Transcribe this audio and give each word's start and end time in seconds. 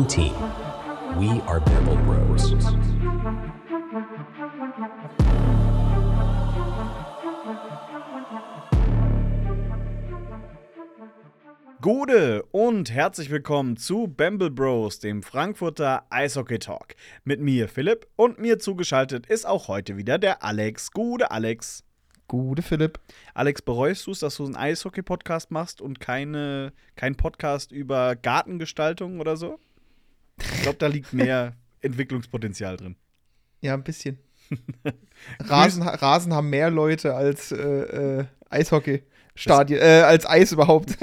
One 0.00 0.08
team. 0.08 0.32
We 1.18 1.42
are 1.46 1.60
Bevel 1.60 1.96
Bros. 2.06 2.54
Gute 11.82 12.44
und 12.50 12.90
herzlich 12.90 13.28
willkommen 13.28 13.76
zu 13.76 14.08
Bamble 14.08 14.50
Bros, 14.50 15.00
dem 15.00 15.22
Frankfurter 15.22 16.06
Eishockey 16.08 16.58
Talk. 16.58 16.94
Mit 17.24 17.40
mir 17.40 17.68
Philipp 17.68 18.06
und 18.16 18.38
mir 18.38 18.58
zugeschaltet 18.58 19.26
ist 19.26 19.46
auch 19.46 19.68
heute 19.68 19.98
wieder 19.98 20.16
der 20.16 20.42
Alex. 20.42 20.92
Gute 20.92 21.30
Alex. 21.30 21.84
Gute 22.26 22.62
Philipp. 22.62 23.00
Alex, 23.34 23.60
bereust 23.60 24.06
du 24.06 24.12
es, 24.12 24.20
dass 24.20 24.38
du 24.38 24.46
einen 24.46 24.56
Eishockey-Podcast 24.56 25.50
machst 25.50 25.82
und 25.82 26.00
keine, 26.00 26.72
kein 26.96 27.16
Podcast 27.16 27.70
über 27.70 28.16
Gartengestaltung 28.16 29.20
oder 29.20 29.36
so? 29.36 29.58
Ich 30.54 30.62
glaube, 30.62 30.78
da 30.78 30.86
liegt 30.86 31.12
mehr 31.12 31.54
Entwicklungspotenzial 31.80 32.76
drin. 32.76 32.96
Ja, 33.60 33.74
ein 33.74 33.84
bisschen. 33.84 34.18
Rasen, 35.40 35.82
Rasen 35.82 36.34
haben 36.34 36.50
mehr 36.50 36.70
Leute 36.70 37.14
als 37.14 37.52
äh, 37.52 37.56
äh, 37.56 38.24
Eishockey. 38.48 39.02
Stadien, 39.40 39.80
äh, 39.80 40.02
als 40.02 40.26
Eis 40.26 40.52
überhaupt. 40.52 40.98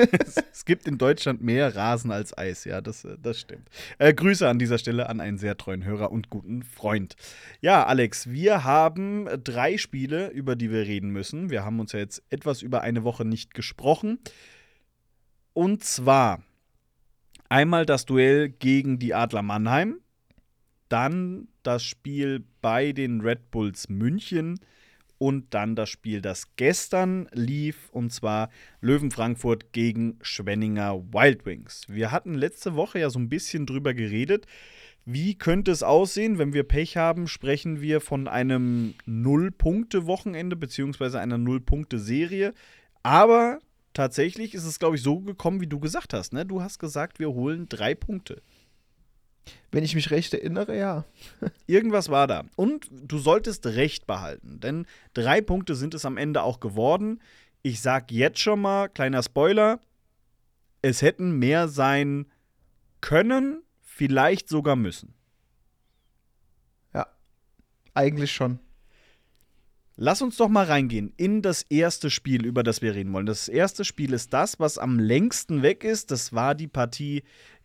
es 0.51 0.65
gibt 0.65 0.87
in 0.87 0.97
Deutschland 0.97 1.41
mehr 1.41 1.75
Rasen 1.75 2.11
als 2.11 2.37
Eis, 2.37 2.65
ja, 2.65 2.81
das, 2.81 3.03
äh, 3.03 3.17
das 3.21 3.39
stimmt. 3.39 3.67
Äh, 3.97 4.13
Grüße 4.13 4.47
an 4.47 4.59
dieser 4.59 4.77
Stelle 4.77 5.09
an 5.09 5.21
einen 5.21 5.37
sehr 5.37 5.57
treuen 5.57 5.83
Hörer 5.83 6.11
und 6.11 6.29
guten 6.29 6.61
Freund. 6.61 7.15
Ja, 7.61 7.85
Alex, 7.85 8.29
wir 8.29 8.63
haben 8.63 9.27
drei 9.43 9.77
Spiele, 9.77 10.27
über 10.29 10.55
die 10.55 10.71
wir 10.71 10.81
reden 10.81 11.09
müssen. 11.09 11.49
Wir 11.49 11.65
haben 11.65 11.79
uns 11.79 11.93
ja 11.93 11.99
jetzt 11.99 12.21
etwas 12.29 12.61
über 12.61 12.81
eine 12.81 13.03
Woche 13.03 13.25
nicht 13.25 13.53
gesprochen. 13.53 14.19
Und 15.53 15.83
zwar 15.83 16.43
einmal 17.49 17.85
das 17.85 18.05
Duell 18.05 18.49
gegen 18.49 18.99
die 18.99 19.13
Adler 19.13 19.41
Mannheim, 19.41 19.99
dann 20.89 21.47
das 21.63 21.83
Spiel 21.83 22.45
bei 22.61 22.91
den 22.91 23.21
Red 23.21 23.51
Bulls 23.51 23.89
München 23.89 24.59
und 25.17 25.53
dann 25.53 25.75
das 25.75 25.89
Spiel, 25.89 26.21
das 26.21 26.55
gestern 26.55 27.27
lief, 27.33 27.89
und 27.91 28.13
zwar 28.13 28.49
Löwen 28.81 29.11
Frankfurt 29.11 29.73
gegen 29.73 30.19
Schwenninger 30.21 31.01
Wild 31.11 31.45
Wings. 31.45 31.85
Wir 31.87 32.11
hatten 32.11 32.35
letzte 32.35 32.75
Woche 32.75 32.99
ja 32.99 33.09
so 33.09 33.19
ein 33.19 33.29
bisschen 33.29 33.65
drüber 33.65 33.93
geredet. 33.93 34.45
Wie 35.05 35.35
könnte 35.35 35.71
es 35.71 35.83
aussehen, 35.83 36.37
wenn 36.37 36.53
wir 36.53 36.63
Pech 36.63 36.97
haben, 36.97 37.27
sprechen 37.27 37.81
wir 37.81 38.01
von 38.01 38.27
einem 38.27 38.93
Null-Punkte-Wochenende 39.05 40.55
beziehungsweise 40.55 41.19
einer 41.19 41.37
Null-Punkte-Serie. 41.37 42.53
Aber 43.03 43.59
tatsächlich 43.97 44.53
ist 44.53 44.63
es, 44.63 44.77
glaube 44.77 44.95
ich, 44.95 45.01
so 45.01 45.19
gekommen, 45.19 45.59
wie 45.59 45.65
du 45.65 45.79
gesagt 45.79 46.13
hast. 46.13 46.31
Ne? 46.31 46.45
Du 46.45 46.61
hast 46.61 46.77
gesagt, 46.77 47.17
wir 47.17 47.29
holen 47.29 47.67
drei 47.67 47.95
Punkte. 47.95 48.43
Wenn 49.71 49.83
ich 49.83 49.95
mich 49.95 50.11
recht 50.11 50.35
erinnere, 50.35 50.77
ja. 50.77 51.03
Irgendwas 51.67 52.09
war 52.09 52.27
da. 52.27 52.45
Und 52.55 52.87
du 52.91 53.17
solltest 53.17 53.65
Recht 53.65 54.05
behalten, 54.05 54.59
denn 54.59 54.85
drei 55.15 55.41
Punkte 55.41 55.73
sind 55.73 55.95
es 55.95 56.05
am 56.05 56.17
Ende 56.17 56.43
auch 56.43 56.59
geworden. 56.59 57.21
Ich 57.63 57.81
sag 57.81 58.11
jetzt 58.11 58.39
schon 58.39 58.61
mal, 58.61 58.87
kleiner 58.87 59.23
Spoiler, 59.23 59.79
es 60.83 61.01
hätten 61.01 61.39
mehr 61.39 61.67
sein 61.67 62.27
können, 63.01 63.63
vielleicht 63.81 64.47
sogar 64.47 64.75
müssen. 64.75 65.15
Ja, 66.93 67.07
eigentlich 67.95 68.31
schon. 68.31 68.59
Lass 69.99 70.21
uns 70.21 70.37
doch 70.37 70.47
mal 70.47 70.65
reingehen 70.65 71.11
in 71.17 71.41
das 71.41 71.63
erste 71.63 72.11
Spiel, 72.11 72.45
über 72.45 72.61
das 72.61 72.83
wir 72.83 72.93
reden 72.93 73.13
wollen. 73.13 73.25
Das 73.25 73.47
erste 73.47 73.83
Spiel 73.83 74.13
ist 74.13 74.31
das, 74.31 74.59
was 74.59 74.77
am 74.77 74.99
längsten 74.99 75.63
weg 75.63 75.83
ist. 75.83 76.11
Das 76.11 76.33
war 76.33 76.53
die 76.53 76.67
Partie 76.67 77.23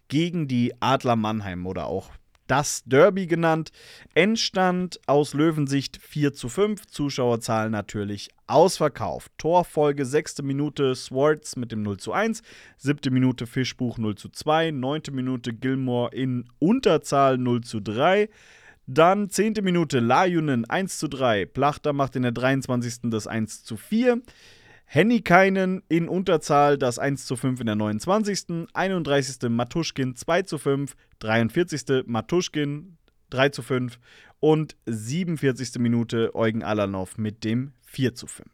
gegen 0.09 0.49
die 0.49 0.73
Adler 0.81 1.17
Mannheim 1.17 1.67
oder 1.67 1.85
auch 1.87 2.11
das 2.47 2.85
Derby 2.87 3.27
genannt. 3.27 3.71
Endstand 4.15 4.99
aus 5.07 5.35
Löwensicht 5.35 5.99
4 6.01 6.33
zu 6.33 6.49
5. 6.49 6.87
Zuschauerzahl 6.87 7.69
natürlich 7.69 8.31
ausverkauft. 8.47 9.31
Torfolge 9.37 10.07
6. 10.07 10.41
Minute 10.41 10.95
Swartz 10.95 11.57
mit 11.57 11.71
dem 11.71 11.83
0 11.83 11.99
zu 11.99 12.13
1. 12.13 12.43
7. 12.79 13.13
Minute 13.13 13.47
Fischbuch 13.47 13.99
0 13.99 14.15
zu 14.15 14.31
2. 14.31 14.71
9. 14.71 15.03
Minute 15.13 15.53
Gilmore 15.53 16.15
in 16.15 16.49
Unterzahl 16.59 17.37
0 17.37 17.61
zu 17.61 17.81
3. 17.81 18.31
Dann 18.87 19.31
10. 19.31 19.55
Minute 19.63 20.01
Lajunen 20.01 20.65
1 20.65 20.99
zu 20.99 21.09
3. 21.09 21.47
Plachter 21.47 21.93
macht 21.93 22.17
in 22.17 22.23
der 22.23 22.33
23. 22.33 23.11
das 23.11 23.27
1 23.27 23.65
zu 23.65 23.77
4. 23.77 24.21
Hennikainen 24.85 25.83
in 25.89 26.09
Unterzahl 26.09 26.77
das 26.77 26.99
1 26.99 27.25
zu 27.25 27.37
5 27.37 27.61
in 27.61 27.67
der 27.67 27.77
29. 27.77 28.69
31. 28.75 29.49
Matuschkin 29.49 30.17
2 30.17 30.43
zu 30.43 30.59
5. 30.59 30.97
43. 31.21 32.05
Matuschkin 32.07 32.99
3 33.31 33.49
zu 33.51 33.63
5. 33.63 33.99
Und 34.41 34.77
47. 34.87 35.79
Minute 35.79 36.35
Eugen 36.35 36.65
Alanov 36.65 37.17
mit 37.19 37.45
dem 37.45 37.73
4 37.83 38.15
zu 38.15 38.27
5. 38.27 38.49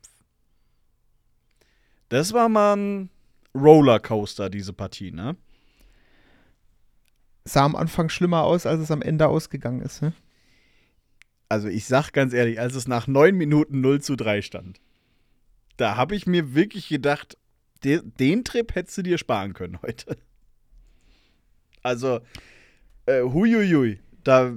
Das 2.11 2.33
war 2.33 2.49
mal 2.49 2.77
ein 2.77 3.11
Rollercoaster, 3.55 4.51
diese 4.51 4.73
Partie, 4.73 5.11
ne? 5.11 5.37
Sah 7.49 7.65
am 7.65 7.77
Anfang 7.77 8.09
schlimmer 8.09 8.43
aus, 8.45 8.67
als 8.67 8.81
es 8.81 8.91
am 8.91 9.03
Ende 9.03 9.29
ausgegangen 9.29 9.81
ist, 9.81 10.03
ne? 10.03 10.13
Also 11.49 11.69
ich 11.69 11.87
sag 11.87 12.13
ganz 12.13 12.35
ehrlich, 12.35 12.61
als 12.61 12.75
es 12.75 12.87
nach 12.89 13.07
9 13.07 13.35
Minuten 13.35 13.81
0 13.81 14.03
zu 14.03 14.17
3 14.17 14.43
stand 14.43 14.81
da 15.79 15.97
habe 15.97 16.15
ich 16.15 16.27
mir 16.27 16.55
wirklich 16.55 16.89
gedacht, 16.89 17.39
de, 17.83 18.03
den 18.05 18.45
Trip 18.45 18.75
hättest 18.75 18.99
du 18.99 19.03
dir 19.03 19.17
sparen 19.17 19.55
können 19.55 19.81
heute. 19.83 20.19
Also, 21.83 22.21
äh, 23.07 23.23
huiuiui, 23.23 24.01
da 24.25 24.53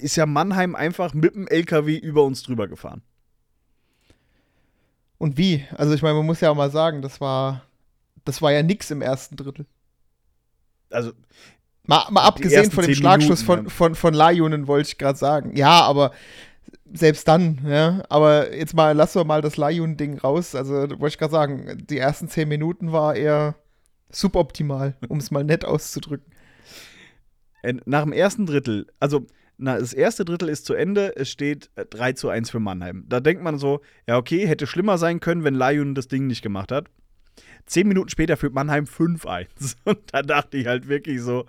ist 0.00 0.16
ja 0.16 0.26
Mannheim 0.26 0.74
einfach 0.74 1.14
mit 1.14 1.34
dem 1.34 1.46
LKW 1.46 1.96
über 1.96 2.24
uns 2.24 2.42
drüber 2.42 2.66
gefahren. 2.66 3.02
Und 5.18 5.36
wie? 5.36 5.64
Also 5.72 5.94
ich 5.94 6.02
meine, 6.02 6.14
man 6.14 6.26
muss 6.26 6.40
ja 6.40 6.50
auch 6.50 6.56
mal 6.56 6.70
sagen, 6.70 7.02
das 7.02 7.20
war, 7.20 7.64
das 8.24 8.42
war 8.42 8.50
ja 8.50 8.62
nix 8.62 8.90
im 8.90 9.02
ersten 9.02 9.36
Drittel. 9.36 9.66
Also 10.90 11.12
mal, 11.86 12.06
mal 12.10 12.22
abgesehen 12.22 12.70
von 12.70 12.84
dem 12.84 12.94
Schlagschuss 12.94 13.46
Minuten, 13.46 13.70
von, 13.70 13.70
von, 13.70 13.94
von 13.94 14.14
Lajunen, 14.14 14.66
wollte 14.66 14.88
ich 14.88 14.98
gerade 14.98 15.18
sagen. 15.18 15.56
Ja, 15.56 15.80
aber 15.82 16.12
selbst 16.92 17.26
dann, 17.28 17.60
ja. 17.66 18.02
Aber 18.08 18.54
jetzt 18.54 18.74
mal, 18.74 18.92
lass 18.96 19.12
doch 19.12 19.24
mal 19.24 19.42
das 19.42 19.56
Layun-Ding 19.56 20.18
raus. 20.18 20.54
Also, 20.54 20.74
wollte 20.74 21.06
ich 21.08 21.18
gerade 21.18 21.32
sagen, 21.32 21.84
die 21.88 21.98
ersten 21.98 22.28
zehn 22.28 22.48
Minuten 22.48 22.92
war 22.92 23.16
eher 23.16 23.56
suboptimal, 24.10 24.96
um 25.08 25.18
es 25.18 25.30
mal 25.30 25.44
nett 25.44 25.64
auszudrücken. 25.64 26.32
Äh, 27.62 27.74
nach 27.84 28.02
dem 28.02 28.12
ersten 28.12 28.46
Drittel, 28.46 28.86
also 29.00 29.26
na, 29.56 29.78
das 29.78 29.92
erste 29.92 30.24
Drittel 30.24 30.48
ist 30.48 30.66
zu 30.66 30.74
Ende, 30.74 31.16
es 31.16 31.30
steht 31.30 31.70
3 31.76 32.10
äh, 32.10 32.14
zu 32.14 32.28
1 32.28 32.50
für 32.50 32.60
Mannheim. 32.60 33.04
Da 33.08 33.20
denkt 33.20 33.42
man 33.42 33.58
so, 33.58 33.80
ja, 34.06 34.16
okay, 34.16 34.46
hätte 34.48 34.66
schlimmer 34.66 34.98
sein 34.98 35.20
können, 35.20 35.44
wenn 35.44 35.54
Layun 35.54 35.94
das 35.94 36.08
Ding 36.08 36.26
nicht 36.26 36.42
gemacht 36.42 36.72
hat. 36.72 36.88
Zehn 37.66 37.88
Minuten 37.88 38.08
später 38.08 38.36
führt 38.36 38.52
Mannheim 38.52 38.84
5-1. 38.84 39.76
Und 39.84 39.98
da 40.12 40.22
dachte 40.22 40.56
ich 40.56 40.66
halt 40.66 40.88
wirklich 40.88 41.22
so, 41.22 41.46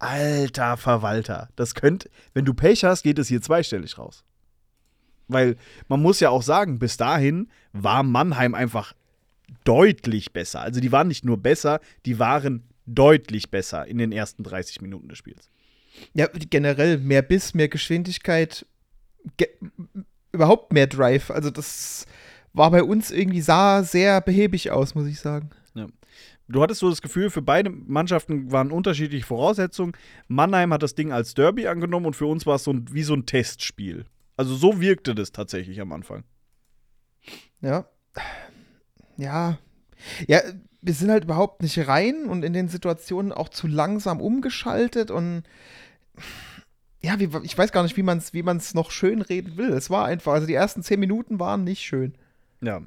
alter 0.00 0.76
Verwalter, 0.76 1.48
das 1.56 1.74
könnte, 1.74 2.10
wenn 2.34 2.44
du 2.44 2.54
Pech 2.54 2.84
hast, 2.84 3.02
geht 3.02 3.18
es 3.18 3.28
hier 3.28 3.40
zweistellig 3.40 3.98
raus. 3.98 4.24
Weil 5.28 5.56
man 5.88 6.02
muss 6.02 6.18
ja 6.20 6.30
auch 6.30 6.42
sagen, 6.42 6.78
bis 6.78 6.96
dahin 6.96 7.48
war 7.72 8.02
Mannheim 8.02 8.54
einfach 8.54 8.94
deutlich 9.64 10.32
besser. 10.32 10.60
Also 10.60 10.80
die 10.80 10.90
waren 10.90 11.08
nicht 11.08 11.24
nur 11.24 11.36
besser, 11.36 11.80
die 12.06 12.18
waren 12.18 12.64
deutlich 12.86 13.50
besser 13.50 13.86
in 13.86 13.98
den 13.98 14.10
ersten 14.10 14.42
30 14.42 14.80
Minuten 14.80 15.08
des 15.08 15.18
Spiels. 15.18 15.48
Ja, 16.14 16.26
generell 16.32 16.98
mehr 16.98 17.22
Biss, 17.22 17.54
mehr 17.54 17.68
Geschwindigkeit, 17.68 18.66
ge 19.36 19.48
überhaupt 20.32 20.72
mehr 20.72 20.86
Drive. 20.86 21.30
Also 21.30 21.50
das 21.50 22.06
war 22.52 22.70
bei 22.70 22.82
uns 22.82 23.10
irgendwie 23.10 23.40
sah 23.40 23.82
sehr 23.82 24.20
behäbig 24.20 24.70
aus, 24.70 24.94
muss 24.94 25.06
ich 25.06 25.20
sagen. 25.20 25.50
Du 26.50 26.62
hattest 26.62 26.80
so 26.80 26.90
das 26.90 27.00
Gefühl, 27.00 27.30
für 27.30 27.42
beide 27.42 27.70
Mannschaften 27.70 28.50
waren 28.50 28.72
unterschiedliche 28.72 29.24
Voraussetzungen. 29.24 29.92
Mannheim 30.26 30.72
hat 30.72 30.82
das 30.82 30.96
Ding 30.96 31.12
als 31.12 31.34
Derby 31.34 31.68
angenommen 31.68 32.06
und 32.06 32.16
für 32.16 32.26
uns 32.26 32.44
war 32.44 32.56
es 32.56 32.64
so 32.64 32.72
ein, 32.72 32.86
wie 32.90 33.04
so 33.04 33.14
ein 33.14 33.24
Testspiel. 33.24 34.04
Also 34.36 34.56
so 34.56 34.80
wirkte 34.80 35.14
das 35.14 35.30
tatsächlich 35.30 35.80
am 35.80 35.92
Anfang. 35.92 36.24
Ja. 37.60 37.86
Ja. 39.16 39.58
Ja, 40.26 40.40
wir 40.80 40.94
sind 40.94 41.10
halt 41.10 41.24
überhaupt 41.24 41.62
nicht 41.62 41.86
rein 41.86 42.24
und 42.26 42.42
in 42.42 42.52
den 42.52 42.68
Situationen 42.68 43.32
auch 43.32 43.50
zu 43.50 43.66
langsam 43.66 44.20
umgeschaltet 44.20 45.10
und 45.10 45.42
ja, 47.02 47.20
wie, 47.20 47.30
ich 47.44 47.56
weiß 47.56 47.70
gar 47.70 47.82
nicht, 47.82 47.96
wie 47.96 48.02
man 48.02 48.18
es 48.18 48.34
wie 48.34 48.42
noch 48.42 48.90
schön 48.90 49.22
reden 49.22 49.56
will. 49.56 49.70
Es 49.70 49.88
war 49.88 50.06
einfach, 50.06 50.32
also 50.32 50.46
die 50.46 50.54
ersten 50.54 50.82
zehn 50.82 51.00
Minuten 51.00 51.38
waren 51.38 51.64
nicht 51.64 51.82
schön. 51.82 52.14
Ja. 52.60 52.82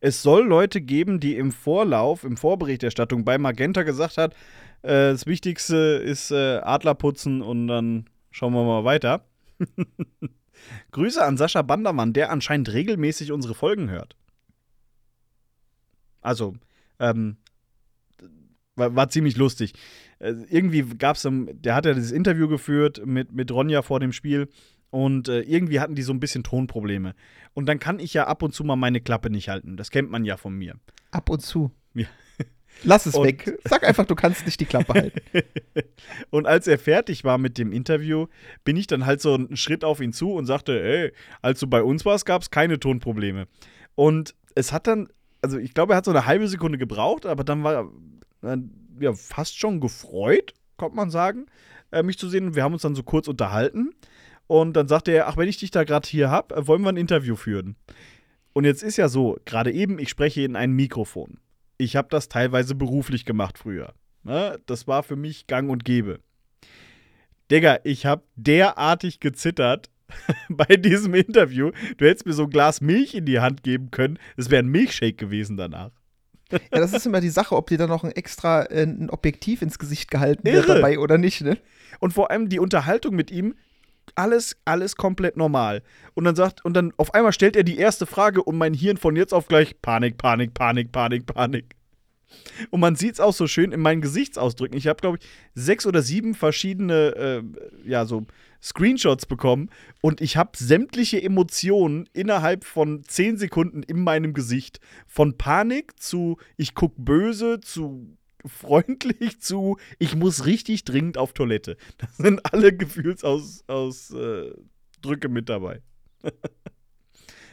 Es 0.00 0.22
soll 0.22 0.46
Leute 0.46 0.80
geben, 0.80 1.20
die 1.20 1.36
im 1.36 1.52
Vorlauf, 1.52 2.24
im 2.24 2.36
Vorberichterstattung 2.36 3.24
bei 3.24 3.38
Magenta 3.38 3.82
gesagt 3.82 4.16
hat, 4.16 4.34
äh, 4.82 5.12
das 5.12 5.26
Wichtigste 5.26 5.76
ist 5.76 6.30
äh, 6.30 6.58
Adler 6.58 6.94
putzen 6.94 7.42
und 7.42 7.68
dann 7.68 8.06
schauen 8.30 8.54
wir 8.54 8.64
mal 8.64 8.84
weiter. 8.84 9.26
Grüße 10.92 11.24
an 11.24 11.36
Sascha 11.36 11.62
Bandermann, 11.62 12.12
der 12.12 12.30
anscheinend 12.30 12.72
regelmäßig 12.72 13.32
unsere 13.32 13.54
Folgen 13.54 13.90
hört. 13.90 14.16
Also, 16.20 16.54
ähm, 16.98 17.36
War, 18.76 18.94
war 18.94 19.08
ziemlich 19.08 19.36
lustig. 19.36 19.74
Äh, 20.18 20.34
irgendwie 20.50 20.82
gab 20.82 21.16
es, 21.16 21.26
der 21.28 21.74
hat 21.74 21.86
ja 21.86 21.94
dieses 21.94 22.12
Interview 22.12 22.48
geführt 22.48 23.02
mit, 23.04 23.32
mit 23.32 23.50
Ronja 23.50 23.82
vor 23.82 24.00
dem 24.00 24.12
Spiel 24.12 24.48
und 24.90 25.28
äh, 25.28 25.40
irgendwie 25.40 25.80
hatten 25.80 25.94
die 25.94 26.02
so 26.02 26.12
ein 26.12 26.20
bisschen 26.20 26.42
Tonprobleme. 26.42 27.14
Und 27.54 27.66
dann 27.66 27.78
kann 27.78 27.98
ich 27.98 28.14
ja 28.14 28.26
ab 28.26 28.42
und 28.42 28.52
zu 28.54 28.64
mal 28.64 28.76
meine 28.76 29.00
Klappe 29.00 29.30
nicht 29.30 29.48
halten. 29.48 29.76
Das 29.76 29.90
kennt 29.90 30.10
man 30.10 30.24
ja 30.24 30.36
von 30.36 30.54
mir. 30.54 30.74
Ab 31.10 31.30
und 31.30 31.40
zu. 31.40 31.70
Ja. 31.94 32.06
Lass 32.82 33.06
es 33.06 33.14
Und- 33.14 33.26
weg. 33.26 33.58
Sag 33.64 33.86
einfach, 33.86 34.06
du 34.06 34.14
kannst 34.14 34.46
nicht 34.46 34.60
die 34.60 34.64
Klappe 34.64 34.94
halten. 34.94 35.20
und 36.30 36.46
als 36.46 36.66
er 36.66 36.78
fertig 36.78 37.24
war 37.24 37.38
mit 37.38 37.58
dem 37.58 37.72
Interview, 37.72 38.26
bin 38.64 38.76
ich 38.76 38.86
dann 38.86 39.06
halt 39.06 39.20
so 39.20 39.34
einen 39.34 39.56
Schritt 39.56 39.84
auf 39.84 40.00
ihn 40.00 40.12
zu 40.12 40.32
und 40.32 40.46
sagte, 40.46 40.80
ey, 40.82 41.12
als 41.42 41.60
du 41.60 41.66
bei 41.66 41.82
uns 41.82 42.04
warst, 42.04 42.26
gab 42.26 42.42
es 42.42 42.50
keine 42.50 42.78
Tonprobleme. 42.80 43.46
Und 43.96 44.34
es 44.54 44.72
hat 44.72 44.86
dann, 44.86 45.08
also 45.42 45.58
ich 45.58 45.74
glaube, 45.74 45.92
er 45.92 45.96
hat 45.98 46.04
so 46.04 46.10
eine 46.10 46.26
halbe 46.26 46.48
Sekunde 46.48 46.78
gebraucht, 46.78 47.26
aber 47.26 47.44
dann 47.44 47.62
war 47.64 47.90
er 48.42 48.54
äh, 48.54 48.58
ja, 49.00 49.12
fast 49.12 49.58
schon 49.58 49.80
gefreut, 49.80 50.54
kommt 50.76 50.94
man 50.94 51.10
sagen, 51.10 51.46
äh, 51.90 52.02
mich 52.02 52.18
zu 52.18 52.28
sehen. 52.28 52.54
Wir 52.54 52.62
haben 52.62 52.72
uns 52.72 52.82
dann 52.82 52.94
so 52.94 53.02
kurz 53.02 53.28
unterhalten. 53.28 53.90
Und 54.50 54.72
dann 54.72 54.88
sagte 54.88 55.12
er, 55.12 55.28
ach, 55.28 55.36
wenn 55.36 55.48
ich 55.48 55.58
dich 55.58 55.70
da 55.70 55.84
gerade 55.84 56.08
hier 56.08 56.28
habe, 56.28 56.56
äh, 56.56 56.66
wollen 56.66 56.82
wir 56.82 56.88
ein 56.88 56.96
Interview 56.96 57.36
führen. 57.36 57.76
Und 58.52 58.64
jetzt 58.64 58.82
ist 58.82 58.96
ja 58.96 59.06
so, 59.06 59.38
gerade 59.44 59.70
eben, 59.70 60.00
ich 60.00 60.08
spreche 60.08 60.42
in 60.42 60.56
ein 60.56 60.72
Mikrofon. 60.72 61.38
Ich 61.78 61.94
habe 61.94 62.08
das 62.10 62.28
teilweise 62.28 62.74
beruflich 62.74 63.24
gemacht 63.24 63.58
früher. 63.58 63.94
Ne? 64.24 64.58
Das 64.66 64.88
war 64.88 65.04
für 65.04 65.14
mich 65.14 65.46
gang 65.46 65.70
und 65.70 65.84
gäbe. 65.84 66.18
Digga, 67.48 67.78
ich 67.84 68.06
habe 68.06 68.24
derartig 68.34 69.20
gezittert 69.20 69.88
bei 70.48 70.74
diesem 70.74 71.14
Interview. 71.14 71.70
Du 71.98 72.04
hättest 72.04 72.26
mir 72.26 72.32
so 72.32 72.42
ein 72.42 72.50
Glas 72.50 72.80
Milch 72.80 73.14
in 73.14 73.26
die 73.26 73.38
Hand 73.38 73.62
geben 73.62 73.92
können. 73.92 74.18
Es 74.36 74.50
wäre 74.50 74.64
ein 74.64 74.68
Milchshake 74.68 75.14
gewesen 75.14 75.58
danach. 75.58 75.92
Ja, 76.50 76.80
das 76.80 76.92
ist 76.92 77.06
immer 77.06 77.20
die 77.20 77.28
Sache, 77.28 77.54
ob 77.54 77.68
dir 77.68 77.78
da 77.78 77.86
noch 77.86 78.02
ein 78.02 78.10
extra 78.10 78.64
äh, 78.64 78.82
ein 78.82 79.10
Objektiv 79.10 79.62
ins 79.62 79.78
Gesicht 79.78 80.10
gehalten 80.10 80.42
wird 80.42 80.66
Irre. 80.66 80.74
dabei 80.74 80.98
oder 80.98 81.18
nicht, 81.18 81.42
ne? 81.42 81.56
Und 82.00 82.12
vor 82.12 82.32
allem 82.32 82.48
die 82.48 82.58
Unterhaltung 82.58 83.14
mit 83.14 83.30
ihm, 83.30 83.54
alles, 84.14 84.56
alles 84.64 84.96
komplett 84.96 85.36
normal. 85.36 85.82
Und 86.14 86.24
dann 86.24 86.36
sagt, 86.36 86.64
und 86.64 86.74
dann 86.74 86.92
auf 86.96 87.14
einmal 87.14 87.32
stellt 87.32 87.56
er 87.56 87.64
die 87.64 87.78
erste 87.78 88.06
Frage 88.06 88.42
und 88.42 88.58
mein 88.58 88.74
Hirn 88.74 88.96
von 88.96 89.16
jetzt 89.16 89.32
auf 89.32 89.48
gleich 89.48 89.80
Panik, 89.80 90.18
Panik, 90.18 90.54
Panik, 90.54 90.92
Panik, 90.92 91.26
Panik. 91.26 91.74
Und 92.70 92.80
man 92.80 92.94
sieht 92.94 93.14
es 93.14 93.20
auch 93.20 93.34
so 93.34 93.46
schön 93.46 93.72
in 93.72 93.80
meinen 93.80 94.00
Gesichtsausdrücken. 94.00 94.76
Ich 94.76 94.86
habe, 94.86 95.00
glaube 95.00 95.18
ich, 95.20 95.28
sechs 95.54 95.86
oder 95.86 96.02
sieben 96.02 96.34
verschiedene, 96.34 97.16
äh, 97.16 97.42
ja, 97.88 98.04
so 98.04 98.26
Screenshots 98.62 99.26
bekommen 99.26 99.70
und 100.02 100.20
ich 100.20 100.36
habe 100.36 100.50
sämtliche 100.54 101.22
Emotionen 101.22 102.08
innerhalb 102.12 102.64
von 102.64 103.02
zehn 103.04 103.38
Sekunden 103.38 103.82
in 103.82 104.02
meinem 104.04 104.34
Gesicht. 104.34 104.80
Von 105.06 105.38
Panik 105.38 105.98
zu 105.98 106.36
ich 106.56 106.74
guck 106.74 106.94
böse 106.96 107.60
zu 107.60 108.16
freundlich 108.46 109.40
zu 109.40 109.78
ich 109.98 110.14
muss 110.14 110.46
richtig 110.46 110.84
dringend 110.84 111.18
auf 111.18 111.32
Toilette. 111.32 111.76
Das 111.98 112.16
sind 112.16 112.52
alle 112.52 112.74
Gefühlsausdrücke 112.74 113.72
aus, 113.72 114.10
äh, 114.10 115.28
mit 115.28 115.48
dabei. 115.48 115.82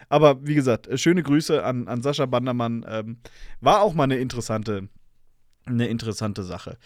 Aber 0.09 0.45
wie 0.45 0.55
gesagt, 0.55 0.87
äh, 0.87 0.97
schöne 0.97 1.23
Grüße 1.23 1.63
an, 1.63 1.87
an 1.87 2.01
Sascha 2.01 2.25
Bandermann. 2.25 2.85
Ähm, 2.87 3.19
war 3.59 3.81
auch 3.81 3.93
mal 3.93 4.03
eine 4.05 4.17
interessante, 4.17 4.89
eine 5.65 5.87
interessante 5.87 6.43
Sache. 6.43 6.77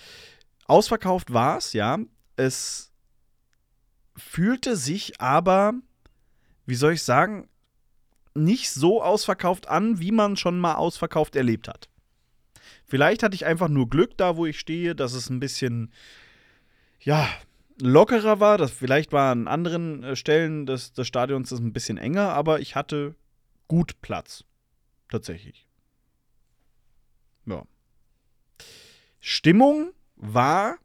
Ausverkauft 0.66 1.34
war 1.34 1.58
es, 1.58 1.74
ja. 1.74 2.00
Es 2.36 2.92
fühlte 4.16 4.76
sich 4.76 5.20
aber, 5.22 5.74
wie 6.66 6.76
soll 6.76 6.94
ich 6.94 7.04
sagen, 7.04 7.48
nicht 8.34 8.72
so 8.72 9.04
ausverkauft 9.04 9.68
an, 9.68 10.00
wie 10.00 10.12
man 10.12 10.38
schon 10.38 10.60
mal 10.60 10.76
ausverkauft 10.76 11.36
erlebt 11.36 11.68
hat. 11.68 11.90
Vielleicht 12.92 13.24
hatte 13.24 13.36
ich 13.36 13.46
einfach 13.46 13.70
nur 13.70 13.90
Glück 13.90 14.18
da, 14.18 14.36
wo 14.36 14.46
ich 14.46 14.60
stehe, 14.60 14.96
dass 14.96 15.14
es 15.14 15.30
ein 15.30 15.40
bisschen, 15.40 15.94
ja, 17.00 17.26
lockerer 17.80 18.42
war. 18.42 18.58
Das, 18.58 18.72
vielleicht 18.72 19.14
war 19.14 19.32
an 19.32 19.48
anderen 19.48 20.04
äh, 20.04 20.18
Stellen 20.18 20.66
des, 20.66 20.92
des 20.92 21.08
Stadions 21.08 21.52
das 21.52 21.60
ein 21.60 21.72
bisschen 21.72 21.98
enger, 21.98 22.34
aber 22.34 22.60
ich 22.60 22.76
hatte 22.76 23.16
gut 23.70 24.02
Platz. 24.02 24.44
Tatsächlich. 25.10 25.70
Ja. 27.46 27.64
Stimmung 29.22 29.94
war 30.18 30.76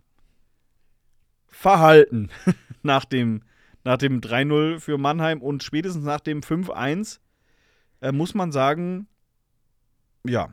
verhalten 1.48 2.30
nach 2.84 3.04
dem, 3.04 3.42
nach 3.82 3.98
dem 3.98 4.20
3-0 4.20 4.78
für 4.78 4.96
Mannheim 4.96 5.42
und 5.42 5.64
spätestens 5.64 6.04
nach 6.04 6.20
dem 6.20 6.42
5-1 6.42 7.18
äh, 8.00 8.12
muss 8.12 8.32
man 8.32 8.52
sagen, 8.52 9.08
ja, 10.24 10.52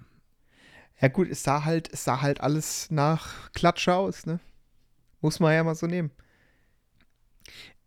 Ja, 0.99 1.07
gut, 1.09 1.27
es 1.29 1.43
sah 1.43 1.65
halt, 1.65 1.91
es 1.91 2.03
sah 2.03 2.21
halt 2.21 2.41
alles 2.41 2.89
nach 2.89 3.51
Klatsche 3.53 3.93
aus, 3.93 4.25
ne? 4.25 4.39
Muss 5.21 5.39
man 5.39 5.53
ja 5.53 5.63
mal 5.63 5.75
so 5.75 5.87
nehmen. 5.87 6.11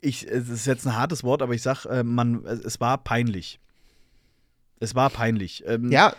ich, 0.01 0.27
es 0.29 0.49
ist 0.49 0.67
jetzt 0.67 0.87
ein 0.87 0.97
hartes 0.97 1.25
Wort, 1.25 1.43
aber 1.43 1.55
ich 1.55 1.63
sag, 1.63 1.85
äh, 1.87 2.03
man, 2.03 2.45
es 2.45 2.81
war 2.81 2.99
peinlich. 2.99 3.59
Es 4.79 4.95
war 4.95 5.09
peinlich. 5.09 5.65
Ähm, 5.67 5.91
Ja, 5.91 6.13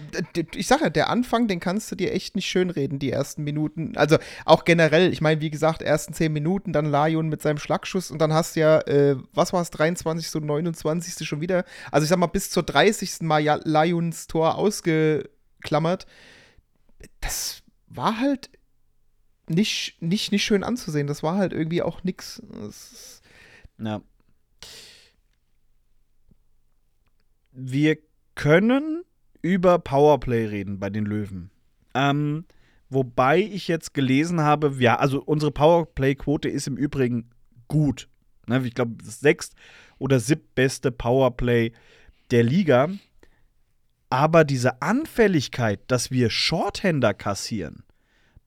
ich 0.55 0.65
sag 0.65 0.81
ja, 0.81 0.89
der 0.89 1.11
Anfang, 1.11 1.47
den 1.47 1.59
kannst 1.59 1.91
du 1.91 1.95
dir 1.95 2.11
echt 2.11 2.35
nicht 2.35 2.47
schönreden, 2.47 2.97
die 2.97 3.11
ersten 3.11 3.43
Minuten. 3.43 3.95
Also 3.95 4.17
auch 4.45 4.65
generell, 4.65 5.13
ich 5.13 5.21
meine, 5.21 5.41
wie 5.41 5.51
gesagt, 5.51 5.83
ersten 5.83 6.13
zehn 6.13 6.33
Minuten, 6.33 6.73
dann 6.73 6.85
Lajon 6.85 7.29
mit 7.29 7.43
seinem 7.43 7.59
Schlagschuss 7.59 8.09
und 8.09 8.17
dann 8.19 8.33
hast 8.33 8.55
du 8.55 8.61
ja, 8.61 8.79
äh, 8.81 9.15
was 9.33 9.53
war 9.53 9.61
es, 9.61 9.69
23. 9.69 10.35
und 10.41 10.47
29. 10.47 11.27
schon 11.27 11.39
wieder. 11.39 11.65
Also 11.91 12.05
ich 12.05 12.09
sag 12.09 12.17
mal, 12.17 12.25
bis 12.25 12.49
zur 12.49 12.63
30. 12.63 13.21
Mal 13.21 13.41
ja 13.41 13.59
Lajons 13.63 14.25
Tor 14.25 14.55
ausgeklammert. 14.55 16.07
Das 17.21 17.63
war 17.87 18.19
halt 18.19 18.49
nicht, 19.47 20.01
nicht, 20.01 20.31
nicht 20.31 20.43
schön 20.43 20.63
anzusehen. 20.63 21.07
Das 21.07 21.23
war 21.23 21.37
halt 21.37 21.53
irgendwie 21.53 21.81
auch 21.81 22.03
nix. 22.03 22.41
Ja. 23.79 24.01
Wir 27.51 27.97
können 28.35 29.03
über 29.41 29.79
Powerplay 29.79 30.45
reden 30.45 30.79
bei 30.79 30.89
den 30.89 31.05
Löwen. 31.05 31.49
Ähm, 31.93 32.45
wobei 32.89 33.39
ich 33.39 33.67
jetzt 33.67 33.93
gelesen 33.93 34.41
habe, 34.41 34.75
ja, 34.79 34.97
also 34.97 35.21
unsere 35.23 35.51
Powerplay-Quote 35.51 36.49
ist 36.49 36.67
im 36.67 36.77
Übrigen 36.77 37.29
gut. 37.67 38.09
Ne, 38.47 38.61
ich 38.65 38.73
glaube, 38.73 38.95
das 39.03 39.19
sechst- 39.19 39.55
oder 39.97 40.19
siebtbeste 40.19 40.91
Powerplay 40.91 41.71
der 42.31 42.43
Liga. 42.43 42.89
Aber 44.09 44.43
diese 44.43 44.81
Anfälligkeit, 44.81 45.81
dass 45.87 46.11
wir 46.11 46.29
Shorthänder 46.29 47.13
kassieren, 47.13 47.83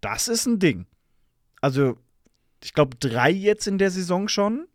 das 0.01 0.29
ist 0.29 0.47
ein 0.47 0.59
Ding. 0.59 0.87
Also, 1.61 1.99
ich 2.63 2.73
glaube, 2.73 2.97
drei 2.97 3.31
jetzt 3.31 3.67
in 3.67 3.79
der 3.79 3.91
Saison 3.91 4.29
schon 4.29 4.67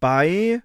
bei, 0.00 0.62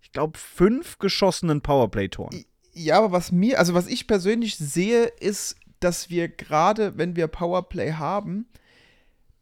ich 0.00 0.12
glaube, 0.12 0.38
fünf 0.38 0.98
geschossenen 0.98 1.60
Powerplay-Toren. 1.60 2.44
Ja, 2.72 2.98
aber 2.98 3.12
was 3.12 3.30
mir, 3.32 3.58
also 3.58 3.74
was 3.74 3.86
ich 3.86 4.06
persönlich 4.06 4.56
sehe, 4.56 5.04
ist, 5.04 5.56
dass 5.80 6.10
wir 6.10 6.28
gerade, 6.28 6.96
wenn 6.96 7.16
wir 7.16 7.26
Powerplay 7.26 7.92
haben, 7.92 8.46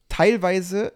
teilweise 0.08 0.92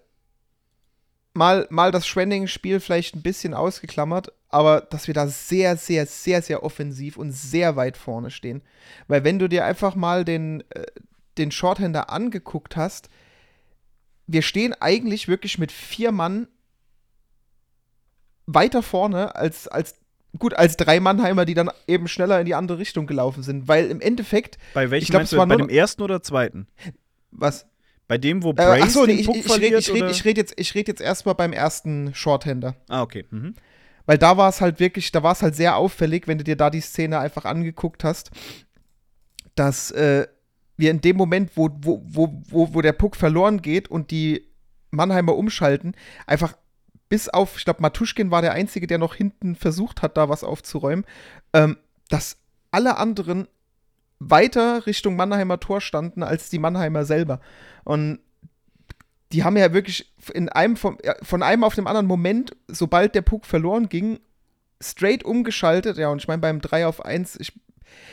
mal, 1.34 1.66
mal 1.70 1.90
das 1.90 2.06
Schwenning-Spiel 2.06 2.80
vielleicht 2.80 3.14
ein 3.14 3.22
bisschen 3.22 3.54
ausgeklammert, 3.54 4.32
aber 4.48 4.80
dass 4.80 5.06
wir 5.06 5.14
da 5.14 5.26
sehr, 5.26 5.76
sehr, 5.76 6.06
sehr, 6.06 6.40
sehr 6.40 6.62
offensiv 6.62 7.16
und 7.16 7.32
sehr 7.32 7.76
weit 7.76 7.96
vorne 7.96 8.30
stehen. 8.30 8.62
Weil 9.08 9.24
wenn 9.24 9.38
du 9.38 9.48
dir 9.48 9.64
einfach 9.64 9.94
mal 9.94 10.24
den, 10.24 10.62
äh, 10.70 10.86
den 11.36 11.50
Shorthander 11.50 12.10
angeguckt 12.10 12.76
hast, 12.76 13.08
wir 14.26 14.42
stehen 14.42 14.72
eigentlich 14.80 15.28
wirklich 15.28 15.58
mit 15.58 15.72
vier 15.72 16.12
Mann 16.12 16.48
weiter 18.46 18.82
vorne 18.82 19.34
als, 19.34 19.68
als 19.68 19.96
gut, 20.38 20.54
als 20.54 20.76
drei 20.76 21.00
Mannheimer, 21.00 21.44
die 21.44 21.54
dann 21.54 21.70
eben 21.86 22.08
schneller 22.08 22.40
in 22.40 22.46
die 22.46 22.54
andere 22.54 22.78
Richtung 22.78 23.06
gelaufen 23.06 23.42
sind. 23.42 23.68
Weil 23.68 23.90
im 23.90 24.00
Endeffekt, 24.00 24.58
Bei 24.72 24.90
welchem 24.90 25.02
Ich 25.02 25.10
glaub, 25.10 25.20
meinst 25.20 25.32
du? 25.32 25.36
Bei 25.36 25.56
dem 25.56 25.68
ersten 25.68 26.02
oder 26.02 26.22
zweiten? 26.22 26.66
was? 27.30 27.66
Bei 28.06 28.18
dem, 28.18 28.42
wo 28.42 28.50
Äh, 28.50 28.54
Brace 28.54 28.82
achso, 28.82 29.00
nee, 29.02 29.12
den 29.12 29.18
ich, 29.20 29.26
Puck 29.26 29.36
ich, 29.36 29.46
ich 29.46 29.52
rede 29.52 29.82
verliert? 29.82 30.10
ich 30.10 30.18
ich 30.18 30.24
red 30.24 30.36
jetzt, 30.36 30.54
ich 30.56 30.74
red 30.74 30.88
jetzt 30.88 31.00
erstmal 31.00 31.34
beim 31.34 31.52
ersten 31.52 32.14
Shorthander. 32.14 32.76
ah, 32.88 33.02
okay. 33.02 33.24
Mhm. 33.30 33.54
Weil 34.06 34.18
da 34.18 34.36
war 34.36 34.50
es 34.50 34.60
halt 34.60 34.80
wirklich, 34.80 35.12
da 35.12 35.22
war 35.22 35.32
es 35.32 35.40
halt 35.42 35.56
sehr 35.56 35.76
auffällig, 35.76 36.28
wenn 36.28 36.36
du 36.36 36.44
dir 36.44 36.56
da 36.56 36.68
die 36.68 36.82
Szene 36.82 37.18
einfach 37.18 37.46
angeguckt 37.46 38.04
hast, 38.04 38.30
dass 39.54 39.90
äh, 39.92 40.26
wir 40.76 40.90
in 40.90 41.00
dem 41.00 41.16
Moment, 41.16 41.52
wo, 41.54 41.70
wo, 41.80 42.02
wo, 42.04 42.42
wo, 42.48 42.74
wo 42.74 42.82
der 42.82 42.92
Puck 42.92 43.16
verloren 43.16 43.62
geht 43.62 43.88
und 43.88 44.10
die 44.10 44.46
Mannheimer 44.90 45.34
umschalten, 45.36 45.94
einfach 46.26 46.54
bis 47.08 47.28
auf, 47.28 47.56
ich 47.56 47.64
glaube, 47.64 47.80
Matuschkin 47.80 48.30
war 48.30 48.42
der 48.42 48.52
Einzige, 48.52 48.86
der 48.86 48.98
noch 48.98 49.14
hinten 49.14 49.54
versucht 49.54 50.02
hat, 50.02 50.16
da 50.16 50.28
was 50.28 50.44
aufzuräumen, 50.44 51.06
ähm, 51.52 51.78
dass 52.10 52.38
alle 52.70 52.96
anderen 52.98 53.46
weiter 54.30 54.86
Richtung 54.86 55.16
Mannheimer 55.16 55.60
Tor 55.60 55.80
standen 55.80 56.22
als 56.22 56.50
die 56.50 56.58
Mannheimer 56.58 57.04
selber. 57.04 57.40
Und 57.84 58.18
die 59.32 59.42
haben 59.44 59.56
ja 59.56 59.72
wirklich 59.72 60.12
in 60.32 60.48
einem 60.48 60.76
vom, 60.76 60.98
von 61.22 61.42
einem 61.42 61.64
auf 61.64 61.74
dem 61.74 61.86
anderen 61.86 62.06
Moment, 62.06 62.56
sobald 62.68 63.14
der 63.14 63.22
Puck 63.22 63.46
verloren 63.46 63.88
ging, 63.88 64.20
straight 64.80 65.24
umgeschaltet. 65.24 65.98
Ja, 65.98 66.08
und 66.08 66.18
ich 66.22 66.28
meine, 66.28 66.40
beim 66.40 66.60
3 66.60 66.86
auf 66.86 67.04
1, 67.04 67.36
ich, 67.40 67.52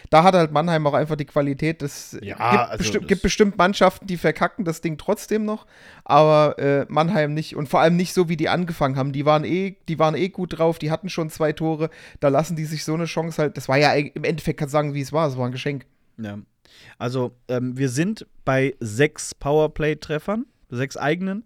da 0.10 0.24
hat 0.24 0.34
halt 0.34 0.52
Mannheim 0.52 0.88
auch 0.88 0.94
einfach 0.96 1.16
die 1.16 1.26
Qualität. 1.26 1.84
Es 1.84 2.18
Ja, 2.24 2.36
gibt, 2.36 2.42
also 2.42 2.78
besti 2.78 3.00
das- 3.00 3.08
gibt 3.08 3.22
bestimmt 3.22 3.58
Mannschaften, 3.58 4.08
die 4.08 4.18
verkacken 4.18 4.66
das 4.66 4.82
Ding 4.82 4.98
trotzdem 4.98 5.46
noch, 5.46 5.68
aber 6.06 6.58
äh, 6.58 6.86
Mannheim 6.90 7.34
nicht 7.36 7.56
und 7.56 7.68
vor 7.70 7.82
allem 7.82 7.98
nicht 7.98 8.14
so, 8.14 8.28
wie 8.30 8.38
die 8.38 8.50
angefangen 8.50 8.96
haben. 8.96 9.12
Die 9.12 9.26
waren 9.26 9.44
eh, 9.44 9.76
die 9.90 10.00
waren 10.00 10.16
eh 10.16 10.30
gut 10.30 10.58
drauf, 10.58 10.80
die 10.80 10.90
hatten 10.92 11.10
schon 11.10 11.30
zwei 11.30 11.52
Tore, 11.54 11.90
da 12.20 12.30
lassen 12.30 12.56
die 12.56 12.66
sich 12.66 12.84
so 12.84 12.94
eine 12.96 13.06
Chance 13.06 13.42
halt. 13.42 13.58
Das 13.58 13.68
war 13.70 13.78
ja 13.78 13.94
im 13.94 14.24
Endeffekt, 14.24 14.60
kannst 14.60 14.74
du 14.74 14.78
sagen, 14.78 14.94
wie 14.96 15.02
es 15.02 15.14
war, 15.14 15.28
es 15.28 15.38
war 15.38 15.46
ein 15.46 15.52
Geschenk. 15.52 15.86
Ja. 16.24 16.40
Also, 16.98 17.36
ähm, 17.48 17.78
wir 17.78 17.90
sind 17.90 18.26
bei 18.46 18.76
sechs 18.80 19.36
Powerplay-Treffern, 19.36 20.46
sechs 20.70 20.98
eigenen, 20.98 21.46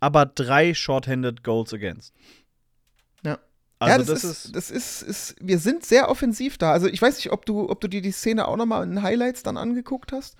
aber 0.00 0.26
drei 0.26 0.74
Shorthanded 0.74 1.44
Goals 1.44 1.72
against. 1.72 2.14
Ja. 3.24 3.38
Also, 3.78 3.92
ja, 3.92 3.98
das, 3.98 4.24
ist, 4.24 4.56
das 4.56 4.70
ist, 4.70 5.02
ist, 5.02 5.36
wir 5.40 5.58
sind 5.58 5.84
sehr 5.84 6.08
offensiv 6.08 6.58
da. 6.58 6.72
Also 6.72 6.86
ich 6.86 7.00
weiß 7.00 7.16
nicht, 7.16 7.32
ob 7.32 7.46
du, 7.46 7.68
ob 7.68 7.80
du 7.80 7.88
dir 7.88 8.02
die 8.02 8.12
Szene 8.12 8.48
auch 8.48 8.56
nochmal 8.56 8.84
in 8.84 9.02
Highlights 9.02 9.42
dann 9.42 9.56
angeguckt 9.56 10.12
hast. 10.12 10.36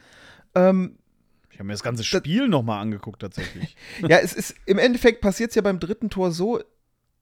Ähm, 0.55 0.99
ich 1.51 1.59
habe 1.59 1.69
mir 1.69 1.75
das 1.75 1.83
ganze 1.83 2.03
Spiel 2.03 2.49
nochmal 2.49 2.81
angeguckt, 2.81 3.21
tatsächlich. 3.21 3.77
ja, 4.09 4.19
es 4.19 4.33
ist 4.33 4.57
im 4.67 4.79
Endeffekt 4.79 5.21
passiert 5.21 5.51
es 5.51 5.55
ja 5.55 5.63
beim 5.63 5.79
dritten 5.79 6.11
Tor 6.11 6.33
so. 6.33 6.61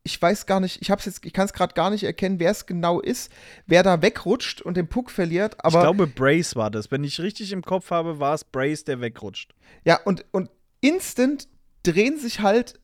Ich 0.05 0.21
weiß 0.21 0.47
gar 0.47 0.59
nicht, 0.59 0.83
ich 0.83 0.91
hab's 0.91 1.05
jetzt, 1.05 1.25
ich 1.25 1.33
kann 1.33 1.45
es 1.45 1.53
gerade 1.53 1.75
gar 1.75 1.91
nicht 1.91 2.03
erkennen, 2.03 2.41
wer 2.41 2.51
es 2.51 2.67
genau 2.67 3.01
ist, 3.01 3.31
wer 3.67 3.83
da 3.83 4.03
wegrutscht 4.03 4.61
und 4.61 4.77
den 4.77 4.89
Puck 4.89 5.11
verliert. 5.11 5.65
Aber 5.65 5.79
ich 5.79 5.83
glaube, 5.83 6.07
Brace 6.09 6.57
war 6.57 6.71
das. 6.71 6.91
Wenn 6.91 7.05
ich 7.05 7.21
richtig 7.21 7.53
im 7.53 7.63
Kopf 7.63 7.91
habe, 7.91 8.19
war 8.19 8.35
es 8.35 8.45
Brace, 8.45 8.85
der 8.85 9.01
wegrutscht. 9.01 9.55
ja, 9.85 10.01
und, 10.05 10.25
und 10.33 10.51
instant 10.81 11.47
drehen 11.85 12.19
sich 12.19 12.41
halt, 12.41 12.81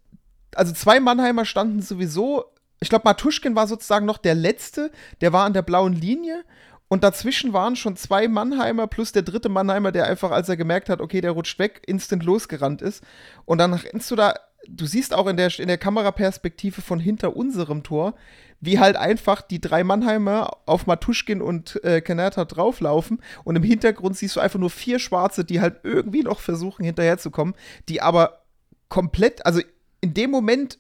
also 0.55 0.73
zwei 0.73 1.01
Mannheimer 1.01 1.45
standen 1.45 1.83
sowieso, 1.83 2.45
ich 2.81 2.89
glaube, 2.89 3.03
Matuschkin 3.05 3.57
war 3.57 3.67
sozusagen 3.67 4.07
noch 4.07 4.19
der 4.19 4.35
Letzte, 4.35 4.91
der 5.21 5.33
war 5.33 5.45
an 5.45 5.53
der 5.53 5.63
blauen 5.63 5.93
Linie. 5.95 6.45
Und 6.91 7.05
dazwischen 7.05 7.53
waren 7.53 7.77
schon 7.77 7.97
zwei 7.97 8.29
Mannheimer 8.29 8.87
plus 8.87 9.13
der 9.13 9.21
dritte 9.23 9.51
Mannheimer, 9.51 9.93
der 9.93 10.07
einfach, 10.07 10.31
als 10.31 10.49
er 10.49 10.57
gemerkt 10.57 10.89
hat, 10.89 11.03
okay, 11.03 11.21
der 11.21 11.33
rutscht 11.33 11.59
weg, 11.59 11.83
instant 11.87 12.25
losgerannt 12.25 12.81
ist. 12.81 13.05
Und 13.45 13.59
dann 13.59 13.75
rennst 13.75 14.11
du 14.11 14.17
da, 14.17 14.35
du 14.69 14.87
siehst 14.87 15.15
auch 15.15 15.27
in 15.27 15.37
der, 15.37 15.51
in 15.59 15.69
der 15.69 15.79
Kameraperspektive 15.79 16.83
von 16.83 17.01
hinter 17.01 17.37
unserem 17.37 17.83
Tor, 17.83 18.15
wie 18.61 18.79
halt 18.79 18.97
einfach 18.97 19.41
die 19.43 19.61
drei 19.61 19.85
Mannheimer 19.85 20.51
auf 20.67 20.87
Matuschkin 20.87 21.41
und 21.41 21.83
äh, 21.85 22.01
Kanata 22.01 22.45
drauflaufen. 22.45 23.21
Und 23.45 23.57
im 23.57 23.63
Hintergrund 23.63 24.17
siehst 24.17 24.37
du 24.37 24.41
einfach 24.41 24.59
nur 24.59 24.71
vier 24.71 24.99
Schwarze, 24.99 25.45
die 25.45 25.61
halt 25.61 25.81
irgendwie 25.85 26.23
noch 26.23 26.41
versuchen, 26.41 26.85
hinterherzukommen, 26.85 27.55
die 27.89 28.03
aber 28.03 28.43
komplett, 28.89 29.45
also 29.47 29.61
in 30.01 30.15
dem 30.15 30.31
Moment, 30.31 30.79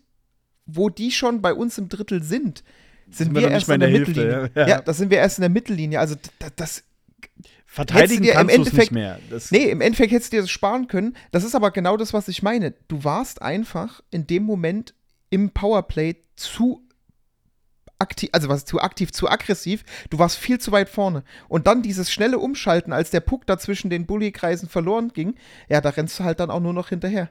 wo 0.66 0.90
die 0.90 1.11
schon 1.11 1.40
bei 1.40 1.54
uns 1.54 1.78
im 1.78 1.88
Drittel 1.88 2.23
sind, 2.23 2.62
sind, 3.11 3.28
Sind 3.28 3.35
wir 3.37 3.42
wir, 3.42 3.50
erst 3.52 3.68
in 3.71 3.80
der, 3.80 3.88
Hälfte, 3.88 4.11
Mittellinie. 4.11 4.50
ja. 4.54 4.61
Ja. 4.62 4.68
Ja. 4.68 4.80
da 4.83 4.92
sind 4.92 5.11
wir 5.11 5.18
erst 5.18 5.38
in 5.38 5.42
der 5.42 5.49
Mittellinie. 5.50 5.99
Also 5.99 6.14
das, 6.38 6.52
das 6.57 6.85
Verteidigen 7.71 8.23
dir 8.23 8.33
im 8.33 8.39
kannst 8.39 8.57
du 8.57 8.61
es 8.63 8.67
nicht 8.67 8.73
Endeffekt- 8.91 8.93
mehr. 8.93 9.19
Das, 9.31 9.51
Nee, 9.51 9.65
im 9.71 9.81
Endeffekt 9.83 10.11
hättest 10.13 10.33
du 10.33 10.37
dir 10.39 10.43
das 10.43 10.51
sparen 10.51 10.89
können. 10.89 11.15
Das 11.33 11.45
ist 11.45 11.55
aber 11.55 11.71
genau 11.71 11.97
das, 11.99 12.13
was 12.15 12.27
ich 12.29 12.43
meine. 12.43 12.73
Du 12.89 13.05
warst 13.05 13.43
einfach 13.43 14.01
in 14.11 14.27
dem 14.27 14.43
Moment 14.45 14.95
im 15.31 15.51
Powerplay 15.51 16.17
zu 16.35 16.83
aktiv, 17.99 18.31
also 18.33 18.49
was 18.49 18.65
zu 18.65 18.81
aktiv, 18.81 19.13
zu 19.13 19.29
aggressiv. 19.29 19.85
Du 20.09 20.19
warst 20.19 20.37
viel 20.39 20.59
zu 20.59 20.73
weit 20.73 20.89
vorne. 20.89 21.25
Und 21.49 21.67
dann 21.67 21.83
dieses 21.83 22.11
schnelle 22.13 22.39
Umschalten, 22.39 22.93
als 22.93 23.11
der 23.11 23.21
Puck 23.21 23.47
da 23.47 23.59
zwischen 23.59 23.91
den 23.91 24.07
Bullykreisen 24.07 24.69
verloren 24.69 25.09
ging, 25.13 25.35
ja, 25.69 25.81
da 25.81 25.91
rennst 25.91 26.19
du 26.19 26.25
halt 26.25 26.41
dann 26.41 26.51
auch 26.51 26.61
nur 26.61 26.73
noch 26.73 26.89
hinterher. 26.89 27.31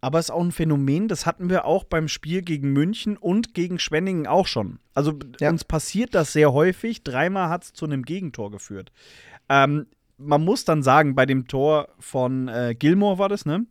Aber 0.00 0.20
es 0.20 0.26
ist 0.26 0.30
auch 0.30 0.40
ein 0.44 0.52
Phänomen, 0.52 1.08
das 1.08 1.26
hatten 1.26 1.50
wir 1.50 1.64
auch 1.64 1.82
beim 1.82 2.06
Spiel 2.06 2.42
gegen 2.42 2.72
München 2.72 3.16
und 3.16 3.52
gegen 3.52 3.80
Schwenningen 3.80 4.28
auch 4.28 4.46
schon. 4.46 4.78
Also 4.94 5.18
Ja. 5.40 5.50
uns 5.50 5.64
passiert 5.64 6.14
das 6.14 6.32
sehr 6.32 6.52
häufig. 6.52 7.02
Dreimal 7.02 7.48
hat 7.48 7.64
es 7.64 7.72
zu 7.72 7.84
einem 7.84 8.04
Gegentor 8.04 8.52
geführt. 8.52 8.92
Ähm, 9.48 9.86
man 10.18 10.44
muss 10.44 10.64
dann 10.64 10.82
sagen, 10.82 11.14
bei 11.14 11.26
dem 11.26 11.46
Tor 11.46 11.88
von 12.00 12.48
äh, 12.48 12.74
Gilmore 12.78 13.18
war 13.18 13.28
das, 13.28 13.46
ne? 13.46 13.66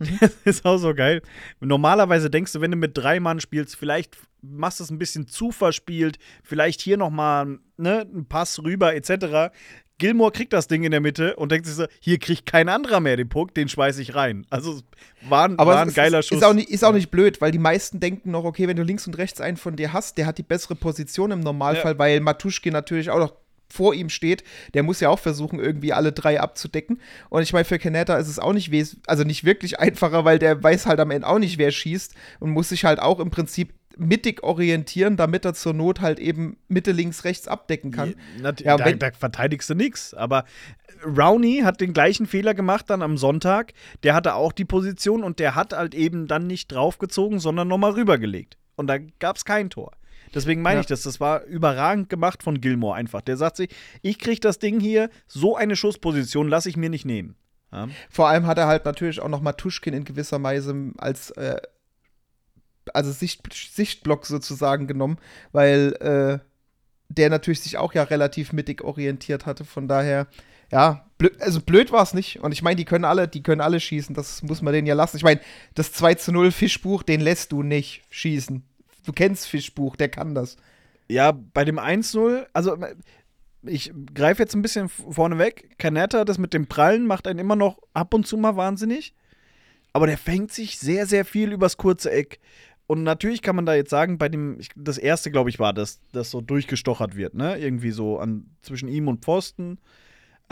Das 0.20 0.32
ist 0.44 0.64
auch 0.64 0.78
so 0.78 0.94
geil. 0.94 1.22
Normalerweise 1.60 2.28
denkst 2.30 2.52
du, 2.52 2.60
wenn 2.60 2.70
du 2.72 2.76
mit 2.76 2.96
drei 2.96 3.20
Mann 3.20 3.40
spielst, 3.40 3.76
vielleicht 3.76 4.16
machst 4.40 4.80
du 4.80 4.84
es 4.84 4.90
ein 4.90 4.98
bisschen 4.98 5.28
zu 5.28 5.52
verspielt, 5.52 6.18
vielleicht 6.42 6.80
hier 6.80 6.96
noch 6.96 7.10
mal 7.10 7.58
ne, 7.76 8.00
einen 8.00 8.26
Pass 8.26 8.60
rüber 8.64 8.94
etc. 8.96 9.52
Gilmore 9.98 10.32
kriegt 10.32 10.52
das 10.52 10.66
Ding 10.66 10.82
in 10.82 10.90
der 10.90 11.00
Mitte 11.00 11.36
und 11.36 11.52
denkt 11.52 11.66
sich 11.66 11.76
so, 11.76 11.84
hier 12.00 12.18
kriegt 12.18 12.46
kein 12.46 12.68
anderer 12.68 12.98
mehr 12.98 13.16
den 13.16 13.28
Puck, 13.28 13.54
den 13.54 13.68
schmeiße 13.68 14.02
ich 14.02 14.16
rein. 14.16 14.44
Also 14.50 14.72
es 14.72 14.84
war, 15.30 15.44
ein- 15.44 15.58
Aber 15.60 15.74
war 15.74 15.82
ein 15.82 15.88
ist, 15.88 15.94
geiler 15.94 16.22
Schuss. 16.22 16.38
Ist 16.38 16.44
auch, 16.44 16.54
nicht, 16.54 16.70
ist 16.70 16.82
auch 16.84 16.92
nicht 16.94 17.12
blöd, 17.12 17.40
weil 17.40 17.52
die 17.52 17.58
meisten 17.58 18.00
denken 18.00 18.32
noch, 18.32 18.42
okay, 18.42 18.66
wenn 18.66 18.76
du 18.76 18.82
links 18.82 19.06
und 19.06 19.16
rechts 19.18 19.40
einen 19.40 19.56
von 19.58 19.76
dir 19.76 19.92
hast, 19.92 20.18
der 20.18 20.26
hat 20.26 20.38
die 20.38 20.42
bessere 20.42 20.74
Position 20.74 21.30
im 21.30 21.40
Normalfall, 21.40 21.92
Ja. 21.92 21.98
weil 22.00 22.18
Matuschkin 22.18 22.72
natürlich 22.72 23.10
auch 23.10 23.20
noch 23.20 23.34
vor 23.72 23.94
ihm 23.94 24.08
steht. 24.08 24.44
Der 24.74 24.82
muss 24.82 25.00
ja 25.00 25.08
auch 25.08 25.18
versuchen, 25.18 25.58
irgendwie 25.58 25.92
alle 25.92 26.12
drei 26.12 26.40
abzudecken. 26.40 27.00
Und 27.30 27.42
ich 27.42 27.52
meine, 27.52 27.64
für 27.64 27.78
Kaneta 27.78 28.16
ist 28.16 28.28
es 28.28 28.38
auch 28.38 28.52
nicht, 28.52 28.70
wes 28.70 28.96
also 29.06 29.24
nicht 29.24 29.44
wirklich 29.44 29.80
einfacher, 29.80 30.24
weil 30.24 30.38
der 30.38 30.62
weiß 30.62 30.86
halt 30.86 31.00
am 31.00 31.10
Ende 31.10 31.26
auch 31.26 31.38
nicht, 31.38 31.58
wer 31.58 31.70
schießt 31.70 32.14
und 32.40 32.50
muss 32.50 32.68
sich 32.68 32.84
halt 32.84 33.00
auch 33.00 33.20
im 33.20 33.30
Prinzip 33.30 33.74
mittig 33.98 34.42
orientieren, 34.42 35.16
damit 35.16 35.44
er 35.44 35.54
zur 35.54 35.74
Not 35.74 36.00
halt 36.00 36.18
eben 36.18 36.56
Mitte, 36.68 36.92
links, 36.92 37.24
rechts 37.24 37.48
abdecken 37.48 37.90
kann. 37.90 38.14
Ja, 38.42 38.52
Ja, 38.60 38.76
da, 38.76 38.90
da 38.92 39.10
verteidigst 39.12 39.68
du 39.70 39.74
nichts. 39.74 40.14
Aber 40.14 40.44
Rowney 41.04 41.62
hat 41.64 41.80
den 41.80 41.92
gleichen 41.92 42.26
Fehler 42.26 42.54
gemacht 42.54 42.88
dann 42.88 43.02
am 43.02 43.16
Sonntag. 43.16 43.72
Der 44.02 44.14
hatte 44.14 44.34
auch 44.34 44.52
die 44.52 44.64
Position 44.64 45.22
und 45.22 45.38
der 45.38 45.54
hat 45.54 45.72
halt 45.72 45.94
eben 45.94 46.26
dann 46.26 46.46
nicht 46.46 46.72
draufgezogen, 46.72 47.38
sondern 47.38 47.68
nochmal 47.68 47.92
rübergelegt. 47.92 48.56
Und 48.76 48.86
da 48.86 48.98
gab 49.18 49.36
es 49.36 49.44
kein 49.44 49.70
Tor. 49.70 49.92
Deswegen 50.34 50.62
meine 50.62 50.76
Ja. 50.76 50.80
ich 50.80 50.86
das. 50.86 51.02
Das 51.02 51.20
war 51.20 51.44
überragend 51.44 52.08
gemacht 52.08 52.42
von 52.42 52.60
Gilmore 52.60 52.94
einfach. 52.96 53.20
Der 53.20 53.36
sagt 53.36 53.56
sich, 53.56 53.70
ich 54.00 54.18
krieg 54.18 54.40
das 54.40 54.58
Ding 54.58 54.80
hier, 54.80 55.10
so 55.26 55.56
eine 55.56 55.76
Schussposition 55.76 56.48
lasse 56.48 56.68
ich 56.68 56.76
mir 56.76 56.88
nicht 56.90 57.04
nehmen. 57.04 57.36
Ja. 57.70 57.88
Vor 58.10 58.28
allem 58.28 58.46
hat 58.46 58.58
er 58.58 58.66
halt 58.66 58.84
natürlich 58.84 59.20
auch 59.20 59.28
noch 59.28 59.40
Matuschkin 59.40 59.94
in 59.94 60.04
gewisser 60.04 60.42
Weise 60.42 60.92
als 60.98 61.30
äh, 61.32 61.60
also 62.92 63.12
Sicht, 63.12 63.52
Sichtblock 63.52 64.26
sozusagen 64.26 64.86
genommen, 64.86 65.18
weil 65.52 65.92
äh, 66.00 66.38
der 67.08 67.30
natürlich 67.30 67.60
sich 67.60 67.76
auch 67.78 67.94
ja 67.94 68.02
relativ 68.04 68.52
mittig 68.52 68.82
orientiert 68.82 69.46
hatte. 69.46 69.64
Von 69.64 69.86
daher, 69.86 70.26
ja, 70.72 71.06
blöd, 71.18 71.40
also 71.40 71.60
blöd 71.60 71.92
war 71.92 72.02
es 72.02 72.14
nicht. 72.14 72.40
Und 72.40 72.52
ich 72.52 72.62
meine, 72.62 72.76
die 72.76 72.84
können 72.84 73.04
alle, 73.04 73.28
die 73.28 73.42
können 73.42 73.60
alle 73.60 73.78
schießen. 73.78 74.14
Das 74.14 74.42
muss 74.42 74.62
man 74.62 74.72
denen 74.72 74.86
ja 74.86 74.94
lassen. 74.94 75.18
Ich 75.18 75.22
meine, 75.22 75.40
das 75.74 75.92
2 75.92 76.14
zu 76.14 76.32
0 76.32 76.50
Fischbuch, 76.50 77.02
den 77.02 77.20
lässt 77.20 77.52
du 77.52 77.62
nicht 77.62 78.02
schießen. 78.10 78.62
Du 79.04 79.12
kennst 79.12 79.46
Fischbuch, 79.46 79.96
der 79.96 80.08
kann 80.08 80.34
das. 80.34 80.56
Ja, 81.08 81.32
bei 81.32 81.64
dem 81.64 81.78
1-0, 81.78 82.46
also 82.52 82.76
ich 83.64 83.92
greife 84.14 84.42
jetzt 84.42 84.54
ein 84.54 84.62
bisschen 84.62 84.88
vorne 84.88 85.38
weg. 85.38 85.76
Canetta, 85.78 86.24
das 86.24 86.38
mit 86.38 86.54
dem 86.54 86.66
Prallen 86.66 87.06
macht 87.06 87.26
einen 87.26 87.38
immer 87.38 87.56
noch 87.56 87.78
ab 87.92 88.14
und 88.14 88.26
zu 88.26 88.36
mal 88.36 88.56
wahnsinnig. 88.56 89.14
Aber 89.92 90.06
der 90.06 90.16
fängt 90.16 90.52
sich 90.52 90.78
sehr, 90.78 91.06
sehr 91.06 91.26
viel 91.26 91.52
übers 91.52 91.76
kurze 91.76 92.10
Eck. 92.10 92.40
Und 92.86 93.02
natürlich 93.02 93.42
kann 93.42 93.56
man 93.56 93.66
da 93.66 93.74
jetzt 93.74 93.90
sagen, 93.90 94.16
bei 94.16 94.28
dem, 94.28 94.58
das 94.74 94.98
erste, 94.98 95.30
glaube 95.30 95.50
ich, 95.50 95.58
war, 95.58 95.72
dass 95.72 96.00
das 96.12 96.30
so 96.30 96.40
durchgestochert 96.40 97.14
wird, 97.14 97.34
ne? 97.34 97.58
Irgendwie 97.58 97.90
so 97.90 98.18
an, 98.18 98.46
zwischen 98.62 98.88
ihm 98.88 99.08
und 99.08 99.22
Pfosten. 99.22 99.78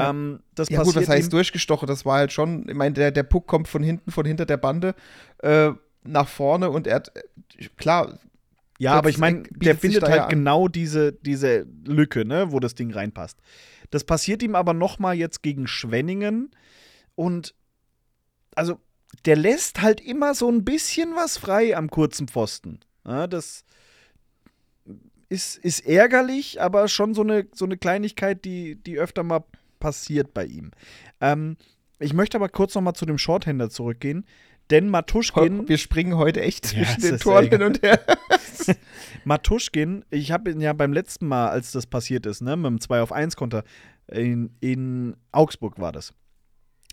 Ähm, 0.08 0.40
das 0.54 0.68
Ja, 0.68 0.78
passiert 0.78 0.94
gut, 0.96 1.02
was 1.02 1.08
heißt 1.08 1.32
durchgestochen? 1.32 1.86
Das 1.86 2.04
war 2.06 2.18
halt 2.18 2.32
schon, 2.32 2.68
ich 2.68 2.74
meine, 2.74 2.94
der, 2.94 3.10
der 3.10 3.22
Puck 3.22 3.46
kommt 3.46 3.68
von 3.68 3.82
hinten, 3.82 4.10
von 4.10 4.24
hinter 4.24 4.46
der 4.46 4.56
Bande 4.56 4.94
äh, 5.38 5.70
nach 6.04 6.28
vorne 6.28 6.70
und 6.70 6.86
er 6.86 6.96
hat, 6.96 7.12
äh, 7.16 7.68
klar, 7.76 8.18
Ja, 8.78 8.92
aber 8.94 9.10
ich 9.10 9.18
meine, 9.18 9.42
der 9.50 9.76
findet 9.76 10.02
halt 10.04 10.22
an. 10.22 10.28
genau 10.30 10.68
diese, 10.68 11.12
diese 11.12 11.66
Lücke, 11.84 12.24
ne, 12.24 12.52
wo 12.52 12.60
das 12.60 12.74
Ding 12.74 12.92
reinpasst. 12.92 13.38
Das 13.90 14.04
passiert 14.04 14.42
ihm 14.42 14.54
aber 14.54 14.72
noch 14.72 14.98
mal 14.98 15.14
jetzt 15.14 15.42
gegen 15.42 15.66
Schwenningen 15.66 16.50
und 17.14 17.54
also 18.54 18.78
der 19.24 19.36
lässt 19.36 19.82
halt 19.82 20.00
immer 20.00 20.34
so 20.34 20.48
ein 20.50 20.64
bisschen 20.64 21.14
was 21.16 21.36
frei 21.36 21.76
am 21.76 21.90
kurzen 21.90 22.28
Pfosten. 22.28 22.80
Ja, 23.04 23.26
das 23.26 23.64
ist, 25.28 25.56
ist 25.58 25.80
ärgerlich, 25.86 26.60
aber 26.60 26.88
schon 26.88 27.14
so 27.14 27.22
eine, 27.22 27.46
so 27.52 27.64
eine 27.64 27.76
Kleinigkeit, 27.76 28.44
die, 28.44 28.76
die 28.76 28.98
öfter 28.98 29.22
mal 29.22 29.44
passiert 29.80 30.32
bei 30.32 30.44
ihm. 30.44 30.70
Ähm, 31.20 31.56
ich 31.98 32.12
möchte 32.12 32.36
aber 32.36 32.48
kurz 32.48 32.74
noch 32.74 32.82
mal 32.82 32.94
zu 32.94 33.06
dem 33.06 33.18
Shorthänder 33.18 33.68
zurückgehen, 33.70 34.24
denn 34.70 34.88
Matuschkin 34.88 35.68
wir 35.68 35.78
springen 35.78 36.16
heute 36.16 36.42
echt 36.42 36.66
Ja, 36.66 36.84
zwischen 36.84 37.02
es 37.02 37.08
den 37.08 37.18
Toren 37.18 37.48
hin 37.48 37.62
und 37.62 37.82
her. 37.82 38.00
Matuschkin, 39.24 40.04
ich 40.10 40.32
habe 40.32 40.50
ihn 40.50 40.60
ja 40.60 40.72
beim 40.72 40.92
letzten 40.92 41.26
Mal, 41.26 41.48
als 41.48 41.72
das 41.72 41.86
passiert 41.86 42.26
ist, 42.26 42.40
ne, 42.40 42.56
mit 42.56 42.66
dem 42.66 42.80
2 42.80 43.02
auf 43.02 43.12
1 43.12 43.36
Konter, 43.36 43.64
in, 44.08 44.50
in 44.60 45.16
Augsburg 45.32 45.78
war 45.78 45.92
das, 45.92 46.14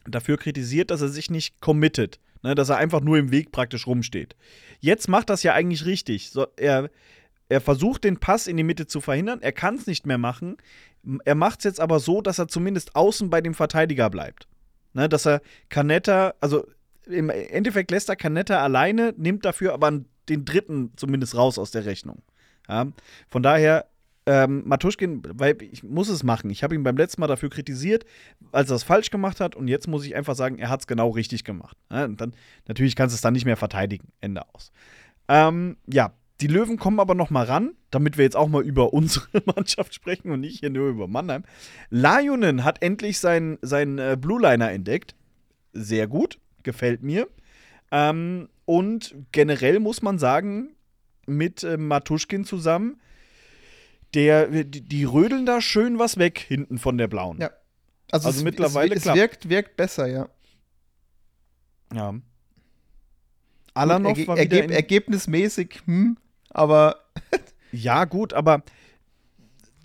dafür 0.05 0.37
kritisiert, 0.37 0.91
dass 0.91 1.01
er 1.01 1.09
sich 1.09 1.29
nicht 1.29 1.61
committet, 1.61 2.19
ne, 2.43 2.55
dass 2.55 2.69
er 2.69 2.77
einfach 2.77 3.01
nur 3.01 3.17
im 3.17 3.31
Weg 3.31 3.51
praktisch 3.51 3.87
rumsteht. 3.87 4.35
Jetzt 4.79 5.07
macht 5.07 5.29
das 5.29 5.43
ja 5.43 5.53
eigentlich 5.53 5.85
richtig. 5.85 6.31
So, 6.31 6.47
er, 6.57 6.89
er 7.49 7.61
versucht 7.61 8.03
den 8.03 8.17
Pass 8.17 8.47
in 8.47 8.57
die 8.57 8.63
Mitte 8.63 8.87
zu 8.87 9.01
verhindern, 9.01 9.41
er 9.41 9.51
kann 9.51 9.75
es 9.75 9.87
nicht 9.87 10.05
mehr 10.05 10.17
machen. 10.17 10.57
Er 11.23 11.35
macht 11.35 11.59
es 11.59 11.65
jetzt 11.65 11.79
aber 11.79 11.99
so, 11.99 12.21
dass 12.21 12.39
er 12.39 12.47
zumindest 12.47 12.95
außen 12.95 13.29
bei 13.29 13.41
dem 13.41 13.53
Verteidiger 13.53 14.09
bleibt. 14.09 14.47
Ne, 14.93 15.07
dass 15.07 15.25
er 15.25 15.41
Canetta, 15.69 16.33
also 16.41 16.65
im 17.05 17.29
Endeffekt 17.29 17.91
lässt 17.91 18.09
er 18.09 18.15
Canetta 18.15 18.61
alleine, 18.61 19.13
nimmt 19.17 19.45
dafür 19.45 19.73
aber 19.73 20.01
den 20.27 20.43
dritten 20.43 20.91
zumindest 20.97 21.35
raus 21.35 21.57
aus 21.57 21.71
der 21.71 21.85
Rechnung. 21.85 22.21
Ja, 22.67 22.87
von 23.29 23.43
daher 23.43 23.85
ähm, 24.25 24.63
Matuschkin, 24.65 25.21
weil 25.25 25.55
ich 25.61 25.83
muss 25.83 26.09
es 26.09 26.23
machen. 26.23 26.49
Ich 26.49 26.61
habe 26.61 26.75
ihn 26.75 26.83
beim 26.83 26.97
letzten 26.97 27.21
Mal 27.21 27.27
dafür 27.27 27.49
kritisiert, 27.49 28.03
als 28.51 28.69
er 28.69 28.75
es 28.75 28.83
falsch 28.83 29.09
gemacht 29.09 29.39
hat. 29.39 29.55
Und 29.55 29.69
jetzt 29.69 29.87
muss 29.87 30.05
ich 30.05 30.15
einfach 30.15 30.35
sagen, 30.35 30.59
er 30.59 30.67
hat 30.67 30.81
es 30.81 30.87
genau 30.87 31.11
richtig 31.11 31.45
gemacht. 31.45 31.77
Ja, 31.89 32.03
und 32.03 32.19
dann, 32.19 32.33
natürlich 32.67 32.97
kannst 32.97 33.13
du 33.13 33.15
es 33.15 33.21
dann 33.21 33.33
nicht 33.33 33.45
mehr 33.45 33.55
verteidigen. 33.55 34.09
Ende 34.19 34.41
aus. 34.53 34.73
Ähm, 35.29 35.77
ja, 35.87 36.11
die 36.41 36.47
Löwen 36.47 36.77
kommen 36.77 36.99
aber 36.99 37.15
noch 37.15 37.29
mal 37.29 37.45
ran, 37.45 37.75
damit 37.89 38.17
wir 38.17 38.23
jetzt 38.23 38.35
auch 38.35 38.47
mal 38.47 38.63
über 38.63 38.93
unsere 38.93 39.27
Mannschaft 39.45 39.93
sprechen 39.93 40.31
und 40.31 40.41
nicht 40.41 40.59
hier 40.59 40.69
nur 40.69 40.89
über 40.89 41.07
Mannheim. 41.07 41.43
Lajunen 41.89 42.63
hat 42.63 42.81
endlich 42.81 43.19
seinen 43.19 43.57
sein, 43.61 43.97
äh, 43.97 44.17
Blue 44.19 44.41
Liner 44.41 44.71
entdeckt. 44.71 45.15
Sehr 45.73 46.07
gut, 46.07 46.39
gefällt 46.63 47.03
mir. 47.03 47.27
Ähm, 47.91 48.49
und 48.65 49.15
generell 49.31 49.79
muss 49.79 50.01
man 50.01 50.19
sagen, 50.19 50.75
mit 51.25 51.63
äh, 51.63 51.77
Matuschkin 51.77 52.45
zusammen, 52.45 52.99
der, 54.13 54.47
die, 54.63 54.81
die, 54.81 55.03
rödeln 55.03 55.45
da 55.45 55.61
schön 55.61 55.99
was 55.99 56.17
weg 56.17 56.39
hinten 56.39 56.77
von 56.77 56.97
der 56.97 57.07
blauen. 57.07 57.39
Ja. 57.39 57.51
Also, 58.09 58.27
also 58.27 58.39
es, 58.39 58.43
mittlerweile 58.43 58.95
es, 58.95 59.05
es 59.05 59.13
wirkt, 59.13 59.49
wirkt 59.49 59.75
besser, 59.75 60.07
ja. 60.07 60.29
Ja. 61.93 62.15
Alanov 63.73 64.17
war 64.27 64.37
Ergeb 64.37 64.71
Ergebnismäßig, 64.71 65.81
hm, 65.85 66.17
aber. 66.57 67.03
ja, 67.71 68.05
gut, 68.05 68.33
aber 68.33 68.63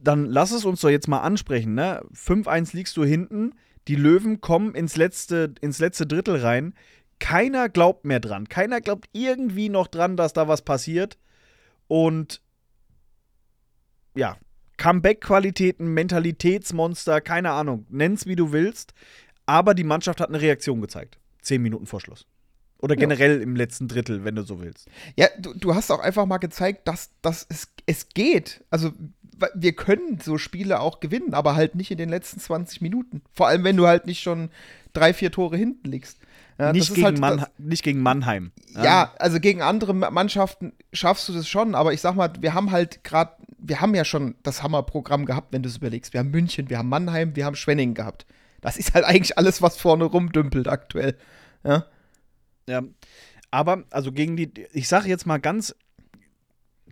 dann 0.03 0.27
lass 0.27 0.51
es 0.51 0.65
uns 0.65 0.81
doch 0.81 0.91
jetzt 0.91 1.09
mal 1.09 1.21
ansprechen, 1.21 1.75
ne? 1.75 2.03
5-1 2.15 2.75
liegst 2.75 2.97
du 2.97 3.05
hinten, 3.05 3.55
die 3.89 3.97
Löwen 3.97 4.41
kommen 4.41 4.75
ins 4.75 4.97
letzte, 4.97 5.55
ins 5.61 5.79
letzte 5.79 6.07
Drittel 6.07 6.37
rein. 6.37 6.75
Keiner 7.19 7.69
glaubt 7.69 8.05
mehr 8.05 8.21
dran. 8.21 8.49
Keiner 8.49 8.81
glaubt 8.81 9.09
irgendwie 9.13 9.69
noch 9.69 9.87
dran, 9.87 10.17
dass 10.17 10.33
da 10.33 10.49
was 10.49 10.63
passiert. 10.63 11.19
Und 11.87 12.41
ja, 14.15 14.37
Comeback-Qualitäten, 14.77 15.95
Mentalitätsmonster, 15.95 17.21
keine 17.21 17.53
Ahnung, 17.53 17.87
nenn's 17.89 18.27
wie 18.27 18.37
du 18.37 18.53
willst. 18.53 18.95
Aber 19.47 19.75
die 19.75 19.85
Mannschaft 19.85 20.21
hat 20.21 20.29
eine 20.29 20.41
Reaktion 20.41 20.81
gezeigt. 20.81 21.19
Zehn 21.41 21.63
Minuten 21.63 21.87
vor 21.87 22.01
Schluss. 22.01 22.27
Oder 22.83 22.97
generell 22.97 23.37
ja. 23.37 23.43
im 23.43 23.55
letzten 23.55 23.87
Drittel, 23.87 24.25
wenn 24.25 24.35
du 24.35 24.43
so 24.43 24.61
willst. 24.61 24.89
Ja, 25.17 25.29
du, 25.39 25.55
du 25.55 25.75
hast 25.75 25.91
auch 25.91 26.01
einfach 26.01 26.27
mal 26.27 26.39
gezeigt, 26.39 26.89
dass, 26.89 27.11
dass 27.23 27.47
es, 27.49 27.69
es 27.87 28.09
geht. 28.09 28.65
Also, 28.71 28.93
wir 29.55 29.73
können 29.73 30.19
so 30.21 30.37
Spiele 30.37 30.81
auch 30.81 31.01
gewinnen, 31.01 31.33
aber 31.33 31.55
halt 31.55 31.77
nicht 31.77 31.91
in 31.93 31.99
den 31.99 32.09
letzten 32.09 32.41
20 32.41 32.81
Minuten. 32.81 33.23
Vor 33.33 33.47
allem, 33.47 33.65
wenn 33.65 33.77
du 33.77 33.87
halt 33.87 34.07
nicht 34.07 34.21
schon 34.21 34.51
drei, 34.93 35.15
vier 35.15 35.31
Tore 35.31 35.57
hinten 35.57 35.91
liegst. 35.91 36.19
Ja, 36.59 36.73
nicht, 36.73 36.95
gegen 36.95 37.25
halt, 37.25 37.41
das, 37.41 37.51
nicht, 37.59 37.83
gegen 37.83 38.01
Mannheim. 38.01 38.53
Ja. 38.75 38.85
ja, 38.85 39.13
also 39.19 39.41
gegen 39.41 39.63
andere 39.63 39.95
Mannschaften 39.95 40.73
schaffst 40.93 41.29
du 41.29 41.33
das 41.33 41.49
schon, 41.49 41.75
aber 41.75 41.93
ich 41.93 42.01
sag 42.01 42.15
mal, 42.15 42.33
wir 42.41 42.53
haben 42.55 42.71
halt 42.71 43.05
gerade, 43.05 43.33
wir 43.59 43.81
haben 43.81 43.95
ja 43.95 44.05
schon 44.05 44.35
das 44.43 44.63
Hammerprogramm 44.63 45.25
gehabt, 45.25 45.53
wenn 45.53 45.63
du 45.63 45.69
es 45.69 45.79
überlegst. 45.79 46.13
Wir 46.13 46.21
haben 46.21 46.31
München, 46.31 46.69
wir 46.69 46.79
haben 46.79 46.89
Mannheim, 46.89 47.35
wir 47.37 47.47
haben 47.47 47.57
Schwenning 47.57 47.95
gehabt. 47.95 48.27
Das 48.61 48.77
ist 48.77 48.95
halt 48.95 49.05
eigentlich 49.07 49.39
alles, 49.39 49.63
was 49.63 49.77
vorne 49.77 50.05
rumdümpelt 50.05 50.69
aktuell. 50.69 51.17
Ja. 51.65 51.87
Ja, 52.69 52.83
aber 53.51 53.85
also 53.91 54.13
gegen 54.13 54.37
die, 54.37 54.51
ich 54.73 54.89
sage 54.89 55.09
jetzt 55.09 55.27
mal 55.27 55.39
ganz 55.39 55.75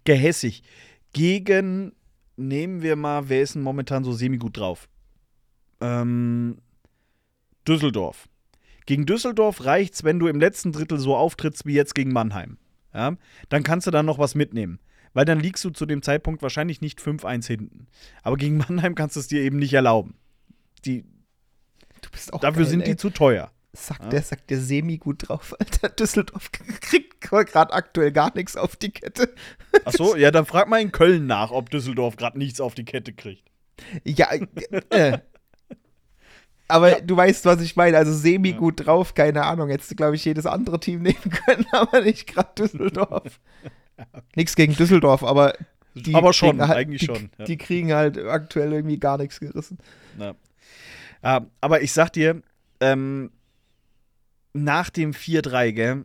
gehässig, 0.05 0.63
gegen, 1.13 1.93
nehmen 2.37 2.83
wir 2.83 2.97
mal, 2.97 3.29
wer 3.29 3.43
ist 3.43 3.55
denn 3.55 3.63
momentan 3.63 4.05
so 4.05 4.13
semi-gut 4.13 4.57
drauf? 4.57 4.89
Ähm, 5.81 6.59
Düsseldorf. 7.67 8.29
Gegen 8.87 9.07
Düsseldorf 9.07 9.65
reicht's, 9.65 10.05
wenn 10.05 10.19
du 10.19 10.27
im 10.27 10.41
letzten 10.41 10.73
Drittel 10.73 10.99
so 10.99 11.17
auftrittst 11.17 11.67
wie 11.67 11.75
jetzt 11.75 11.95
gegen 11.95 12.13
Mannheim. 12.13 12.59
Ja? 12.93 13.17
Dann 13.49 13.63
kannst 13.63 13.87
du 13.87 13.91
dann 13.91 14.07
noch 14.07 14.19
was 14.19 14.35
mitnehmen. 14.35 14.81
Weil 15.13 15.25
dann 15.25 15.41
liegst 15.41 15.65
du 15.65 15.71
zu 15.71 15.87
dem 15.87 16.03
Zeitpunkt 16.03 16.43
wahrscheinlich 16.43 16.81
nicht 16.81 17.01
5-1 17.01 17.47
hinten. 17.47 17.87
Aber 18.23 18.37
gegen 18.37 18.59
Mannheim 18.59 18.95
kannst 18.95 19.17
du 19.17 19.21
es 19.21 19.29
dir 19.29 19.43
eben 19.43 19.59
nicht 19.59 19.73
erlauben. 19.73 20.15
Die, 20.85 21.05
dafür 22.31 22.63
geil, 22.63 22.65
sind 22.67 22.87
die 22.87 22.93
ey. 22.93 22.97
zu 22.97 23.11
teuer. 23.11 23.51
Sagt 23.73 24.05
ja. 24.05 24.09
der, 24.09 24.23
sagt 24.23 24.51
der 24.51 24.59
semi 24.59 24.99
gut 24.99 25.29
drauf, 25.29 25.55
Alter. 25.61 25.91
Düsseldorf 25.91 26.51
kriegt 26.53 27.21
gerade 27.21 27.73
aktuell 27.73 28.11
gar 28.11 28.35
nichts 28.35 28.57
auf 28.57 28.77
die 28.77 28.91
Kette. 28.91 29.33
Achso, 29.85 30.17
ja, 30.17 30.31
dann 30.31 30.47
frag 30.47 30.69
mal 30.69 30.81
in 30.81 30.91
Köln 30.91 31.27
nach, 31.27 31.53
ob 31.53 31.71
Düsseldorf 31.71 32.17
gerade 32.17 32.39
nichts 32.39 32.61
auf 32.61 32.75
die 32.75 32.85
Kette 32.85 33.13
kriegt. 33.13 33.49
Ja, 34.05 34.29
äh. 34.91 35.19
Aber 36.71 36.91
ja. 36.91 37.01
du 37.01 37.17
weißt, 37.17 37.45
was 37.45 37.61
ich 37.61 37.77
meine. 37.77 37.97
Also 37.97 38.13
semi 38.13 38.53
gut 38.53 38.87
drauf, 38.87 39.15
keine 39.15 39.45
Ahnung. 39.45 39.69
Hättest 39.69 39.91
du, 39.91 39.97
glaube 39.97 40.17
ich, 40.17 40.25
jedes 40.25 40.47
andere 40.47 40.81
Team 40.81 41.03
nehmen 41.03 41.31
können, 41.47 41.67
aber 41.73 42.01
nicht 42.01 42.27
gerade 42.27 42.51
Düsseldorf. 42.57 43.41
okay. 43.97 44.23
Nichts 44.37 44.57
gegen 44.57 44.75
Düsseldorf, 44.75 45.23
aber 45.23 45.55
die 45.95 46.15
aber 46.15 46.33
schon, 46.33 46.61
halt, 46.61 46.77
eigentlich 46.77 47.01
die, 47.01 47.07
schon. 47.07 47.31
Ja. 47.39 47.45
Die 47.45 47.57
kriegen 47.57 47.93
halt 47.93 48.19
aktuell 48.19 48.73
irgendwie 48.73 48.99
gar 48.99 49.19
nichts 49.19 49.41
gerissen. 49.41 49.79
Ja. 50.19 51.47
aber 51.61 51.83
ich 51.83 51.93
sag 51.93 52.13
dir, 52.13 52.43
ähm, 52.81 53.31
nach 54.53 54.91
dem 54.91 55.13
4-3, 55.13 55.73
gell? 55.73 56.05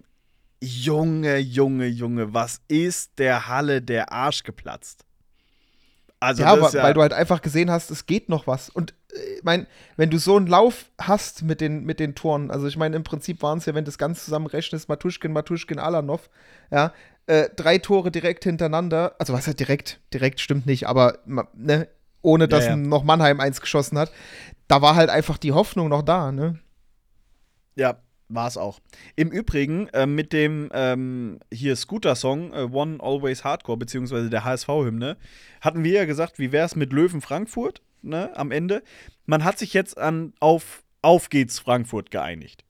Junge, 0.61 1.37
Junge, 1.37 1.85
Junge, 1.85 2.33
was 2.33 2.61
ist 2.67 3.19
der 3.19 3.47
Halle 3.47 3.81
der 3.81 4.11
Arsch 4.11 4.43
geplatzt? 4.43 5.05
Also 6.19 6.43
ja, 6.43 6.59
weil, 6.59 6.71
ja 6.71 6.83
weil 6.83 6.93
du 6.93 7.01
halt 7.01 7.13
einfach 7.13 7.41
gesehen 7.41 7.69
hast, 7.69 7.91
es 7.91 8.05
geht 8.05 8.29
noch 8.29 8.47
was. 8.47 8.69
Und 8.69 8.93
äh, 9.13 9.37
ich 9.37 9.43
meine, 9.43 9.67
wenn 9.95 10.09
du 10.09 10.17
so 10.17 10.37
einen 10.37 10.47
Lauf 10.47 10.85
hast 10.99 11.43
mit 11.43 11.61
den, 11.61 11.83
mit 11.83 11.99
den 11.99 12.15
Toren, 12.15 12.51
also 12.51 12.67
ich 12.67 12.77
meine, 12.77 12.95
im 12.95 13.03
Prinzip 13.03 13.41
waren 13.43 13.59
es 13.59 13.65
ja, 13.65 13.75
wenn 13.75 13.83
du 13.85 13.89
das 13.89 13.97
ganz 13.97 14.25
zusammenrechnest, 14.25 14.89
Matuschkin, 14.89 15.33
Matuschkin, 15.33 15.77
Alanov, 15.77 16.29
ja, 16.71 16.93
äh, 17.27 17.49
drei 17.55 17.77
Tore 17.79 18.11
direkt 18.11 18.43
hintereinander, 18.43 19.15
also 19.19 19.33
was 19.33 19.47
halt 19.47 19.59
direkt, 19.59 19.99
direkt 20.13 20.39
stimmt 20.39 20.65
nicht, 20.65 20.87
aber 20.87 21.19
ne, 21.25 21.87
ohne 22.21 22.47
dass 22.47 22.65
ja, 22.65 22.71
ja. 22.71 22.75
noch 22.75 23.03
Mannheim 23.03 23.39
eins 23.39 23.61
geschossen 23.61 23.97
hat, 23.97 24.11
da 24.67 24.81
war 24.81 24.95
halt 24.95 25.09
einfach 25.09 25.37
die 25.37 25.51
Hoffnung 25.51 25.89
noch 25.89 26.01
da, 26.01 26.31
ne? 26.31 26.59
Ja, 27.75 27.97
war 28.27 28.47
es 28.47 28.57
auch. 28.57 28.79
Im 29.15 29.31
Übrigen 29.31 29.87
äh, 29.89 30.05
mit 30.05 30.33
dem 30.33 30.69
ähm, 30.73 31.39
hier 31.51 31.75
Scooter-Song 31.75 32.53
äh, 32.53 32.69
One 32.71 32.97
Always 33.01 33.43
Hardcore, 33.43 33.77
beziehungsweise 33.77 34.29
der 34.29 34.43
HSV-Hymne, 34.43 35.17
hatten 35.61 35.83
wir 35.83 35.93
ja 35.93 36.05
gesagt, 36.05 36.39
wie 36.39 36.51
wäre 36.51 36.65
es 36.65 36.75
mit 36.75 36.91
Löwen 36.91 37.21
Frankfurt 37.21 37.81
ne, 38.01 38.35
am 38.35 38.51
Ende. 38.51 38.83
Man 39.25 39.43
hat 39.43 39.59
sich 39.59 39.73
jetzt 39.73 39.97
an 39.97 40.33
auf 40.39 40.83
Auf 41.01 41.29
geht's 41.29 41.59
Frankfurt 41.59 42.09
geeinigt. 42.09 42.63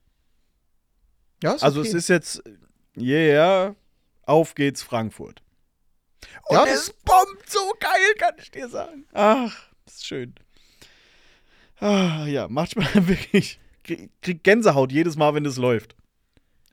Ja, 1.44 1.54
ist 1.54 1.64
Also 1.64 1.80
okay. 1.80 1.90
es 1.90 1.94
ist 1.94 2.08
jetzt, 2.10 2.44
yeah, 2.98 3.76
auf 4.24 4.56
geht's 4.56 4.84
Frankfurt. 4.84 5.42
Und 6.48 6.56
ja, 6.56 6.66
es 6.66 6.92
bombt 6.92 7.50
so 7.50 7.74
geil, 7.80 8.16
kann 8.18 8.36
ich 8.38 8.52
dir 8.52 8.68
sagen. 8.68 9.06
Ach, 9.14 9.70
ist 9.86 10.06
schön. 10.06 10.36
Ah, 11.80 12.26
ja, 12.26 12.48
macht 12.48 12.76
mal 12.76 12.90
wirklich 13.08 13.60
krieg 14.22 14.44
Gänsehaut 14.44 14.92
jedes 14.92 15.16
Mal, 15.16 15.34
wenn 15.34 15.46
es 15.46 15.58
läuft. 15.58 15.96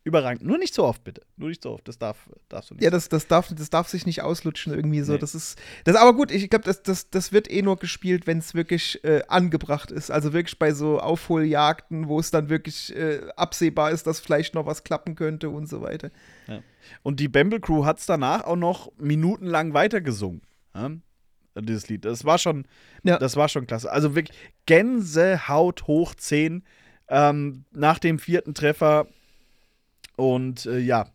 Überragend. 0.05 0.42
Nur 0.42 0.59
nicht 0.59 0.75
so 0.75 0.85
oft, 0.85 1.05
bitte. 1.05 1.22
Nur 1.37 1.48
nicht 1.48 1.62
so 1.62 1.70
oft. 1.70 1.87
Das 1.87 1.96
darf, 1.96 2.29
darfst 2.48 2.70
du 2.70 2.75
nicht. 2.75 2.83
Ja, 2.83 2.90
das, 2.90 3.09
das, 3.09 3.29
darf, 3.29 3.55
das 3.55 3.70
darf 3.70 3.88
sich 3.88 4.05
nicht 4.05 4.20
auslutschen 4.22 4.75
irgendwie 4.75 5.03
so. 5.03 5.12
Nee. 5.12 5.18
Das 5.18 5.33
ist. 5.33 5.57
Das 5.85 5.94
aber 5.94 6.12
gut, 6.14 6.33
ich 6.33 6.51
glaube, 6.51 6.64
das, 6.64 6.83
das, 6.83 7.09
das 7.11 7.31
wird 7.31 7.48
eh 7.48 7.62
nur 7.62 7.77
gespielt, 7.77 8.27
wenn 8.27 8.38
es 8.38 8.53
wirklich 8.55 9.05
äh, 9.05 9.22
angebracht 9.29 9.92
ist. 9.92 10.11
Also 10.11 10.33
wirklich 10.33 10.59
bei 10.59 10.72
so 10.72 10.98
Aufholjagden, 10.98 12.09
wo 12.09 12.18
es 12.18 12.33
dann 12.33 12.48
wirklich 12.48 12.94
äh, 12.96 13.20
absehbar 13.37 13.92
ist, 13.92 14.09
dass 14.09 14.18
vielleicht 14.18 14.55
noch 14.55 14.66
was 14.66 14.83
klappen 14.83 15.14
könnte 15.14 15.51
und 15.51 15.68
so 15.68 15.83
weiter. 15.83 16.11
Ja. 16.48 16.62
Und 17.05 17.20
die 17.20 17.29
Bamble 17.29 17.61
Crew 17.61 17.85
hat 17.85 18.01
es 18.01 18.07
danach 18.07 18.42
auch 18.42 18.57
noch 18.57 18.90
minutenlang 18.98 19.72
weitergesungen. 19.72 20.42
Ja? 20.75 20.90
Dieses 21.61 21.88
Lied. 21.88 22.05
Das 22.05 22.25
war 22.25 22.38
schon, 22.38 22.66
ja. 23.05 23.18
das 23.18 23.37
war 23.37 23.48
schon 23.48 23.68
klasse. 23.68 23.92
Also 23.92 24.16
wirklich 24.16 24.37
Gänsehaut 24.66 25.87
hoch 25.87 26.16
10 26.16 26.64
ähm, 27.09 27.65
nach 27.73 27.99
dem 27.99 28.19
vierten 28.19 28.55
Treffer. 28.55 29.07
Und 30.17 30.67
äh, 30.67 30.79
ja, 30.79 31.09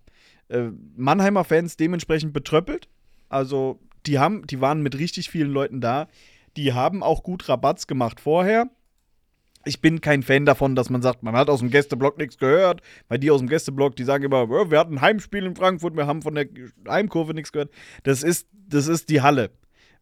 äh, 0.50 0.70
Mannheimer 0.96 1.44
Fans 1.44 1.78
dementsprechend 1.78 2.34
betröppelt. 2.34 2.88
Also 3.30 3.80
die 4.06 4.20
haben, 4.20 4.48
die 4.48 4.62
waren 4.62 4.82
mit 4.82 4.98
richtig 4.98 5.30
vielen 5.30 5.52
Leuten 5.52 5.82
da. 5.82 6.08
Die 6.56 6.74
haben 6.74 7.04
auch 7.04 7.24
gut 7.24 7.48
Rabatz 7.50 7.88
gemacht 7.88 8.20
vorher. 8.20 8.70
Ich 9.66 9.82
bin 9.82 10.00
kein 10.00 10.24
Fan 10.24 10.46
davon, 10.46 10.76
dass 10.76 10.90
man 10.90 11.02
sagt, 11.02 11.24
man 11.24 11.36
hat 11.36 11.50
aus 11.50 11.60
dem 11.60 11.70
Gästeblock 11.70 12.18
nichts 12.18 12.38
gehört, 12.38 12.82
weil 13.10 13.20
die 13.20 13.30
aus 13.30 13.42
dem 13.42 13.50
Gästeblock, 13.50 13.98
die 13.98 14.06
sagen 14.06 14.24
immer, 14.24 14.50
oh, 14.50 14.72
wir 14.72 14.80
hatten 14.80 14.96
ein 14.96 15.02
Heimspiel 15.02 15.46
in 15.46 15.56
Frankfurt, 15.56 15.98
wir 15.98 16.08
haben 16.08 16.22
von 16.22 16.36
der 16.36 16.48
Heimkurve 16.88 17.34
nichts 17.34 17.52
gehört. 17.52 17.72
Das 18.04 18.24
ist, 18.24 18.48
das 18.54 18.88
ist 18.88 19.10
die 19.10 19.22
Halle. 19.22 19.52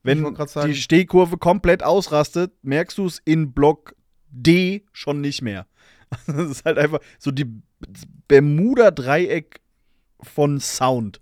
Wenn 0.04 0.36
die 0.66 0.76
Stehkurve 0.76 1.38
komplett 1.38 1.82
ausrastet, 1.82 2.54
merkst 2.62 3.00
du 3.00 3.08
es 3.08 3.20
in 3.26 3.54
Block 3.54 3.96
D 4.30 4.86
schon 4.94 5.20
nicht 5.20 5.42
mehr. 5.42 5.66
Das 6.28 6.50
ist 6.50 6.66
halt 6.66 6.78
einfach 6.78 7.00
so 7.20 7.32
die 7.32 7.62
Bermuda-Dreieck 8.28 9.62
von 10.22 10.60
Sound. 10.60 11.20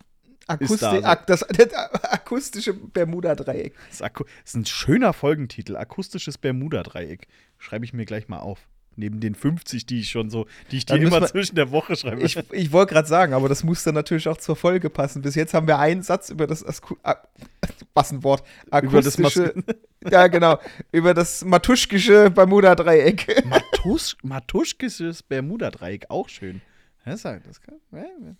Akusti 0.47 0.85
da 0.85 0.91
so. 0.91 1.03
ak 1.03 1.27
das, 1.27 1.39
das, 1.49 1.73
akustische 2.03 2.73
Bermuda-Dreieck. 2.73 3.75
Das, 3.89 4.01
ist 4.43 4.55
ein 4.55 4.65
schöner 4.65 5.13
Folgentitel. 5.13 5.77
Akustisches 5.77 6.37
Bermuda-Dreieck. 6.37 7.27
Schreibe 7.57 7.85
ich 7.85 7.93
mir 7.93 8.05
gleich 8.05 8.27
mal 8.27 8.39
auf. 8.39 8.67
Neben 8.95 9.19
den 9.19 9.33
50, 9.35 9.85
die 9.85 10.01
ich 10.01 10.09
schon 10.09 10.29
so, 10.29 10.45
die 10.71 10.77
ich 10.77 10.85
dir 10.85 10.93
Dann 10.93 11.01
müssen 11.01 11.13
immer 11.13 11.21
wir- 11.21 11.27
zwischen 11.29 11.55
der 11.55 11.71
Woche 11.71 11.95
schreibe. 11.95 12.21
Ich, 12.21 12.37
ich 12.51 12.71
wollte 12.71 12.93
gerade 12.93 13.07
sagen, 13.07 13.33
aber 13.33 13.49
das 13.49 13.63
muss 13.63 13.83
dann 13.83 13.95
natürlich 13.95 14.27
auch 14.27 14.37
zur 14.37 14.55
Folge 14.55 14.89
passen. 14.89 15.21
Bis 15.21 15.35
jetzt 15.35 15.53
haben 15.53 15.67
wir 15.67 15.79
einen 15.79 16.03
Satz 16.03 16.29
über 16.29 16.45
das 16.47 16.63
Asku 16.65 16.95
a- 17.03 17.15
was 17.93 18.11
ein 18.11 18.23
Wort 18.23 18.43
Über 18.67 19.01
das 19.01 19.17
akustische, 19.19 19.53
ja 20.11 20.27
genau, 20.27 20.59
über 20.91 21.13
das 21.13 21.43
matuschkische 21.43 22.29
Bermuda-Dreieck. 22.31 23.43
Matus 23.49 24.15
Matuschkes 24.23 25.23
Bermuda-Dreieck, 25.23 26.05
auch 26.09 26.29
schön. 26.29 26.61
Das, 27.05 27.25
halt- 27.25 27.45
das 27.45 27.59
kann, 27.59 27.75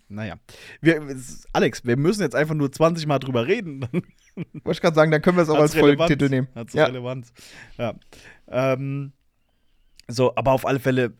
naja. 0.08 0.36
Wir, 0.80 1.02
Alex, 1.52 1.84
wir 1.84 1.98
müssen 1.98 2.22
jetzt 2.22 2.34
einfach 2.34 2.54
nur 2.54 2.72
20 2.72 3.06
Mal 3.06 3.18
drüber 3.18 3.46
reden. 3.46 3.82
Wollte 4.34 4.70
ich 4.72 4.80
gerade 4.80 4.94
sagen, 4.94 5.10
dann 5.10 5.20
können 5.20 5.36
wir 5.36 5.42
es 5.42 5.50
auch 5.50 5.54
hat's 5.58 5.72
als 5.74 5.78
Folgentitel 5.78 6.30
nehmen. 6.30 6.48
Hat's 6.54 6.72
Ja. 6.72 6.86
Relevanz. 6.86 7.32
Ja. 7.76 7.94
Ähm, 8.48 9.12
so, 10.08 10.34
aber 10.36 10.52
auf 10.52 10.66
alle 10.66 10.80
Fälle, 10.80 11.14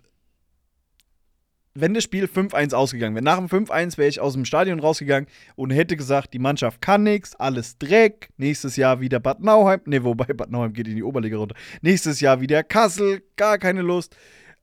wenn 1.75 1.94
das 1.94 2.05
Spiel 2.05 2.27
5-1 2.27 2.73
ausgegangen 2.73 3.14
wäre, 3.16 3.25
nach 3.25 3.38
dem 3.38 3.47
5-1 3.47 3.99
wäre 3.99 4.09
ich 4.09 4.20
aus 4.20 4.35
dem 4.35 4.44
Stadion 4.44 4.79
rausgegangen 4.79 5.29
und 5.57 5.70
hätte 5.70 5.97
gesagt, 5.97 6.33
die 6.33 6.38
Mannschaft 6.38 6.81
kann 6.81 7.03
nichts, 7.03 7.35
alles 7.35 7.79
Dreck. 7.79 8.29
Nächstes 8.37 8.77
Jahr 8.77 9.01
wieder 9.01 9.18
Bad 9.18 9.40
Nauheim. 9.40 9.81
Ne, 9.87 10.05
wobei 10.05 10.27
Bad 10.27 10.51
Nauheim 10.51 10.73
geht 10.73 10.87
in 10.87 10.97
die 10.97 11.03
Oberliga 11.03 11.37
runter. 11.37 11.57
Nächstes 11.83 12.20
Jahr 12.20 12.40
wieder 12.40 12.62
Kassel, 12.62 13.25
gar 13.37 13.59
keine 13.59 13.83
Lust. 13.83 14.16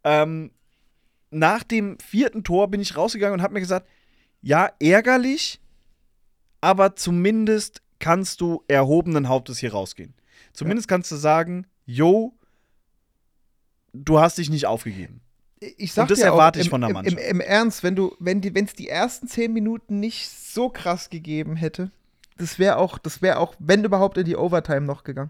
Ähm, 0.03 0.51
nach 1.31 1.63
dem 1.63 1.97
vierten 1.99 2.43
Tor 2.43 2.69
bin 2.69 2.79
ich 2.79 2.95
rausgegangen 2.95 3.39
und 3.39 3.43
habe 3.43 3.53
mir 3.53 3.59
gesagt, 3.61 3.87
ja, 4.41 4.69
ärgerlich, 4.79 5.59
aber 6.61 6.95
zumindest 6.95 7.81
kannst 7.99 8.41
du 8.41 8.63
erhobenen 8.67 9.27
Hauptes 9.27 9.59
hier 9.59 9.73
rausgehen. 9.73 10.13
Zumindest 10.53 10.87
kannst 10.87 11.11
du 11.11 11.15
sagen, 11.15 11.67
yo, 11.85 12.37
du 13.93 14.19
hast 14.19 14.37
dich 14.37 14.49
nicht 14.49 14.65
aufgegeben. 14.65 15.21
Ich 15.77 15.93
sag 15.93 16.03
Und 16.03 16.11
das 16.11 16.19
dir 16.19 16.25
erwarte 16.25 16.57
auch, 16.59 16.61
ich 16.61 16.67
im, 16.67 16.71
von 16.71 16.81
der 16.81 16.89
im, 16.89 16.95
im, 16.95 17.03
Mannschaft. 17.03 17.23
Im 17.29 17.39
Ernst, 17.41 17.83
wenn 17.83 17.95
du, 17.95 18.15
wenn 18.19 18.41
die, 18.41 18.55
wenn 18.55 18.65
es 18.65 18.73
die 18.73 18.89
ersten 18.89 19.27
zehn 19.27 19.53
Minuten 19.53 19.99
nicht 19.99 20.29
so 20.29 20.69
krass 20.69 21.09
gegeben 21.09 21.55
hätte, 21.55 21.91
das 22.37 22.57
wäre 22.57 22.77
auch, 22.77 22.97
das 22.97 23.21
wäre 23.21 23.37
auch, 23.37 23.53
wenn 23.59 23.83
überhaupt, 23.83 24.17
in 24.17 24.25
die 24.25 24.35
Overtime 24.35 24.81
noch 24.81 25.03
gegangen. 25.03 25.29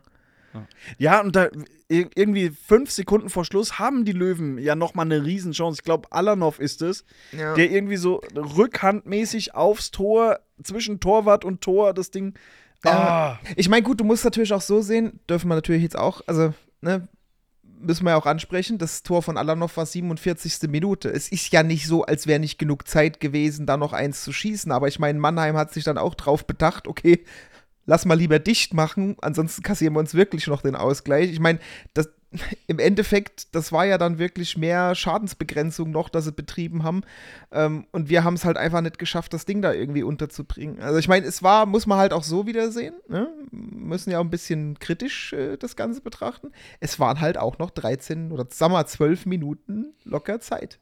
Ja, 0.98 1.22
und 1.22 1.36
da 1.38 1.46
ir- 1.90 2.10
irgendwie 2.14 2.50
fünf 2.50 2.92
Sekunden 2.92 3.30
vor 3.30 3.46
Schluss 3.46 3.80
haben 3.80 4.04
die 4.04 4.12
Löwen 4.12 4.58
ja 4.58 4.76
nochmal 4.76 5.06
eine 5.06 5.24
Riesenchance. 5.24 5.80
Ich 5.80 5.84
glaube, 5.86 6.12
Alanov 6.12 6.60
ist 6.60 6.82
es, 6.82 7.06
Ja. 7.32 7.54
der 7.54 7.72
irgendwie 7.72 7.96
so 7.96 8.22
rückhandmäßig 8.36 9.56
aufs 9.56 9.92
Tor, 9.92 10.40
zwischen 10.64 11.00
Torwart 11.00 11.46
und 11.46 11.62
Tor, 11.62 11.94
das 11.94 12.12
Ding. 12.12 12.34
Ja. 12.84 12.92
Ah, 12.92 13.40
Ich 13.56 13.70
meine, 13.70 13.84
gut, 13.84 14.00
du 14.00 14.04
musst 14.04 14.26
natürlich 14.26 14.54
auch 14.54 14.62
so 14.62 14.82
sehen, 14.82 15.20
dürfen 15.30 15.48
wir 15.50 15.56
natürlich 15.56 15.84
jetzt 15.84 15.98
auch, 15.98 16.22
also, 16.28 16.54
ne, 16.82 17.08
müssen 17.82 18.06
wir 18.06 18.12
ja 18.12 18.18
auch 18.18 18.26
ansprechen, 18.26 18.78
das 18.78 19.04
Tor 19.04 19.22
von 19.22 19.38
Alanov 19.38 19.78
war 19.78 19.86
47. 19.86 20.70
Minute. 20.70 21.10
Es 21.10 21.32
ist 21.32 21.52
ja 21.52 21.64
nicht 21.64 21.88
so, 21.88 22.04
als 22.04 22.28
wäre 22.28 22.40
nicht 22.40 22.58
genug 22.58 22.88
Zeit 22.88 23.20
gewesen, 23.20 23.66
da 23.66 23.78
noch 23.78 23.94
eins 23.94 24.24
zu 24.24 24.32
schießen, 24.32 24.72
aber 24.72 24.88
ich 24.88 25.00
meine, 25.00 25.20
Mannheim 25.20 25.58
hat 25.58 25.74
sich 25.74 25.84
dann 25.84 25.98
auch 25.98 26.16
drauf 26.16 26.46
bedacht, 26.46 26.88
okay, 26.88 27.24
lass 27.86 28.06
mal 28.06 28.18
lieber 28.18 28.40
dicht 28.40 28.74
machen, 28.74 29.18
ansonsten 29.22 29.64
kassieren 29.64 29.94
wir 29.94 30.00
uns 30.00 30.14
wirklich 30.14 30.48
noch 30.48 30.62
den 30.62 30.76
Ausgleich. 30.76 31.32
Ich 31.32 31.40
meine, 31.40 31.60
das 31.94 32.10
im 32.68 32.80
Endeffekt, 32.80 33.54
das 33.56 33.72
war 33.72 33.86
ja 33.86 33.98
dann 33.98 34.18
wirklich 34.18 34.58
mehr 34.58 34.96
Schadensbegrenzung 34.96 35.92
noch, 35.92 36.10
dass 36.10 36.26
sie 36.26 36.32
betrieben 36.32 36.84
haben. 36.84 37.02
Ähm, 37.52 37.86
und 37.92 38.10
wir 38.10 38.24
haben 38.24 38.36
es 38.36 38.46
halt 38.46 38.58
einfach 38.58 38.82
nicht 38.82 39.00
geschafft, 39.00 39.34
das 39.34 39.46
Ding 39.46 39.62
da 39.62 39.74
irgendwie 39.74 40.04
unterzubringen. 40.04 40.80
Also 40.80 40.98
ich 40.98 41.08
meine, 41.08 41.26
es 41.26 41.44
war, 41.44 41.66
muss 41.66 41.88
man 41.88 41.98
halt 41.98 42.14
auch 42.14 42.24
so 42.24 42.48
wieder 42.48 42.72
sehen, 42.72 42.96
ne? 43.08 43.30
müssen 43.52 44.12
ja 44.12 44.20
auch 44.20 44.24
ein 44.24 44.30
bisschen 44.30 44.80
kritisch 44.80 45.34
äh, 45.34 45.58
das 45.58 45.76
Ganze 45.76 46.02
betrachten. 46.02 46.52
Es 46.80 47.00
waren 47.00 47.20
halt 47.20 47.38
auch 47.38 47.58
noch 47.60 47.70
13 47.70 48.32
oder 48.32 48.46
sagen 48.50 48.72
wir 48.72 48.78
mal 48.78 48.86
12 48.86 49.26
Minuten 49.26 49.94
locker 50.04 50.40
Zeit. 50.40 50.80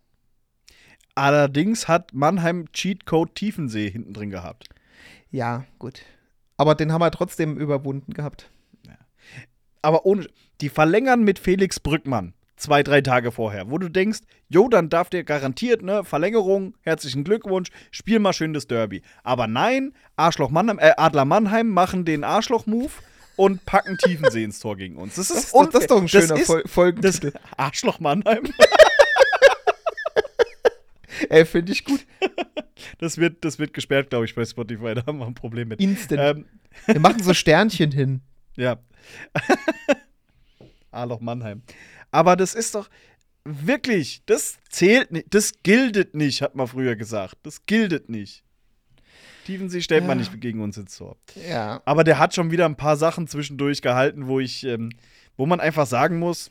allerdings 1.15 1.87
hat 1.87 2.13
Mannheim 2.13 2.71
Cheatcode 2.71 3.33
Tiefensee 3.33 3.89
hinten 3.89 4.13
drin 4.13 4.29
gehabt. 4.29 4.69
Ja, 5.31 5.65
gut. 5.79 6.03
Aber 6.59 6.75
den 6.75 6.91
haben 6.91 6.99
wir 6.99 7.09
trotzdem 7.09 7.57
überwunden 7.57 8.13
gehabt. 8.13 8.51
aber 9.81 10.05
ohne. 10.05 10.27
Die 10.59 10.67
verlängern 10.67 11.23
mit 11.23 11.39
Felix 11.39 11.79
Brückmann 11.79 12.33
zwei, 12.57 12.83
drei 12.83 12.99
Tage 12.99 13.31
vorher, 13.31 13.71
wo 13.71 13.77
du 13.77 13.87
denkst, 13.87 14.19
jo, 14.49 14.67
dann 14.67 14.89
darf 14.89 15.09
der 15.09 15.23
garantiert, 15.23 15.81
ne, 15.81 16.03
Verlängerung, 16.03 16.73
herzlichen 16.81 17.23
Glückwunsch, 17.23 17.69
spiel 17.91 18.19
mal 18.19 18.33
schön 18.33 18.53
das 18.53 18.67
Derby. 18.67 19.01
Aber 19.23 19.47
nein, 19.47 19.93
Arschloch 20.17 20.49
Mannheim, 20.49 20.79
äh, 20.79 20.91
Adler 20.97 21.23
Mannheim 21.23 21.69
machen 21.69 22.03
den 22.03 22.25
Arschloch-Move 22.25 22.91
und 23.37 23.65
packen 23.65 23.97
Tiefensee 23.97 24.43
ins 24.43 24.59
Tor 24.59 24.75
gegen 24.75 24.97
uns. 24.97 25.15
Das 25.15 25.29
ist, 25.29 25.53
Das, 25.53 25.61
das, 25.61 25.69
das 25.71 25.81
ist 25.83 25.91
doch 25.91 26.01
ein 26.01 26.09
schöner 26.09 26.35
Fol 26.35 26.63
Folgentitel. 26.65 27.31
Arschloch 27.55 28.01
Mannheim. 28.01 28.43
Ey, 31.29 31.45
finde 31.45 31.71
ich 31.71 31.83
gut. 31.85 32.05
Das 32.97 33.17
wird, 33.17 33.43
das 33.43 33.59
wird 33.59 33.73
gesperrt, 33.73 34.09
glaube 34.09 34.23
ich, 34.23 34.35
bei 34.35 34.45
Spotify. 34.45 34.93
Da 34.95 35.05
haben 35.05 35.17
wir 35.19 35.25
ein 35.25 35.33
Problem 35.33 35.67
mit. 35.67 35.81
Instant. 35.81 36.21
Ähm, 36.37 36.45
Wir 36.85 36.99
machen 37.01 37.21
so 37.21 37.33
Sternchen 37.33 37.91
hin. 37.91 38.21
Ja. 38.55 38.77
Arloch 40.91 41.19
Mannheim. 41.19 41.61
Aber 42.11 42.35
das 42.37 42.55
ist 42.55 42.75
doch 42.75 42.89
wirklich, 43.43 44.21
das 44.25 44.57
zählt 44.69 45.11
nicht, 45.11 45.25
das 45.33 45.53
gildet 45.63 46.15
nicht, 46.15 46.41
hat 46.41 46.55
man 46.55 46.67
früher 46.67 46.95
gesagt. 46.95 47.35
Das 47.43 47.65
gildet 47.65 48.09
nicht. 48.09 48.43
Tiefensee 49.45 49.81
stellt 49.81 50.05
man 50.05 50.17
Ja. 50.19 50.23
nicht 50.29 50.39
gegen 50.41 50.61
uns 50.61 50.77
ins 50.77 50.97
Tor. 50.97 51.17
Ja. 51.49 51.81
Aber 51.85 52.03
der 52.03 52.17
hat 52.17 52.33
schon 52.33 52.51
wieder 52.51 52.65
ein 52.65 52.75
paar 52.77 52.95
Sachen 52.97 53.27
zwischendurch 53.27 53.81
gehalten, 53.81 54.27
wo 54.27 54.39
ich, 54.39 54.63
ähm, 54.63 54.91
wo 55.37 55.45
man 55.45 55.59
einfach 55.59 55.85
sagen 55.85 56.17
muss, 56.19 56.49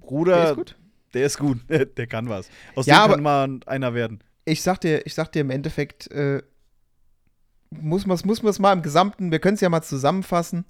Bruder, 0.00 0.56
Der 1.14 1.26
ist 1.26 1.38
gut. 1.38 1.58
der 1.68 2.06
kann 2.06 2.28
was. 2.28 2.48
Aus 2.74 2.86
Ja, 2.86 3.06
dem 3.06 3.12
kann 3.14 3.22
mal 3.22 3.60
einer 3.66 3.94
werden. 3.94 4.20
ich 4.44 4.62
sag 4.62 4.80
dir, 4.80 5.04
ich 5.06 5.14
sag 5.14 5.32
dir 5.32 5.40
im 5.40 5.50
Endeffekt, 5.50 6.10
äh, 6.12 6.42
muss 7.70 8.06
man 8.06 8.16
es 8.16 8.24
muss 8.24 8.42
man's 8.42 8.58
mal 8.58 8.72
im 8.72 8.82
Gesamten, 8.82 9.30
wir 9.30 9.38
können 9.38 9.54
es 9.54 9.60
ja 9.60 9.68
mal 9.68 9.82
zusammenfassen. 9.82 10.64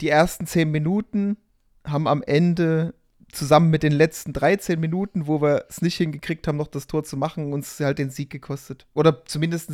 Die 0.00 0.08
ersten 0.08 0.46
10 0.46 0.70
Minuten 0.70 1.36
haben 1.84 2.06
am 2.08 2.22
Ende 2.22 2.94
zusammen 3.32 3.70
mit 3.70 3.82
den 3.82 3.92
letzten 3.92 4.32
13 4.32 4.78
Minuten, 4.80 5.26
wo 5.26 5.40
wir 5.40 5.64
es 5.68 5.82
nicht 5.82 5.96
hingekriegt 5.96 6.46
haben, 6.48 6.56
noch 6.56 6.66
das 6.68 6.86
Tor 6.86 7.04
zu 7.04 7.16
machen, 7.16 7.52
uns 7.52 7.78
halt 7.80 7.98
den 7.98 8.10
Sieg 8.10 8.30
gekostet. 8.30 8.86
Oder 8.94 9.24
zumindest 9.26 9.70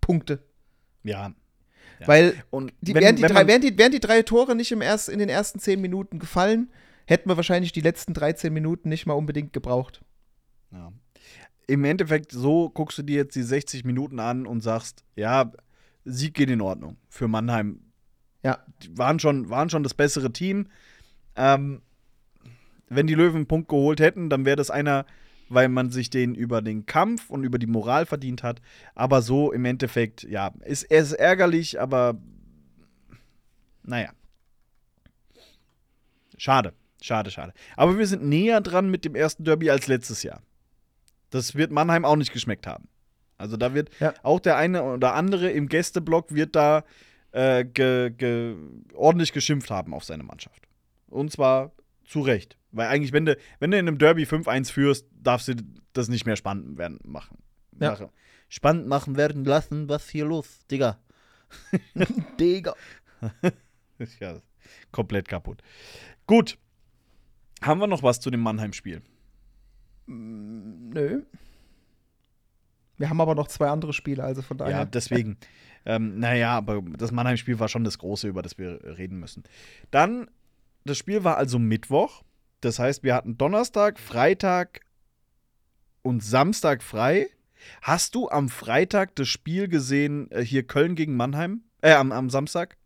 Punkte. 0.00 0.42
Ja. 1.02 1.32
Ja. 2.00 2.08
Weil 2.08 2.34
Und 2.50 2.72
die, 2.80 2.94
wenn- 2.94 3.02
wären, 3.02 3.16
die 3.16 3.22
drei, 3.22 3.46
wären, 3.46 3.60
die, 3.62 3.78
wären 3.78 3.92
die 3.92 4.00
drei 4.00 4.22
Tore 4.22 4.54
nicht 4.54 4.72
im 4.72 4.82
erst, 4.82 5.08
in 5.08 5.18
den 5.18 5.28
ersten 5.28 5.58
10 5.60 5.80
Minuten 5.80 6.18
gefallen, 6.18 6.70
hätten 7.06 7.28
wir 7.28 7.36
wahrscheinlich 7.36 7.72
die 7.72 7.80
letzten 7.80 8.14
13 8.14 8.52
Minuten 8.52 8.88
nicht 8.88 9.06
mal 9.06 9.14
unbedingt 9.14 9.52
gebraucht. 9.52 10.02
Ja. 10.72 10.92
Im 11.66 11.84
Endeffekt, 11.84 12.32
so 12.32 12.68
guckst 12.68 12.98
du 12.98 13.02
dir 13.02 13.16
jetzt 13.16 13.36
die 13.36 13.42
60 13.42 13.84
Minuten 13.84 14.20
an 14.20 14.46
und 14.46 14.60
sagst, 14.60 15.04
ja, 15.16 15.52
Sieg 16.04 16.34
geht 16.34 16.50
in 16.50 16.60
Ordnung 16.60 16.96
für 17.08 17.28
Mannheim. 17.28 17.80
Ja. 18.42 18.58
Die 18.82 18.96
waren 18.96 19.18
schon, 19.18 19.48
waren 19.48 19.70
schon 19.70 19.82
das 19.82 19.94
bessere 19.94 20.32
Team. 20.32 20.68
Ähm, 21.36 21.80
wenn 22.88 23.06
die 23.06 23.14
Löwen 23.14 23.36
einen 23.36 23.46
Punkt 23.46 23.68
geholt 23.68 24.00
hätten, 24.00 24.28
dann 24.28 24.44
wäre 24.44 24.56
das 24.56 24.70
einer, 24.70 25.06
weil 25.48 25.68
man 25.68 25.90
sich 25.90 26.10
den 26.10 26.34
über 26.34 26.60
den 26.60 26.86
Kampf 26.86 27.30
und 27.30 27.44
über 27.44 27.58
die 27.58 27.66
Moral 27.66 28.06
verdient 28.06 28.42
hat. 28.42 28.60
Aber 28.94 29.22
so 29.22 29.52
im 29.52 29.64
Endeffekt, 29.64 30.22
ja, 30.24 30.52
ist, 30.64 30.84
ist 30.84 31.12
ärgerlich, 31.12 31.80
aber 31.80 32.20
naja. 33.82 34.12
Schade, 36.36 36.74
schade, 37.04 37.30
schade. 37.30 37.52
Aber 37.76 37.98
wir 37.98 38.06
sind 38.06 38.24
näher 38.24 38.60
dran 38.60 38.90
mit 38.90 39.04
dem 39.04 39.14
ersten 39.14 39.44
Derby 39.44 39.70
als 39.70 39.86
letztes 39.86 40.22
Jahr. 40.22 40.42
Das 41.30 41.54
wird 41.54 41.70
Mannheim 41.70 42.04
auch 42.04 42.16
nicht 42.16 42.32
geschmeckt 42.32 42.66
haben. 42.66 42.88
Also 43.36 43.56
da 43.56 43.74
wird 43.74 43.90
Ja. 44.00 44.14
auch 44.22 44.40
der 44.40 44.56
eine 44.56 44.82
oder 44.84 45.14
andere 45.14 45.50
im 45.50 45.68
Gästeblock 45.68 46.34
wird 46.34 46.54
da 46.56 46.84
äh, 47.32 47.64
ge, 47.64 48.10
ge, 48.10 48.54
ordentlich 48.94 49.32
geschimpft 49.32 49.70
haben 49.70 49.92
auf 49.92 50.04
seine 50.04 50.22
Mannschaft. 50.22 50.68
Und 51.08 51.32
zwar 51.32 51.72
zu 52.04 52.20
Recht. 52.20 52.56
Weil 52.70 52.88
eigentlich, 52.88 53.12
wenn 53.12 53.26
du, 53.26 53.36
wenn 53.58 53.70
du 53.70 53.78
in 53.78 53.88
einem 53.88 53.98
Derby 53.98 54.24
5-1 54.24 54.70
führst, 54.70 55.06
darfst 55.12 55.48
du 55.48 55.54
das 55.92 56.08
nicht 56.08 56.26
mehr 56.26 56.36
spannend 56.36 56.78
werden 56.78 56.98
machen. 57.04 57.38
Ja. 57.80 57.92
Machen. 57.92 58.08
Spannend 58.48 58.86
machen 58.86 59.16
werden 59.16 59.44
lassen, 59.44 59.88
was 59.88 60.08
hier 60.08 60.26
los, 60.26 60.64
Digga. 60.70 60.98
Digga. 62.38 62.74
Ja 64.20 64.40
komplett 64.90 65.28
kaputt. 65.28 65.62
Gut. 66.26 66.58
Haben 67.62 67.80
wir 67.80 67.86
noch 67.86 68.02
was 68.02 68.20
zu 68.20 68.30
dem 68.30 68.40
Mannheim-Spiel? 68.40 69.02
Nö. 70.06 71.22
Wir 72.96 73.10
haben 73.10 73.20
aber 73.20 73.34
noch 73.34 73.48
zwei 73.48 73.68
andere 73.68 73.92
Spiele, 73.92 74.22
also 74.22 74.42
von 74.42 74.58
daher. 74.58 74.76
Ja, 74.78 74.84
deswegen. 74.84 75.36
ähm, 75.84 76.18
naja, 76.18 76.52
aber 76.56 76.82
das 76.82 77.10
Mannheim-Spiel 77.10 77.58
war 77.58 77.68
schon 77.68 77.84
das 77.84 77.98
große, 77.98 78.28
über 78.28 78.42
das 78.42 78.58
wir 78.58 78.80
reden 78.98 79.18
müssen. 79.18 79.44
Dann, 79.90 80.28
das 80.84 80.98
Spiel 80.98 81.24
war 81.24 81.36
also 81.36 81.58
Mittwoch. 81.58 82.22
Das 82.60 82.78
heißt, 82.78 83.02
wir 83.02 83.14
hatten 83.14 83.36
Donnerstag, 83.36 83.98
Freitag 83.98 84.80
und 86.02 86.22
Samstag 86.22 86.82
frei. 86.82 87.28
Hast 87.82 88.14
du 88.14 88.28
am 88.28 88.48
Freitag 88.48 89.14
das 89.16 89.28
Spiel 89.28 89.68
gesehen, 89.68 90.30
äh, 90.30 90.42
hier 90.42 90.66
Köln 90.66 90.94
gegen 90.94 91.16
Mannheim? 91.16 91.62
Äh, 91.80 91.92
am, 91.92 92.12
am 92.12 92.30
Samstag? 92.30 92.76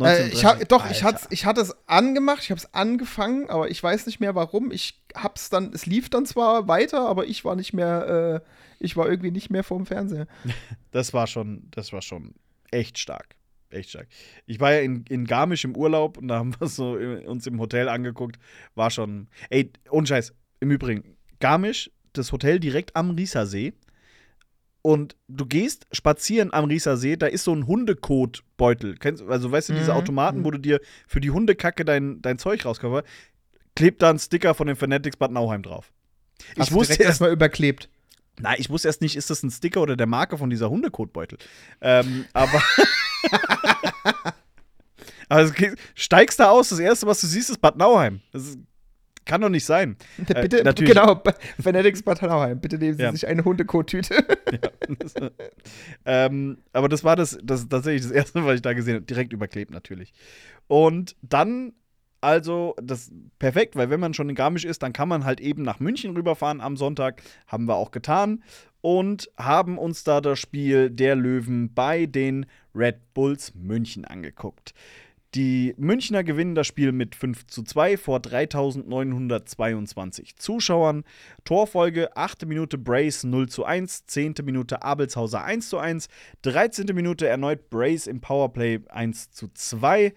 Äh, 0.00 0.28
ich 0.28 0.44
hab, 0.44 0.66
doch, 0.68 0.90
ich, 0.90 1.02
hat's, 1.02 1.26
ich 1.30 1.44
hatte 1.44 1.60
es 1.60 1.74
angemacht, 1.86 2.42
ich 2.42 2.50
habe 2.50 2.58
es 2.58 2.72
angefangen, 2.74 3.48
aber 3.48 3.70
ich 3.70 3.82
weiß 3.82 4.06
nicht 4.06 4.20
mehr 4.20 4.34
warum. 4.34 4.70
Ich 4.70 5.02
hab's 5.14 5.50
dann, 5.50 5.72
es 5.72 5.86
lief 5.86 6.10
dann 6.10 6.26
zwar 6.26 6.68
weiter, 6.68 7.06
aber 7.06 7.26
ich 7.26 7.44
war 7.44 7.56
nicht 7.56 7.72
mehr, 7.72 8.42
äh, 8.44 8.48
ich 8.78 8.96
war 8.96 9.08
irgendwie 9.08 9.30
nicht 9.30 9.50
mehr 9.50 9.64
vorm 9.64 9.86
Fernseher. 9.86 10.26
Das 10.92 11.12
war 11.12 11.26
schon, 11.26 11.68
das 11.72 11.92
war 11.92 12.00
schon 12.00 12.34
echt 12.70 12.98
stark. 12.98 13.36
Echt 13.68 13.90
stark. 13.90 14.08
Ich 14.46 14.60
war 14.60 14.72
ja 14.72 14.80
in, 14.80 15.04
in 15.08 15.26
Garmisch 15.26 15.64
im 15.64 15.76
Urlaub 15.76 16.16
und 16.16 16.28
da 16.28 16.38
haben 16.38 16.54
wir 16.58 16.68
so 16.68 16.92
uns 16.92 17.46
im 17.46 17.60
Hotel 17.60 17.88
angeguckt. 17.90 18.38
War 18.74 18.90
schon. 18.90 19.28
Ey, 19.50 19.72
ohne 19.90 20.06
Scheiß. 20.06 20.32
Im 20.60 20.70
Übrigen, 20.70 21.16
Garmisch, 21.38 21.90
das 22.14 22.32
Hotel 22.32 22.60
direkt 22.60 22.96
am 22.96 23.10
Riesersee 23.10 23.74
und 24.86 25.16
du 25.26 25.46
gehst 25.46 25.88
spazieren 25.90 26.52
am 26.52 26.66
Riesersee, 26.66 27.16
da 27.16 27.26
ist 27.26 27.42
so 27.42 27.52
ein 27.52 27.66
Hundekotbeutel. 27.66 28.94
Also 29.28 29.50
weißt 29.50 29.70
du, 29.70 29.72
diese 29.72 29.90
Mhm. 29.90 29.96
Automaten, 29.96 30.44
wo 30.44 30.52
du 30.52 30.58
dir 30.58 30.80
für 31.08 31.20
die 31.20 31.32
Hundekacke 31.32 31.84
dein, 31.84 32.22
dein 32.22 32.38
Zeug 32.38 32.64
rauskaufst, 32.64 33.04
klebt 33.74 34.00
da 34.02 34.10
ein 34.10 34.20
Sticker 34.20 34.54
von 34.54 34.68
den 34.68 34.76
Fanatics 34.76 35.16
Bad 35.16 35.32
Nauheim 35.32 35.62
drauf. 35.64 35.90
Ich 36.54 36.60
Hast 36.60 36.72
wusste 36.72 36.92
erst, 36.94 37.00
erstmal 37.00 37.32
überklebt. 37.32 37.88
nein, 38.38 38.54
ich 38.58 38.70
wusste 38.70 38.86
erst 38.88 39.00
nicht, 39.00 39.16
ist 39.16 39.28
das 39.28 39.42
ein 39.42 39.50
Sticker 39.50 39.80
oder 39.82 39.96
der 39.96 40.06
Marke 40.06 40.38
von 40.38 40.50
dieser 40.50 40.70
Hundekotbeutel. 40.70 41.38
Ähm, 41.80 42.26
aber 42.32 42.62
also 45.28 45.52
steigst 45.96 46.38
da 46.38 46.50
aus, 46.50 46.68
das 46.68 46.78
erste, 46.78 47.06
was 47.06 47.20
du 47.20 47.26
siehst, 47.26 47.50
ist 47.50 47.60
Bad 47.60 47.76
Nauheim. 47.76 48.20
Das 48.32 48.44
ist, 48.44 48.58
kann 49.26 49.42
doch 49.42 49.48
nicht 49.50 49.64
sein. 49.66 49.96
Äh, 50.28 50.42
Bitte, 50.42 50.64
natürlich. 50.64 50.94
genau, 50.94 51.22
Fanatics 51.62 52.02
Bad 52.02 52.22
Nauheim. 52.22 52.60
Bitte 52.60 52.78
nehmen 52.78 52.96
Sie 52.96 53.02
Ja. 53.02 53.12
sich 53.12 53.26
eine 53.26 53.44
Hundekottüte. 53.44 54.16
ähm, 56.04 56.58
aber 56.72 56.88
das 56.88 57.04
war 57.04 57.16
das, 57.16 57.38
das 57.42 57.68
tatsächlich 57.68 58.02
das 58.02 58.10
erste, 58.12 58.44
was 58.44 58.56
ich 58.56 58.62
da 58.62 58.72
gesehen 58.72 58.94
habe. 58.96 59.04
Direkt 59.04 59.32
überklebt 59.32 59.70
natürlich. 59.70 60.12
Und 60.68 61.16
dann, 61.22 61.72
also, 62.20 62.74
das 62.82 63.12
perfekt, 63.38 63.76
weil 63.76 63.90
wenn 63.90 64.00
man 64.00 64.14
schon 64.14 64.28
in 64.28 64.34
Garmisch 64.34 64.64
ist, 64.64 64.82
dann 64.82 64.92
kann 64.92 65.08
man 65.08 65.24
halt 65.24 65.40
eben 65.40 65.62
nach 65.62 65.80
München 65.80 66.16
rüberfahren 66.16 66.60
am 66.60 66.76
Sonntag. 66.76 67.22
Haben 67.46 67.66
wir 67.66 67.76
auch 67.76 67.90
getan. 67.90 68.42
Und 68.80 69.30
haben 69.36 69.78
uns 69.78 70.04
da 70.04 70.20
das 70.20 70.38
Spiel 70.38 70.90
der 70.90 71.16
Löwen 71.16 71.74
bei 71.74 72.06
den 72.06 72.46
Red 72.74 73.14
Bulls 73.14 73.52
München 73.54 74.04
angeguckt. 74.04 74.74
Die 75.34 75.74
Münchner 75.76 76.24
gewinnen 76.24 76.54
das 76.54 76.66
Spiel 76.66 76.92
mit 76.92 77.14
5 77.14 77.46
zu 77.46 77.62
2 77.62 77.98
vor 77.98 78.20
3922 78.20 80.36
Zuschauern. 80.36 81.04
Torfolge 81.44 82.16
8. 82.16 82.46
Minute 82.46 82.78
Brace 82.78 83.24
0 83.24 83.48
zu 83.48 83.64
1, 83.64 84.06
10. 84.06 84.34
Minute 84.44 84.82
Abelshauser 84.82 85.44
1 85.44 85.68
zu 85.68 85.78
1, 85.78 86.08
13. 86.42 86.86
Minute 86.94 87.26
erneut 87.26 87.68
Brace 87.68 88.06
im 88.06 88.20
Powerplay 88.20 88.80
1 88.88 89.32
zu 89.32 89.48
2. 89.52 90.14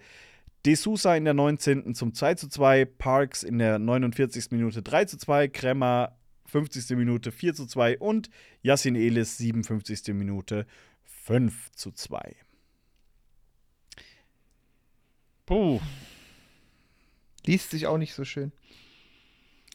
De 0.64 0.74
Sousa 0.74 1.16
in 1.16 1.24
der 1.24 1.34
19. 1.34 1.94
zum 1.94 2.14
2 2.14 2.34
zu 2.34 2.48
2, 2.48 2.84
Parks 2.84 3.42
in 3.42 3.58
der 3.58 3.78
49. 3.78 4.50
Minute 4.52 4.82
3 4.82 5.06
zu 5.06 5.18
2, 5.18 5.48
Kremmer 5.48 6.16
50. 6.46 6.96
Minute 6.96 7.32
4 7.32 7.54
zu 7.54 7.66
2 7.66 7.98
und 7.98 8.30
Yassin 8.62 8.94
Elis 8.94 9.38
57. 9.38 10.14
Minute 10.14 10.66
5 11.04 11.72
zu 11.72 11.92
2. 11.92 12.36
Puh. 15.50 15.80
Liest 17.44 17.72
sich 17.72 17.88
auch 17.88 17.98
nicht 17.98 18.14
so 18.14 18.24
schön. 18.24 18.52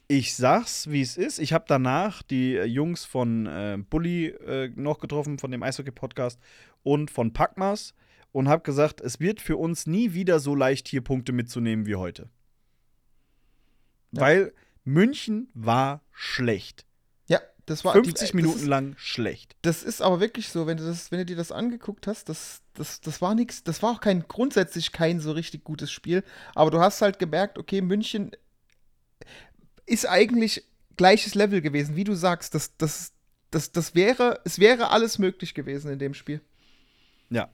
Ich 0.08 0.34
sag's, 0.34 0.88
wie 0.88 1.02
es 1.02 1.18
ist. 1.18 1.38
Ich 1.38 1.52
habe 1.52 1.66
danach 1.68 2.22
die 2.22 2.56
äh, 2.56 2.64
Jungs 2.64 3.04
von 3.04 3.44
äh, 3.44 3.76
Bully 3.90 4.28
äh, 4.28 4.72
noch 4.74 5.00
getroffen, 5.00 5.38
von 5.38 5.50
dem 5.50 5.62
Eishockey-Podcast 5.62 6.40
und 6.82 7.10
von 7.10 7.34
Packmas 7.34 7.92
und 8.32 8.48
habe 8.48 8.62
gesagt, 8.62 9.02
es 9.02 9.20
wird 9.20 9.42
für 9.42 9.58
uns 9.58 9.86
nie 9.86 10.14
wieder 10.14 10.40
so 10.40 10.54
leicht, 10.54 10.88
hier 10.88 11.02
Punkte 11.02 11.32
mitzunehmen 11.32 11.84
wie 11.84 11.96
heute. 11.96 12.30
Ja. 14.12 14.22
Weil 14.22 14.54
München 14.84 15.50
war 15.52 16.00
schlecht. 16.10 16.86
Das 17.66 17.84
war 17.84 17.92
50 17.94 18.30
die, 18.30 18.36
Minuten 18.36 18.60
ist, 18.60 18.66
lang 18.66 18.94
schlecht. 18.96 19.56
Das 19.62 19.82
ist 19.82 20.00
aber 20.00 20.20
wirklich 20.20 20.48
so, 20.50 20.68
wenn 20.68 20.76
du, 20.76 20.84
das, 20.84 21.10
wenn 21.10 21.18
du 21.18 21.26
dir 21.26 21.36
das 21.36 21.50
angeguckt 21.50 22.06
hast, 22.06 22.28
das, 22.28 22.62
das, 22.74 23.00
das 23.00 23.20
war 23.20 23.34
nichts, 23.34 23.64
das 23.64 23.82
war 23.82 23.90
auch 23.90 24.00
kein 24.00 24.26
grundsätzlich 24.28 24.92
kein 24.92 25.18
so 25.18 25.32
richtig 25.32 25.64
gutes 25.64 25.90
Spiel. 25.90 26.22
Aber 26.54 26.70
du 26.70 26.78
hast 26.78 27.02
halt 27.02 27.18
gemerkt, 27.18 27.58
okay, 27.58 27.80
München 27.80 28.30
ist 29.84 30.06
eigentlich 30.06 30.64
gleiches 30.96 31.34
Level 31.34 31.60
gewesen, 31.60 31.96
wie 31.96 32.04
du 32.04 32.14
sagst. 32.14 32.54
Das, 32.54 32.76
das, 32.76 33.12
das, 33.50 33.72
das 33.72 33.96
wäre, 33.96 34.40
es 34.44 34.60
wäre 34.60 34.90
alles 34.90 35.18
möglich 35.18 35.52
gewesen 35.52 35.90
in 35.90 35.98
dem 35.98 36.14
Spiel. 36.14 36.40
Ja. 37.30 37.50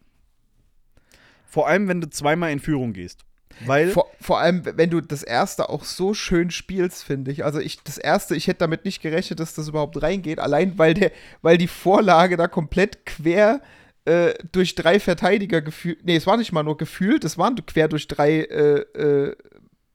Vor 1.47 1.69
allem, 1.69 1.89
wenn 1.89 2.03
du 2.03 2.11
zweimal 2.11 2.53
in 2.53 2.61
Führung 2.61 2.93
gehst. 2.93 3.25
Weil 3.67 3.91
Vor, 3.91 4.11
vor 4.21 4.41
allem, 4.41 4.63
wenn 4.65 4.91
du 4.91 5.01
das 5.01 5.23
erste 5.23 5.69
auch 5.69 5.85
so 5.85 6.15
schön 6.15 6.51
spielst, 6.51 7.05
finde 7.05 7.31
ich. 7.31 7.45
Also 7.45 7.59
ich, 7.61 7.83
das 7.83 7.99
erste, 7.99 8.35
ich 8.37 8.47
hätte 8.47 8.61
damit 8.61 8.85
nicht 8.85 9.03
gerechnet, 9.03 9.41
dass 9.41 9.55
das 9.55 9.69
überhaupt 9.69 10.01
reingeht. 10.03 10.39
Allein 10.39 10.79
weil 10.79 10.95
der, 10.95 11.13
weil 11.43 11.59
die 11.59 11.69
Vorlage 11.69 12.37
da 12.37 12.49
komplett 12.49 13.07
quer 13.07 13.61
äh, 14.05 14.35
durch 14.51 14.75
drei 14.75 14.99
Verteidiger 14.99 15.63
gefühlt. 15.63 16.05
Nee, 16.05 16.17
es 16.17 16.27
war 16.27 16.37
nicht 16.37 16.53
mal 16.53 16.63
nur 16.63 16.77
gefühlt, 16.77 17.25
es 17.25 17.39
waren 17.39 17.55
quer 17.67 17.89
durch 17.89 18.09
drei 18.09 18.41
äh, 18.41 18.81
äh, 18.81 19.37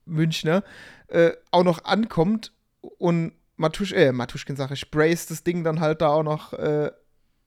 Münchner, 0.06 0.64
äh, 1.08 1.32
auch 1.52 1.64
noch 1.64 1.84
ankommt 1.84 2.54
und 2.98 3.34
Matusch, 3.58 3.92
äh, 3.92 4.12
Matuschkin 4.12 4.56
sag 4.56 4.72
ich, 4.72 4.92
Brace 4.92 5.26
das 5.26 5.44
Ding 5.44 5.64
dann 5.64 5.80
halt 5.80 6.02
da 6.02 6.10
auch 6.10 6.24
noch 6.24 6.54
äh, 6.54 6.92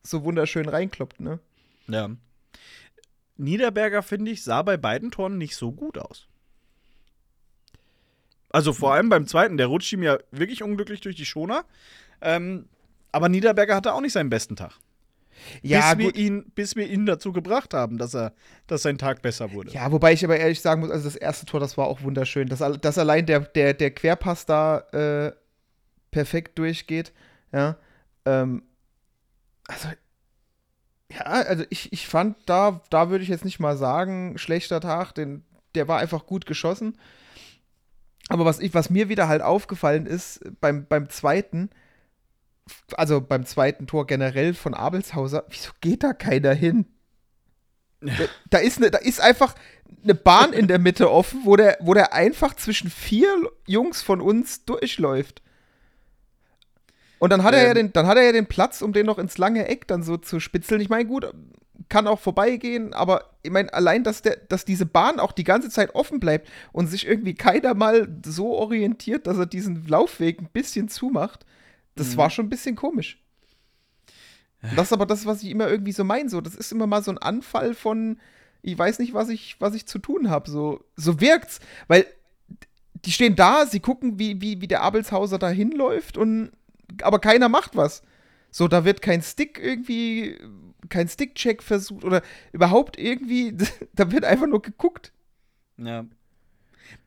so 0.03 0.25
wunderschön 0.25 0.69
reinkloppt, 0.69 1.21
ne? 1.21 1.39
Ja. 1.87 2.11
Niederberger, 3.41 4.03
finde 4.03 4.31
ich, 4.31 4.45
sah 4.45 4.63
bei 4.63 4.77
beiden 4.77 5.11
Toren 5.11 5.39
nicht 5.39 5.57
so 5.57 5.73
gut 5.73 5.99
aus. 5.99 6.27
Also 8.51 8.73
vor 8.73 8.95
allem 8.95 9.09
beim 9.09 9.27
zweiten, 9.27 9.57
der 9.57 9.69
rutscht 9.69 9.93
ihm 9.93 10.03
ja 10.03 10.19
wirklich 10.33 10.63
unglücklich 10.63 11.01
durch 11.01 11.17
die 11.17 11.25
Schoner. 11.25 11.65
Ähm, 12.21 12.69
aber 13.13 13.29
Niederberger 13.29 13.77
hatte 13.77 13.95
auch 13.95 14.01
nicht 14.01 14.13
seinen 14.13 14.31
besten 14.31 14.57
Tag. 14.57 14.73
Ja, 15.63 15.95
bis, 15.95 16.07
gut. 16.07 16.17
wir 16.17 16.23
ihn, 16.23 16.53
bis 16.55 16.77
wir 16.77 16.87
ihn 16.87 17.07
dazu 17.07 17.33
gebracht 17.33 17.73
haben, 17.73 17.97
dass, 17.97 18.15
er, 18.15 18.33
dass 18.67 18.83
sein 18.83 18.99
Tag 18.99 19.23
besser 19.23 19.53
wurde. 19.53 19.71
Ja, 19.71 19.91
wobei 19.91 20.13
ich 20.13 20.25
aber 20.25 20.37
ehrlich 20.37 20.61
sagen 20.61 20.81
muss, 20.81 20.91
also 20.91 21.05
das 21.05 21.17
erste 21.17 21.47
Tor, 21.47 21.61
das 21.61 21.79
war 21.79 21.87
auch 21.87 22.03
wunderschön. 22.03 22.49
Dass, 22.49 22.63
dass 22.81 22.99
allein 22.99 23.25
der, 23.27 23.41
der, 23.41 23.73
der 23.75 23.91
Querpass 23.93 24.47
da 24.47 24.81
äh, 24.93 25.33
perfekt 26.11 26.59
durchgeht. 26.59 27.13
Ja. 27.53 27.77
Ähm, 28.25 28.65
also, 29.67 29.89
ja, 31.13 31.25
also 31.25 31.65
ich, 31.71 31.93
ich 31.93 32.07
fand, 32.07 32.37
da, 32.47 32.81
da 32.91 33.11
würde 33.11 33.25
ich 33.25 33.31
jetzt 33.31 33.45
nicht 33.45 33.61
mal 33.61 33.77
sagen, 33.77 34.39
schlechter 34.39 34.81
Tag, 34.81 35.13
denn 35.13 35.45
der 35.75 35.89
war 35.89 35.99
einfach 35.99 36.27
gut 36.27 36.47
geschossen. 36.47 36.99
Aber 38.29 38.45
was, 38.45 38.61
ich, 38.61 38.75
was 38.75 38.91
mir 38.91 39.09
wieder 39.09 39.29
halt 39.29 39.43
aufgefallen 39.43 40.07
ist, 40.07 40.41
beim, 40.61 40.87
beim 40.87 41.09
zweiten, 41.09 41.71
also 42.95 43.21
beim 43.21 43.45
zweiten 43.45 43.89
Tor 43.89 44.07
generell 44.07 44.55
von 44.55 44.75
Abelshauser, 44.75 45.45
wieso 45.49 45.71
geht 45.81 46.05
da 46.05 46.13
keiner 46.13 46.55
hin? 46.55 46.87
Da 48.49 48.59
ist, 48.59 48.81
ne, 48.81 48.91
da 48.91 48.99
ist 48.99 49.21
einfach 49.21 49.55
eine 50.03 50.15
Bahn 50.15 50.53
in 50.53 50.69
der 50.69 50.79
Mitte 50.79 51.11
offen, 51.11 51.43
wo 51.45 51.57
der, 51.57 51.77
wo 51.81 51.93
der 51.93 52.15
einfach 52.15 52.55
zwischen 52.55 52.89
vier 52.89 53.29
Jungs 53.67 54.01
von 54.01 54.21
uns 54.21 54.65
durchläuft. 54.65 55.43
Und 57.21 57.31
dann 57.31 57.45
hat 57.45 57.55
er 57.55 57.63
ja 57.63 57.69
Ähm. 57.69 57.75
den, 57.77 57.93
dann 57.93 58.07
hat 58.09 58.17
er 58.17 58.25
ja 58.25 58.33
den 58.33 58.47
Platz, 58.47 58.83
um 58.83 58.93
den 58.93 59.07
noch 59.07 59.19
ins 59.19 59.39
lange 59.39 59.69
Eck 59.69 59.87
dann 59.87 60.03
so 60.03 60.17
zu 60.17 60.41
spitzeln. 60.41 60.81
Ich 60.81 60.89
meine, 60.89 61.05
gut, 61.07 61.33
kann 61.89 62.07
auch 62.09 62.19
vorbeigehen, 62.19 62.93
aber 62.95 63.27
ich 63.43 63.51
meine, 63.51 63.73
allein, 63.73 64.03
dass, 64.05 64.23
der, 64.23 64.37
dass 64.37 64.65
diese 64.65 64.87
Bahn 64.87 65.21
auch 65.21 65.33
die 65.33 65.45
ganze 65.45 65.69
Zeit 65.71 65.95
offen 65.95 66.19
bleibt 66.19 66.49
und 66.73 66.87
sich 66.89 67.07
irgendwie 67.07 67.35
keiner 67.35 67.75
mal 67.75 68.09
so 68.25 68.55
orientiert, 68.57 69.27
dass 69.27 69.39
er 69.39 69.47
diesen 69.47 69.87
Laufweg 69.87 70.41
ein 70.41 70.49
bisschen 70.53 70.89
zumacht, 70.89 71.45
das 71.95 72.13
Mhm. 72.13 72.17
war 72.17 72.31
schon 72.31 72.47
ein 72.47 72.51
bisschen 72.51 72.75
komisch. 72.77 73.23
Und 74.63 74.77
Das 74.77 74.89
ist 74.89 74.93
aber 74.93 75.07
das, 75.07 75.27
was 75.27 75.43
ich 75.43 75.51
immer 75.51 75.69
irgendwie 75.69 75.93
so 75.93 76.05
meine. 76.05 76.29
So, 76.29 76.41
das 76.41 76.55
ist 76.55 76.71
immer 76.73 76.87
mal 76.87 77.03
so 77.03 77.11
ein 77.11 77.19
Anfall 77.19 77.75
von, 77.75 78.19
ich 78.63 78.79
weiß 78.79 78.99
nicht, 78.99 79.15
was 79.15 79.29
ich, 79.31 79.57
was 79.61 79.75
ich 79.75 79.87
zu 79.87 79.99
tun 79.99 80.29
habe. 80.31 80.51
So, 80.51 80.85
so 80.97 81.21
wirkt's. 81.21 81.61
Weil 81.89 82.07
die 83.07 83.13
stehen 83.13 83.37
da, 83.37 83.65
sie 83.67 83.81
gucken, 83.81 84.19
wie, 84.19 84.41
wie, 84.43 84.61
wie 84.61 84.69
der 84.69 84.83
Abelshauser 84.83 85.39
da 85.39 85.49
hinläuft 85.49 86.19
und 86.19 86.51
aber 87.03 87.19
keiner 87.19 87.49
macht 87.49 87.77
was. 87.77 88.03
So, 88.51 88.69
da 88.69 88.85
wird 88.85 89.03
kein 89.03 89.23
Stick 89.23 89.61
irgendwie, 89.63 90.37
kein 90.89 91.09
Stick-Check 91.09 91.63
versucht 91.63 92.05
oder 92.05 92.23
überhaupt 92.53 92.99
irgendwie, 92.99 93.57
da 93.95 94.11
wird 94.11 94.25
einfach 94.25 94.47
nur 94.47 94.63
geguckt. 94.63 95.13
Ja. 95.77 96.05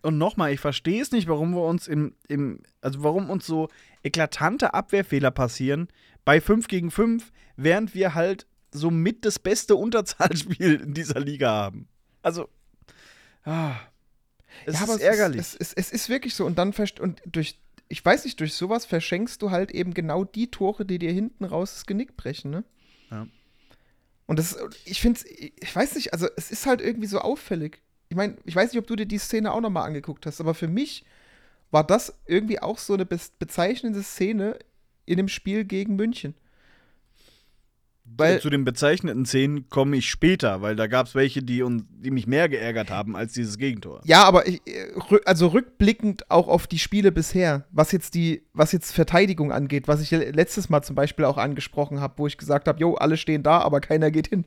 Und 0.02 0.18
nochmal, 0.18 0.54
ich 0.54 0.60
verstehe 0.60 1.02
es 1.02 1.12
nicht, 1.12 1.28
warum 1.28 1.52
wir 1.52 1.64
uns 1.64 1.88
im, 1.88 2.16
im, 2.28 2.62
also 2.82 3.04
warum 3.04 3.30
uns 3.30 3.46
so 3.46 3.70
eklatante 4.02 4.74
Abwehrfehler 4.74 5.32
passieren 5.32 5.90
bei 6.24 6.40
5 6.40 6.68
gegen 6.68 6.92
5, 6.92 7.32
während 7.58 7.94
wir 7.94 8.14
halt 8.14 8.48
so 8.72 8.90
mit 8.90 9.26
das 9.26 9.40
beste 9.40 9.76
Unterzahlspiel 9.76 10.76
in 10.76 10.94
dieser 10.94 11.20
Liga 11.20 11.52
haben. 11.52 11.88
Also, 12.22 12.50
ah, 13.44 13.76
es 14.66 14.80
ja, 14.80 14.86
ist 14.86 15.02
ärgerlich. 15.02 15.40
Es, 15.40 15.56
es, 15.56 15.74
es 15.74 15.92
ist 15.92 16.10
wirklich 16.10 16.36
so. 16.36 16.46
Und 16.46 16.58
dann 16.58 16.74
und 17.00 17.22
durch, 17.26 17.60
ich 17.94 18.04
weiß 18.04 18.26
nicht, 18.26 18.40
durch 18.40 18.56
sowas 18.56 18.88
verschenkst 18.88 19.40
du 19.44 19.52
halt 19.52 19.70
eben 19.70 19.94
genau 19.94 20.24
die 20.24 20.50
Tore, 20.50 20.84
die 20.84 20.98
dir 20.98 21.12
hinten 21.12 21.46
raus 21.46 21.76
das 21.76 21.86
Genick 21.86 22.18
brechen, 22.18 22.50
ne? 22.50 22.64
Ja. 23.12 23.28
Und 24.26 24.40
das, 24.40 24.58
ich 24.86 25.00
finde 25.00 25.20
ich 25.30 25.76
weiß 25.76 25.94
nicht, 25.94 26.12
also 26.12 26.28
es 26.36 26.50
ist 26.50 26.66
halt 26.66 26.82
irgendwie 26.82 27.06
so 27.06 27.20
auffällig. 27.20 27.84
Ich 28.10 28.18
meine, 28.18 28.36
ich 28.46 28.56
weiß 28.56 28.72
nicht, 28.72 28.80
ob 28.80 28.88
du 28.88 28.96
dir 28.96 29.06
die 29.06 29.20
Szene 29.20 29.52
auch 29.54 29.62
nochmal 29.62 29.86
angeguckt 29.86 30.26
hast, 30.26 30.42
aber 30.42 30.56
für 30.56 30.68
mich 30.68 31.06
war 31.70 31.84
das 31.84 32.20
irgendwie 32.26 32.60
auch 32.60 32.80
so 32.80 32.96
eine 32.96 33.06
bezeichnende 33.06 34.02
Szene 34.02 34.58
in 35.06 35.18
dem 35.18 35.28
Spiel 35.28 35.64
gegen 35.64 35.96
München. 35.96 36.34
Weil, 38.06 38.42
zu 38.42 38.50
den 38.50 38.66
bezeichneten 38.66 39.26
Szenen 39.26 39.70
komme 39.70 39.98
ich 39.98 40.10
später, 40.10 40.62
weil 40.62 40.76
da 40.76 40.88
gab 40.88 41.08
es 41.08 41.16
welche, 41.16 41.42
die, 41.42 41.64
die 42.04 42.12
mich 42.12 42.28
mehr 42.28 42.50
geärgert 42.50 42.92
haben 42.92 43.16
als 43.16 43.34
dieses 43.34 43.58
Gegentor. 43.58 44.02
Ja, 44.04 44.24
aber 44.26 44.48
ich, 44.48 44.62
also 45.26 45.48
rückblickend 45.48 46.30
auch 46.30 46.48
auf 46.48 46.68
die 46.68 46.80
Spiele 46.80 47.12
bisher, 47.12 47.66
was 47.72 47.92
jetzt 47.92 48.14
die, 48.14 48.44
was 48.54 48.72
jetzt 48.72 48.92
Verteidigung 48.92 49.52
angeht, 49.52 49.88
was 49.88 50.02
ich 50.02 50.12
letztes 50.12 50.70
Mal 50.70 50.84
zum 50.84 50.96
Beispiel 50.96 51.26
auch 51.26 51.38
angesprochen 51.38 52.02
habe, 52.02 52.16
wo 52.18 52.28
ich 52.28 52.38
gesagt 52.38 52.68
habe, 52.68 52.80
jo, 52.80 52.96
alle 52.96 53.18
stehen 53.18 53.42
da, 53.42 53.60
aber 53.60 53.80
keiner 53.80 54.12
geht 54.12 54.28
hin. 54.28 54.46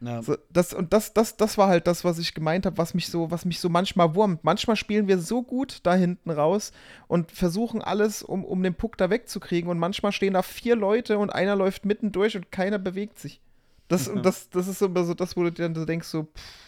Ja. 0.00 0.22
So, 0.22 0.36
das, 0.50 0.74
und 0.74 0.92
das, 0.92 1.14
das, 1.14 1.36
das 1.36 1.56
war 1.56 1.68
halt 1.68 1.86
das, 1.86 2.04
was 2.04 2.18
ich 2.18 2.34
gemeint 2.34 2.66
habe, 2.66 2.76
was 2.76 2.92
mich 2.92 3.08
so, 3.08 3.30
was 3.30 3.44
mich 3.44 3.60
so 3.60 3.68
manchmal 3.68 4.14
wurmt. 4.14 4.44
Manchmal 4.44 4.76
spielen 4.76 5.08
wir 5.08 5.18
so 5.18 5.42
gut 5.42 5.80
da 5.84 5.94
hinten 5.94 6.30
raus 6.30 6.72
und 7.08 7.30
versuchen 7.32 7.80
alles, 7.80 8.22
um, 8.22 8.44
um 8.44 8.62
den 8.62 8.74
Puck 8.74 8.98
da 8.98 9.08
wegzukriegen. 9.08 9.70
Und 9.70 9.78
manchmal 9.78 10.12
stehen 10.12 10.34
da 10.34 10.42
vier 10.42 10.76
Leute 10.76 11.18
und 11.18 11.30
einer 11.30 11.56
läuft 11.56 11.86
mitten 11.86 12.12
durch 12.12 12.36
und 12.36 12.52
keiner 12.52 12.78
bewegt 12.78 13.18
sich. 13.18 13.40
Das, 13.88 14.08
mhm. 14.08 14.18
und 14.18 14.26
das, 14.26 14.50
das 14.50 14.68
ist 14.68 14.82
immer 14.82 15.04
so 15.04 15.14
das, 15.14 15.36
wo 15.36 15.44
du 15.44 15.52
dir 15.52 15.68
dann 15.68 15.86
denkst, 15.86 16.08
so, 16.08 16.24
pff. 16.24 16.66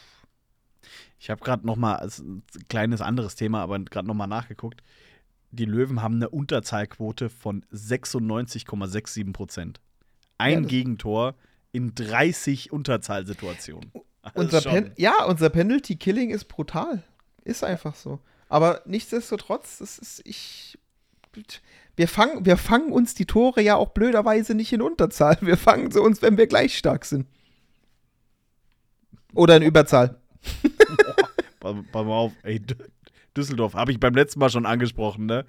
Ich 1.21 1.31
habe 1.31 1.43
gerade 1.43 1.67
noch 1.67 1.77
mal, 1.77 1.97
also 1.97 2.23
ein 2.23 2.43
kleines 2.69 3.01
anderes 3.01 3.35
Thema, 3.35 3.61
aber 3.61 3.79
gerade 3.81 4.07
noch 4.07 4.15
mal 4.15 4.29
nachgeguckt. 4.29 4.83
Die 5.51 5.65
Löwen 5.65 6.01
haben 6.01 6.15
eine 6.15 6.29
Unterzahlquote 6.29 7.29
von 7.29 7.65
96,67 7.73 9.33
Prozent. 9.33 9.81
Ein 10.37 10.63
ja, 10.63 10.69
Gegentor 10.69 11.35
in 11.73 11.95
30 11.95 12.73
Unterzahlsituationen. 12.73 13.93
Also 14.23 14.41
unser 14.41 14.99
ja, 14.99 15.25
unser 15.25 15.51
Penalty-Killing 15.51 16.31
ist 16.31 16.47
brutal. 16.47 17.03
Ist 17.45 17.65
einfach 17.65 17.95
so. 17.95 18.21
Aber 18.49 18.83
nichtsdestotrotz, 18.87 19.79
das 19.79 19.99
ist, 19.99 20.23
ich. 20.25 20.79
Wir 21.97 22.09
fangen, 22.09 22.45
wir 22.45 22.57
fangen 22.57 22.93
uns 22.93 23.15
die 23.15 23.27
Tore 23.27 23.61
ja 23.61 23.77
auch 23.77 23.91
blöderweise 23.91 24.55
nicht 24.55 24.73
in 24.73 24.83
Unterzahl. 24.83 25.39
Wir 25.41 25.57
fangen 25.57 25.91
sie 25.91 26.01
uns, 26.01 26.23
wenn 26.23 26.37
wir 26.37 26.47
gleich 26.47 26.77
stark 26.77 27.05
sind. 27.05 27.27
Oder 29.35 29.57
in 29.57 29.63
Überzahl. 29.63 30.21
Pass 31.61 31.75
mal 31.93 32.07
auf, 32.07 32.33
ey, 32.43 32.63
Düsseldorf, 33.37 33.75
habe 33.75 33.93
ich 33.93 34.01
beim 34.01 34.15
letzten 34.15 34.41
Mal 34.41 34.51
schon 34.51 34.67
angesprochen, 34.67 35.27
ne? 35.27 35.45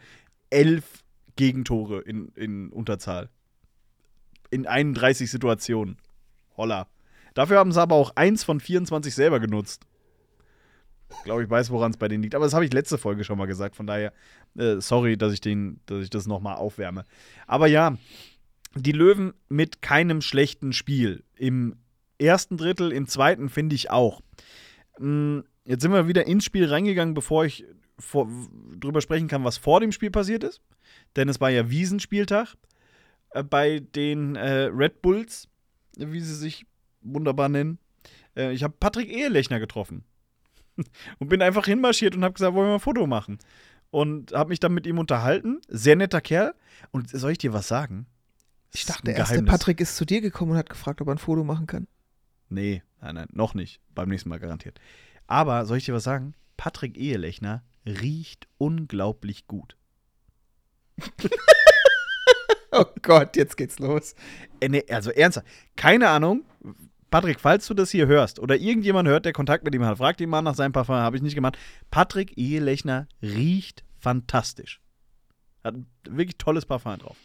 Elf 0.50 1.04
Gegentore 1.36 2.02
in, 2.02 2.30
in 2.36 2.70
Unterzahl. 2.70 3.30
In 4.52 4.68
31 4.68 5.30
Situationen. 5.30 5.98
Holla. 6.60 6.88
Dafür 7.34 7.58
haben 7.58 7.72
sie 7.72 7.82
aber 7.82 7.96
auch 7.96 8.16
eins 8.16 8.44
von 8.44 8.60
24 8.60 9.16
selber 9.16 9.40
genutzt. 9.40 9.86
Ich 11.10 11.24
glaube, 11.24 11.44
ich 11.44 11.50
weiß, 11.50 11.72
woran 11.72 11.92
es 11.92 11.98
bei 11.98 12.08
denen 12.08 12.22
liegt. 12.22 12.36
Aber 12.36 12.46
das 12.46 12.54
habe 12.54 12.66
ich 12.66 12.74
letzte 12.74 12.98
Folge 12.98 13.24
schon 13.24 13.38
mal 13.38 13.48
gesagt. 13.48 13.76
Von 13.76 13.88
daher, 13.88 14.14
äh, 14.58 14.80
sorry, 14.80 15.18
dass 15.18 15.34
ich, 15.34 15.42
den, 15.42 15.80
dass 15.86 16.04
ich 16.04 16.10
das 16.10 16.28
nochmal 16.28 16.58
aufwärme. 16.58 17.06
Aber 17.48 17.68
ja, 17.68 17.98
die 18.76 18.92
Löwen 18.92 19.34
mit 19.48 19.82
keinem 19.82 20.22
schlechten 20.22 20.74
Spiel. 20.74 21.24
Im 21.36 21.78
ersten 22.20 22.58
Drittel, 22.58 22.92
im 22.92 23.08
zweiten 23.08 23.50
finde 23.50 23.76
ich 23.76 23.90
auch. 23.90 24.22
Hm, 24.98 25.46
jetzt 25.64 25.82
sind 25.82 25.94
wir 25.94 26.08
wieder 26.08 26.28
ins 26.28 26.44
Spiel 26.44 26.66
reingegangen, 26.66 27.14
bevor 27.14 27.46
ich 27.46 27.66
vor, 27.98 28.30
drüber 28.78 29.02
sprechen 29.02 29.28
kann, 29.28 29.44
was 29.44 29.58
vor 29.58 29.80
dem 29.80 29.92
Spiel 29.92 30.12
passiert 30.12 30.44
ist. 30.44 30.62
Denn 31.16 31.30
es 31.30 31.42
war 31.42 31.50
ja 31.50 31.70
Wiesenspieltag 31.70 32.56
äh, 33.32 33.44
bei 33.44 33.80
den 33.80 34.36
äh, 34.36 34.66
Red 34.66 35.02
Bulls 35.02 35.48
wie 36.00 36.22
sie 36.22 36.36
sich 36.36 36.66
wunderbar 37.02 37.50
nennen. 37.50 37.80
Äh, 38.36 38.54
ich 38.54 38.64
habe 38.64 38.76
Patrick 38.80 39.10
Ehelechner 39.10 39.60
getroffen. 39.60 40.04
und 41.20 41.30
bin 41.30 41.42
einfach 41.42 41.66
hinmarschiert 41.66 42.16
und 42.16 42.24
habe 42.24 42.34
gesagt, 42.34 42.54
wollen 42.54 42.68
wir 42.68 42.70
mal 42.70 42.76
ein 42.76 42.82
Foto 42.82 43.08
machen? 43.08 43.40
Und 43.92 44.34
habe 44.34 44.50
mich 44.50 44.60
dann 44.60 44.74
mit 44.74 44.86
ihm 44.86 45.00
unterhalten. 45.00 45.60
Sehr 45.68 45.96
netter 45.96 46.22
Kerl. 46.22 46.54
Und 46.92 47.10
soll 47.10 47.32
ich 47.32 47.38
dir 47.40 47.54
was 47.54 47.68
sagen? 47.68 48.06
Ich 48.72 48.86
dachte, 48.86 49.04
der 49.04 49.16
erste 49.16 49.42
Patrick 49.44 49.82
ist 49.82 49.96
zu 49.96 50.06
dir 50.06 50.22
gekommen 50.22 50.52
und 50.52 50.58
hat 50.58 50.70
gefragt, 50.70 51.02
ob 51.02 51.08
er 51.08 51.16
ein 51.16 51.18
Foto 51.18 51.44
machen 51.44 51.66
kann. 51.66 51.88
Nee, 52.50 52.84
nein, 53.02 53.16
nein, 53.16 53.28
noch 53.32 53.56
nicht. 53.56 53.82
Beim 53.96 54.10
nächsten 54.10 54.30
Mal 54.30 54.40
garantiert. 54.40 54.80
Aber 55.26 55.66
soll 55.66 55.78
ich 55.78 55.86
dir 55.86 55.94
was 55.94 56.04
sagen? 56.04 56.36
Patrick 56.56 56.98
Ehelechner 56.98 57.64
riecht 57.86 58.48
unglaublich 58.58 59.48
gut. 59.48 59.76
oh 62.80 62.86
Gott, 63.02 63.36
jetzt 63.36 63.58
geht's 63.58 63.80
los. 63.80 64.16
Äh, 64.60 64.84
also 64.92 65.12
ernsthaft, 65.12 65.48
keine 65.76 66.10
Ahnung. 66.10 66.46
Patrick, 67.10 67.40
falls 67.40 67.66
du 67.68 67.74
das 67.74 67.90
hier 67.90 68.06
hörst 68.06 68.40
oder 68.40 68.56
irgendjemand 68.56 69.08
hört, 69.10 69.26
der 69.26 69.34
Kontakt 69.34 69.64
mit 69.64 69.74
ihm 69.74 69.84
hat, 69.84 69.98
fragt 69.98 70.22
ihn 70.22 70.30
mal 70.30 70.44
nach 70.44 70.54
seinem 70.54 70.74
Parfum, 70.74 70.96
habe 70.96 71.16
ich 71.16 71.24
nicht 71.24 71.34
gemacht. 71.34 71.58
Patrick 71.90 72.38
Ehelechner 72.38 73.08
riecht 73.22 73.84
fantastisch. 73.98 74.80
Hat 75.64 75.76
ein 75.76 75.88
wirklich 76.08 76.38
tolles 76.38 76.66
Parfum 76.66 77.00
drauf. 77.00 77.18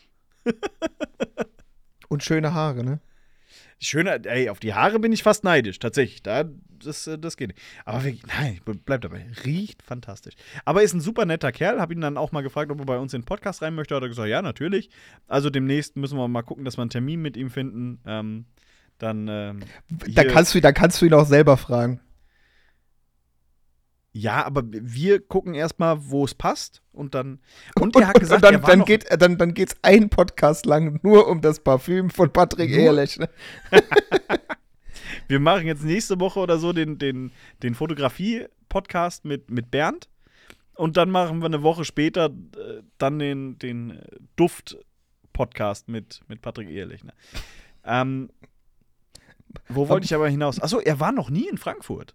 Und 2.09 2.23
schöne 2.23 2.55
Haare, 2.55 2.83
ne? 2.83 3.01
Schöner, 3.85 4.25
ey, 4.25 4.49
auf 4.49 4.61
die 4.61 4.75
Haare 4.75 4.99
bin 4.99 5.13
ich 5.13 5.23
fast 5.23 5.45
neidisch, 5.45 5.79
tatsächlich. 5.79 6.23
Da, 6.23 6.45
das, 6.83 7.07
äh, 7.07 7.19
das 7.19 7.37
geht 7.37 7.49
nicht. 7.49 7.61
Aber 7.85 8.05
wirklich, 8.05 8.27
nein, 8.27 8.61
bleib 8.85 9.03
dabei. 9.03 9.27
Riecht 9.45 9.83
fantastisch. 9.83 10.35
Aber 10.65 10.83
ist 10.83 10.95
ein 10.95 11.01
super 11.01 11.27
netter 11.27 11.53
Kerl. 11.53 11.81
Hab 11.81 11.91
ihn 11.91 12.01
dann 12.01 12.17
auch 12.17 12.33
mal 12.33 12.43
gefragt, 12.43 12.71
ob 12.71 12.79
er 12.81 12.87
bei 12.87 12.99
uns 12.99 13.15
in 13.15 13.21
den 13.21 13.27
Podcast 13.27 13.63
rein 13.63 13.75
möchte. 13.75 13.95
Hat 13.95 14.03
er 14.03 14.09
gesagt, 14.09 14.29
ja, 14.29 14.43
natürlich. 14.43 14.91
Also 15.29 15.51
demnächst 15.51 15.97
müssen 15.97 16.19
wir 16.19 16.27
mal 16.29 16.43
gucken, 16.43 16.65
dass 16.65 16.77
wir 16.77 16.83
einen 16.83 16.91
Termin 16.91 17.23
mit 17.23 17.37
ihm 17.37 17.51
finden. 17.51 18.01
Ähm, 18.07 18.47
dann. 18.99 19.29
Ähm, 19.29 19.61
da, 19.89 20.25
kannst 20.25 20.55
du, 20.55 20.61
da 20.61 20.73
kannst 20.73 21.01
du 21.01 21.07
ihn 21.07 21.15
auch 21.15 21.27
selber 21.27 21.57
fragen. 21.57 22.01
Ja, 24.17 24.45
aber 24.45 24.63
wir 24.65 25.21
gucken 25.21 25.55
erstmal, 25.55 26.09
wo 26.09 26.25
es 26.25 26.37
passt 26.37 26.83
und 26.93 27.17
dann. 27.17 27.41
Und, 27.75 27.97
und 27.97 27.97
er 28.01 28.07
hat 28.07 28.21
gesagt, 28.21 28.45
dann, 28.45 28.63
dann, 28.63 28.85
geht, 28.85 29.07
dann, 29.21 29.37
dann 29.39 29.55
geht's 29.55 29.75
ein 29.83 30.09
Podcast 30.09 30.67
lang 30.67 31.01
nur 31.03 31.27
um 31.27 31.41
das 31.41 31.59
Parfüm 31.59 32.11
von 32.11 32.33
Patrick 32.33 32.71
Ehrlich. 32.71 33.19
Ne? 33.19 33.29
wir 35.29 35.41
machen 35.41 35.67
jetzt 35.67 35.83
nächste 35.83 36.21
Woche 36.21 36.39
oder 36.39 36.59
so 36.59 36.73
den, 36.73 36.97
den, 36.97 37.33
den 37.65 37.75
Fotografie-Podcast 37.75 39.25
mit, 39.25 39.51
mit 39.51 39.73
Bernd. 39.73 40.09
Und 40.77 40.97
dann 40.97 41.11
machen 41.11 41.41
wir 41.41 41.47
eine 41.47 41.65
Woche 41.65 41.85
später 41.85 42.27
äh, 42.27 42.83
dann 42.99 43.19
den, 43.19 43.59
den 43.59 44.01
Duft-Podcast 44.37 45.89
mit, 45.89 46.21
mit 46.29 46.41
Patrick 46.41 46.71
Ehrlich. 46.71 47.03
Ne? 47.03 47.15
Ähm, 47.83 48.31
wo 49.69 49.89
wollte 49.89 50.05
ich 50.05 50.15
aber 50.15 50.29
hinaus? 50.29 50.61
Achso, 50.61 50.79
er 50.79 51.01
war 51.01 51.11
noch 51.11 51.31
nie 51.31 51.49
in 51.49 51.59
Frankfurt 51.59 52.15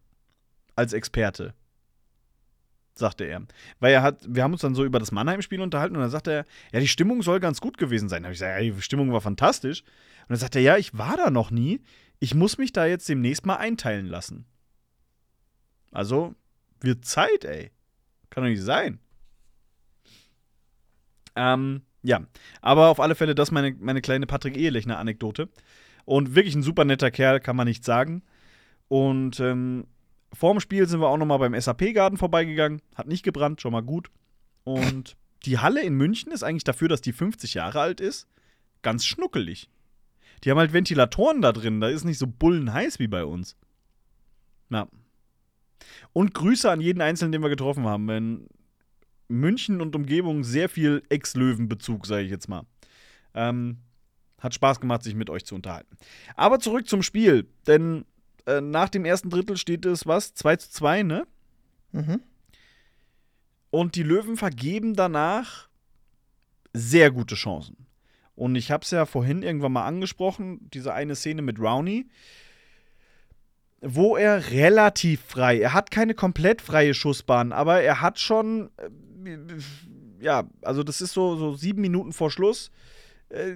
als 0.77 0.93
Experte 0.93 1.53
sagte 2.99 3.23
er. 3.23 3.41
Weil 3.79 3.93
er 3.93 4.01
hat, 4.01 4.19
wir 4.27 4.43
haben 4.43 4.53
uns 4.53 4.61
dann 4.61 4.75
so 4.75 4.85
über 4.85 4.99
das 4.99 5.11
Mannheim-Spiel 5.11 5.61
unterhalten 5.61 5.95
und 5.95 6.01
dann 6.01 6.11
sagte 6.11 6.31
er, 6.31 6.45
ja, 6.71 6.79
die 6.79 6.87
Stimmung 6.87 7.21
soll 7.21 7.39
ganz 7.39 7.61
gut 7.61 7.77
gewesen 7.77 8.09
sein. 8.09 8.23
Da 8.23 8.27
habe 8.27 8.33
ich 8.33 8.39
gesagt, 8.39 8.61
ja, 8.61 8.71
die 8.71 8.81
Stimmung 8.81 9.11
war 9.11 9.21
fantastisch. 9.21 9.81
Und 9.81 10.29
dann 10.29 10.37
sagte 10.37 10.59
er, 10.59 10.63
ja, 10.63 10.77
ich 10.77 10.97
war 10.97 11.17
da 11.17 11.29
noch 11.29 11.51
nie. 11.51 11.81
Ich 12.19 12.35
muss 12.35 12.57
mich 12.57 12.71
da 12.73 12.85
jetzt 12.85 13.09
demnächst 13.09 13.45
mal 13.45 13.55
einteilen 13.55 14.05
lassen. 14.05 14.45
Also, 15.91 16.35
wird 16.81 17.05
Zeit, 17.05 17.45
ey. 17.45 17.71
Kann 18.29 18.43
doch 18.43 18.49
nicht 18.49 18.61
sein. 18.61 18.99
Ähm, 21.35 21.81
ja. 22.03 22.21
Aber 22.61 22.89
auf 22.89 22.99
alle 22.99 23.15
Fälle, 23.15 23.35
das 23.35 23.49
ist 23.49 23.51
meine, 23.51 23.75
meine 23.79 24.01
kleine 24.01 24.27
Patrick 24.27 24.57
Ehelechner-Anekdote. 24.57 25.49
Und 26.05 26.35
wirklich 26.35 26.55
ein 26.55 26.63
super 26.63 26.85
netter 26.85 27.11
Kerl, 27.11 27.39
kann 27.39 27.55
man 27.55 27.67
nicht 27.67 27.83
sagen. 27.83 28.23
Und 28.87 29.39
ähm, 29.39 29.85
Vorm 30.33 30.59
Spiel 30.59 30.87
sind 30.87 31.01
wir 31.01 31.07
auch 31.07 31.17
nochmal 31.17 31.39
beim 31.39 31.59
SAP-Garten 31.59 32.17
vorbeigegangen. 32.17 32.81
Hat 32.95 33.07
nicht 33.07 33.23
gebrannt, 33.23 33.61
schon 33.61 33.71
mal 33.71 33.81
gut. 33.81 34.09
Und 34.63 35.17
die 35.45 35.59
Halle 35.59 35.81
in 35.81 35.95
München 35.95 36.31
ist 36.31 36.43
eigentlich 36.43 36.63
dafür, 36.63 36.87
dass 36.87 37.01
die 37.01 37.13
50 37.13 37.55
Jahre 37.55 37.79
alt 37.79 38.01
ist, 38.01 38.27
ganz 38.81 39.05
schnuckelig. 39.05 39.69
Die 40.43 40.51
haben 40.51 40.57
halt 40.57 40.73
Ventilatoren 40.73 41.41
da 41.41 41.51
drin, 41.51 41.81
da 41.81 41.89
ist 41.89 42.05
nicht 42.05 42.17
so 42.17 42.27
bullenheiß 42.27 42.99
wie 42.99 43.07
bei 43.07 43.25
uns. 43.25 43.57
Ja. 44.69 44.87
Und 46.13 46.33
Grüße 46.33 46.69
an 46.69 46.81
jeden 46.81 47.01
Einzelnen, 47.01 47.31
den 47.31 47.41
wir 47.41 47.49
getroffen 47.49 47.85
haben. 47.85 48.09
In 48.09 48.47
München 49.27 49.81
und 49.81 49.95
Umgebung 49.95 50.43
sehr 50.43 50.69
viel 50.69 51.03
Ex-Löwen-Bezug, 51.09 52.05
sage 52.05 52.23
ich 52.23 52.31
jetzt 52.31 52.47
mal. 52.49 52.63
Ähm, 53.33 53.79
hat 54.39 54.53
Spaß 54.53 54.79
gemacht, 54.79 55.03
sich 55.03 55.15
mit 55.15 55.29
euch 55.29 55.45
zu 55.45 55.55
unterhalten. 55.55 55.97
Aber 56.35 56.59
zurück 56.59 56.87
zum 56.87 57.03
Spiel, 57.03 57.47
denn 57.67 58.05
äh, 58.45 58.61
nach 58.61 58.89
dem 58.89 59.05
ersten 59.05 59.29
Drittel 59.29 59.57
steht 59.57 59.85
es 59.85 60.05
was? 60.05 60.33
2 60.33 60.55
zu 60.57 60.71
2, 60.71 61.03
ne? 61.03 61.27
Mhm. 61.91 62.21
Und 63.71 63.95
die 63.95 64.03
Löwen 64.03 64.37
vergeben 64.37 64.95
danach 64.95 65.69
sehr 66.73 67.11
gute 67.11 67.35
Chancen. 67.35 67.87
Und 68.35 68.55
ich 68.55 68.71
habe 68.71 68.83
es 68.83 68.91
ja 68.91 69.05
vorhin 69.05 69.43
irgendwann 69.43 69.73
mal 69.73 69.85
angesprochen, 69.85 70.69
diese 70.73 70.93
eine 70.93 71.15
Szene 71.15 71.41
mit 71.41 71.59
Rowney, 71.59 72.07
wo 73.81 74.17
er 74.17 74.51
relativ 74.51 75.21
frei, 75.21 75.59
er 75.59 75.73
hat 75.73 75.91
keine 75.91 76.13
komplett 76.13 76.61
freie 76.61 76.93
Schussbahn, 76.93 77.51
aber 77.51 77.81
er 77.81 78.01
hat 78.01 78.19
schon, 78.19 78.69
äh, 78.77 79.39
ja, 80.19 80.49
also 80.61 80.83
das 80.83 81.01
ist 81.01 81.13
so, 81.13 81.35
so 81.35 81.53
sieben 81.55 81.81
Minuten 81.81 82.11
vor 82.11 82.31
Schluss. 82.31 82.71
Äh, 83.29 83.55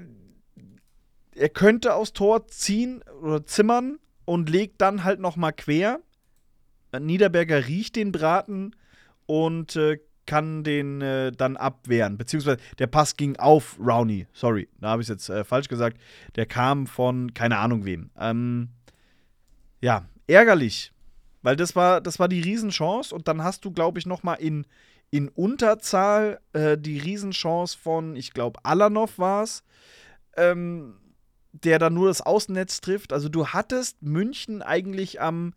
er 1.36 1.50
könnte 1.50 1.96
aufs 1.96 2.14
Tor 2.14 2.48
ziehen 2.48 3.04
oder 3.22 3.46
zimmern 3.46 4.00
und 4.26 4.50
legt 4.50 4.82
dann 4.82 5.04
halt 5.04 5.20
noch 5.20 5.36
mal 5.36 5.52
quer. 5.52 6.00
Niederberger 6.98 7.68
riecht 7.68 7.96
den 7.96 8.12
Braten 8.12 8.76
und 9.26 9.76
äh, 9.76 10.00
kann 10.26 10.64
den 10.64 11.02
äh, 11.02 11.32
dann 11.32 11.58
abwehren. 11.58 12.18
Beziehungsweise 12.18 12.58
der 12.80 12.88
Pass 12.88 13.18
ging 13.18 13.36
auf 13.38 13.78
Rowney. 13.80 14.28
Sorry, 14.34 14.70
da 14.80 14.90
habe 14.90 15.02
ich 15.02 15.10
es 15.10 15.10
jetzt 15.10 15.30
äh, 15.30 15.44
falsch 15.44 15.68
gesagt. 15.68 15.98
Der 16.36 16.46
kam 16.46 16.88
von 16.88 17.34
keine 17.34 17.58
Ahnung 17.58 17.86
wem. 17.86 18.10
Ähm, 18.18 18.70
ja, 19.82 20.06
ärgerlich. 20.28 20.92
Weil 21.42 21.58
das 21.58 21.76
war, 21.76 22.00
das 22.00 22.20
war 22.20 22.30
die 22.30 22.40
Riesenchance 22.40 23.14
und 23.14 23.28
dann 23.28 23.44
hast 23.44 23.66
du, 23.66 23.72
glaube 23.72 24.00
ich, 24.00 24.06
noch 24.06 24.24
mal 24.24 24.36
in, 24.36 24.66
in 25.12 25.28
Unterzahl 25.28 26.40
äh, 26.54 26.78
die 26.78 27.00
Riesenchance 27.00 27.78
von, 27.78 28.16
ich 28.16 28.32
glaube, 28.34 28.64
Alanov 28.64 29.20
war 29.20 29.44
es, 29.44 29.64
ähm, 30.38 30.96
der 31.54 31.80
dann 31.80 31.94
nur 31.94 32.08
das 32.08 32.22
Außennetz 32.22 32.82
trifft. 32.82 33.14
Also 33.14 33.30
du 33.30 33.48
hattest 33.48 34.02
München 34.02 34.62
eigentlich 34.62 35.22
am, 35.22 35.54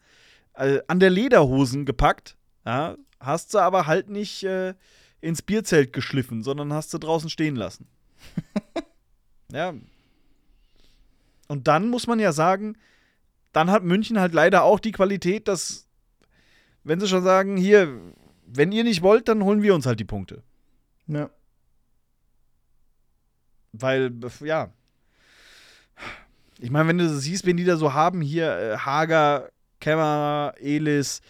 äh, 0.54 0.80
an 0.86 1.00
der 1.00 1.10
Lederhosen 1.10 1.86
gepackt, 1.86 2.36
ja, 2.64 2.96
hast 3.18 3.50
sie 3.52 3.60
aber 3.60 3.86
halt 3.86 4.10
nicht 4.10 4.44
äh, 4.44 4.74
ins 5.20 5.42
Bierzelt 5.42 5.92
geschliffen, 5.92 6.42
sondern 6.42 6.72
hast 6.72 6.90
sie 6.90 6.98
draußen 6.98 7.30
stehen 7.30 7.56
lassen. 7.56 7.88
ja. 9.52 9.74
Und 11.48 11.66
dann 11.68 11.88
muss 11.88 12.06
man 12.06 12.20
ja 12.20 12.32
sagen, 12.32 12.76
dann 13.52 13.70
hat 13.70 13.82
München 13.82 14.20
halt 14.20 14.34
leider 14.34 14.64
auch 14.64 14.80
die 14.80 14.92
Qualität, 14.92 15.48
dass, 15.48 15.88
wenn 16.84 17.00
sie 17.00 17.08
schon 17.08 17.22
sagen, 17.22 17.56
hier, 17.56 17.98
wenn 18.46 18.72
ihr 18.72 18.84
nicht 18.84 19.02
wollt, 19.02 19.28
dann 19.28 19.42
holen 19.42 19.62
wir 19.62 19.74
uns 19.74 19.86
halt 19.86 19.98
die 19.98 20.04
Punkte. 20.04 20.42
Ja. 21.06 21.30
Weil, 23.72 24.12
ja. 24.40 24.72
Ich 26.58 26.70
meine, 26.70 26.88
wenn 26.88 26.98
du 26.98 27.08
siehst, 27.08 27.44
wen 27.46 27.56
die 27.56 27.64
da 27.64 27.76
so 27.76 27.92
haben, 27.92 28.20
hier 28.20 28.58
äh, 28.58 28.76
Hager, 28.78 29.50
Kämmerer, 29.80 30.54
Elis, 30.58 31.20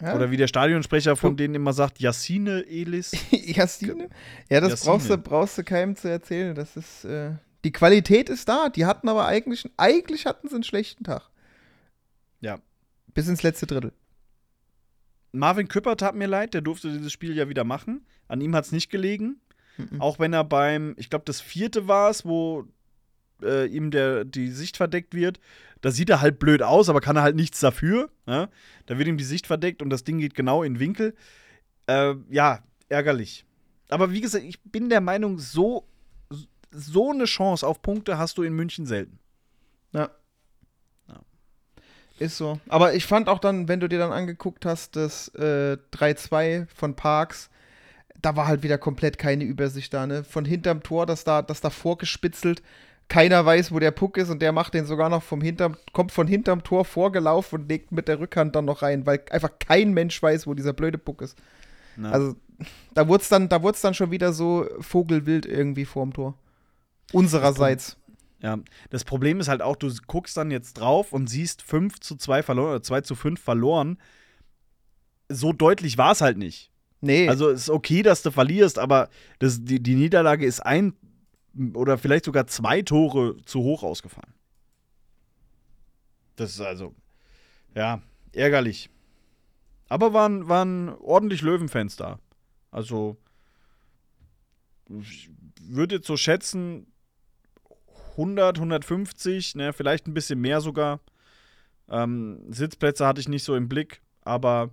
ja. 0.00 0.14
oder 0.14 0.30
wie 0.30 0.36
der 0.36 0.46
Stadionsprecher 0.46 1.16
von 1.16 1.36
denen 1.36 1.54
immer 1.54 1.72
sagt, 1.72 2.00
Yassine 2.00 2.64
Elis. 2.66 3.12
Yassine? 3.30 4.08
Ja, 4.50 4.60
das 4.60 4.70
Yassine. 4.70 4.92
brauchst 4.92 5.10
du, 5.10 5.18
brauchst 5.18 5.58
du 5.58 5.64
keinem 5.64 5.96
zu 5.96 6.08
erzählen. 6.08 6.54
Das 6.54 6.76
ist, 6.76 7.04
äh, 7.04 7.32
die 7.64 7.72
Qualität 7.72 8.28
ist 8.28 8.48
da. 8.48 8.68
Die 8.68 8.86
hatten 8.86 9.08
aber 9.08 9.26
eigentlich, 9.26 9.68
eigentlich 9.76 10.26
hatten 10.26 10.48
sie 10.48 10.54
einen 10.54 10.64
schlechten 10.64 11.04
Tag. 11.04 11.30
Ja. 12.40 12.58
Bis 13.14 13.28
ins 13.28 13.42
letzte 13.42 13.66
Drittel. 13.66 13.92
Marvin 15.32 15.68
Küpper 15.68 15.96
tat 15.96 16.14
mir 16.14 16.28
leid, 16.28 16.54
der 16.54 16.60
durfte 16.60 16.90
dieses 16.92 17.12
Spiel 17.12 17.36
ja 17.36 17.48
wieder 17.48 17.64
machen. 17.64 18.06
An 18.28 18.40
ihm 18.40 18.54
hat 18.54 18.66
es 18.66 18.72
nicht 18.72 18.90
gelegen. 18.90 19.40
Mhm. 19.76 20.00
Auch 20.00 20.18
wenn 20.18 20.32
er 20.32 20.44
beim, 20.44 20.94
ich 20.98 21.10
glaube, 21.10 21.24
das 21.24 21.40
vierte 21.40 21.88
war 21.88 22.10
es, 22.10 22.24
wo 22.24 22.64
äh, 23.42 23.66
ihm 23.66 23.90
der, 23.90 24.24
die 24.24 24.50
Sicht 24.50 24.76
verdeckt 24.76 25.14
wird. 25.14 25.40
Da 25.80 25.90
sieht 25.90 26.10
er 26.10 26.20
halt 26.20 26.38
blöd 26.38 26.62
aus, 26.62 26.88
aber 26.88 27.00
kann 27.00 27.16
er 27.16 27.22
halt 27.22 27.36
nichts 27.36 27.60
dafür. 27.60 28.10
Ja? 28.26 28.48
Da 28.86 28.98
wird 28.98 29.08
ihm 29.08 29.16
die 29.16 29.24
Sicht 29.24 29.46
verdeckt 29.46 29.82
und 29.82 29.90
das 29.90 30.04
Ding 30.04 30.18
geht 30.18 30.34
genau 30.34 30.62
in 30.62 30.80
Winkel. 30.80 31.14
Äh, 31.86 32.14
ja, 32.30 32.62
ärgerlich. 32.88 33.44
Aber 33.88 34.12
wie 34.12 34.20
gesagt, 34.20 34.44
ich 34.44 34.60
bin 34.62 34.88
der 34.88 35.00
Meinung, 35.00 35.38
so, 35.38 35.86
so 36.70 37.10
eine 37.10 37.24
Chance 37.24 37.66
auf 37.66 37.80
Punkte 37.80 38.18
hast 38.18 38.38
du 38.38 38.42
in 38.42 38.54
München 38.54 38.86
selten. 38.86 39.18
Ja. 39.92 40.10
Ja. 41.08 41.20
Ist 42.18 42.36
so. 42.36 42.60
Aber 42.68 42.94
ich 42.94 43.06
fand 43.06 43.28
auch 43.28 43.38
dann, 43.38 43.68
wenn 43.68 43.80
du 43.80 43.88
dir 43.88 43.98
dann 43.98 44.12
angeguckt 44.12 44.66
hast, 44.66 44.96
das 44.96 45.28
äh, 45.34 45.78
3-2 45.92 46.66
von 46.74 46.94
Parks, 46.96 47.50
da 48.20 48.36
war 48.36 48.46
halt 48.46 48.62
wieder 48.62 48.78
komplett 48.78 49.18
keine 49.18 49.44
Übersicht 49.44 49.94
da, 49.94 50.06
ne? 50.06 50.24
Von 50.24 50.44
hinterm 50.44 50.82
Tor, 50.82 51.06
das 51.06 51.24
da, 51.24 51.40
das 51.40 51.60
da 51.60 51.70
vorgespitzelt. 51.70 52.62
Keiner 53.08 53.44
weiß, 53.44 53.72
wo 53.72 53.78
der 53.78 53.90
Puck 53.90 54.18
ist 54.18 54.28
und 54.28 54.42
der 54.42 54.52
macht 54.52 54.74
den 54.74 54.84
sogar 54.84 55.08
noch 55.08 55.22
vom 55.22 55.40
hinterm, 55.40 55.76
kommt 55.92 56.12
von 56.12 56.26
hinterm 56.26 56.62
Tor 56.62 56.84
vorgelaufen 56.84 57.60
und 57.60 57.68
legt 57.68 57.90
mit 57.90 58.06
der 58.06 58.20
Rückhand 58.20 58.54
dann 58.54 58.66
noch 58.66 58.82
rein, 58.82 59.06
weil 59.06 59.22
einfach 59.30 59.50
kein 59.58 59.94
Mensch 59.94 60.22
weiß, 60.22 60.46
wo 60.46 60.54
dieser 60.54 60.74
blöde 60.74 60.98
Puck 60.98 61.22
ist. 61.22 61.38
Na. 61.96 62.10
Also, 62.10 62.36
da 62.94 63.08
wurde 63.08 63.22
es 63.22 63.28
dann, 63.28 63.48
da 63.48 63.58
dann 63.58 63.94
schon 63.94 64.10
wieder 64.10 64.32
so 64.32 64.66
vogelwild 64.80 65.46
irgendwie 65.46 65.86
vorm 65.86 66.12
Tor. 66.12 66.34
Unsererseits. 67.12 67.96
Ja, 68.40 68.58
das 68.90 69.04
Problem 69.04 69.40
ist 69.40 69.48
halt 69.48 69.62
auch, 69.62 69.76
du 69.76 69.90
guckst 70.06 70.36
dann 70.36 70.50
jetzt 70.50 70.74
drauf 70.74 71.12
und 71.12 71.28
siehst 71.28 71.62
5 71.62 72.00
zu 72.00 72.16
2 72.16 72.42
verloren 72.42 72.70
oder 72.70 72.82
2 72.82 73.00
zu 73.00 73.14
5 73.14 73.40
verloren. 73.40 73.98
So 75.28 75.52
deutlich 75.52 75.98
war 75.98 76.12
es 76.12 76.20
halt 76.20 76.38
nicht. 76.38 76.70
Nee. 77.00 77.28
Also 77.28 77.48
ist 77.48 77.70
okay, 77.70 78.02
dass 78.02 78.22
du 78.22 78.30
verlierst, 78.30 78.78
aber 78.78 79.08
das, 79.38 79.64
die, 79.64 79.82
die 79.82 79.94
Niederlage 79.94 80.46
ist 80.46 80.60
ein 80.60 80.94
oder 81.74 81.98
vielleicht 81.98 82.24
sogar 82.24 82.46
zwei 82.46 82.82
Tore 82.82 83.36
zu 83.44 83.60
hoch 83.60 83.82
ausgefallen. 83.82 84.32
Das 86.36 86.50
ist 86.50 86.60
also, 86.60 86.94
ja, 87.74 88.00
ärgerlich. 88.32 88.90
Aber 89.88 90.12
waren, 90.12 90.48
waren 90.48 90.90
ordentlich 90.90 91.42
Löwenfans 91.42 91.96
da. 91.96 92.20
Also, 92.70 93.16
ich 95.00 95.30
würde 95.60 95.96
jetzt 95.96 96.06
so 96.06 96.16
schätzen, 96.16 96.86
100, 98.12 98.58
150, 98.58 99.54
ne, 99.54 99.72
vielleicht 99.72 100.06
ein 100.06 100.14
bisschen 100.14 100.40
mehr 100.40 100.60
sogar. 100.60 101.00
Ähm, 101.88 102.52
Sitzplätze 102.52 103.06
hatte 103.06 103.20
ich 103.20 103.28
nicht 103.28 103.44
so 103.44 103.54
im 103.54 103.68
Blick, 103.68 104.02
aber 104.22 104.70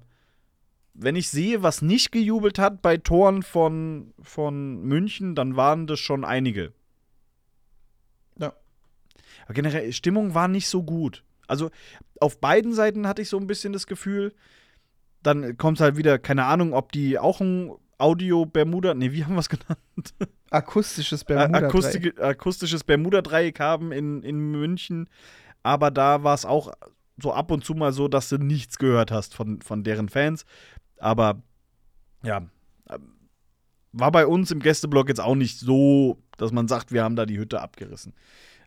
wenn 0.97 1.15
ich 1.15 1.29
sehe, 1.29 1.61
was 1.61 1.81
nicht 1.81 2.11
gejubelt 2.11 2.57
hat 2.57 2.81
bei 2.81 2.97
Toren 2.97 3.43
von, 3.43 4.13
von 4.21 4.81
München, 4.81 5.35
dann 5.35 5.55
waren 5.55 5.87
das 5.87 5.99
schon 5.99 6.23
einige. 6.23 6.71
Ja. 8.39 8.53
Aber 9.43 9.53
generell, 9.53 9.91
Stimmung 9.91 10.33
war 10.33 10.47
nicht 10.47 10.69
so 10.69 10.83
gut. 10.83 11.23
Also 11.47 11.69
auf 12.19 12.39
beiden 12.39 12.73
Seiten 12.73 13.07
hatte 13.07 13.21
ich 13.21 13.29
so 13.29 13.37
ein 13.37 13.47
bisschen 13.47 13.73
das 13.73 13.87
Gefühl, 13.87 14.33
dann 15.21 15.57
kommt 15.57 15.79
halt 15.79 15.97
wieder, 15.97 16.17
keine 16.17 16.45
Ahnung, 16.45 16.73
ob 16.73 16.91
die 16.91 17.19
auch 17.19 17.41
ein 17.41 17.71
Audio-Bermuda, 17.97 18.93
nee, 18.93 19.11
wie 19.11 19.25
haben 19.25 19.35
wir 19.35 19.39
es 19.39 19.49
genannt? 19.49 20.13
Akustisches 20.49 21.21
Äh, 21.23 21.25
Bermuda. 21.25 21.67
Akustik, 21.67 22.21
akustisches 22.21 22.83
Bermuda-Dreieck 22.83 23.59
haben 23.59 23.91
in, 23.91 24.23
in 24.23 24.51
München. 24.51 25.09
Aber 25.63 25.91
da 25.91 26.23
war 26.23 26.35
es 26.35 26.45
auch 26.45 26.71
so 27.21 27.33
ab 27.33 27.51
und 27.51 27.65
zu 27.65 27.73
mal 27.73 27.91
so, 27.93 28.07
dass 28.07 28.29
du 28.29 28.37
nichts 28.37 28.77
gehört 28.77 29.11
hast 29.11 29.35
von, 29.35 29.61
von 29.61 29.83
deren 29.83 30.09
Fans. 30.09 30.45
Aber 30.97 31.41
ja, 32.23 32.47
war 33.91 34.11
bei 34.11 34.27
uns 34.27 34.51
im 34.51 34.59
Gästeblock 34.59 35.07
jetzt 35.07 35.21
auch 35.21 35.35
nicht 35.35 35.59
so, 35.59 36.21
dass 36.37 36.51
man 36.51 36.67
sagt, 36.67 36.91
wir 36.91 37.03
haben 37.03 37.15
da 37.15 37.25
die 37.25 37.37
Hütte 37.37 37.61
abgerissen. 37.61 38.13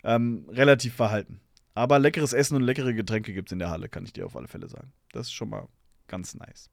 Ähm, 0.04 0.46
relativ 0.48 0.94
verhalten. 0.94 1.40
Aber 1.74 1.98
leckeres 1.98 2.32
Essen 2.32 2.56
und 2.56 2.62
leckere 2.62 2.94
Getränke 2.94 3.32
gibt 3.34 3.48
es 3.48 3.52
in 3.52 3.58
der 3.58 3.70
Halle, 3.70 3.88
kann 3.88 4.04
ich 4.04 4.12
dir 4.12 4.26
auf 4.26 4.36
alle 4.36 4.48
Fälle 4.48 4.68
sagen. 4.68 4.92
Das 5.12 5.26
ist 5.26 5.32
schon 5.32 5.50
mal 5.50 5.68
ganz 6.06 6.34
nice. 6.34 6.70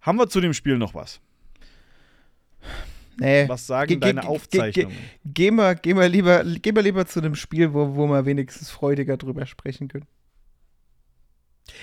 Haben 0.00 0.18
wir 0.18 0.28
zu 0.28 0.40
dem 0.40 0.54
Spiel 0.54 0.78
noch 0.78 0.94
was? 0.94 1.20
Nee. 3.18 3.46
Was 3.48 3.66
sagen 3.66 3.88
Ge- 3.88 3.98
deine 3.98 4.22
ge- 4.22 4.30
Aufzeichnungen? 4.30 4.96
Gehen 5.24 5.56
wir, 5.56 5.74
gehen 5.74 5.98
wir, 5.98 6.08
lieber, 6.08 6.42
gehen 6.44 6.74
wir 6.74 6.82
lieber 6.82 7.06
zu 7.06 7.20
einem 7.20 7.34
Spiel, 7.34 7.74
wo, 7.74 7.94
wo 7.94 8.06
wir 8.06 8.24
wenigstens 8.24 8.70
freudiger 8.70 9.16
drüber 9.18 9.44
sprechen 9.44 9.88
können. 9.88 10.06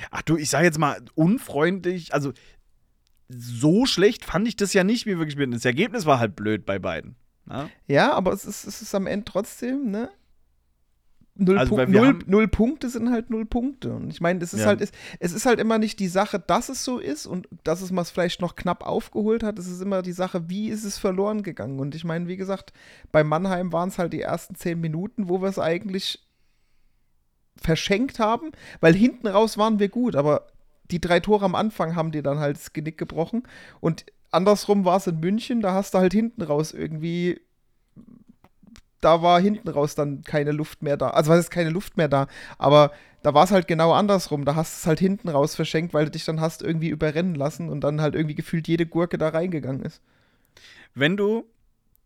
Ach 0.09 0.21
du, 0.23 0.36
ich 0.38 0.49
sag 0.49 0.63
jetzt 0.63 0.80
mal 0.80 0.99
unfreundlich, 1.15 2.13
also 2.13 2.34
so 3.30 3.86
schlecht 3.86 4.25
fand 4.25 4.47
ich 4.47 4.55
das 4.55 4.73
ja 4.73 4.84
nicht, 4.84 5.05
wie 5.05 5.17
wir 5.17 5.25
gespielt 5.25 5.47
haben. 5.47 5.53
Das 5.53 5.65
Ergebnis 5.65 6.05
war 6.05 6.19
halt 6.19 6.36
blöd 6.36 6.65
bei 6.65 6.80
beiden. 6.80 7.15
Na? 7.45 7.69
Ja, 7.88 8.13
aber 8.13 8.34
es 8.34 8.45
ist, 8.45 8.65
es 8.65 8.82
ist 8.82 8.93
am 8.95 9.07
Ende 9.07 9.25
trotzdem, 9.25 9.89
ne? 9.91 10.09
Null, 11.39 11.59
Also, 11.59 11.75
Punk- 11.75 11.78
weil 11.80 11.93
wir 11.93 12.01
null, 12.01 12.19
null 12.25 12.47
Punkte 12.47 12.89
sind 12.89 13.11
halt 13.11 13.30
null 13.30 13.45
Punkte. 13.45 13.93
Und 13.93 14.09
ich 14.09 14.21
meine, 14.21 14.43
es 14.43 14.53
ist 14.53 14.61
Ja. 14.61 14.65
halt, 14.67 14.82
es, 14.82 14.91
es 15.19 15.34
ist 15.34 15.45
halt 15.45 15.59
immer 15.59 15.78
nicht 15.78 15.99
die 15.99 16.07
Sache, 16.07 16.39
dass 16.39 16.67
es 16.67 16.84
so 16.84 16.97
ist 16.97 17.28
und 17.28 17.47
dass 17.63 17.82
es 17.82 17.91
mal 17.91 18.03
vielleicht 18.05 18.41
noch 18.41 18.55
knapp 18.55 18.84
aufgeholt 18.84 19.43
hat. 19.43 19.59
Es 19.59 19.67
ist 19.67 19.80
immer 19.82 20.01
die 20.01 20.13
Sache, 20.13 20.49
wie 20.49 20.69
ist 20.69 20.84
es 20.84 20.97
verloren 20.97 21.43
gegangen. 21.43 21.80
Und 21.80 21.93
ich 21.93 22.03
meine, 22.05 22.28
wie 22.28 22.38
gesagt, 22.38 22.73
bei 23.11 23.23
Mannheim 23.23 23.71
waren 23.71 23.89
es 23.89 23.99
halt 23.99 24.13
die 24.13 24.21
ersten 24.21 24.55
zehn 24.55 24.80
Minuten, 24.82 25.30
wo 25.30 25.39
wir 25.41 25.49
es 25.49 25.59
eigentlich 25.59 26.25
verschenkt 27.55 28.19
haben, 28.19 28.51
weil 28.80 28.93
hinten 28.95 29.28
raus 29.28 29.57
waren 29.57 29.80
wir 29.80 29.89
gut, 29.89 30.15
aber 30.15 30.47
die 30.91 31.01
drei 31.01 31.19
Tore 31.19 31.45
am 31.45 31.55
Anfang 31.55 31.95
haben 31.95 32.11
dir 32.11 32.23
dann 32.23 32.39
halt 32.39 32.57
das 32.57 32.73
Genick 32.73 32.97
gebrochen. 32.97 33.43
Und 33.79 34.05
andersrum 34.31 34.85
war 34.85 34.97
es 34.97 35.07
in 35.07 35.19
München, 35.19 35.61
da 35.61 35.73
hast 35.73 35.93
du 35.93 35.99
halt 35.99 36.13
hinten 36.13 36.41
raus 36.41 36.71
irgendwie 36.71 37.39
da 39.01 39.21
war 39.21 39.39
hinten 39.39 39.69
raus 39.69 39.95
dann 39.95 40.23
keine 40.23 40.51
Luft 40.51 40.81
mehr 40.81 40.97
da. 40.97 41.11
Also 41.11 41.31
was 41.31 41.39
ist 41.39 41.51
keine 41.51 41.69
Luft 41.69 41.97
mehr 41.97 42.07
da, 42.07 42.27
aber 42.57 42.91
da 43.23 43.33
war 43.33 43.43
es 43.43 43.51
halt 43.51 43.67
genau 43.67 43.93
andersrum. 43.93 44.45
Da 44.45 44.55
hast 44.55 44.75
du 44.75 44.79
es 44.81 44.88
halt 44.88 44.99
hinten 44.99 45.29
raus 45.29 45.55
verschenkt, 45.55 45.93
weil 45.93 46.05
du 46.05 46.11
dich 46.11 46.25
dann 46.25 46.41
hast 46.41 46.61
irgendwie 46.61 46.89
überrennen 46.89 47.35
lassen 47.35 47.69
und 47.69 47.81
dann 47.81 48.01
halt 48.01 48.15
irgendwie 48.15 48.35
gefühlt 48.35 48.67
jede 48.67 48.85
Gurke 48.85 49.17
da 49.17 49.29
reingegangen 49.29 49.83
ist. 49.83 50.01
Wenn 50.95 51.17
du 51.17 51.45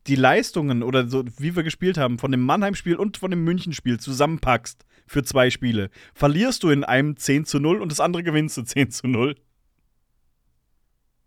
die 0.07 0.15
Leistungen 0.15 0.83
oder 0.83 1.07
so, 1.07 1.23
wie 1.37 1.55
wir 1.55 1.63
gespielt 1.63 1.97
haben, 1.97 2.17
von 2.17 2.31
dem 2.31 2.41
Mannheim-Spiel 2.41 2.95
und 2.95 3.17
von 3.17 3.29
dem 3.29 3.43
München-Spiel 3.43 3.99
zusammenpackst 3.99 4.83
für 5.11 5.23
zwei 5.23 5.49
Spiele, 5.49 5.89
verlierst 6.13 6.63
du 6.63 6.69
in 6.69 6.83
einem 6.83 7.17
10 7.17 7.45
zu 7.45 7.59
0 7.59 7.81
und 7.81 7.91
das 7.91 7.99
andere 7.99 8.23
gewinnst 8.23 8.55
du 8.57 8.63
10 8.63 8.91
zu 8.91 9.07
0. 9.07 9.35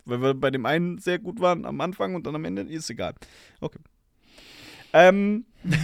Weil 0.05 0.21
wir 0.21 0.33
bei 0.33 0.51
dem 0.51 0.65
einen 0.65 0.97
sehr 0.97 1.19
gut 1.19 1.39
waren 1.39 1.65
am 1.65 1.79
Anfang 1.81 2.15
und 2.15 2.25
dann 2.25 2.35
am 2.35 2.45
Ende 2.45 2.63
ist 2.63 2.89
egal. 2.89 3.15
Okay. 3.61 3.79
Ähm, 4.93 5.45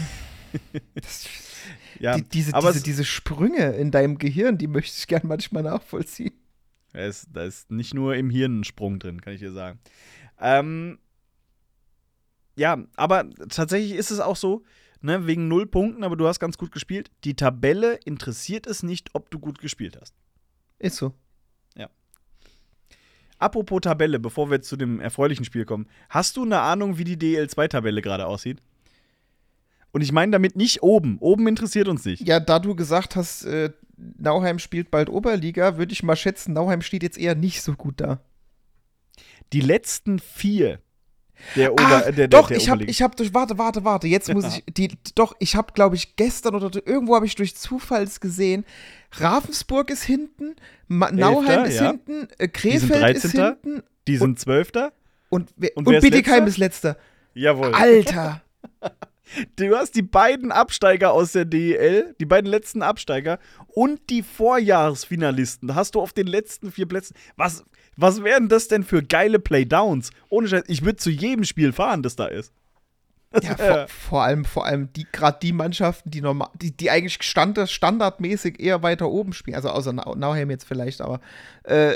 Das, 0.95 1.29
Ja, 1.99 2.17
die, 2.17 2.23
diese, 2.23 2.53
aber 2.55 2.69
diese, 2.69 2.79
es, 2.79 2.83
diese 2.83 3.05
Sprünge 3.05 3.73
in 3.73 3.91
deinem 3.91 4.17
Gehirn, 4.17 4.57
die 4.57 4.67
möchte 4.67 4.97
ich 4.97 5.07
gern 5.07 5.21
manchmal 5.25 5.63
nachvollziehen. 5.63 6.33
da 6.93 7.05
ist, 7.05 7.27
da 7.31 7.43
ist 7.43 7.69
nicht 7.71 7.93
nur 7.93 8.15
im 8.15 8.29
Hirn 8.29 8.61
ein 8.61 8.63
Sprung 8.63 8.97
drin, 8.97 9.21
kann 9.21 9.33
ich 9.33 9.39
dir 9.39 9.51
sagen. 9.51 9.79
Ähm, 10.39 10.97
ja, 12.55 12.83
aber 12.95 13.29
tatsächlich 13.49 13.93
ist 13.93 14.09
es 14.09 14.19
auch 14.19 14.35
so, 14.35 14.63
ne, 15.01 15.27
wegen 15.27 15.47
null 15.47 15.65
Punkten, 15.65 16.03
aber 16.03 16.15
du 16.15 16.27
hast 16.27 16.39
ganz 16.39 16.57
gut 16.57 16.71
gespielt. 16.71 17.11
Die 17.23 17.35
Tabelle 17.35 17.99
interessiert 18.05 18.67
es 18.67 18.83
nicht, 18.83 19.09
ob 19.13 19.29
du 19.31 19.39
gut 19.39 19.59
gespielt 19.59 19.97
hast. 19.99 20.15
Ist 20.79 20.97
so. 20.97 21.13
Apropos 23.41 23.81
Tabelle, 23.81 24.19
bevor 24.19 24.51
wir 24.51 24.57
jetzt 24.57 24.69
zu 24.69 24.77
dem 24.77 24.99
erfreulichen 24.99 25.45
Spiel 25.45 25.65
kommen, 25.65 25.87
hast 26.09 26.37
du 26.37 26.43
eine 26.43 26.59
Ahnung, 26.59 26.99
wie 26.99 27.03
die 27.03 27.17
DL2-Tabelle 27.17 28.03
gerade 28.03 28.27
aussieht? 28.27 28.61
Und 29.91 30.01
ich 30.01 30.11
meine 30.11 30.31
damit 30.31 30.55
nicht 30.55 30.83
oben. 30.83 31.17
Oben 31.17 31.47
interessiert 31.47 31.87
uns 31.87 32.05
nicht. 32.05 32.27
Ja, 32.27 32.39
da 32.39 32.59
du 32.59 32.75
gesagt 32.75 33.15
hast, 33.15 33.43
äh, 33.45 33.71
Nauheim 33.97 34.59
spielt 34.59 34.91
bald 34.91 35.09
Oberliga, 35.09 35.77
würde 35.77 35.91
ich 35.91 36.03
mal 36.03 36.15
schätzen, 36.15 36.53
Nauheim 36.53 36.83
steht 36.83 37.01
jetzt 37.01 37.17
eher 37.17 37.33
nicht 37.33 37.63
so 37.63 37.73
gut 37.73 37.99
da. 37.99 38.21
Die 39.53 39.61
letzten 39.61 40.19
vier 40.19 40.79
der 41.55 41.73
Ober 41.73 41.83
äh, 41.83 42.03
der, 42.03 42.11
der, 42.11 42.27
doch, 42.27 42.47
der 42.47 42.57
ich 42.57 42.69
habe, 42.69 42.83
ich 42.83 43.01
habe 43.01 43.15
durch, 43.15 43.33
warte, 43.33 43.57
warte, 43.57 43.83
warte, 43.83 44.07
jetzt 44.07 44.33
muss 44.33 44.45
ich, 44.57 44.63
die, 44.73 44.89
doch, 45.15 45.35
ich 45.39 45.55
habe, 45.55 45.73
glaube 45.73 45.95
ich, 45.95 46.15
gestern 46.15 46.55
oder 46.55 46.69
irgendwo 46.85 47.15
habe 47.15 47.25
ich 47.25 47.35
durch 47.35 47.55
Zufalls 47.55 48.19
gesehen, 48.19 48.65
Ravensburg 49.13 49.89
ist 49.89 50.03
hinten, 50.03 50.55
Ma 50.87 51.11
Nauheim 51.11 51.65
ist 51.65 51.79
ja. 51.79 51.91
hinten, 51.91 52.27
äh, 52.37 52.47
Krefeld 52.47 53.17
ist 53.17 53.35
13.. 53.35 53.45
hinten 53.45 53.83
Die 54.07 54.17
sind 54.17 54.39
Zwölfter. 54.39 54.93
und, 55.29 55.53
Und 55.75 55.87
und, 55.87 56.01
Bietigheim 56.01 56.45
letzter? 56.45 56.47
ist 56.47 56.57
letzter. 56.57 56.97
Jawohl. 57.33 57.73
Alter, 57.73 58.41
Du 59.55 59.75
hast 59.75 59.95
die 59.95 60.01
beiden 60.01 60.51
Absteiger 60.51 61.13
aus 61.13 61.31
der 61.31 61.45
DEL, 61.45 62.15
die 62.19 62.25
beiden 62.25 62.49
letzten 62.49 62.81
Absteiger 62.81 63.39
und 63.67 64.09
die 64.09 64.23
Vorjahresfinalisten. 64.23 65.67
Da 65.67 65.75
hast 65.75 65.95
du 65.95 66.01
auf 66.01 66.13
den 66.13 66.27
letzten 66.27 66.71
vier 66.71 66.85
Plätzen. 66.85 67.15
Was, 67.37 67.63
was 68.01 68.23
wären 68.23 68.49
das 68.49 68.67
denn 68.67 68.83
für 68.83 69.03
geile 69.03 69.39
Playdowns? 69.39 70.11
Ohne 70.29 70.47
Scheiß, 70.47 70.63
ich 70.67 70.83
würde 70.83 70.97
zu 70.97 71.09
jedem 71.09 71.43
Spiel 71.43 71.71
fahren, 71.71 72.01
das 72.01 72.15
da 72.15 72.25
ist. 72.25 72.51
ja, 73.41 73.55
vor, 73.55 73.87
vor 74.09 74.23
allem, 74.23 74.43
vor 74.43 74.65
allem 74.65 74.91
die, 74.93 75.05
gerade 75.11 75.37
die 75.41 75.53
Mannschaften, 75.53 76.09
die 76.09 76.21
normal, 76.21 76.49
die, 76.55 76.75
die 76.75 76.89
eigentlich 76.89 77.21
stand, 77.21 77.57
standardmäßig 77.69 78.59
eher 78.59 78.83
weiter 78.83 79.09
oben 79.09 79.33
spielen, 79.33 79.55
also 79.55 79.69
außer 79.69 79.93
Nau 79.93 80.15
Nauheim 80.15 80.49
jetzt 80.49 80.65
vielleicht, 80.65 80.99
aber 80.99 81.21
äh, 81.63 81.95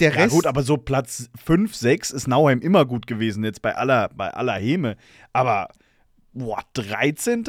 der 0.00 0.12
Ja 0.12 0.22
Rest, 0.22 0.34
gut, 0.34 0.46
aber 0.46 0.62
so 0.62 0.78
Platz 0.78 1.28
5, 1.44 1.74
6 1.74 2.10
ist 2.10 2.26
Nauheim 2.28 2.60
immer 2.60 2.84
gut 2.86 3.06
gewesen, 3.06 3.44
jetzt 3.44 3.62
bei 3.62 3.76
aller, 3.76 4.08
bei 4.08 4.32
aller 4.32 4.54
Häme. 4.54 4.96
Aber, 5.32 5.68
boah, 6.32 6.62
13. 6.72 7.44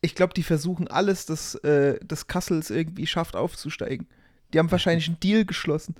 ich 0.00 0.14
glaube, 0.14 0.34
die 0.34 0.42
versuchen 0.42 0.88
alles, 0.88 1.26
dass, 1.26 1.54
äh, 1.56 1.98
dass 2.04 2.26
Kassels 2.26 2.70
irgendwie 2.70 3.06
schafft 3.06 3.36
aufzusteigen. 3.36 4.08
Die 4.52 4.58
haben 4.58 4.70
wahrscheinlich 4.70 5.08
einen 5.08 5.20
Deal 5.20 5.44
geschlossen. 5.44 5.94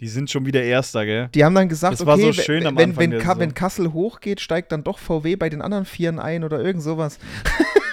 Die 0.00 0.08
sind 0.08 0.30
schon 0.30 0.44
wieder 0.44 0.62
Erster, 0.62 1.06
gell? 1.06 1.28
Die 1.34 1.44
haben 1.44 1.54
dann 1.54 1.68
gesagt, 1.68 1.94
Das 1.94 2.06
war 2.06 2.14
okay, 2.14 2.32
so 2.32 2.32
schön 2.32 2.64
wenn, 2.64 2.78
Anfang 2.78 2.96
wenn, 2.96 3.18
Ka 3.18 3.38
wenn 3.38 3.54
Kassel 3.54 3.92
hochgeht, 3.92 4.40
steigt 4.40 4.72
dann 4.72 4.84
doch 4.84 4.98
VW 4.98 5.36
bei 5.36 5.48
den 5.48 5.62
anderen 5.62 5.86
Vieren 5.86 6.18
ein 6.18 6.44
oder 6.44 6.60
irgend 6.60 6.82
sowas. 6.82 7.18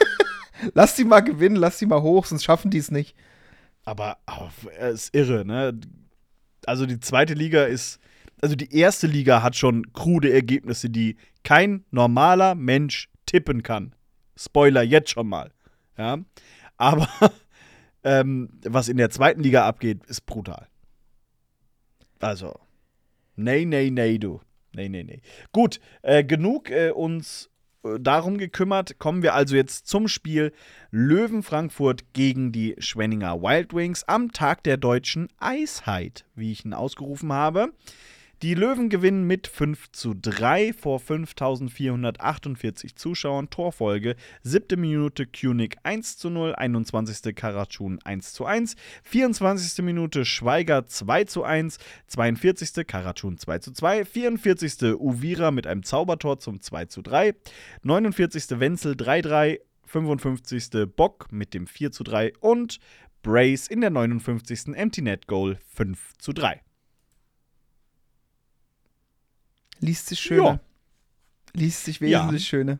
lass 0.73 0.95
die 0.95 1.05
mal 1.05 1.21
gewinnen, 1.21 1.55
lass 1.55 1.77
die 1.79 1.85
mal 1.85 2.01
hoch, 2.01 2.25
sonst 2.25 2.43
schaffen 2.43 2.71
die 2.71 2.77
es 2.77 2.91
nicht. 2.91 3.15
Aber 3.85 4.17
oh, 4.29 4.49
es 4.79 5.05
ist 5.05 5.15
irre, 5.15 5.45
ne? 5.45 5.79
Also 6.65 6.85
die 6.85 6.99
zweite 6.99 7.33
Liga 7.33 7.63
ist, 7.63 7.99
also 8.41 8.55
die 8.55 8.73
erste 8.75 9.07
Liga 9.07 9.41
hat 9.41 9.55
schon 9.55 9.91
krude 9.93 10.31
Ergebnisse, 10.31 10.89
die 10.89 11.17
kein 11.43 11.85
normaler 11.91 12.55
Mensch 12.55 13.09
tippen 13.25 13.63
kann. 13.63 13.95
Spoiler 14.35 14.83
jetzt 14.83 15.09
schon 15.09 15.27
mal. 15.27 15.51
Ja. 15.97 16.19
Aber 16.77 17.07
ähm, 18.03 18.49
was 18.65 18.89
in 18.89 18.97
der 18.97 19.09
zweiten 19.09 19.41
Liga 19.41 19.65
abgeht, 19.65 20.05
ist 20.05 20.25
brutal. 20.25 20.67
Also, 22.23 22.57
nee, 23.35 23.65
nee, 23.65 23.89
nee, 23.89 24.17
du. 24.17 24.39
Nee, 24.73 24.89
nee, 24.89 25.03
nee. 25.03 25.21
Gut, 25.51 25.79
äh, 26.01 26.23
genug 26.23 26.69
äh, 26.69 26.91
uns 26.91 27.49
äh, 27.83 27.99
darum 27.99 28.37
gekümmert. 28.37 28.97
Kommen 28.97 29.21
wir 29.21 29.33
also 29.33 29.55
jetzt 29.55 29.87
zum 29.87 30.07
Spiel 30.07 30.53
Löwen 30.89 31.43
Frankfurt 31.43 32.13
gegen 32.13 32.51
die 32.51 32.75
Schwenninger 32.79 33.41
Wild 33.41 33.73
Wings 33.73 34.03
am 34.05 34.31
Tag 34.31 34.63
der 34.63 34.77
deutschen 34.77 35.27
Eisheit, 35.37 36.25
wie 36.33 36.51
ich 36.51 36.65
ihn 36.65 36.73
ausgerufen 36.73 37.33
habe. 37.33 37.73
Die 38.43 38.55
Löwen 38.55 38.89
gewinnen 38.89 39.25
mit 39.25 39.47
5 39.47 39.93
zu 39.93 40.13
3 40.13 40.73
vor 40.73 40.99
5448 40.99 42.97
Zuschauern. 42.97 43.49
Torfolge. 43.49 44.17
Siebte 44.41 44.75
Minute 44.75 45.25
Kunig 45.25 45.77
1 45.83 46.17
zu 46.17 46.29
0, 46.29 46.53
21. 46.53 47.33
Karatschun 47.33 47.99
1 48.03 48.33
zu 48.33 48.43
1, 48.43 48.75
24. 49.03 49.85
Minute 49.85 50.25
Schweiger 50.25 50.85
2 50.85 51.23
zu 51.23 51.45
1, 51.45 51.77
42. 52.07 52.85
Karatschun 52.85 53.37
2 53.37 53.59
zu 53.59 53.71
2, 53.71 54.03
44. 54.03 54.99
Uvira 54.99 55.51
mit 55.51 55.65
einem 55.65 55.83
Zaubertor 55.83 56.37
zum 56.37 56.59
2 56.59 56.87
zu 56.87 57.01
3, 57.01 57.35
49. 57.83 58.59
Wenzel 58.59 58.95
3-3, 58.95 59.61
55. 59.85 60.93
Bock 60.97 61.31
mit 61.31 61.53
dem 61.53 61.65
4 61.65 61.93
zu 61.93 62.03
3 62.03 62.33
und 62.41 62.81
Brace 63.21 63.67
in 63.67 63.79
der 63.79 63.91
59. 63.91 64.75
Empty 64.75 65.01
Net 65.01 65.27
Goal 65.27 65.59
5 65.75 66.17
zu 66.17 66.33
3. 66.33 66.59
Liest 69.83 70.07
sich 70.07 70.19
schöner. 70.19 70.43
Ja. 70.45 70.59
Liest 71.53 71.85
sich 71.85 71.99
Ja. 71.99 72.21
wesentlich 72.21 72.45
schöner. 72.47 72.79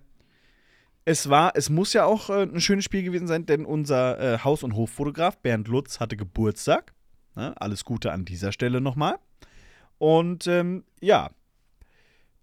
Es 1.05 1.29
war, 1.29 1.51
es 1.55 1.69
muss 1.69 1.93
ja 1.93 2.05
auch 2.05 2.29
äh, 2.29 2.43
ein 2.43 2.61
schönes 2.61 2.85
Spiel 2.85 3.03
gewesen 3.03 3.27
sein, 3.27 3.45
denn 3.45 3.65
unser 3.65 4.19
äh, 4.19 4.39
Haus- 4.39 4.63
und 4.63 4.75
Hoffotograf 4.75 5.37
Bernd 5.37 5.67
Lutz 5.67 5.99
hatte 5.99 6.15
Geburtstag. 6.15 6.93
Ne? 7.35 7.53
Alles 7.59 7.83
Gute 7.83 8.11
an 8.11 8.23
dieser 8.25 8.51
Stelle 8.53 8.79
nochmal. 8.79 9.17
Und 9.97 10.47
ähm, 10.47 10.85
ja, 11.01 11.29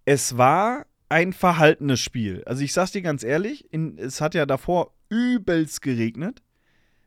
es 0.05 0.37
war 0.37 0.85
ein 1.09 1.33
verhaltenes 1.33 1.99
Spiel. 1.99 2.43
Also 2.45 2.63
ich 2.63 2.73
sag's 2.73 2.91
dir 2.91 3.01
ganz 3.01 3.23
ehrlich, 3.23 3.71
in, 3.73 3.97
es 3.97 4.21
hat 4.21 4.35
ja 4.35 4.45
davor 4.45 4.93
übelst 5.09 5.81
geregnet. 5.81 6.41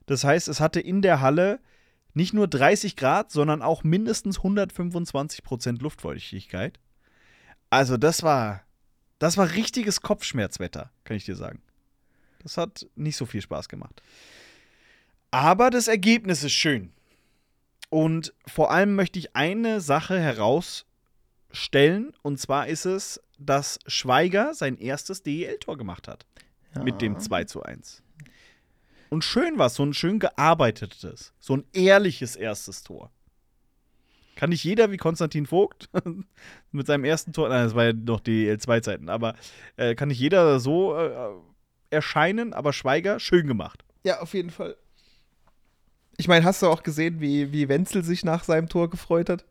Das 0.06 0.24
heißt, 0.24 0.48
es 0.48 0.60
hatte 0.60 0.80
in 0.80 1.02
der 1.02 1.20
Halle 1.20 1.60
nicht 2.12 2.34
nur 2.34 2.46
30 2.46 2.96
Grad, 2.96 3.32
sondern 3.32 3.62
auch 3.62 3.82
mindestens 3.84 4.38
125 4.38 5.42
Prozent 5.42 5.82
Luftfeuchtigkeit. 5.82 6.78
Also 7.74 7.96
das 7.96 8.22
war, 8.22 8.62
das 9.18 9.36
war 9.36 9.50
richtiges 9.50 10.00
Kopfschmerzwetter, 10.00 10.92
kann 11.02 11.16
ich 11.16 11.24
dir 11.24 11.34
sagen. 11.34 11.60
Das 12.40 12.56
hat 12.56 12.86
nicht 12.94 13.16
so 13.16 13.26
viel 13.26 13.42
Spaß 13.42 13.68
gemacht. 13.68 14.00
Aber 15.32 15.70
das 15.70 15.88
Ergebnis 15.88 16.44
ist 16.44 16.52
schön. 16.52 16.92
Und 17.90 18.32
vor 18.46 18.70
allem 18.70 18.94
möchte 18.94 19.18
ich 19.18 19.34
eine 19.34 19.80
Sache 19.80 20.20
herausstellen. 20.20 22.12
Und 22.22 22.38
zwar 22.38 22.68
ist 22.68 22.84
es, 22.84 23.20
dass 23.40 23.80
Schweiger 23.88 24.54
sein 24.54 24.78
erstes 24.78 25.24
DEL-Tor 25.24 25.76
gemacht 25.76 26.06
hat. 26.06 26.26
Mit 26.80 27.02
dem 27.02 27.18
2 27.18 27.42
zu 27.42 27.64
1. 27.64 28.04
Und 29.10 29.24
schön 29.24 29.58
war 29.58 29.66
es, 29.66 29.74
so 29.74 29.82
ein 29.82 29.94
schön 29.94 30.20
gearbeitetes, 30.20 31.32
so 31.40 31.56
ein 31.56 31.64
ehrliches 31.72 32.36
erstes 32.36 32.84
Tor. 32.84 33.10
Kann 34.36 34.50
nicht 34.50 34.64
jeder 34.64 34.90
wie 34.90 34.96
Konstantin 34.96 35.46
Vogt 35.46 35.88
mit 36.72 36.86
seinem 36.86 37.04
ersten 37.04 37.32
Tor, 37.32 37.48
nein, 37.48 37.64
das 37.64 37.74
war 37.74 37.84
ja 37.86 37.92
noch 37.92 38.20
die 38.20 38.48
L2-Zeiten, 38.50 39.08
aber 39.08 39.34
äh, 39.76 39.94
kann 39.94 40.08
nicht 40.08 40.18
jeder 40.18 40.58
so 40.60 40.96
äh, 40.96 41.10
erscheinen, 41.90 42.52
aber 42.52 42.72
Schweiger 42.72 43.20
schön 43.20 43.46
gemacht. 43.46 43.84
Ja, 44.04 44.20
auf 44.20 44.34
jeden 44.34 44.50
Fall. 44.50 44.76
Ich 46.16 46.28
meine, 46.28 46.44
hast 46.44 46.62
du 46.62 46.68
auch 46.68 46.82
gesehen, 46.82 47.20
wie, 47.20 47.52
wie 47.52 47.68
Wenzel 47.68 48.04
sich 48.04 48.24
nach 48.24 48.44
seinem 48.44 48.68
Tor 48.68 48.90
gefreut 48.90 49.28
hat? 49.28 49.44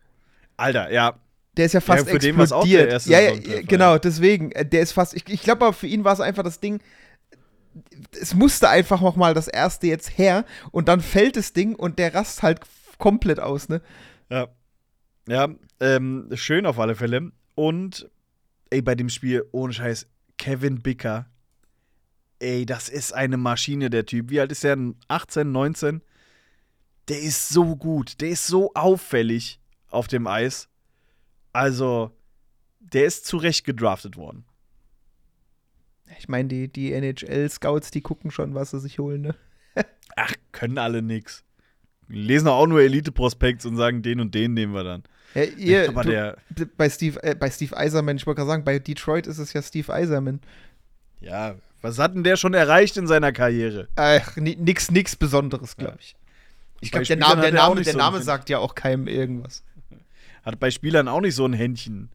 Alter, 0.57 0.91
ja, 0.91 1.15
Der 1.57 1.65
ist 1.65 1.73
ja 1.73 1.81
fast 1.81 2.09
für 2.09 2.19
den 2.19 2.37
war's 2.37 2.51
auch 2.51 2.63
der 2.65 2.87
explodiert. 2.87 2.91
erste 2.93 3.11
ja, 3.11 3.19
ja, 3.19 3.29
Saisontreffer, 3.29 3.59
ja, 3.61 3.67
genau, 3.67 3.97
deswegen. 3.97 4.51
äh, 4.51 4.65
Der 4.65 4.81
ist 4.81 4.91
fast, 4.93 5.13
ich, 5.13 5.27
ich 5.27 5.41
glaube 5.41 5.65
aber 5.65 5.73
für 5.73 5.87
ihn 5.87 6.03
war 6.03 6.13
es 6.13 6.19
einfach 6.19 6.43
das 6.43 6.59
Ding, 6.59 6.79
es 8.21 8.33
musste 8.35 8.69
einfach 8.69 9.01
noch 9.01 9.15
mal 9.15 9.33
das 9.33 9.47
erste 9.47 9.87
jetzt 9.87 10.17
her 10.17 10.45
und 10.71 10.87
dann 10.87 11.01
fällt 11.01 11.37
das 11.37 11.53
Ding 11.53 11.75
und 11.75 11.97
der 11.99 12.13
rast 12.13 12.43
halt 12.43 12.61
komplett 12.99 13.39
aus, 13.39 13.67
ne? 13.69 13.81
Ja. 14.29 14.47
Ja, 15.27 15.49
ähm, 15.79 16.29
schön 16.33 16.65
auf 16.65 16.79
alle 16.79 16.95
Fälle. 16.95 17.31
Und, 17.55 18.09
ey, 18.69 18.81
bei 18.81 18.95
dem 18.95 19.09
Spiel, 19.09 19.45
ohne 19.51 19.73
Scheiß, 19.73 20.07
Kevin 20.37 20.81
Bicker. 20.81 21.27
Ey, 22.39 22.65
das 22.65 22.89
ist 22.89 23.13
eine 23.13 23.37
Maschine, 23.37 23.89
der 23.89 24.05
Typ. 24.05 24.29
Wie 24.29 24.39
alt 24.39 24.51
ist 24.51 24.63
der? 24.63 24.77
18, 25.07 25.51
19? 25.51 26.01
Der 27.07 27.21
ist 27.21 27.49
so 27.49 27.75
gut. 27.75 28.19
Der 28.21 28.29
ist 28.29 28.47
so 28.47 28.71
auffällig 28.73 29.59
auf 29.89 30.07
dem 30.07 30.27
Eis. 30.27 30.67
Also, 31.53 32.11
der 32.79 33.05
ist 33.05 33.25
zu 33.25 33.37
Recht 33.37 33.63
gedraftet 33.65 34.17
worden. 34.17 34.45
Ich 36.19 36.27
meine, 36.27 36.49
die, 36.49 36.67
die 36.71 36.91
NHL-Scouts, 36.93 37.91
die 37.91 38.01
gucken 38.01 38.31
schon, 38.31 38.53
was 38.55 38.71
sie 38.71 38.79
sich 38.79 38.99
holen, 38.99 39.21
ne? 39.21 39.35
Ach, 40.15 40.33
können 40.51 40.77
alle 40.77 41.01
nix. 41.01 41.43
Lesen 42.07 42.47
auch 42.47 42.67
nur 42.67 42.81
Elite-Prospekts 42.81 43.65
und 43.65 43.77
sagen, 43.77 44.01
den 44.01 44.19
und 44.19 44.33
den 44.35 44.53
nehmen 44.53 44.73
wir 44.73 44.83
dann. 44.83 45.03
Ja, 45.35 45.43
ihr, 45.43 45.87
Aber 45.89 46.03
du, 46.03 46.09
der, 46.11 46.37
bei 46.77 46.89
Steve, 46.89 47.21
äh, 47.23 47.35
bei 47.35 47.49
Steve 47.49 47.75
Eiserman, 47.75 48.17
ich 48.17 48.25
wollte 48.27 48.39
gerade 48.39 48.49
sagen, 48.49 48.63
bei 48.63 48.79
Detroit 48.79 49.25
ist 49.27 49.37
es 49.39 49.53
ja 49.53 49.61
Steve 49.61 49.91
Eiserman. 49.93 50.39
ja, 51.21 51.55
Was 51.81 51.97
hat 51.99 52.13
denn 52.15 52.23
der 52.23 52.37
schon 52.37 52.53
erreicht 52.53 52.97
in 52.97 53.07
seiner 53.07 53.31
Karriere? 53.31 53.87
Ach, 53.95 54.35
ni- 54.37 54.55
nix, 54.55 54.91
nix 54.91 55.15
Besonderes, 55.15 55.75
glaube 55.77 55.97
ich. 55.99 56.15
Ich 56.81 56.91
Bei 56.91 56.99
glaube, 57.01 57.07
der 57.07 57.17
Name, 57.17 57.41
der 57.41 57.49
er 57.51 57.55
Name, 57.55 57.81
der 57.81 57.93
so 57.93 57.97
Name 57.97 58.17
einen- 58.17 58.25
sagt 58.25 58.49
ja 58.49 58.59
auch 58.59 58.75
keinem 58.75 59.07
irgendwas. 59.07 59.63
Hat 60.43 60.59
bei 60.59 60.69
Spielern 60.71 61.07
auch 61.07 61.21
nicht 61.21 61.35
so 61.35 61.45
ein 61.45 61.53
Händchen. 61.53 62.09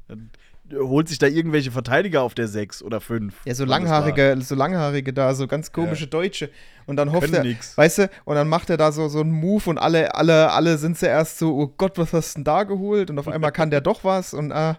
Holt 0.73 1.09
sich 1.09 1.19
da 1.19 1.27
irgendwelche 1.27 1.71
Verteidiger 1.71 2.23
auf 2.23 2.35
der 2.35 2.49
6 2.49 2.83
oder 2.83 3.01
5. 3.01 3.35
Ja, 3.45 3.55
so 3.55 3.65
langhaarige, 3.65 4.37
so 4.41 4.55
langhaarige 4.55 5.13
da, 5.13 5.35
so 5.35 5.47
ganz 5.47 5.73
komische 5.73 6.07
Deutsche. 6.07 6.51
Und 6.87 6.97
dann 6.97 7.13
hofft 7.13 7.25
Können 7.25 7.35
er, 7.35 7.45
nix. 7.45 7.77
weißt 7.77 7.99
du, 7.99 8.11
und 8.25 8.35
dann 8.35 8.49
macht 8.49 8.71
er 8.71 8.77
da 8.77 8.93
so, 8.93 9.09
so 9.09 9.21
einen 9.21 9.33
Move 9.33 9.71
und 9.71 9.79
alle, 9.79 10.15
alle, 10.15 10.51
alle 10.53 10.79
sind 10.79 10.99
zuerst 10.99 11.39
so, 11.39 11.55
oh 11.57 11.75
Gott, 11.77 11.99
was 11.99 12.13
hast 12.13 12.35
du 12.35 12.39
denn 12.39 12.45
da 12.45 12.65
geholt? 12.65 13.11
Und 13.11 13.19
auf 13.19 13.29
einmal 13.29 13.53
kann 13.53 13.71
der 13.71 13.81
doch 13.83 14.05
was 14.05 14.35
und 14.35 14.53
ah, 14.53 14.79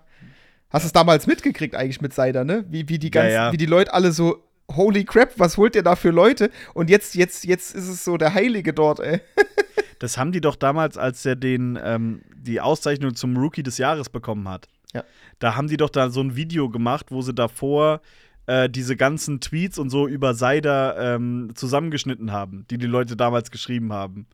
hast 0.70 0.84
du 0.84 0.88
es 0.88 0.94
damals 0.94 1.28
mitgekriegt 1.28 1.76
eigentlich 1.76 2.02
mit 2.02 2.14
Seider, 2.14 2.44
ne? 2.44 2.66
Wie, 2.70 2.90
wie 2.90 3.00
die 3.00 3.12
ganzen, 3.12 3.34
ja. 3.34 3.52
wie 3.52 3.58
die 3.58 3.66
Leute 3.66 3.94
alle 3.94 4.12
so, 4.12 4.44
holy 4.76 5.04
crap, 5.04 5.34
was 5.38 5.58
holt 5.58 5.76
ihr 5.76 5.84
da 5.84 5.96
für 5.96 6.12
Leute? 6.12 6.52
Und 6.74 6.90
jetzt, 6.90 7.16
jetzt, 7.16 7.46
jetzt 7.46 7.76
ist 7.76 7.88
es 7.88 8.04
so 8.04 8.18
der 8.18 8.34
Heilige 8.34 8.74
dort, 8.74 9.00
ey. 9.00 9.22
Das 10.00 10.18
haben 10.18 10.32
die 10.32 10.40
doch 10.40 10.56
damals, 10.56 10.98
als 10.98 11.26
er 11.26 11.36
den, 11.36 11.78
ähm, 11.84 12.22
die 12.34 12.62
Auszeichnung 12.62 13.16
zum 13.16 13.36
Rookie 13.36 13.64
des 13.64 13.78
Jahres 13.78 14.10
bekommen 14.10 14.48
hat. 14.48 14.70
Ja. 14.94 15.04
Da 15.40 15.56
haben 15.56 15.68
die 15.68 15.78
doch 15.78 15.90
da 15.90 16.10
so 16.10 16.22
ein 16.22 16.36
Video 16.36 16.70
gemacht, 16.70 17.08
wo 17.12 17.22
sie 17.22 17.34
davor 17.34 18.02
äh, 18.48 18.70
diese 18.70 18.96
ganzen 18.96 19.40
Tweets 19.40 19.78
und 19.78 19.90
so 19.90 20.08
über 20.08 20.34
Seider 20.34 21.16
ähm, 21.16 21.52
zusammengeschnitten 21.54 22.32
haben, 22.32 22.66
die 22.72 22.78
die 22.80 22.88
Leute 22.88 23.16
damals 23.16 23.52
geschrieben 23.52 23.94
haben. 23.94 24.26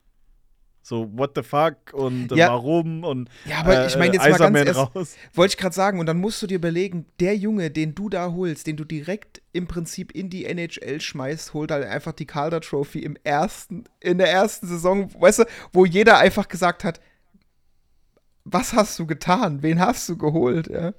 So, 0.81 1.09
what 1.17 1.31
the 1.35 1.41
fuck 1.41 1.93
und 1.93 2.31
äh, 2.31 2.35
Ja. 2.35 2.49
warum 2.49 3.03
und 3.03 3.27
Ja, 3.49 3.61
aber 3.61 3.87
ich 3.87 3.97
meine 3.97 4.13
jetzt 4.13 4.21
mal 4.29 4.37
ganz 4.37 4.55
erst- 4.67 4.95
raus. 4.95 5.15
Wollte 5.33 5.53
ich 5.53 5.57
gerade 5.57 5.73
sagen, 5.73 5.99
und 5.99 6.05
dann 6.05 6.17
musst 6.19 6.41
du 6.43 6.47
dir 6.47 6.55
überlegen, 6.57 7.07
der 7.19 7.35
Junge, 7.35 7.71
den 7.71 7.95
du 7.95 8.07
da 8.07 8.31
holst, 8.31 8.67
den 8.67 8.77
du 8.77 8.83
direkt 8.85 9.41
im 9.51 9.65
Prinzip 9.67 10.11
in 10.11 10.29
die 10.29 10.45
NHL 10.45 11.01
schmeißt, 11.01 11.55
holt 11.55 11.71
halt 11.71 11.85
einfach 11.87 12.11
die 12.13 12.27
Calder 12.27 12.61
Trophy 12.61 12.99
im 12.99 13.17
ersten, 13.23 13.85
in 13.99 14.19
der 14.19 14.29
ersten 14.31 14.67
Saison, 14.67 15.09
weißt 15.19 15.39
du, 15.39 15.43
wo 15.73 15.85
jeder 15.85 16.19
einfach 16.19 16.47
gesagt 16.47 16.83
hat, 16.83 17.01
was 18.45 18.73
hast 18.73 18.97
du 18.99 19.05
getan? 19.05 19.61
Wen 19.61 19.79
hast 19.79 20.07
du 20.07 20.17
geholt? 20.17 20.67
Ja? 20.67 20.93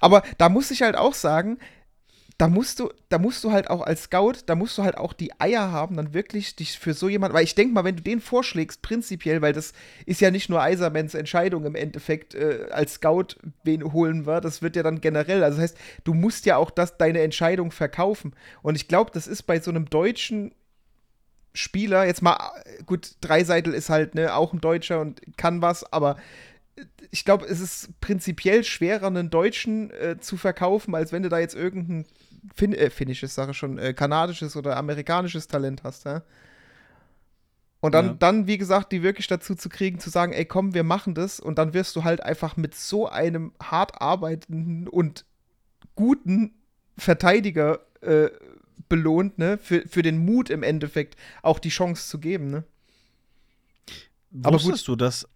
Aber 0.00 0.22
da 0.38 0.48
muss 0.48 0.70
ich 0.70 0.82
halt 0.82 0.96
auch 0.96 1.14
sagen, 1.14 1.58
da 2.38 2.46
musst 2.46 2.78
du, 2.78 2.88
da 3.08 3.18
musst 3.18 3.42
du 3.42 3.50
halt 3.50 3.68
auch 3.68 3.80
als 3.80 4.04
Scout, 4.04 4.44
da 4.46 4.54
musst 4.54 4.78
du 4.78 4.84
halt 4.84 4.96
auch 4.96 5.12
die 5.12 5.32
Eier 5.40 5.72
haben, 5.72 5.96
dann 5.96 6.14
wirklich 6.14 6.54
dich 6.54 6.78
für 6.78 6.94
so 6.94 7.08
jemanden, 7.08 7.34
weil 7.34 7.42
ich 7.42 7.56
denke 7.56 7.74
mal, 7.74 7.82
wenn 7.82 7.96
du 7.96 8.02
den 8.02 8.20
vorschlägst, 8.20 8.80
prinzipiell, 8.80 9.42
weil 9.42 9.52
das 9.52 9.72
ist 10.06 10.20
ja 10.20 10.30
nicht 10.30 10.48
nur 10.48 10.62
Eisermans 10.62 11.14
Entscheidung 11.14 11.64
im 11.64 11.74
Endeffekt 11.74 12.36
äh, 12.36 12.68
als 12.70 12.94
Scout, 12.94 13.34
wen 13.64 13.92
holen 13.92 14.24
wir, 14.24 14.40
das 14.40 14.62
wird 14.62 14.76
ja 14.76 14.84
dann 14.84 15.00
generell, 15.00 15.42
also 15.42 15.56
das 15.56 15.72
heißt, 15.72 15.78
du 16.04 16.14
musst 16.14 16.46
ja 16.46 16.58
auch 16.58 16.70
das, 16.70 16.96
deine 16.96 17.22
Entscheidung 17.22 17.72
verkaufen. 17.72 18.34
Und 18.62 18.76
ich 18.76 18.86
glaube, 18.86 19.10
das 19.12 19.26
ist 19.26 19.42
bei 19.42 19.58
so 19.58 19.72
einem 19.72 19.90
deutschen 19.90 20.54
Spieler, 21.54 22.06
jetzt 22.06 22.22
mal, 22.22 22.36
äh, 22.64 22.84
gut, 22.84 23.16
Dreiseitel 23.20 23.74
ist 23.74 23.90
halt 23.90 24.14
ne, 24.14 24.36
auch 24.36 24.52
ein 24.52 24.60
Deutscher 24.60 25.00
und 25.00 25.20
kann 25.36 25.60
was, 25.60 25.92
aber 25.92 26.16
ich 27.10 27.24
glaube, 27.24 27.46
es 27.46 27.60
ist 27.60 28.00
prinzipiell 28.00 28.64
schwerer, 28.64 29.06
einen 29.06 29.30
Deutschen 29.30 29.90
äh, 29.90 30.18
zu 30.20 30.36
verkaufen, 30.36 30.94
als 30.94 31.12
wenn 31.12 31.22
du 31.22 31.28
da 31.28 31.38
jetzt 31.38 31.54
irgendein 31.54 32.06
fin 32.54 32.72
äh, 32.72 32.90
finnisches, 32.90 33.34
Sache 33.34 33.54
schon, 33.54 33.78
äh, 33.78 33.94
kanadisches 33.94 34.56
oder 34.56 34.76
amerikanisches 34.76 35.48
Talent 35.48 35.82
hast, 35.84 36.04
ja? 36.04 36.22
Und 37.80 37.94
dann, 37.94 38.06
Ja. 38.06 38.14
dann, 38.14 38.46
wie 38.48 38.58
gesagt, 38.58 38.90
die 38.90 39.04
wirklich 39.04 39.28
dazu 39.28 39.54
zu 39.54 39.68
kriegen, 39.68 40.00
zu 40.00 40.10
sagen, 40.10 40.32
ey, 40.32 40.44
komm, 40.44 40.74
wir 40.74 40.82
machen 40.82 41.14
das. 41.14 41.38
Und 41.38 41.58
dann 41.58 41.74
wirst 41.74 41.94
du 41.94 42.02
halt 42.02 42.20
einfach 42.20 42.56
mit 42.56 42.74
so 42.74 43.08
einem 43.08 43.52
hart 43.62 44.00
arbeitenden 44.02 44.88
und 44.88 45.24
guten 45.94 46.54
Verteidiger 46.96 47.78
äh, 48.00 48.30
belohnt, 48.88 49.38
ne? 49.38 49.58
Für, 49.58 49.86
für 49.86 50.02
den 50.02 50.24
Mut 50.24 50.50
im 50.50 50.64
Endeffekt 50.64 51.16
auch 51.42 51.60
die 51.60 51.68
Chance 51.68 52.08
zu 52.08 52.18
geben, 52.18 52.50
ne? 52.50 52.64
Aber 54.42 54.58
gut. 54.58 54.66
Wusstest 54.66 54.88
du, 54.88 54.96
dass 54.96 55.28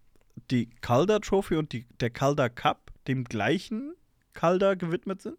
die 0.50 0.68
Calder 0.80 1.20
Trophy 1.20 1.56
und 1.56 1.72
die, 1.72 1.86
der 2.00 2.10
Calder 2.10 2.50
Cup 2.50 2.92
dem 3.06 3.24
gleichen 3.24 3.94
Calder 4.32 4.76
gewidmet 4.76 5.22
sind? 5.22 5.38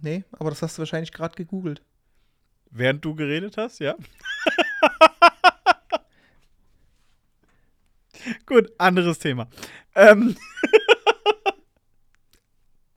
Nee, 0.00 0.24
aber 0.32 0.50
das 0.50 0.62
hast 0.62 0.78
du 0.78 0.80
wahrscheinlich 0.80 1.12
gerade 1.12 1.34
gegoogelt. 1.34 1.82
Während 2.70 3.04
du 3.04 3.14
geredet 3.14 3.56
hast, 3.56 3.80
ja? 3.80 3.96
Gut, 8.46 8.70
anderes 8.78 9.18
Thema. 9.18 9.48
Ähm, 9.94 10.36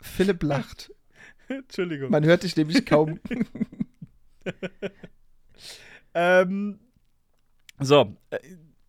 Philipp 0.01 0.43
lacht. 0.43 0.93
Entschuldigung. 1.47 2.11
Man 2.11 2.25
hört 2.25 2.43
dich 2.43 2.55
nämlich 2.55 2.85
kaum. 2.85 3.19
Ähm, 6.13 6.79
so, 7.79 8.15
äh, 8.29 8.39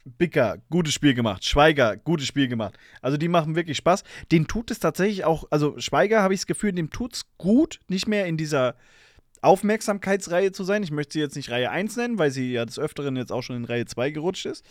Bicker, 0.04 0.58
gutes 0.70 0.92
Spiel 0.92 1.14
gemacht. 1.14 1.44
Schweiger, 1.44 1.96
gutes 1.96 2.26
Spiel 2.26 2.48
gemacht. 2.48 2.78
Also 3.00 3.16
die 3.16 3.28
machen 3.28 3.56
wirklich 3.56 3.78
Spaß. 3.78 4.04
Den 4.30 4.46
tut 4.46 4.70
es 4.70 4.78
tatsächlich 4.78 5.24
auch, 5.24 5.44
also 5.50 5.78
Schweiger 5.78 6.22
habe 6.22 6.34
ich 6.34 6.40
das 6.40 6.46
Gefühl, 6.46 6.72
dem 6.72 6.90
tut 6.90 7.14
es 7.14 7.24
gut, 7.38 7.80
nicht 7.88 8.06
mehr 8.06 8.26
in 8.26 8.36
dieser 8.36 8.76
Aufmerksamkeitsreihe 9.40 10.52
zu 10.52 10.64
sein. 10.64 10.82
Ich 10.82 10.90
möchte 10.90 11.14
sie 11.14 11.20
jetzt 11.20 11.36
nicht 11.36 11.50
Reihe 11.50 11.70
1 11.70 11.96
nennen, 11.96 12.18
weil 12.18 12.30
sie 12.30 12.52
ja 12.52 12.64
des 12.64 12.78
Öfteren 12.78 13.16
jetzt 13.16 13.32
auch 13.32 13.42
schon 13.42 13.56
in 13.56 13.64
Reihe 13.64 13.86
2 13.86 14.10
gerutscht 14.10 14.46
ist. 14.46 14.64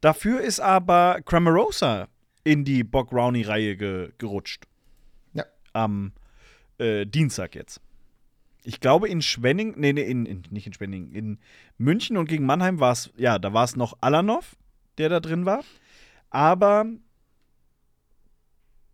Dafür 0.00 0.40
ist 0.40 0.60
aber 0.60 1.20
Cramarosa 1.24 2.08
in 2.44 2.64
die 2.64 2.82
Bock 2.82 3.12
Rowney-Reihe 3.12 3.76
ge 3.76 4.12
gerutscht. 4.18 4.64
Ja. 5.32 5.44
Am 5.72 6.12
äh, 6.78 7.06
Dienstag 7.06 7.54
jetzt. 7.54 7.80
Ich 8.64 8.80
glaube 8.80 9.08
in 9.08 9.22
Schwenning, 9.22 9.74
nee, 9.76 9.92
nee, 9.92 10.02
in, 10.02 10.26
in, 10.26 10.42
nicht 10.50 10.66
in 10.66 10.72
Schwenning, 10.72 11.12
in 11.12 11.38
München 11.78 12.16
und 12.16 12.28
gegen 12.28 12.46
Mannheim 12.46 12.80
war 12.80 12.92
es, 12.92 13.10
ja, 13.16 13.38
da 13.38 13.52
war 13.52 13.64
es 13.64 13.74
noch 13.76 13.96
Alanov, 14.00 14.56
der 15.02 15.08
da 15.08 15.20
drin 15.20 15.46
war. 15.46 15.64
Aber 16.30 16.86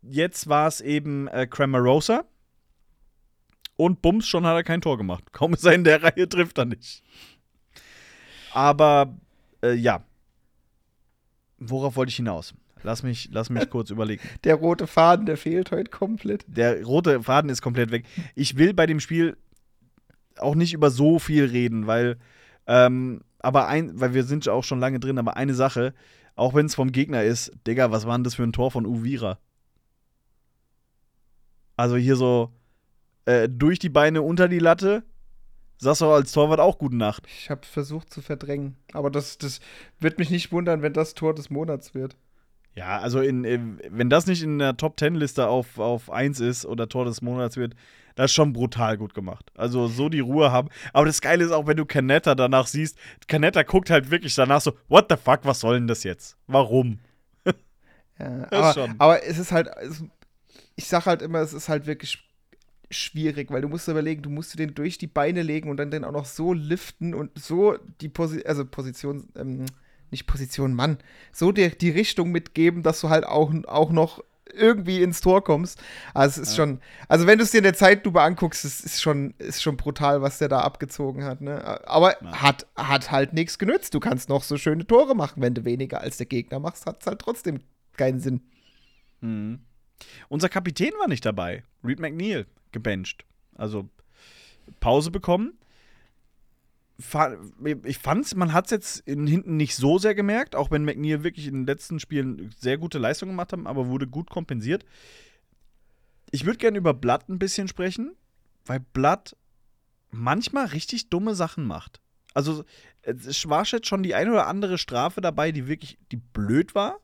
jetzt 0.02 0.48
war 0.48 0.66
es 0.66 0.80
eben 0.80 1.28
äh, 1.28 1.46
Cramarosa. 1.46 2.24
Und 3.76 4.02
Bums, 4.02 4.26
schon 4.26 4.44
hat 4.44 4.56
er 4.56 4.64
kein 4.64 4.80
Tor 4.80 4.96
gemacht. 4.96 5.24
Kaum 5.32 5.54
ist 5.54 5.64
er 5.64 5.74
in 5.74 5.84
der 5.84 6.02
Reihe, 6.02 6.28
trifft 6.28 6.59
er 6.59 6.64
nicht. 6.64 7.02
Aber, 8.52 9.16
äh, 9.62 9.74
ja. 9.74 10.02
Worauf 11.59 11.96
wollte 11.96 12.11
ich 12.11 12.16
hinaus? 12.16 12.54
Lass 12.82 13.02
mich, 13.02 13.28
lass 13.32 13.50
mich 13.50 13.68
kurz 13.70 13.90
überlegen. 13.90 14.22
Der 14.44 14.54
rote 14.54 14.86
Faden, 14.86 15.26
der 15.26 15.36
fehlt 15.36 15.70
heute 15.70 15.90
komplett. 15.90 16.44
Der 16.48 16.82
rote 16.84 17.22
Faden 17.22 17.50
ist 17.50 17.62
komplett 17.62 17.90
weg. 17.90 18.06
Ich 18.34 18.56
will 18.56 18.72
bei 18.72 18.86
dem 18.86 19.00
Spiel 19.00 19.36
auch 20.38 20.54
nicht 20.54 20.72
über 20.72 20.90
so 20.90 21.18
viel 21.18 21.44
reden, 21.44 21.86
weil, 21.86 22.18
ähm, 22.66 23.20
aber 23.41 23.68
ein, 23.68 24.01
weil 24.01 24.14
wir 24.14 24.24
sind 24.24 24.47
ja 24.47 24.53
auch 24.53 24.64
schon 24.64 24.80
lange 24.80 25.01
drin, 25.01 25.18
aber 25.18 25.36
eine 25.36 25.55
Sache, 25.55 25.95
auch 26.34 26.55
wenn 26.55 26.66
es 26.66 26.74
vom 26.74 26.93
Gegner 26.93 27.22
ist, 27.22 27.53
Digga, 27.66 27.91
was 27.91 28.07
war 28.07 28.16
denn 28.16 28.24
das 28.24 28.34
für 28.34 28.45
ein 28.45 28.53
Tor 28.53 28.70
von 28.70 28.86
Uvira? 28.86 29.39
Also 31.76 31.97
hier 31.97 32.16
so 32.16 32.53
äh, 33.24 33.49
durch 33.49 33.78
die 33.78 33.89
Beine 33.89 34.22
unter 34.22 34.49
die 34.49 34.59
Latte, 34.59 35.05
sagst 35.78 36.01
du 36.01 36.07
als 36.07 36.32
Torwart 36.32 36.61
auch 36.61 36.78
gute 36.78 36.97
Nacht. 36.97 37.24
Ich 37.28 37.51
habe 37.51 37.64
versucht 37.64 38.12
zu 38.12 38.20
verdrängen. 38.20 38.76
Aber 38.93 39.11
das, 39.11 39.39
das 39.39 39.61
wird 40.01 40.18
mich 40.18 40.30
nicht 40.30 40.51
wundern, 40.51 40.82
wenn 40.82 40.93
das 40.93 41.14
Tor 41.14 41.34
des 41.34 41.51
Monats 41.51 41.95
wird. 41.95 42.16
Ja, 42.74 42.99
also 42.99 43.20
in, 43.20 43.45
äh, 43.45 43.59
wenn 43.91 44.11
das 44.11 44.26
nicht 44.26 44.43
in 44.43 44.59
der 44.59 44.76
Top 44.76 44.99
10 44.99 45.14
Liste 45.14 45.49
auf, 45.49 45.78
auf 45.78 46.11
1 46.11 46.41
ist 46.41 46.66
oder 46.66 46.89
Tor 46.89 47.05
des 47.05 47.22
Monats 47.22 47.57
wird, 47.57 47.74
das 48.19 48.33
ist 48.33 48.35
schon 48.35 48.53
brutal 48.53 48.99
gut 48.99 49.14
gemacht. 49.14 49.53
Also 49.55 49.87
so 49.87 50.09
die 50.09 50.19
Ruhe 50.19 50.51
haben. 50.51 50.71
Aber 50.93 51.07
das 51.07 51.21
Geile 51.21 51.45
ist 51.45 51.53
auch, 51.53 51.69
wenn 51.69 51.77
du 51.77 51.87
Canetta 51.87 52.35
danach 52.35 52.66
siehst, 52.66 52.99
Canetta 53.29 53.62
guckt 53.62 53.91
halt 53.91 54.11
wirklich 54.11 54.35
danach 54.35 54.61
so, 54.61 54.73
what 54.89 55.07
the 55.09 55.14
fuck, 55.16 55.45
was 55.45 55.61
soll 55.61 55.77
denn 55.77 55.87
das 55.87 56.03
jetzt? 56.03 56.37
Warum? 56.49 56.99
Ja, 58.19 58.49
aber, 58.51 58.75
schon. 58.75 58.95
aber 58.99 59.23
es 59.23 59.39
ist 59.39 59.53
halt, 59.53 59.69
ich 60.75 60.89
sag 60.89 61.07
halt 61.07 61.23
immer, 61.23 61.39
es 61.39 61.53
ist 61.53 61.69
halt 61.69 61.87
wirklich 61.87 62.19
schwierig, 62.91 63.53
weil 63.53 63.62
du 63.62 63.69
musst 63.69 63.87
überlegen, 63.87 64.23
du 64.23 64.31
musst 64.31 64.53
dir 64.53 64.66
den 64.66 64.75
durch 64.75 64.99
die 64.99 65.07
Beine 65.07 65.43
legen 65.43 65.71
und 65.71 65.77
dann 65.77 65.93
den 65.93 66.03
auch 66.03 66.11
noch 66.11 66.25
so 66.25 66.53
liften 66.53 67.14
und 67.14 67.39
so 67.39 67.79
die 68.01 68.09
Posi 68.09 68.43
also 68.45 68.64
Position, 68.64 69.29
ähm, 69.37 69.64
nicht 70.11 70.27
Position, 70.27 70.75
Mann, 70.75 70.99
so 71.31 71.53
die, 71.53 71.71
die 71.71 71.91
Richtung 71.91 72.33
mitgeben, 72.33 72.83
dass 72.83 73.01
du 73.01 73.11
halt 73.11 73.25
auch, 73.25 73.55
auch 73.69 73.93
noch 73.93 74.25
irgendwie 74.55 75.03
ins 75.03 75.20
Tor 75.20 75.42
kommst. 75.44 75.80
Also 76.14 76.40
es 76.40 76.49
ist 76.49 76.57
Ja. 76.57 76.64
schon, 76.64 76.80
also 77.09 77.26
wenn 77.26 77.38
du 77.38 77.44
es 77.44 77.51
dir 77.51 77.59
in 77.59 77.64
der 77.64 77.74
Zeitlupe 77.74 78.20
anguckst, 78.20 78.64
es 78.64 78.80
ist 78.80 79.01
schon, 79.03 79.34
ist 79.38 79.62
schon 79.62 79.76
brutal, 79.76 80.22
was 80.22 80.38
der 80.38 80.49
da 80.49 80.61
abgezogen 80.61 81.24
hat. 81.24 81.40
Ne? 81.40 81.62
Aber 81.88 82.22
Ja. 82.22 82.42
hat, 82.42 82.66
hat 82.76 83.11
halt 83.11 83.32
nichts 83.32 83.59
genützt. 83.59 83.94
Du 83.94 84.01
kannst 84.01 84.28
noch 84.28 84.42
so 84.42 84.57
schöne 84.57 84.86
Tore 84.86 85.14
machen, 85.14 85.42
wenn 85.42 85.55
du 85.55 85.64
weniger 85.64 86.01
als 86.01 86.16
der 86.16 86.26
Gegner 86.26 86.59
machst, 86.61 86.86
hat 86.86 87.01
es 87.01 87.07
halt 87.07 87.20
trotzdem 87.20 87.61
keinen 87.96 88.20
Sinn. 88.20 88.40
Mhm. 89.20 89.61
Unser 90.28 90.49
Kapitän 90.49 90.92
war 91.01 91.09
nicht 91.09 91.24
dabei. 91.24 91.64
Reed 91.84 91.99
McNeil 92.01 92.46
gebencht. 92.72 93.24
Also 93.57 93.88
Pause 94.80 95.11
bekommen. 95.11 95.59
Ich 96.99 97.99
fand's, 97.99 98.34
man 98.34 98.53
hat 98.53 98.66
es 98.66 98.70
jetzt 98.72 99.01
in, 99.07 99.26
hinten 99.26 99.57
nicht 99.57 99.76
so 99.76 99.99
sehr 99.99 100.14
gemerkt, 100.14 100.57
auch 100.57 100.70
wenn 100.70 100.84
McNeil 100.84 101.22
wirklich 101.22 101.46
in 101.46 101.55
den 101.55 101.66
letzten 101.66 102.01
Spielen 102.01 102.51
sehr 102.59 102.76
gute 102.76 102.99
Leistungen 102.99 103.32
gemacht 103.32 103.53
hat, 103.53 103.61
aber 103.64 103.86
wurde 103.86 104.09
gut 104.09 104.30
kompensiert. 104.30 104.84
Ich 106.30 106.44
würde 106.44 106.59
gerne 106.59 106.78
über 106.78 106.94
Blatt 106.94 107.28
ein 107.28 107.38
bisschen 107.38 107.68
sprechen. 107.68 108.16
weil 108.68 108.80
Blood 108.80 109.34
manchmal 110.11 110.66
richtig 110.66 111.11
dumme 111.11 111.34
Sachen 111.34 111.66
macht. 111.66 112.01
Also 112.34 112.64
es 113.03 113.49
war 113.49 113.64
schon 113.64 114.03
die 114.03 114.14
eine 114.14 114.30
oder 114.30 114.46
andere 114.46 114.78
Strafe 114.78 115.20
dabei, 115.20 115.51
die 115.51 115.66
wirklich, 115.66 115.99
die 116.12 116.18
blöd 116.18 116.74
war. 116.74 117.01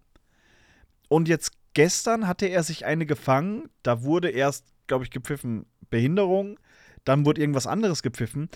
Und 1.09 1.29
jetzt 1.29 1.53
gestern 1.73 2.27
hatte 2.27 2.47
er 2.47 2.63
sich 2.63 2.85
eine 2.85 3.07
gefangen. 3.07 3.71
Da 3.83 4.03
wurde 4.03 4.31
erst, 4.31 4.67
glaube 4.87 5.05
ich, 5.05 5.11
gepfiffen 5.11 5.67
Behinderung. 5.91 6.59
Dann 7.05 7.25
wurde 7.25 7.41
irgendwas 7.41 7.67
anderes 7.67 8.03
gepfiffen. 8.03 8.49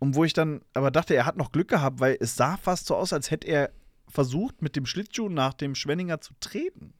Und 0.00 0.16
wo 0.16 0.24
ich 0.24 0.32
dann 0.32 0.62
aber 0.74 0.90
dachte, 0.90 1.14
er 1.14 1.26
hat 1.26 1.36
noch 1.36 1.52
Glück 1.52 1.68
gehabt, 1.68 2.00
weil 2.00 2.16
es 2.20 2.34
sah 2.34 2.56
fast 2.56 2.86
so 2.86 2.96
aus, 2.96 3.12
als 3.12 3.30
hätte 3.30 3.46
er 3.46 3.70
versucht, 4.08 4.62
mit 4.62 4.74
dem 4.74 4.86
Schlittschuh 4.86 5.28
nach 5.28 5.54
dem 5.54 5.74
Schwenninger 5.76 6.20
zu 6.20 6.32
treten. 6.40 6.94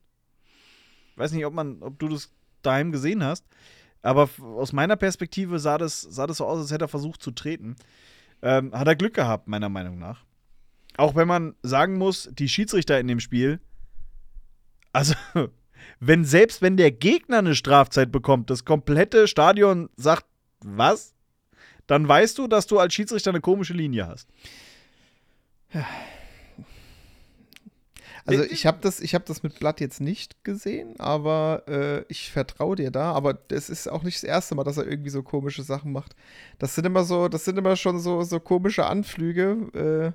Ich 1.12 1.18
weiß 1.18 1.32
nicht, 1.32 1.44
ob, 1.44 1.55
man, 1.55 1.82
ob 1.82 1.98
du 1.98 2.09
das 2.09 2.30
daheim 2.62 2.92
gesehen 2.92 3.24
hast. 3.24 3.44
Aber 4.03 4.28
aus 4.38 4.72
meiner 4.72 4.96
Perspektive 4.96 5.59
sah 5.59 5.78
das, 5.78 6.01
sah 6.03 6.26
das 6.26 6.36
so 6.36 6.46
aus, 6.46 6.59
als 6.59 6.70
hätte 6.70 6.84
er 6.84 6.88
versucht 6.88 7.22
zu 7.22 7.30
treten. 7.32 7.76
Ähm, 8.42 8.72
hat 8.72 8.86
er 8.86 8.96
Glück 8.96 9.14
gehabt, 9.14 9.48
meiner 9.48 9.68
Meinung 9.68 9.98
nach. 9.98 10.24
Auch 10.96 11.14
wenn 11.14 11.28
man 11.28 11.55
sagen 11.62 11.98
muss, 11.98 12.28
die 12.32 12.48
Schiedsrichter 12.48 13.01
in 13.01 13.09
dem 13.09 13.20
Spiel, 13.20 13.61
also, 14.92 15.14
wenn 16.01 16.24
selbst 16.24 16.62
wenn 16.62 16.76
der 16.76 16.92
Gegner 16.92 17.38
eine 17.38 17.55
Strafzeit 17.55 18.12
bekommt, 18.12 18.51
das 18.51 18.64
komplette 18.64 19.26
Stadion 19.26 19.88
sagt, 19.96 20.26
was? 20.61 21.14
Dann 21.91 22.07
weißt 22.07 22.38
du, 22.38 22.47
dass 22.47 22.68
du 22.68 22.78
als 22.78 22.95
Schiedsrichter 22.95 23.30
eine 23.30 23.41
komische 23.41 23.72
Linie 23.72 24.07
hast. 24.07 24.28
Also 28.24 28.45
ich 28.45 28.64
habe 28.64 28.78
das, 28.80 29.01
hab 29.01 29.26
das 29.26 29.43
mit 29.43 29.59
Blatt 29.59 29.80
jetzt 29.80 30.01
nicht 30.01 30.45
gesehen, 30.45 31.01
aber 31.01 31.64
äh, 31.66 32.05
ich 32.07 32.30
vertraue 32.30 32.76
dir 32.76 32.93
da. 32.93 33.11
Aber 33.11 33.41
es 33.49 33.68
ist 33.68 33.88
auch 33.88 34.05
nicht 34.05 34.18
das 34.18 34.22
erste 34.22 34.55
Mal, 34.55 34.62
dass 34.62 34.76
er 34.76 34.86
irgendwie 34.86 35.11
so 35.11 35.24
komische 35.24 35.64
Sachen 35.64 35.91
macht. 35.91 36.14
Das 36.61 36.76
sind 36.76 36.84
immer 36.84 37.03
so, 37.03 37.26
das 37.26 37.45
sind 37.45 37.59
immer 37.59 37.74
schon 37.74 37.99
so, 37.99 38.22
so 38.22 38.38
komische 38.38 38.86
Anflüge. 38.86 40.14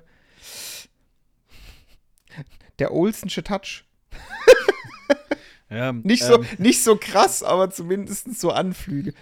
der 2.78 2.94
Olsensche 2.94 3.42
Touch. 3.42 3.84
ja, 5.68 5.92
nicht, 5.92 6.22
so, 6.22 6.36
ähm, 6.36 6.46
nicht 6.56 6.82
so 6.82 6.96
krass, 6.96 7.42
aber 7.42 7.68
zumindest 7.68 8.40
so 8.40 8.50
Anflüge. 8.50 9.12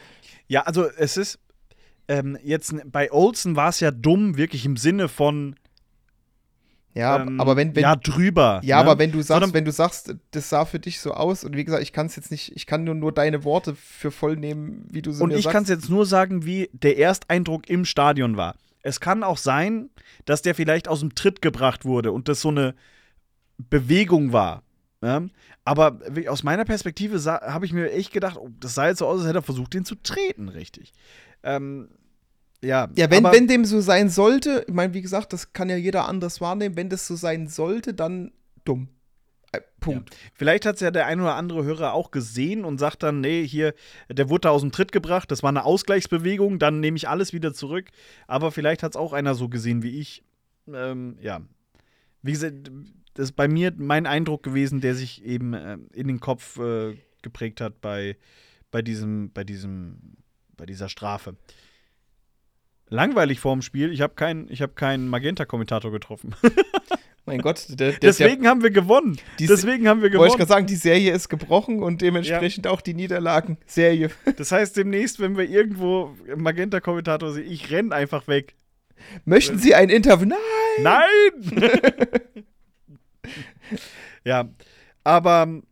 Ja, 0.47 0.63
also 0.63 0.89
es 0.89 1.17
ist 1.17 1.41
ähm, 2.09 2.39
jetzt 2.43 2.75
bei 2.91 3.11
Olsen 3.13 3.57
war 3.57 3.71
es 3.71 3.81
ja 3.81 3.91
dumm, 3.91 4.37
wirklich 4.37 4.65
im 4.65 4.77
Sinne 4.77 5.09
von 5.09 5.57
ja, 6.95 7.21
ähm, 7.21 7.41
aber 7.41 7.57
wenn, 7.57 7.75
wenn 7.75 7.83
ja 7.83 7.97
drüber. 7.97 8.61
Ja, 8.63 8.77
ne? 8.77 8.83
aber 8.83 8.99
wenn 9.01 9.11
du 9.11 9.19
sagst, 9.19 9.29
Sondern, 9.29 9.53
wenn 9.53 9.65
du 9.65 9.73
sagst, 9.73 10.15
das 10.31 10.49
sah 10.49 10.65
für 10.65 10.79
dich 10.79 11.01
so 11.01 11.13
aus 11.13 11.43
und 11.43 11.57
wie 11.57 11.65
gesagt, 11.65 11.83
ich 11.83 11.93
kann 11.93 12.07
es 12.07 12.15
jetzt 12.15 12.31
nicht, 12.31 12.55
ich 12.55 12.67
kann 12.67 12.85
nur, 12.85 12.95
nur 12.95 13.11
deine 13.11 13.43
Worte 13.43 13.75
für 13.75 14.13
voll 14.13 14.37
nehmen, 14.37 14.87
wie 14.91 15.03
du 15.03 15.11
sie 15.13 15.23
Und 15.23 15.33
ich 15.33 15.49
kann 15.49 15.65
es 15.65 15.69
jetzt 15.69 15.91
nur 15.91 16.07
sagen, 16.07 16.47
wie 16.47 16.71
der 16.73 16.97
Ersteindruck 16.99 17.69
im 17.69 17.85
Stadion 17.85 18.37
war. 18.37 18.55
Es 18.83 19.01
kann 19.01 19.25
auch 19.25 19.39
sein, 19.39 19.91
dass 20.25 20.43
der 20.43 20.55
vielleicht 20.55 20.87
aus 20.87 21.01
dem 21.01 21.17
Tritt 21.17 21.43
gebracht 21.43 21.85
wurde 21.85 22.13
und 22.13 22.29
das 22.29 22.41
so 22.41 22.51
eine 22.51 22.75
Bewegung 23.59 24.33
war. 24.33 24.63
Ne? 25.01 25.31
Aber 25.65 25.99
aus 26.29 26.45
meiner 26.45 26.65
Perspektive 26.65 27.23
habe 27.25 27.67
ich 27.67 27.73
mir 27.73 27.91
echt 27.91 28.13
gedacht, 28.13 28.37
oh, 28.39 28.51
das 28.61 28.75
sah 28.75 28.87
jetzt 28.87 28.99
so 28.99 29.07
aus, 29.07 29.19
als 29.19 29.29
hätte 29.29 29.39
er 29.39 29.43
versucht, 29.43 29.75
den 29.75 29.85
zu 29.85 29.97
treten, 29.97 30.49
richtig. 30.49 30.93
Ähm, 31.45 31.89
ja, 32.63 32.89
ja 32.97 33.11
wenn, 33.11 33.25
wenn 33.25 33.47
dem 33.47 33.65
so 33.65 33.81
sein 33.81 34.09
sollte, 34.09 34.65
ich 34.67 34.75
meine, 34.75 34.95
wie 34.95 35.03
gesagt, 35.03 35.33
das 35.33 35.53
kann 35.53 35.69
ja 35.69 35.77
jeder 35.77 36.09
anders 36.09 36.41
wahrnehmen, 36.41 36.77
wenn 36.77 36.89
das 36.89 37.07
so 37.07 37.15
sein 37.15 37.47
sollte, 37.49 37.95
dann 37.95 38.33
dumm. 38.65 38.89
Äh, 39.53 39.61
Punkt. 39.81 40.11
Ja. 40.11 40.21
Vielleicht 40.35 40.67
hat 40.67 40.77
es 40.77 40.81
ja 40.81 40.91
der 40.91 41.07
ein 41.07 41.21
oder 41.21 41.35
andere 41.35 41.65
Hörer 41.65 41.93
auch 41.93 42.11
gesehen 42.11 42.65
und 42.65 42.79
sagt 42.79 43.03
dann, 43.03 43.21
nee, 43.21 43.47
hier, 43.47 43.75
der 44.09 44.29
wurde 44.31 44.43
da 44.43 44.51
aus 44.51 44.63
dem 44.63 44.73
Tritt 44.73 44.93
gebracht, 44.93 45.31
das 45.31 45.43
war 45.43 45.51
eine 45.51 45.65
Ausgleichsbewegung, 45.65 46.59
dann 46.59 46.81
nehme 46.81 46.97
ich 46.97 47.09
alles 47.09 47.33
wieder 47.33 47.53
zurück. 47.53 47.91
Aber 48.27 48.51
vielleicht 48.51 48.83
hat 48.83 48.93
es 48.93 48.97
auch 48.97 49.13
einer 49.13 49.35
so 49.35 49.49
gesehen 49.49 49.83
wie 49.83 50.01
ich. 50.01 50.25
Ähm, 50.73 51.19
ja. 51.21 51.43
Wie 52.23 52.33
gesagt, 52.33 52.71
das 53.13 53.27
ist 53.31 53.37
bei 53.37 53.49
mir 53.49 53.73
mein 53.77 54.07
Eindruck 54.07 54.43
gewesen, 54.43 54.81
der 54.81 54.95
sich 54.95 55.25
eben 55.25 55.55
äh, 55.55 55.79
in 55.93 56.09
den 56.09 56.21
Kopf 56.21 56.59
äh, 56.59 56.97
geprägt 57.23 57.61
hat 57.61 57.81
bei, 57.81 58.17
bei 58.71 58.83
diesem, 58.83 59.31
bei 59.33 59.45
diesem, 59.45 60.17
bei 60.57 60.67
dieser 60.67 60.89
Strafe 60.89 61.37
langweilig 62.89 63.41
vorm 63.41 63.63
Spiel. 63.63 63.93
Ich 63.93 64.01
habe 64.01 64.15
keinen 64.15 64.49
hab 64.49 64.77
kein 64.77 65.09
Magenta-Kommentator 65.09 65.91
getroffen. 65.91 66.35
mein 67.27 67.41
Gott, 67.41 67.67
der, 67.69 67.93
der 67.93 67.99
deswegen 68.01 68.45
ja, 68.45 68.51
haben 68.51 68.63
wir 68.63 68.71
gewonnen. 68.71 69.19
Deswegen 69.39 69.89
haben 69.89 70.03
wir 70.03 70.11
gewonnen. 70.11 70.31
Wollte 70.31 70.35
ich 70.35 70.39
gerade 70.39 70.49
sagen, 70.49 70.67
die 70.67 70.77
Serie 70.77 71.13
ist 71.13 71.29
gebrochen 71.29 71.83
und 71.83 72.03
dementsprechend 72.03 72.67
ja. 72.67 72.73
auch 72.73 72.81
die 72.81 72.95
Niederlagen-Serie. 72.95 74.11
Das 74.37 74.53
heißt, 74.53 74.77
demnächst, 74.77 75.21
wenn 75.21 75.37
wir 75.37 75.49
irgendwo 75.49 76.15
Magenta-Kommentator 76.37 77.33
sehen, 77.33 77.51
ich 77.51 77.71
renne 77.71 77.95
einfach 77.95 78.27
weg. 78.29 78.55
Möchten 79.25 79.59
Sie 79.59 79.75
ein 79.75 79.91
Interview? 79.91 80.29
Nein! 80.29 80.39
Nein! 81.51 82.21
ja, 84.25 84.49
aber 85.03 85.63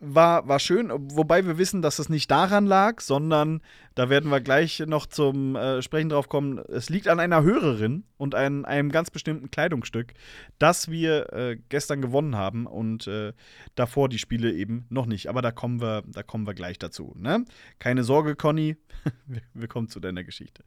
war, 0.00 0.46
war 0.46 0.60
schön, 0.60 0.90
wobei 0.92 1.44
wir 1.46 1.58
wissen, 1.58 1.82
dass 1.82 1.98
es 1.98 2.08
nicht 2.08 2.30
daran 2.30 2.66
lag, 2.66 3.00
sondern 3.00 3.60
da 3.94 4.08
werden 4.08 4.30
wir 4.30 4.40
gleich 4.40 4.80
noch 4.86 5.06
zum 5.06 5.56
äh, 5.56 5.82
Sprechen 5.82 6.08
drauf 6.08 6.28
kommen. 6.28 6.58
Es 6.58 6.88
liegt 6.88 7.08
an 7.08 7.18
einer 7.18 7.42
Hörerin 7.42 8.04
und 8.16 8.34
an 8.34 8.64
einem 8.64 8.90
ganz 8.90 9.10
bestimmten 9.10 9.50
Kleidungsstück, 9.50 10.14
das 10.58 10.88
wir 10.90 11.32
äh, 11.32 11.58
gestern 11.68 12.00
gewonnen 12.00 12.36
haben 12.36 12.66
und 12.66 13.08
äh, 13.08 13.32
davor 13.74 14.08
die 14.08 14.18
Spiele 14.18 14.52
eben 14.52 14.86
noch 14.88 15.06
nicht. 15.06 15.28
Aber 15.28 15.42
da 15.42 15.50
kommen 15.50 15.80
wir, 15.80 16.04
da 16.06 16.22
kommen 16.22 16.46
wir 16.46 16.54
gleich 16.54 16.78
dazu. 16.78 17.14
Ne? 17.18 17.44
Keine 17.80 18.04
Sorge, 18.04 18.36
Conny, 18.36 18.76
wir, 19.54 19.68
kommen 19.68 19.88
zu 19.88 19.98
deiner 19.98 20.22
Geschichte. 20.22 20.62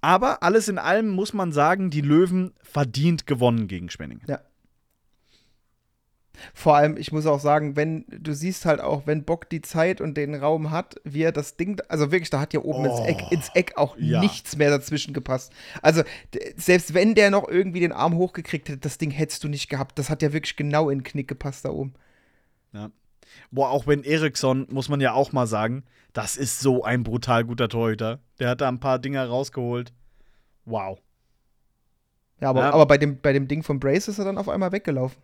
Aber 0.00 0.42
alles 0.42 0.68
in 0.68 0.78
allem 0.78 1.10
muss 1.10 1.34
man 1.34 1.52
sagen, 1.52 1.90
die 1.90 2.00
Löwen 2.00 2.54
verdient 2.62 3.26
gewonnen 3.26 3.68
gegen 3.68 3.90
Schwenning. 3.90 4.22
Ja. 4.26 4.40
Vor 6.52 6.76
allem, 6.76 6.96
ich 6.96 7.12
muss 7.12 7.26
auch 7.26 7.40
sagen, 7.40 7.76
wenn 7.76 8.04
du 8.08 8.34
siehst 8.34 8.66
halt 8.66 8.80
auch, 8.80 9.06
wenn 9.06 9.24
Bock 9.24 9.48
die 9.48 9.62
Zeit 9.62 10.00
und 10.00 10.16
den 10.16 10.34
Raum 10.34 10.70
hat, 10.70 10.96
wie 11.04 11.22
er 11.22 11.32
das 11.32 11.56
Ding, 11.56 11.80
also 11.88 12.10
wirklich, 12.10 12.30
da 12.30 12.40
hat 12.40 12.52
ja 12.52 12.60
oben 12.60 12.86
oh, 12.86 12.90
ins, 12.90 13.06
Eck, 13.06 13.32
ins 13.32 13.48
Eck 13.54 13.76
auch 13.76 13.96
ja. 13.98 14.20
nichts 14.20 14.56
mehr 14.56 14.70
dazwischen 14.70 15.14
gepasst. 15.14 15.52
Also 15.82 16.02
selbst 16.56 16.94
wenn 16.94 17.14
der 17.14 17.30
noch 17.30 17.48
irgendwie 17.48 17.80
den 17.80 17.92
Arm 17.92 18.16
hochgekriegt 18.16 18.68
hätte, 18.68 18.78
das 18.78 18.98
Ding 18.98 19.10
hättest 19.10 19.44
du 19.44 19.48
nicht 19.48 19.68
gehabt. 19.68 19.98
Das 19.98 20.10
hat 20.10 20.22
ja 20.22 20.32
wirklich 20.32 20.56
genau 20.56 20.90
in 20.90 20.98
den 20.98 21.04
Knick 21.04 21.28
gepasst 21.28 21.64
da 21.64 21.70
oben. 21.70 21.94
Ja. 22.72 22.90
Boah, 23.50 23.70
auch 23.70 23.86
wenn 23.86 24.04
Eriksson, 24.04 24.66
muss 24.70 24.88
man 24.88 25.00
ja 25.00 25.12
auch 25.12 25.32
mal 25.32 25.46
sagen, 25.46 25.84
das 26.12 26.36
ist 26.36 26.60
so 26.60 26.84
ein 26.84 27.02
brutal 27.02 27.44
guter 27.44 27.68
Torhüter. 27.68 28.20
Der 28.38 28.50
hat 28.50 28.60
da 28.60 28.68
ein 28.68 28.80
paar 28.80 28.98
Dinger 28.98 29.26
rausgeholt. 29.26 29.92
Wow. 30.64 30.98
Ja, 32.40 32.50
aber, 32.50 32.60
ja. 32.60 32.70
aber 32.72 32.86
bei, 32.86 32.98
dem, 32.98 33.20
bei 33.20 33.32
dem 33.32 33.48
Ding 33.48 33.62
von 33.62 33.80
Brace 33.80 34.08
ist 34.08 34.18
er 34.18 34.24
dann 34.24 34.38
auf 34.38 34.48
einmal 34.48 34.72
weggelaufen. 34.72 35.22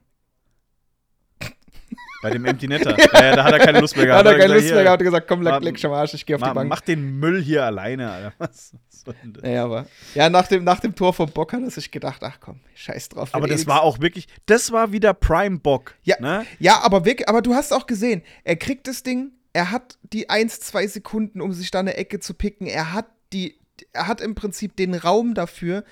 Bei 2.22 2.30
dem 2.30 2.44
Empty 2.44 2.68
Netter. 2.68 2.96
ja, 3.14 3.24
ja, 3.24 3.36
da 3.36 3.44
hat 3.44 3.52
er 3.52 3.58
keine 3.58 3.80
Lust 3.80 3.96
mehr 3.96 4.06
gehabt. 4.06 4.26
Hat 4.26 4.34
er 4.34 4.38
keine 4.38 4.54
Lust 4.54 4.72
mehr 4.72 4.82
gehabt, 4.82 5.00
hat 5.00 5.04
gesagt, 5.04 5.28
komm, 5.28 5.42
leck, 5.42 5.62
leck 5.62 5.78
schon 5.78 5.90
mal 5.90 6.00
Arsch, 6.00 6.14
ich 6.14 6.26
geh 6.26 6.34
auf 6.34 6.42
die 6.42 6.52
Bank. 6.52 6.68
Mach 6.68 6.80
den 6.80 7.18
Müll 7.18 7.42
hier 7.42 7.64
alleine, 7.64 8.10
Alter. 8.10 8.32
Was 8.38 8.72
soll 8.90 9.14
denn 9.22 9.32
das? 9.32 9.50
Ja, 9.50 9.64
aber, 9.64 9.86
ja, 10.14 10.28
nach 10.28 10.46
dem, 10.46 10.64
nach 10.64 10.80
dem 10.80 10.94
Tor 10.94 11.14
vom 11.14 11.30
Bock 11.30 11.52
hat 11.52 11.62
er 11.62 11.70
sich 11.70 11.90
gedacht, 11.90 12.22
ach 12.22 12.38
komm, 12.40 12.60
scheiß 12.74 13.10
drauf. 13.10 13.30
Aber 13.32 13.48
das 13.48 13.66
war 13.66 13.82
auch 13.82 14.00
wirklich, 14.00 14.28
das 14.46 14.70
war 14.72 14.92
wieder 14.92 15.14
Prime 15.14 15.58
Bock. 15.58 15.94
Ja, 16.02 16.16
ne? 16.20 16.44
ja 16.58 16.80
aber, 16.82 17.04
wirklich, 17.04 17.28
aber 17.28 17.42
du 17.42 17.54
hast 17.54 17.72
auch 17.72 17.86
gesehen, 17.86 18.22
er 18.44 18.56
kriegt 18.56 18.86
das 18.86 19.02
Ding, 19.02 19.32
er 19.52 19.70
hat 19.70 19.98
die 20.02 20.28
1, 20.28 20.60
2 20.60 20.86
Sekunden, 20.86 21.40
um 21.40 21.52
sich 21.52 21.70
da 21.70 21.80
eine 21.80 21.96
Ecke 21.96 22.20
zu 22.20 22.34
picken, 22.34 22.66
er 22.66 22.92
hat 22.92 23.06
die, 23.32 23.58
er 23.92 24.08
hat 24.08 24.20
im 24.20 24.34
Prinzip 24.34 24.76
den 24.76 24.94
Raum 24.94 25.34
dafür, 25.34 25.84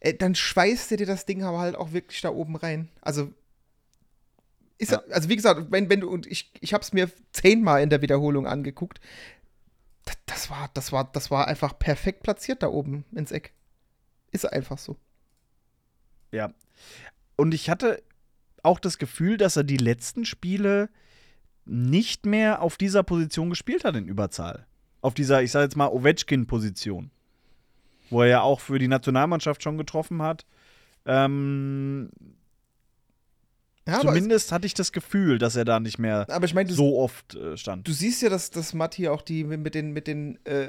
äh, 0.00 0.14
dann 0.14 0.34
schweißt 0.34 0.92
er 0.92 0.96
dir 0.98 1.06
das 1.06 1.26
Ding 1.26 1.42
aber 1.42 1.58
halt 1.58 1.76
auch 1.76 1.92
wirklich 1.92 2.20
da 2.20 2.30
oben 2.30 2.56
rein. 2.56 2.88
Also 3.00 3.32
ist, 4.82 4.92
ja. 4.92 5.02
Also 5.10 5.28
wie 5.28 5.36
gesagt, 5.36 5.70
wenn, 5.70 5.88
wenn 5.88 6.00
du, 6.00 6.10
und 6.10 6.26
ich, 6.26 6.52
ich 6.60 6.74
habe 6.74 6.82
es 6.82 6.92
mir 6.92 7.10
zehnmal 7.32 7.82
in 7.82 7.90
der 7.90 8.02
Wiederholung 8.02 8.46
angeguckt, 8.46 9.00
das, 10.04 10.16
das, 10.26 10.50
war, 10.50 10.70
das, 10.74 10.92
war, 10.92 11.10
das 11.12 11.30
war 11.30 11.46
einfach 11.46 11.78
perfekt 11.78 12.22
platziert 12.22 12.62
da 12.62 12.68
oben 12.68 13.04
ins 13.12 13.30
Eck. 13.30 13.52
Ist 14.32 14.50
einfach 14.50 14.78
so. 14.78 14.96
Ja. 16.32 16.52
Und 17.36 17.54
ich 17.54 17.70
hatte 17.70 18.02
auch 18.62 18.80
das 18.80 18.98
Gefühl, 18.98 19.36
dass 19.36 19.56
er 19.56 19.64
die 19.64 19.76
letzten 19.76 20.24
Spiele 20.24 20.88
nicht 21.64 22.26
mehr 22.26 22.60
auf 22.62 22.76
dieser 22.76 23.04
Position 23.04 23.50
gespielt 23.50 23.84
hat 23.84 23.94
in 23.94 24.08
Überzahl. 24.08 24.66
Auf 25.00 25.14
dieser, 25.14 25.42
ich 25.42 25.52
sage 25.52 25.64
jetzt 25.64 25.76
mal, 25.76 25.88
Ovechkin-Position. 25.88 27.10
Wo 28.10 28.22
er 28.22 28.28
ja 28.28 28.40
auch 28.42 28.60
für 28.60 28.78
die 28.78 28.88
Nationalmannschaft 28.88 29.62
schon 29.62 29.78
getroffen 29.78 30.22
hat. 30.22 30.44
Ähm, 31.06 32.10
ja, 33.86 34.00
Zumindest 34.00 34.52
hatte 34.52 34.66
ich 34.66 34.74
das 34.74 34.92
Gefühl, 34.92 35.38
dass 35.38 35.56
er 35.56 35.64
da 35.64 35.80
nicht 35.80 35.98
mehr 35.98 36.26
ich 36.42 36.54
mein, 36.54 36.68
so 36.68 36.98
oft 36.98 37.34
äh, 37.34 37.56
stand. 37.56 37.88
Du 37.88 37.92
siehst 37.92 38.22
ja, 38.22 38.28
dass, 38.28 38.50
dass 38.50 38.74
Matti 38.74 39.08
auch 39.08 39.22
die 39.22 39.42
mit 39.44 39.74
den, 39.74 39.92
mit 39.92 40.06
den 40.06 40.38
äh, 40.44 40.68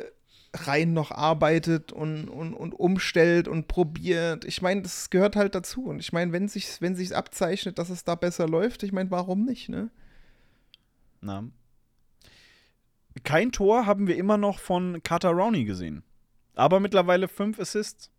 Reihen 0.55 0.93
noch 0.93 1.11
arbeitet 1.11 1.91
und, 1.91 2.27
und, 2.27 2.53
und 2.53 2.73
umstellt 2.73 3.47
und 3.47 3.67
probiert. 3.67 4.45
Ich 4.45 4.61
meine, 4.61 4.81
das 4.81 5.09
gehört 5.09 5.35
halt 5.35 5.53
dazu. 5.53 5.85
Und 5.85 5.99
ich 5.99 6.13
meine, 6.13 6.31
wenn 6.31 6.47
sich 6.47 6.81
wenn 6.81 6.95
sich's 6.95 7.11
abzeichnet, 7.11 7.77
dass 7.77 7.89
es 7.89 8.03
da 8.03 8.15
besser 8.15 8.47
läuft, 8.47 8.83
ich 8.83 8.91
meine, 8.91 9.11
warum 9.11 9.45
nicht, 9.45 9.69
ne? 9.69 9.89
Na. 11.21 11.43
Kein 13.23 13.51
Tor 13.51 13.85
haben 13.85 14.07
wir 14.07 14.15
immer 14.15 14.37
noch 14.37 14.59
von 14.59 15.01
Carter 15.03 15.29
Rowney 15.29 15.65
gesehen. 15.65 16.03
Aber 16.55 16.79
mittlerweile 16.79 17.27
fünf 17.27 17.59
Assists. 17.59 18.09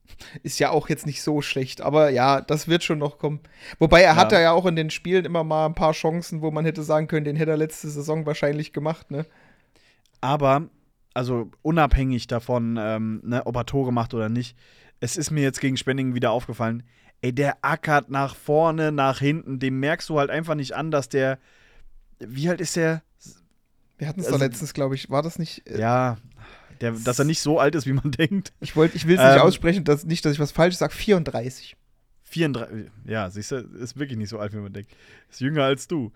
Ist 0.43 0.59
ja 0.59 0.71
auch 0.71 0.91
jetzt 0.91 1.07
nicht 1.07 1.23
so 1.23 1.41
schlecht, 1.41 1.81
aber 1.81 2.11
ja, 2.11 2.43
das 2.43 2.69
wird 2.69 2.85
schon 2.85 2.99
noch 2.99 3.17
kommen. 3.19 3.41
Wobei 3.79 4.03
er 4.03 4.13
Ja. 4.13 4.17
hat 4.17 4.33
ja 4.33 4.53
auch 4.53 4.67
in 4.67 4.77
den 4.77 4.91
Spielen 4.91 5.25
immer 5.25 5.45
mal 5.45 5.65
ein 5.67 5.75
paar 5.75 5.93
Chancen, 5.93 6.43
wo 6.43 6.51
man 6.51 6.67
hätte 6.67 6.83
sagen 6.83 7.07
können, 7.07 7.25
den 7.25 7.37
hätte 7.37 7.53
er 7.53 7.57
letzte 7.57 7.89
Saison 7.89 8.27
wahrscheinlich 8.27 8.73
gemacht, 8.75 9.11
ne? 9.11 9.25
Aber, 10.21 10.69
also 11.15 11.51
unabhängig 11.63 12.27
davon, 12.27 12.77
ähm, 12.79 13.21
ne, 13.25 13.47
ob 13.47 13.57
er 13.57 13.65
Tore 13.67 13.93
macht 13.93 14.13
oder 14.15 14.29
nicht, 14.29 14.57
es 15.01 15.17
ist 15.17 15.31
mir 15.31 15.43
jetzt 15.43 15.61
gegen 15.61 15.77
Spenningen 15.79 16.15
wieder 16.15 16.33
aufgefallen, 16.33 16.83
ey, 17.23 17.33
der 17.33 17.57
ackert 17.63 18.11
nach 18.11 18.35
vorne, 18.37 18.93
nach 18.93 19.21
hinten, 19.21 19.59
dem 19.59 19.81
merkst 19.81 20.09
du 20.11 20.19
halt 20.19 20.29
einfach 20.31 20.55
nicht 20.55 20.73
an, 20.75 20.91
dass 20.91 21.09
der, 21.09 21.39
wie 22.19 22.49
alt 22.51 22.61
ist 22.61 22.77
der? 22.77 23.03
Wir 23.97 24.09
hatten 24.09 24.21
es 24.21 24.27
Also- 24.27 24.39
doch 24.39 24.45
letztens, 24.45 24.75
glaube 24.75 24.95
ich, 24.97 25.09
war 25.09 25.23
das 25.23 25.39
nicht. 25.39 25.67
Äh, 25.69 25.81
Ja, 25.81 26.19
der, 26.81 26.93
dass 26.93 27.19
er 27.19 27.25
nicht 27.25 27.41
so 27.41 27.59
alt 27.59 27.75
ist, 27.75 27.87
wie 27.87 27.93
man 27.93 28.11
denkt. 28.11 28.53
Ich 28.61 28.71
ich 28.71 28.77
will 28.77 28.91
es 28.93 29.23
nicht 29.23 29.37
Ähm, 29.37 29.41
aussprechen, 29.41 29.85
dass, 29.85 30.05
nicht, 30.05 30.25
dass 30.25 30.33
ich 30.33 30.39
was 30.41 30.53
Falsches 30.53 30.79
sage. 30.79 30.95
34. 30.95 31.77
34, 32.25 32.91
ja, 33.05 33.31
siehst 33.31 33.53
du, 33.53 33.57
ist 33.57 33.97
wirklich 33.97 34.19
nicht 34.19 34.29
so 34.29 34.39
alt, 34.39 34.53
wie 34.53 34.57
man 34.57 34.73
denkt. 34.73 34.91
Ist 35.31 35.41
jünger 35.41 35.65
als 35.65 35.87
du. 35.87 36.13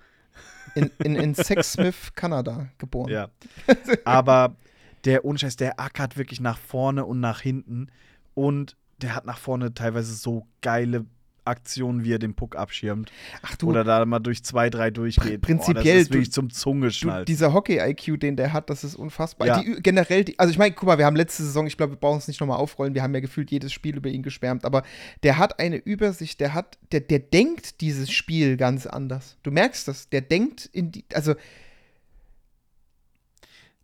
In, 0.74 0.90
in, 0.98 1.14
in 1.14 1.34
Sexsmith, 1.36 2.14
Kanada 2.14 2.68
geboren. 2.78 3.10
Ja. 3.10 3.28
Aber 4.04 4.56
der 5.04 5.24
Unscheiß, 5.24 5.56
der 5.56 5.78
ackert 5.78 6.16
wirklich 6.16 6.40
nach 6.40 6.58
vorne 6.58 7.04
und 7.04 7.20
nach 7.20 7.40
hinten. 7.40 7.88
Und 8.34 8.76
der 9.00 9.14
hat 9.14 9.26
nach 9.26 9.38
vorne 9.38 9.74
teilweise 9.74 10.12
so 10.14 10.46
geile 10.60 11.06
Aktionen, 11.48 12.04
wie 12.04 12.12
er 12.12 12.18
den 12.18 12.34
Puck 12.34 12.54
abschirmt. 12.56 13.10
Ach 13.42 13.56
du, 13.56 13.70
Oder 13.70 13.82
da 13.84 14.04
mal 14.06 14.20
durch 14.20 14.44
zwei, 14.44 14.70
drei 14.70 14.90
durchgeht. 14.90 15.40
Prinzipiell, 15.40 15.74
Boah, 15.84 15.92
das 15.92 16.02
ist 16.02 16.10
du- 16.10 16.14
wirklich 16.14 16.32
zum 16.32 16.48
du 16.48 16.54
Zungeschnalzen. 16.54 17.26
dieser 17.26 17.52
Hockey-IQ, 17.52 18.18
den 18.20 18.36
der 18.36 18.52
hat, 18.52 18.70
das 18.70 18.84
ist 18.84 18.94
unfassbar. 18.94 19.48
Ja. 19.48 19.62
Die, 19.62 19.82
generell, 19.82 20.24
die, 20.24 20.38
also 20.38 20.50
ich 20.52 20.58
meine, 20.58 20.74
guck 20.74 20.86
mal, 20.86 20.98
wir 20.98 21.06
haben 21.06 21.16
letzte 21.16 21.42
Saison, 21.42 21.66
ich 21.66 21.76
glaube, 21.76 21.94
wir 21.94 21.98
brauchen 21.98 22.18
es 22.18 22.28
nicht 22.28 22.40
nochmal 22.40 22.58
aufrollen, 22.58 22.94
wir 22.94 23.02
haben 23.02 23.14
ja 23.14 23.20
gefühlt 23.20 23.50
jedes 23.50 23.72
Spiel 23.72 23.96
über 23.96 24.08
ihn 24.10 24.22
geschwärmt, 24.22 24.64
aber 24.64 24.82
der 25.22 25.38
hat 25.38 25.58
eine 25.58 25.76
Übersicht, 25.76 26.38
der 26.40 26.54
hat, 26.54 26.78
der, 26.92 27.00
der 27.00 27.18
denkt 27.18 27.80
dieses 27.80 28.10
Spiel 28.12 28.56
ganz 28.56 28.86
anders. 28.86 29.36
Du 29.42 29.50
merkst 29.50 29.88
das, 29.88 30.08
der 30.08 30.20
denkt 30.20 30.66
in 30.72 30.92
die, 30.92 31.04
also 31.14 31.34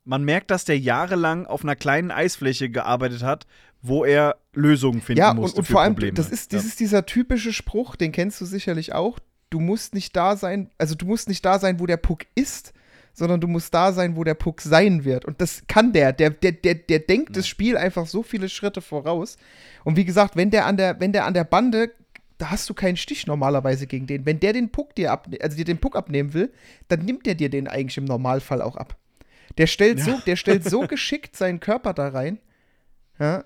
Man 0.06 0.22
merkt, 0.24 0.50
dass 0.50 0.66
der 0.66 0.78
jahrelang 0.78 1.46
auf 1.46 1.62
einer 1.64 1.76
kleinen 1.76 2.10
Eisfläche 2.10 2.68
gearbeitet 2.68 3.22
hat, 3.22 3.46
wo 3.86 4.02
er 4.06 4.36
Lösungen 4.54 5.02
finden 5.02 5.20
ja, 5.20 5.32
und, 5.32 5.36
musste 5.36 5.58
und 5.58 5.66
für 5.66 5.72
vor 5.72 5.82
allem, 5.82 5.94
Probleme. 5.94 6.14
das 6.14 6.30
ist, 6.30 6.54
das 6.54 6.64
ist 6.64 6.80
dieser 6.80 7.04
typische 7.04 7.52
Spruch, 7.52 7.96
den 7.96 8.12
kennst 8.12 8.40
du 8.40 8.46
sicherlich 8.46 8.94
auch. 8.94 9.18
Du 9.50 9.60
musst 9.60 9.94
nicht 9.94 10.16
da 10.16 10.36
sein, 10.36 10.70
also 10.78 10.94
du 10.94 11.04
musst 11.04 11.28
nicht 11.28 11.44
da 11.44 11.58
sein, 11.58 11.78
wo 11.78 11.84
der 11.84 11.98
Puck 11.98 12.22
ist, 12.34 12.72
sondern 13.12 13.42
du 13.42 13.46
musst 13.46 13.74
da 13.74 13.92
sein, 13.92 14.16
wo 14.16 14.24
der 14.24 14.34
Puck 14.34 14.62
sein 14.62 15.04
wird. 15.04 15.26
Und 15.26 15.42
das 15.42 15.64
kann 15.68 15.92
der. 15.92 16.14
Der, 16.14 16.30
der, 16.30 16.52
der, 16.52 16.76
der 16.76 16.98
denkt 17.00 17.36
das 17.36 17.46
Spiel 17.46 17.76
einfach 17.76 18.06
so 18.06 18.22
viele 18.22 18.48
Schritte 18.48 18.80
voraus. 18.80 19.36
Und 19.84 19.98
wie 19.98 20.06
gesagt, 20.06 20.34
wenn 20.34 20.50
der 20.50 20.64
an 20.64 20.78
der, 20.78 20.98
wenn 20.98 21.12
der 21.12 21.26
an 21.26 21.34
der 21.34 21.44
Bande, 21.44 21.92
da 22.38 22.50
hast 22.50 22.70
du 22.70 22.74
keinen 22.74 22.96
Stich 22.96 23.26
normalerweise 23.26 23.86
gegen 23.86 24.06
den. 24.06 24.24
Wenn 24.24 24.40
der 24.40 24.54
den 24.54 24.70
Puck 24.70 24.94
dir 24.94 25.12
ab, 25.12 25.28
also 25.42 25.58
dir 25.58 25.66
den 25.66 25.78
Puck 25.78 25.94
abnehmen 25.94 26.32
will, 26.32 26.50
dann 26.88 27.04
nimmt 27.04 27.26
der 27.26 27.34
dir 27.34 27.50
den 27.50 27.68
eigentlich 27.68 27.98
im 27.98 28.06
Normalfall 28.06 28.62
auch 28.62 28.76
ab. 28.76 28.96
Der 29.58 29.66
stellt 29.66 30.00
so, 30.00 30.18
der 30.24 30.36
stellt 30.36 30.64
so 30.64 30.80
geschickt 30.88 31.36
seinen 31.36 31.60
Körper 31.60 31.92
da 31.92 32.08
rein. 32.08 32.38
Ja. 33.18 33.44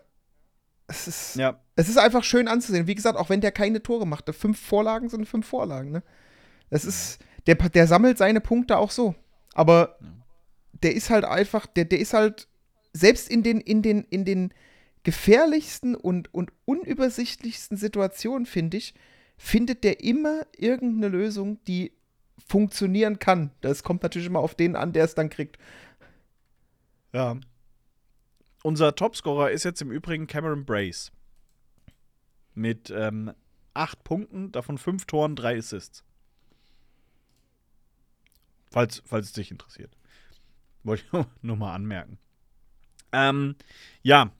Es 0.89 1.07
ist, 1.07 1.36
ja, 1.36 1.61
es 1.76 1.89
ist 1.89 1.99
einfach 1.99 2.24
schön 2.24 2.49
anzusehen. 2.49 2.86
Wie 2.86 2.95
gesagt, 2.95 3.18
auch 3.18 3.28
wenn 3.28 3.41
der 3.41 3.53
keine 3.53 3.82
Tore 3.82 4.07
macht. 4.07 4.34
Fünf 4.34 4.59
Vorlagen 4.59 5.09
sind 5.09 5.26
fünf 5.26 5.47
Vorlagen, 5.47 5.93
ne? 5.93 6.03
Das 6.70 6.84
ist, 6.84 7.18
der, 7.47 7.55
der 7.55 7.86
sammelt 7.86 8.18
seine 8.18 8.41
Punkte 8.41 8.78
auch 8.78 8.91
so. 8.91 9.14
Aber 9.55 9.99
der 10.82 10.95
ist 10.95 11.11
halt 11.11 11.24
einfach, 11.24 11.66
der, 11.66 11.84
der 11.84 11.99
ist 11.99 12.14
halt, 12.14 12.49
selbst 12.93 13.30
in 13.30 13.43
den, 13.43 13.61
in 13.61 13.82
den, 13.82 14.05
in 14.05 14.24
den 14.24 14.53
gefährlichsten 15.03 15.95
und, 15.95 16.32
und 16.34 16.53
unübersichtlichsten 16.64 17.76
Situationen, 17.76 18.47
finde 18.47 18.78
ich, 18.78 18.95
findet 19.36 19.84
der 19.84 20.01
immer 20.03 20.47
irgendeine 20.57 21.09
Lösung, 21.09 21.62
die 21.66 21.93
funktionieren 22.47 23.18
kann. 23.18 23.51
Das 23.61 23.82
kommt 23.82 24.03
natürlich 24.03 24.28
immer 24.28 24.41
auf 24.41 24.55
den 24.55 24.74
an, 24.74 24.93
der 24.93 25.05
es 25.05 25.14
dann 25.14 25.30
kriegt. 25.30 25.59
ja. 27.12 27.36
Unser 28.62 28.94
Topscorer 28.94 29.50
ist 29.50 29.64
jetzt 29.64 29.82
im 29.82 29.90
Übrigen 29.90 30.26
Cameron 30.26 30.64
Brace. 30.64 31.12
Mit 32.54 32.90
ähm, 32.90 33.32
acht 33.74 34.02
Punkten, 34.02 34.50
davon 34.50 34.78
fünf 34.78 35.06
Toren, 35.06 35.36
drei 35.36 35.56
Assists. 35.56 36.04
Falls, 38.70 39.02
falls 39.06 39.26
es 39.26 39.32
dich 39.32 39.50
interessiert. 39.50 39.96
Wollte 40.82 41.04
ich 41.04 41.26
nur 41.42 41.56
mal 41.56 41.74
anmerken. 41.74 42.18
Ähm, 43.12 43.56
ja, 44.02 44.32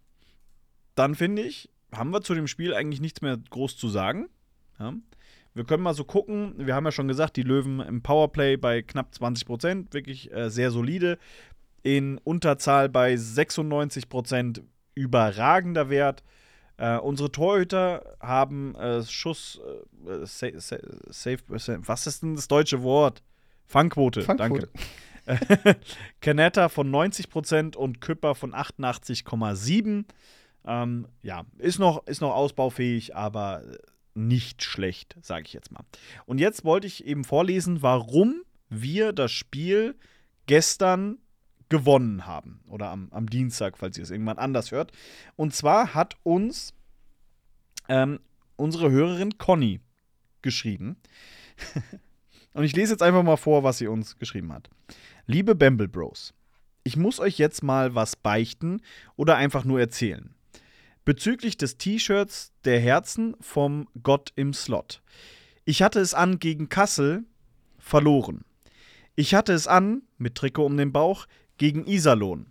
dann 0.95 1.15
finde 1.15 1.43
ich, 1.43 1.71
haben 1.93 2.11
wir 2.11 2.21
zu 2.23 2.35
dem 2.35 2.49
Spiel 2.49 2.75
eigentlich 2.75 3.01
nichts 3.01 3.23
mehr 3.23 3.37
groß 3.37 3.77
zu 3.77 3.89
sagen. 3.89 4.29
Ja. 4.79 4.95
Wir 5.55 5.65
können 5.65 5.83
mal 5.83 5.95
so 5.95 6.05
gucken. 6.05 6.55
Wir 6.59 6.75
haben 6.75 6.85
ja 6.85 6.93
schon 6.93 7.09
gesagt, 7.09 7.37
die 7.37 7.43
Löwen 7.43 7.81
im 7.81 8.03
Powerplay 8.03 8.57
bei 8.57 8.83
knapp 8.83 9.15
20 9.15 9.47
Prozent, 9.47 9.95
wirklich 9.95 10.33
äh, 10.33 10.51
sehr 10.51 10.71
solide. 10.71 11.19
In 11.83 12.19
Unterzahl 12.19 12.89
bei 12.89 13.17
96 13.17 14.09
Prozent 14.09 14.63
überragender 14.95 15.91
Wert. 15.91 16.23
Äh, 16.77 16.99
unsere 16.99 17.33
Torhüter 17.33 18.17
haben 18.21 18.75
äh, 18.77 19.03
Schuss, 19.03 19.61
äh, 20.07 20.25
sa 20.25 20.49
sa 20.57 20.77
safe, 21.09 21.39
was 21.49 22.07
ist 22.07 22.23
denn 22.23 22.37
das 22.37 22.49
deutsche 22.49 22.83
Wort? 22.83 23.23
Fangquote, 23.67 24.23
Fangquote. 24.23 24.69
danke. 25.27 25.77
Canetta 26.21 26.69
von 26.69 26.91
90% 26.91 27.77
und 27.77 28.01
Küpper 28.01 28.35
von 28.35 28.55
88,7. 28.55 30.05
Ähm, 30.67 31.09
ja, 31.23 31.45
ist 31.59 31.79
noch, 31.79 32.07
ist 32.07 32.21
noch 32.21 32.35
ausbaufähig, 32.35 33.15
aber 33.15 33.63
nicht 34.15 34.63
schlecht, 34.63 35.17
sage 35.23 35.45
ich 35.47 35.53
jetzt 35.53 35.71
mal. 35.71 35.85
Und 36.27 36.39
jetzt 36.39 36.65
wollte 36.65 36.87
ich 36.87 37.05
eben 37.07 37.25
vorlesen, 37.25 37.83
warum 37.83 38.43
wir 38.69 39.13
das 39.13 39.33
Spiel 39.33 39.97
gestern 40.47 41.19
gewonnen 41.69 42.27
haben. 42.27 42.61
Oder 42.69 42.91
am, 42.91 43.09
am 43.11 43.29
Dienstag, 43.29 43.79
falls 43.79 43.97
ihr 43.99 44.05
es 44.05 44.11
irgendwann 44.11 44.39
anders 44.39 44.71
hört. 44.71 44.93
Und 45.37 45.55
zwar 45.55 45.95
hat 45.95 46.17
uns 46.23 46.75
ähm, 47.89 48.21
unsere 48.57 48.91
Hörerin 48.91 49.39
Conny 49.39 49.81
geschrieben. 50.43 50.97
Und 52.55 52.65
ich 52.65 52.75
lese 52.75 52.93
jetzt 52.93 53.03
einfach 53.03 53.23
mal 53.23 53.37
vor, 53.37 53.63
was 53.63 53.79
sie 53.79 53.87
uns 53.87 54.19
geschrieben 54.19 54.53
hat. 54.53 54.69
Liebe 55.27 55.55
Bamble 55.55 55.89
Bros, 55.89 56.35
ich 56.83 56.97
muss 56.97 57.21
euch 57.21 57.39
jetzt 57.39 57.63
mal 57.63 57.95
was 57.95 58.17
beichten 58.17 58.81
oder 59.17 59.37
einfach 59.37 59.65
nur 59.65 59.79
erzählen. 59.79 60.35
Bezüglich 61.05 61.57
des 61.57 61.77
T-Shirts 61.77 62.53
der 62.65 62.81
Herzen 62.81 63.37
vom 63.41 63.89
Gott 64.03 64.33
im 64.37 64.53
Slot. 64.53 65.03
Ich 65.65 65.83
hatte 65.83 66.01
es 66.01 66.15
an 66.15 66.39
gegen 66.39 66.69
Kassel 66.69 67.25
verloren. 67.79 68.45
Ich 69.15 69.35
hatte 69.35 69.53
es 69.53 69.67
an, 69.67 70.03
mit 70.17 70.35
Trikot 70.35 70.67
um 70.67 70.77
den 70.77 70.93
Bauch, 70.93 71.27
gegen 71.59 71.87
Iserlohn 71.87 72.47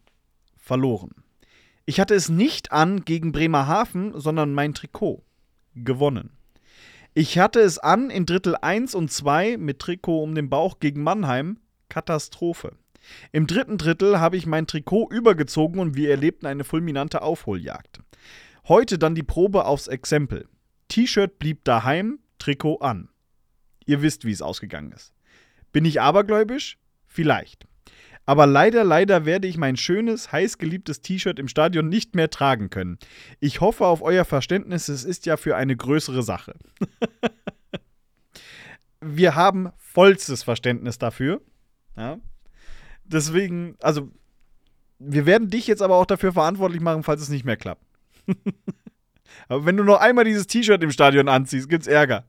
verloren. 0.55 1.11
Ich 1.85 1.99
hatte 1.99 2.13
es 2.13 2.29
nicht 2.29 2.71
an 2.71 3.05
gegen 3.05 3.31
Bremerhaven, 3.31 4.19
sondern 4.19 4.53
mein 4.53 4.73
Trikot 4.73 5.23
gewonnen. 5.73 6.31
Ich 7.13 7.39
hatte 7.39 7.61
es 7.61 7.79
an 7.79 8.09
in 8.09 8.25
Drittel 8.25 8.55
1 8.55 8.93
und 8.93 9.11
2 9.11 9.57
mit 9.57 9.79
Trikot 9.79 10.21
um 10.21 10.35
den 10.35 10.49
Bauch 10.49 10.79
gegen 10.79 11.01
Mannheim. 11.01 11.57
Katastrophe. 11.89 12.73
Im 13.31 13.47
dritten 13.47 13.77
Drittel 13.77 14.19
habe 14.19 14.37
ich 14.37 14.45
mein 14.45 14.67
Trikot 14.67 15.09
übergezogen 15.09 15.79
und 15.79 15.95
wir 15.95 16.11
erlebten 16.11 16.45
eine 16.45 16.63
fulminante 16.63 17.21
Aufholjagd. 17.21 18.01
Heute 18.67 18.99
dann 18.99 19.15
die 19.15 19.23
Probe 19.23 19.65
aufs 19.65 19.87
Exempel. 19.87 20.47
T-Shirt 20.89 21.39
blieb 21.39 21.63
daheim, 21.63 22.19
Trikot 22.37 22.79
an. 22.79 23.09
Ihr 23.85 24.01
wisst, 24.01 24.25
wie 24.25 24.31
es 24.31 24.41
ausgegangen 24.41 24.91
ist. 24.91 25.13
Bin 25.71 25.85
ich 25.85 26.01
abergläubisch? 26.01 26.77
Vielleicht. 27.05 27.66
Aber 28.27 28.45
leider, 28.45 28.83
leider 28.83 29.25
werde 29.25 29.47
ich 29.47 29.57
mein 29.57 29.77
schönes, 29.77 30.33
heißgeliebtes 30.33 31.01
T-Shirt 31.01 31.39
im 31.39 31.47
Stadion 31.47 31.87
nicht 31.87 32.13
mehr 32.13 32.29
tragen 32.29 32.69
können. 32.69 32.99
Ich 33.39 33.61
hoffe 33.61 33.85
auf 33.85 34.01
euer 34.01 34.25
Verständnis, 34.25 34.89
es 34.89 35.05
ist 35.05 35.25
ja 35.25 35.37
für 35.37 35.55
eine 35.55 35.77
größere 35.77 36.21
Sache. 36.21 36.55
Wir 38.99 39.35
haben 39.35 39.69
vollstes 39.77 40.43
Verständnis 40.43 40.97
dafür. 40.97 41.41
Ja. 41.95 42.17
Deswegen, 43.05 43.77
also, 43.79 44.11
wir 44.99 45.25
werden 45.25 45.49
dich 45.49 45.67
jetzt 45.67 45.81
aber 45.81 45.95
auch 45.95 46.05
dafür 46.05 46.33
verantwortlich 46.33 46.81
machen, 46.81 47.03
falls 47.03 47.21
es 47.21 47.29
nicht 47.29 47.45
mehr 47.45 47.55
klappt. 47.55 47.85
aber 49.47 49.65
wenn 49.65 49.77
du 49.77 49.83
noch 49.83 50.01
einmal 50.01 50.25
dieses 50.25 50.47
T-Shirt 50.47 50.83
im 50.83 50.91
Stadion 50.91 51.29
anziehst, 51.29 51.69
gibt's 51.69 51.87
Ärger. 51.87 52.25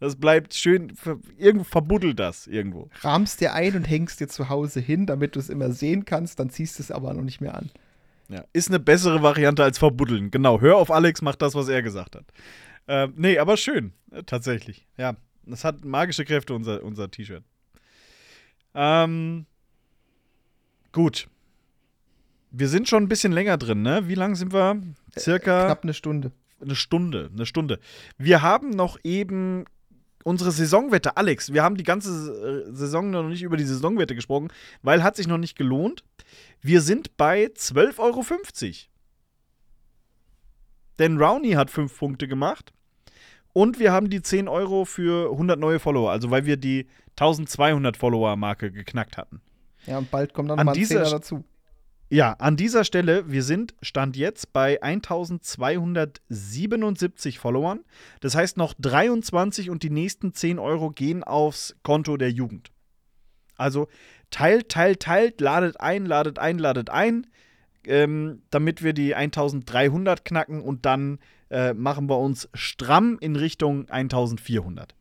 Das 0.00 0.16
bleibt 0.16 0.54
schön, 0.54 0.92
irgendwo 1.38 1.64
verbuddelt 1.64 2.18
das 2.18 2.46
irgendwo. 2.46 2.90
Rahmst 3.00 3.40
dir 3.40 3.54
ein 3.54 3.74
und 3.76 3.84
hängst 3.88 4.20
dir 4.20 4.28
zu 4.28 4.48
Hause 4.48 4.80
hin, 4.80 5.06
damit 5.06 5.36
du 5.36 5.40
es 5.40 5.48
immer 5.48 5.70
sehen 5.72 6.04
kannst, 6.04 6.38
dann 6.40 6.50
ziehst 6.50 6.78
du 6.78 6.82
es 6.82 6.90
aber 6.90 7.14
noch 7.14 7.22
nicht 7.22 7.40
mehr 7.40 7.54
an. 7.54 7.70
Ja, 8.28 8.44
ist 8.52 8.68
eine 8.68 8.80
bessere 8.80 9.22
Variante 9.22 9.62
als 9.62 9.78
verbuddeln. 9.78 10.30
Genau, 10.30 10.60
hör 10.60 10.76
auf 10.76 10.90
Alex, 10.90 11.22
mach 11.22 11.36
das, 11.36 11.54
was 11.54 11.68
er 11.68 11.82
gesagt 11.82 12.16
hat. 12.16 12.24
Ähm, 12.88 13.14
nee, 13.16 13.38
aber 13.38 13.56
schön, 13.56 13.92
äh, 14.10 14.22
tatsächlich. 14.24 14.86
Ja, 14.96 15.16
das 15.46 15.64
hat 15.64 15.84
magische 15.84 16.24
Kräfte, 16.24 16.54
unser, 16.54 16.82
unser 16.82 17.10
T-Shirt. 17.10 17.44
Ähm, 18.74 19.46
gut. 20.92 21.28
wir 22.50 22.68
sind 22.68 22.88
schon 22.88 23.04
ein 23.04 23.08
bisschen 23.08 23.32
länger 23.32 23.56
drin, 23.58 23.82
ne? 23.82 24.08
Wie 24.08 24.14
lang 24.14 24.34
sind 24.34 24.52
wir? 24.52 24.80
Circa 25.18 25.66
Knapp 25.66 25.82
eine 25.84 25.94
Stunde. 25.94 26.32
eine 26.60 26.74
Stunde, 26.74 27.30
eine 27.32 27.46
Stunde. 27.46 27.78
Wir 28.18 28.42
haben 28.42 28.70
noch 28.70 28.98
eben 29.04 29.64
unsere 30.24 30.50
Saisonwette, 30.50 31.16
Alex, 31.16 31.52
wir 31.52 31.62
haben 31.62 31.76
die 31.76 31.84
ganze 31.84 32.66
äh, 32.68 32.74
Saison 32.74 33.10
noch 33.10 33.22
nicht 33.28 33.42
über 33.42 33.56
die 33.56 33.64
Saisonwette 33.64 34.16
gesprochen, 34.16 34.48
weil 34.82 35.04
hat 35.04 35.14
sich 35.14 35.28
noch 35.28 35.38
nicht 35.38 35.56
gelohnt. 35.56 36.02
Wir 36.60 36.80
sind 36.80 37.16
bei 37.16 37.46
12,50 37.46 37.98
Euro. 38.00 38.24
Denn 40.98 41.18
Rowney 41.20 41.52
hat 41.52 41.70
5 41.70 41.96
Punkte 41.96 42.26
gemacht. 42.26 42.72
Und 43.52 43.78
wir 43.78 43.92
haben 43.92 44.10
die 44.10 44.20
10 44.20 44.48
Euro 44.48 44.84
für 44.84 45.30
100 45.30 45.60
neue 45.60 45.78
Follower, 45.78 46.10
also 46.10 46.32
weil 46.32 46.44
wir 46.44 46.56
die 46.56 46.88
1200 47.10 47.96
Follower-Marke 47.96 48.72
geknackt 48.72 49.16
hatten. 49.16 49.40
Ja, 49.86 49.98
und 49.98 50.10
bald 50.10 50.32
kommt 50.34 50.50
dann 50.50 50.58
An 50.58 50.66
noch 50.66 50.74
mal 50.74 50.80
ein 50.80 50.84
Zehner 50.84 51.08
dazu. 51.10 51.44
Ja, 52.10 52.34
an 52.34 52.56
dieser 52.56 52.84
Stelle, 52.84 53.30
wir 53.30 53.42
sind 53.42 53.74
Stand 53.80 54.16
jetzt 54.16 54.52
bei 54.52 54.82
1277 54.82 57.38
Followern. 57.38 57.80
Das 58.20 58.34
heißt, 58.34 58.56
noch 58.56 58.74
23 58.78 59.70
und 59.70 59.82
die 59.82 59.90
nächsten 59.90 60.34
10 60.34 60.58
Euro 60.58 60.90
gehen 60.90 61.24
aufs 61.24 61.76
Konto 61.82 62.16
der 62.16 62.30
Jugend. 62.30 62.70
Also 63.56 63.88
teilt, 64.30 64.68
teilt, 64.68 65.00
teilt, 65.00 65.40
ladet 65.40 65.80
ein, 65.80 66.06
ladet 66.06 66.38
ein, 66.38 66.58
ladet 66.58 66.90
ein, 66.90 67.26
ähm, 67.86 68.42
damit 68.50 68.82
wir 68.82 68.92
die 68.92 69.14
1300 69.14 70.24
knacken 70.24 70.60
und 70.60 70.86
dann 70.86 71.18
äh, 71.50 71.72
machen 71.72 72.08
wir 72.08 72.18
uns 72.18 72.48
stramm 72.52 73.18
in 73.20 73.36
Richtung 73.36 73.88
1400. 73.88 74.94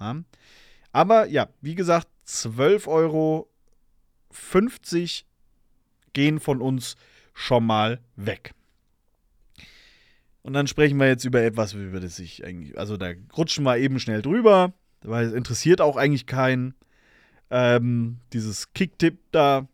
Ja? 0.00 0.16
Aber 0.92 1.26
ja, 1.26 1.48
wie 1.60 1.74
gesagt, 1.74 2.08
12,50 2.26 2.88
Euro 2.88 3.48
gehen 6.14 6.40
von 6.40 6.62
uns 6.62 6.96
schon 7.34 7.66
mal 7.66 8.00
weg. 8.16 8.54
Und 10.42 10.52
dann 10.52 10.66
sprechen 10.66 10.98
wir 10.98 11.06
jetzt 11.08 11.24
über 11.24 11.42
etwas, 11.42 11.72
über 11.72 12.00
das 12.00 12.18
ich 12.18 12.44
eigentlich, 12.44 12.78
also 12.78 12.96
da 12.96 13.12
rutschen 13.36 13.64
wir 13.64 13.78
eben 13.78 13.98
schnell 13.98 14.20
drüber, 14.20 14.72
weil 15.02 15.26
es 15.26 15.32
interessiert 15.32 15.80
auch 15.80 15.96
eigentlich 15.96 16.26
keinen. 16.26 16.74
Ähm, 17.50 18.18
dieses 18.32 18.72
Kicktipp 18.72 19.18
da. 19.30 19.68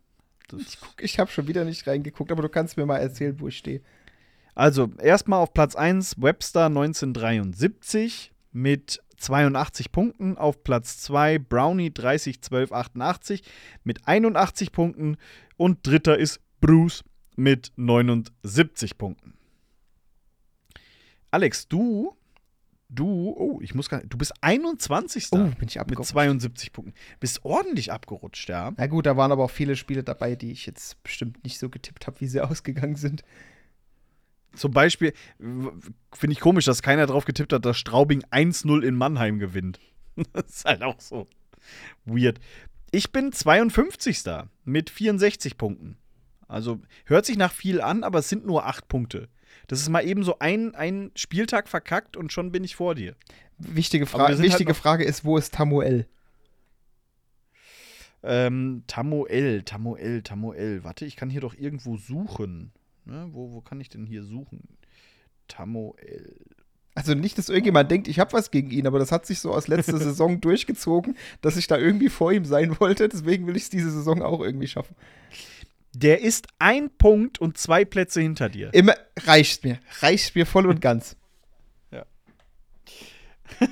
Das, 0.49 0.77
Ich 0.99 1.19
habe 1.19 1.31
schon 1.31 1.47
wieder 1.47 1.63
nicht 1.63 1.87
reingeguckt, 1.87 2.31
aber 2.31 2.41
du 2.41 2.49
kannst 2.49 2.77
mir 2.77 2.85
mal 2.85 2.97
erzählen, 2.97 3.39
wo 3.39 3.47
ich 3.47 3.57
stehe. 3.57 3.81
also 4.55 4.91
erstmal 5.01 5.39
auf 5.39 5.53
Platz 5.53 5.75
1 5.75 6.21
Webster 6.21 6.65
1973 6.65 8.31
mit 8.51 9.01
82 9.21 9.91
Punkten. 9.91 10.37
Auf 10.37 10.63
Platz 10.63 10.99
2 10.99 11.39
Brownie 11.39 11.93
301288 11.93 13.43
mit 13.83 14.07
81 14.07 14.71
Punkten. 14.71 15.17
Und 15.57 15.85
dritter 15.85 16.17
ist 16.17 16.39
Bruce 16.59 17.03
mit 17.35 17.71
79 17.75 18.97
Punkten. 18.97 19.33
Alex, 21.31 21.67
du, 21.67 22.15
du, 22.89 23.33
oh, 23.37 23.59
ich 23.61 23.73
muss 23.73 23.89
gar 23.89 23.97
nicht, 23.97 24.13
du 24.13 24.17
bist 24.17 24.33
21. 24.41 25.29
Oh, 25.31 25.37
bin 25.37 25.47
ich 25.47 25.59
mit 25.59 25.77
abgerutscht. 25.77 26.11
72 26.11 26.73
Punkten. 26.73 26.93
Bist 27.19 27.45
ordentlich 27.45 27.91
abgerutscht, 27.91 28.49
ja. 28.49 28.73
Na 28.75 28.87
gut, 28.87 29.05
da 29.05 29.15
waren 29.17 29.31
aber 29.31 29.45
auch 29.45 29.51
viele 29.51 29.75
Spiele 29.75 30.03
dabei, 30.03 30.35
die 30.35 30.51
ich 30.51 30.65
jetzt 30.65 31.01
bestimmt 31.03 31.43
nicht 31.43 31.57
so 31.57 31.69
getippt 31.69 32.05
habe, 32.05 32.19
wie 32.19 32.27
sie 32.27 32.41
ausgegangen 32.49 32.95
sind. 32.95 33.23
Zum 34.53 34.71
Beispiel 34.71 35.13
finde 35.39 36.33
ich 36.33 36.39
komisch, 36.39 36.65
dass 36.65 36.81
keiner 36.81 37.05
drauf 37.07 37.25
getippt 37.25 37.53
hat, 37.53 37.65
dass 37.65 37.77
Straubing 37.77 38.23
1-0 38.31 38.81
in 38.83 38.95
Mannheim 38.95 39.39
gewinnt. 39.39 39.79
das 40.33 40.47
ist 40.47 40.65
halt 40.65 40.83
auch 40.83 40.99
so 40.99 41.27
weird. 42.05 42.39
Ich 42.91 43.11
bin 43.11 43.31
52. 43.31 44.23
mit 44.65 44.89
64 44.89 45.57
Punkten. 45.57 45.97
Also 46.47 46.81
hört 47.05 47.25
sich 47.25 47.37
nach 47.37 47.53
viel 47.53 47.79
an, 47.79 48.03
aber 48.03 48.19
es 48.19 48.27
sind 48.27 48.45
nur 48.45 48.65
8 48.65 48.89
Punkte. 48.89 49.29
Das 49.67 49.79
ist 49.79 49.87
mal 49.87 50.05
eben 50.05 50.23
so 50.25 50.39
ein, 50.39 50.75
ein 50.75 51.11
Spieltag 51.15 51.69
verkackt 51.69 52.17
und 52.17 52.33
schon 52.33 52.51
bin 52.51 52.65
ich 52.65 52.75
vor 52.75 52.95
dir. 52.95 53.15
Wichtige, 53.57 54.05
Fra 54.05 54.27
halt 54.27 54.39
wichtige 54.39 54.71
noch- 54.71 54.77
Frage 54.77 55.05
ist, 55.05 55.23
wo 55.23 55.37
ist 55.37 55.53
Tamuel? 55.53 56.07
Ähm, 58.23 58.83
Tamoel, 58.87 59.63
Tamoel, 59.63 60.21
Tamoel. 60.21 60.83
Warte, 60.83 61.05
ich 61.05 61.15
kann 61.15 61.29
hier 61.29 61.41
doch 61.41 61.55
irgendwo 61.55 61.97
suchen. 61.97 62.71
Ne? 63.05 63.29
Wo, 63.31 63.51
wo 63.51 63.61
kann 63.61 63.81
ich 63.81 63.89
denn 63.89 64.05
hier 64.05 64.23
suchen? 64.23 64.77
Tamoel. 65.47 66.35
Also 66.93 67.13
nicht, 67.13 67.37
dass 67.37 67.49
irgendjemand 67.49 67.89
denkt, 67.89 68.07
ich 68.07 68.19
habe 68.19 68.33
was 68.33 68.51
gegen 68.51 68.69
ihn, 68.69 68.85
aber 68.85 68.99
das 68.99 69.11
hat 69.11 69.25
sich 69.25 69.39
so 69.39 69.53
aus 69.53 69.67
letzter 69.67 69.97
Saison 69.97 70.41
durchgezogen, 70.41 71.17
dass 71.41 71.57
ich 71.57 71.67
da 71.67 71.77
irgendwie 71.77 72.09
vor 72.09 72.31
ihm 72.31 72.45
sein 72.45 72.79
wollte. 72.79 73.07
Deswegen 73.07 73.47
will 73.47 73.55
ich 73.55 73.63
es 73.63 73.69
diese 73.69 73.91
Saison 73.91 74.21
auch 74.21 74.41
irgendwie 74.41 74.67
schaffen. 74.67 74.95
Der 75.93 76.21
ist 76.21 76.47
ein 76.59 76.89
Punkt 76.89 77.39
und 77.39 77.57
zwei 77.57 77.85
Plätze 77.85 78.21
hinter 78.21 78.49
dir. 78.49 78.73
Immer 78.73 78.95
reicht 79.21 79.63
mir. 79.63 79.79
Reicht 79.99 80.35
mir 80.35 80.45
voll 80.45 80.67
und 80.67 80.81
ganz. 80.81 81.15
Ja. 81.91 82.05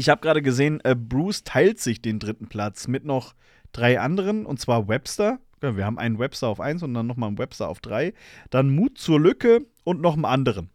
Ich 0.00 0.08
habe 0.08 0.22
gerade 0.22 0.40
gesehen, 0.40 0.80
äh, 0.82 0.96
Bruce 0.96 1.44
teilt 1.44 1.78
sich 1.78 2.00
den 2.00 2.18
dritten 2.18 2.48
Platz 2.48 2.88
mit 2.88 3.04
noch 3.04 3.34
drei 3.72 4.00
anderen, 4.00 4.46
und 4.46 4.60
zwar 4.60 4.88
Webster. 4.88 5.38
Wir 5.60 5.84
haben 5.84 5.98
einen 5.98 6.18
Webster 6.18 6.48
auf 6.48 6.60
1 6.60 6.82
und 6.82 6.94
dann 6.94 7.06
nochmal 7.06 7.28
einen 7.28 7.38
Webster 7.38 7.68
auf 7.68 7.80
3. 7.80 8.14
Dann 8.48 8.74
Mut 8.74 8.96
zur 8.98 9.20
Lücke 9.20 9.66
und 9.84 10.00
noch 10.00 10.14
einen 10.14 10.24
anderen. 10.24 10.70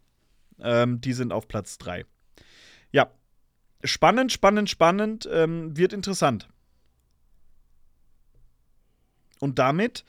Ähm, 0.60 1.00
die 1.00 1.12
sind 1.12 1.32
auf 1.32 1.48
Platz 1.48 1.78
3. 1.78 2.04
Ja. 2.92 3.10
Spannend, 3.82 4.32
spannend, 4.32 4.70
spannend. 4.70 5.28
Ähm, 5.30 5.76
wird 5.76 5.92
interessant. 5.92 6.48
Und 9.40 9.58
damit, 9.58 10.04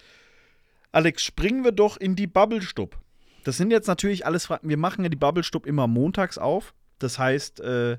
Alex, 0.91 1.23
springen 1.23 1.63
wir 1.63 1.71
doch 1.71 1.97
in 1.97 2.15
die 2.15 2.27
Bubble-Stub. 2.27 2.97
Das 3.43 3.57
sind 3.57 3.71
jetzt 3.71 3.87
natürlich 3.87 4.25
alles 4.25 4.45
Fragen. 4.45 4.69
Wir 4.69 4.77
machen 4.77 5.03
ja 5.03 5.09
die 5.09 5.17
Bubble-Stub 5.17 5.65
immer 5.65 5.87
montags 5.87 6.37
auf. 6.37 6.73
Das 6.99 7.19
heißt, 7.19 7.59
äh, 7.59 7.97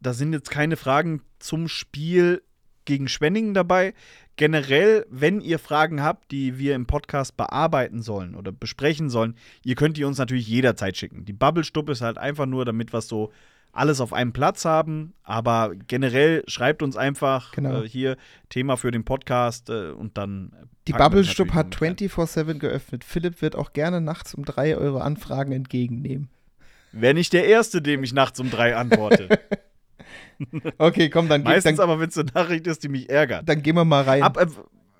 da 0.00 0.12
sind 0.12 0.32
jetzt 0.32 0.50
keine 0.50 0.76
Fragen 0.76 1.22
zum 1.38 1.68
Spiel 1.68 2.42
gegen 2.88 3.06
Schwenningen 3.06 3.54
dabei. 3.54 3.94
Generell, 4.36 5.06
wenn 5.10 5.40
ihr 5.40 5.58
Fragen 5.58 6.02
habt, 6.02 6.30
die 6.30 6.58
wir 6.58 6.74
im 6.74 6.86
Podcast 6.86 7.36
bearbeiten 7.36 8.02
sollen 8.02 8.34
oder 8.34 8.50
besprechen 8.50 9.10
sollen, 9.10 9.36
ihr 9.64 9.74
könnt 9.74 9.96
die 9.96 10.04
uns 10.04 10.18
natürlich 10.18 10.48
jederzeit 10.48 10.96
schicken. 10.96 11.24
Die 11.24 11.32
Bubble-Stub 11.32 11.88
ist 11.90 12.00
halt 12.00 12.18
einfach 12.18 12.46
nur, 12.46 12.64
damit 12.64 12.92
wir 12.92 13.00
so 13.00 13.30
alles 13.72 14.00
auf 14.00 14.12
einem 14.12 14.32
Platz 14.32 14.64
haben. 14.64 15.12
Aber 15.22 15.72
generell 15.86 16.42
schreibt 16.46 16.82
uns 16.82 16.96
einfach 16.96 17.52
Genau. 17.52 17.82
äh, 17.82 17.88
hier 17.88 18.16
Thema 18.48 18.76
für 18.76 18.90
den 18.90 19.04
Podcast 19.04 19.68
äh, 19.70 19.90
und 19.90 20.16
dann. 20.16 20.52
Die 20.86 20.92
das 20.92 21.00
Bubble-Stub 21.00 21.52
hat 21.52 21.70
natürlich 21.70 22.00
mit 22.16 22.18
rein. 22.18 22.54
24-7 22.56 22.58
geöffnet. 22.58 23.04
Philipp 23.04 23.42
wird 23.42 23.54
auch 23.54 23.72
gerne 23.72 24.00
nachts 24.00 24.34
um 24.34 24.44
drei 24.44 24.76
eure 24.76 25.02
Anfragen 25.02 25.52
entgegennehmen. 25.52 26.28
Wäre 26.92 27.12
nicht 27.14 27.32
der 27.34 27.44
Erste, 27.46 27.82
dem 27.82 28.02
ich 28.02 28.14
nachts 28.14 28.40
um 28.40 28.50
drei 28.50 28.74
antworte. 28.76 29.28
Okay, 30.78 31.10
komm, 31.10 31.28
dann, 31.28 31.42
Meistens 31.42 31.76
dann, 31.78 31.90
aber, 31.90 32.00
wenn 32.00 32.08
es 32.08 32.16
eine 32.18 32.30
Nachricht 32.32 32.66
ist, 32.66 32.82
die 32.84 32.88
mich 32.88 33.10
ärgert. 33.10 33.48
dann 33.48 33.62
gehen 33.62 33.74
wir 33.76 33.84
mal 33.84 34.02
rein. 34.04 34.22
Ab, 34.22 34.36
äh, 34.36 34.46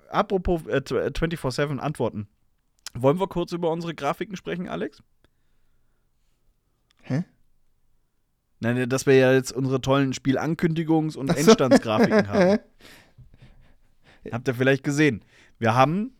apropos 0.09 0.65
äh, 0.67 0.81
tw- 0.81 0.99
äh, 0.99 1.07
24-7 1.11 1.77
Antworten. 1.77 2.27
Wollen 2.93 3.19
wir 3.19 3.27
kurz 3.27 3.51
über 3.51 3.71
unsere 3.71 3.93
Grafiken 3.95 4.35
sprechen, 4.35 4.67
Alex? 4.67 5.01
Hä? 7.03 7.23
Nein, 8.59 8.89
dass 8.89 9.05
wir 9.05 9.15
ja 9.15 9.31
jetzt 9.33 9.51
unsere 9.53 9.79
tollen 9.79 10.11
Spielankündigungs- 10.13 11.15
und 11.15 11.29
so. 11.31 11.35
Endstandsgrafiken 11.37 12.27
haben. 12.29 12.59
Habt 14.31 14.47
ihr 14.47 14.55
vielleicht 14.55 14.83
gesehen? 14.83 15.23
Wir 15.59 15.75
haben, 15.75 16.13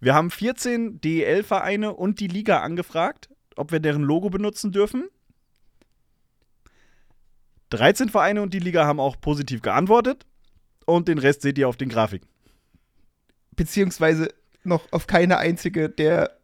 wir 0.00 0.14
haben 0.14 0.30
14 0.30 1.00
DEL-Vereine 1.00 1.94
und 1.94 2.20
die 2.20 2.26
Liga 2.28 2.60
angefragt, 2.60 3.30
ob 3.56 3.72
wir 3.72 3.80
deren 3.80 4.02
Logo 4.02 4.28
benutzen 4.28 4.70
dürfen. 4.72 5.04
13 7.76 8.08
Vereine 8.08 8.42
und 8.42 8.54
die 8.54 8.58
Liga 8.58 8.86
haben 8.86 9.00
auch 9.00 9.20
positiv 9.20 9.62
geantwortet. 9.62 10.26
Und 10.86 11.08
den 11.08 11.18
Rest 11.18 11.42
seht 11.42 11.56
ihr 11.58 11.68
auf 11.68 11.76
den 11.76 11.88
Grafiken. 11.88 12.28
Beziehungsweise 13.56 14.34
noch 14.64 14.92
auf 14.92 15.06
keine 15.06 15.38
einzige 15.38 15.88
der 15.88 16.36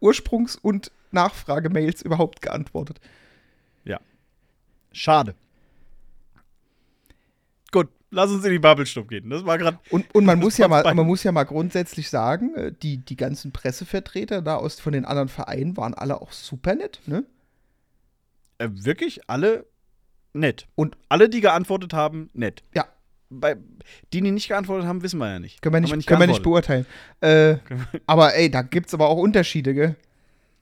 Ursprungs- 0.00 0.58
und 0.60 0.92
Nachfragemails 1.10 2.02
überhaupt 2.02 2.42
geantwortet. 2.42 3.00
Schade. 4.92 5.34
Gut, 7.70 7.88
lass 8.10 8.30
uns 8.30 8.44
in 8.44 8.52
die 8.52 8.58
Bubble-Stub 8.58 9.08
gehen. 9.08 9.30
Das 9.30 9.44
war 9.44 9.58
gerade. 9.58 9.78
Und, 9.90 10.14
und 10.14 10.24
man, 10.24 10.38
muss 10.40 10.58
ja 10.58 10.68
mal, 10.68 10.82
man 10.94 11.06
muss 11.06 11.22
ja 11.22 11.32
mal 11.32 11.44
grundsätzlich 11.44 12.10
sagen, 12.10 12.54
äh, 12.54 12.72
die, 12.72 12.98
die 12.98 13.16
ganzen 13.16 13.52
Pressevertreter 13.52 14.42
da 14.42 14.56
aus 14.56 14.78
von 14.78 14.92
den 14.92 15.04
anderen 15.04 15.28
Vereinen 15.28 15.76
waren 15.76 15.94
alle 15.94 16.20
auch 16.20 16.32
super 16.32 16.74
nett, 16.74 17.00
ne? 17.06 17.24
Äh, 18.58 18.68
wirklich 18.70 19.28
alle 19.28 19.66
nett. 20.32 20.66
Und- 20.74 20.96
alle, 21.08 21.28
die 21.28 21.40
geantwortet 21.40 21.92
haben, 21.92 22.30
nett. 22.32 22.62
Ja. 22.74 22.86
Bei, 23.34 23.56
die, 24.12 24.20
die 24.20 24.30
nicht 24.30 24.48
geantwortet 24.48 24.86
haben, 24.86 25.02
wissen 25.02 25.18
wir 25.18 25.30
ja 25.30 25.38
nicht. 25.38 25.62
Können 25.62 25.72
wir 25.72 25.88
Haben 25.88 25.96
nicht, 25.96 26.06
können 26.06 26.20
wir 26.20 26.26
nicht 26.26 26.42
beurteilen. 26.42 26.84
Äh, 27.20 27.56
aber 28.06 28.34
ey, 28.34 28.50
da 28.50 28.60
gibt's 28.60 28.92
aber 28.92 29.08
auch 29.08 29.16
Unterschiede, 29.16 29.72
gell? 29.72 29.96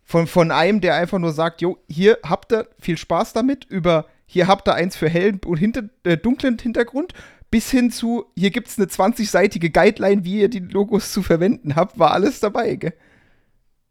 Von, 0.05 0.27
von 0.29 0.51
einem, 0.51 0.81
der 0.81 0.95
einfach 0.95 1.19
nur 1.19 1.33
sagt, 1.33 1.63
jo, 1.63 1.79
hier 1.89 2.19
habt 2.25 2.53
ihr 2.53 2.69
viel 2.79 2.97
Spaß 2.97 3.33
damit, 3.33 3.65
über 3.65 4.07
hier 4.27 4.47
habt 4.47 4.69
ihr 4.69 4.75
eins 4.75 4.97
für 4.97 5.09
hellen 5.09 5.41
und 5.45 5.57
hinter, 5.57 5.83
äh, 6.05 6.17
dunklen 6.17 6.59
Hintergrund, 6.59 7.13
bis 7.51 7.71
hin 7.71 7.91
zu, 7.91 8.27
hier 8.37 8.51
gibt 8.51 8.69
es 8.69 8.79
eine 8.79 8.87
20-seitige 8.87 9.71
Guideline, 9.71 10.25
wie 10.25 10.41
ihr 10.41 10.49
die 10.49 10.61
Logos 10.61 11.13
zu 11.13 11.23
verwenden 11.23 11.75
habt, 11.75 11.99
war 11.99 12.13
alles 12.13 12.39
dabei, 12.39 12.77
gell? 12.77 12.95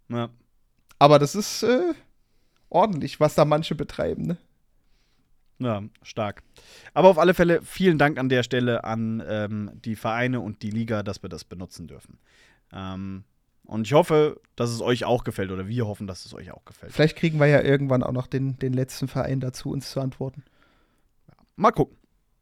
Ja. 0.08 0.30
Aber 0.98 1.20
das 1.20 1.36
ist 1.36 1.64
äh, 1.64 1.94
ordentlich, 2.70 3.20
was 3.20 3.36
da 3.36 3.44
manche 3.46 3.76
betreiben, 3.76 4.24
ne? 4.24 4.38
Ja, 5.60 5.84
stark. 6.02 6.42
Aber 6.94 7.10
auf 7.10 7.18
alle 7.18 7.34
Fälle 7.34 7.62
vielen 7.62 7.98
Dank 7.98 8.18
an 8.18 8.30
der 8.30 8.44
Stelle 8.44 8.86
an 8.86 9.22
ähm, 9.28 9.72
die 9.74 9.96
Vereine 9.96 10.40
und 10.40 10.62
die 10.64 10.72
Liga, 10.72 11.04
dass 11.04 11.22
wir 11.22 11.30
das 11.30 11.44
benutzen 11.44 11.88
dürfen. 11.88 12.18
Ähm, 12.72 13.26
und 13.66 13.86
ich 13.86 13.94
hoffe, 13.94 14.40
dass 14.56 14.72
es 14.72 14.82
euch 14.82 15.06
auch 15.06 15.24
gefällt 15.24 15.52
oder 15.52 15.68
wir 15.68 15.86
hoffen, 15.86 16.08
dass 16.08 16.26
es 16.26 16.34
euch 16.34 16.52
auch 16.52 16.66
gefällt. 16.66 16.94
Vielleicht 16.94 17.18
kriegen 17.18 17.40
wir 17.40 17.48
ja 17.48 17.62
irgendwann 17.62 18.04
auch 18.04 18.14
noch 18.14 18.28
den, 18.28 18.58
den 18.58 18.74
letzten 18.74 19.08
Verein 19.08 19.42
dazu, 19.42 19.70
uns 19.70 19.92
zu 19.92 20.00
antworten. 20.00 20.44
Mal 21.56 21.72
gucken. 21.72 21.98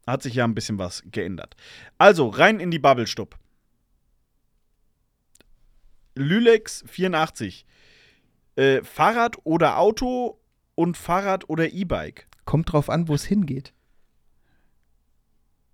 Hat 0.06 0.22
sich 0.22 0.34
ja 0.34 0.44
ein 0.44 0.54
bisschen 0.54 0.78
was 0.78 1.02
geändert. 1.10 1.54
Also, 1.98 2.28
rein 2.28 2.60
in 2.60 2.70
die 2.70 2.78
Bubble-Stub. 2.78 3.36
Lülex 6.14 6.84
84. 6.86 7.66
Äh, 8.56 8.82
Fahrrad 8.84 9.36
oder 9.44 9.78
Auto 9.78 10.40
und 10.76 10.96
Fahrrad 10.96 11.50
oder 11.50 11.70
E-Bike. 11.70 12.27
Kommt 12.48 12.72
drauf 12.72 12.88
an, 12.88 13.08
wo 13.08 13.14
es 13.14 13.26
hingeht. 13.26 13.74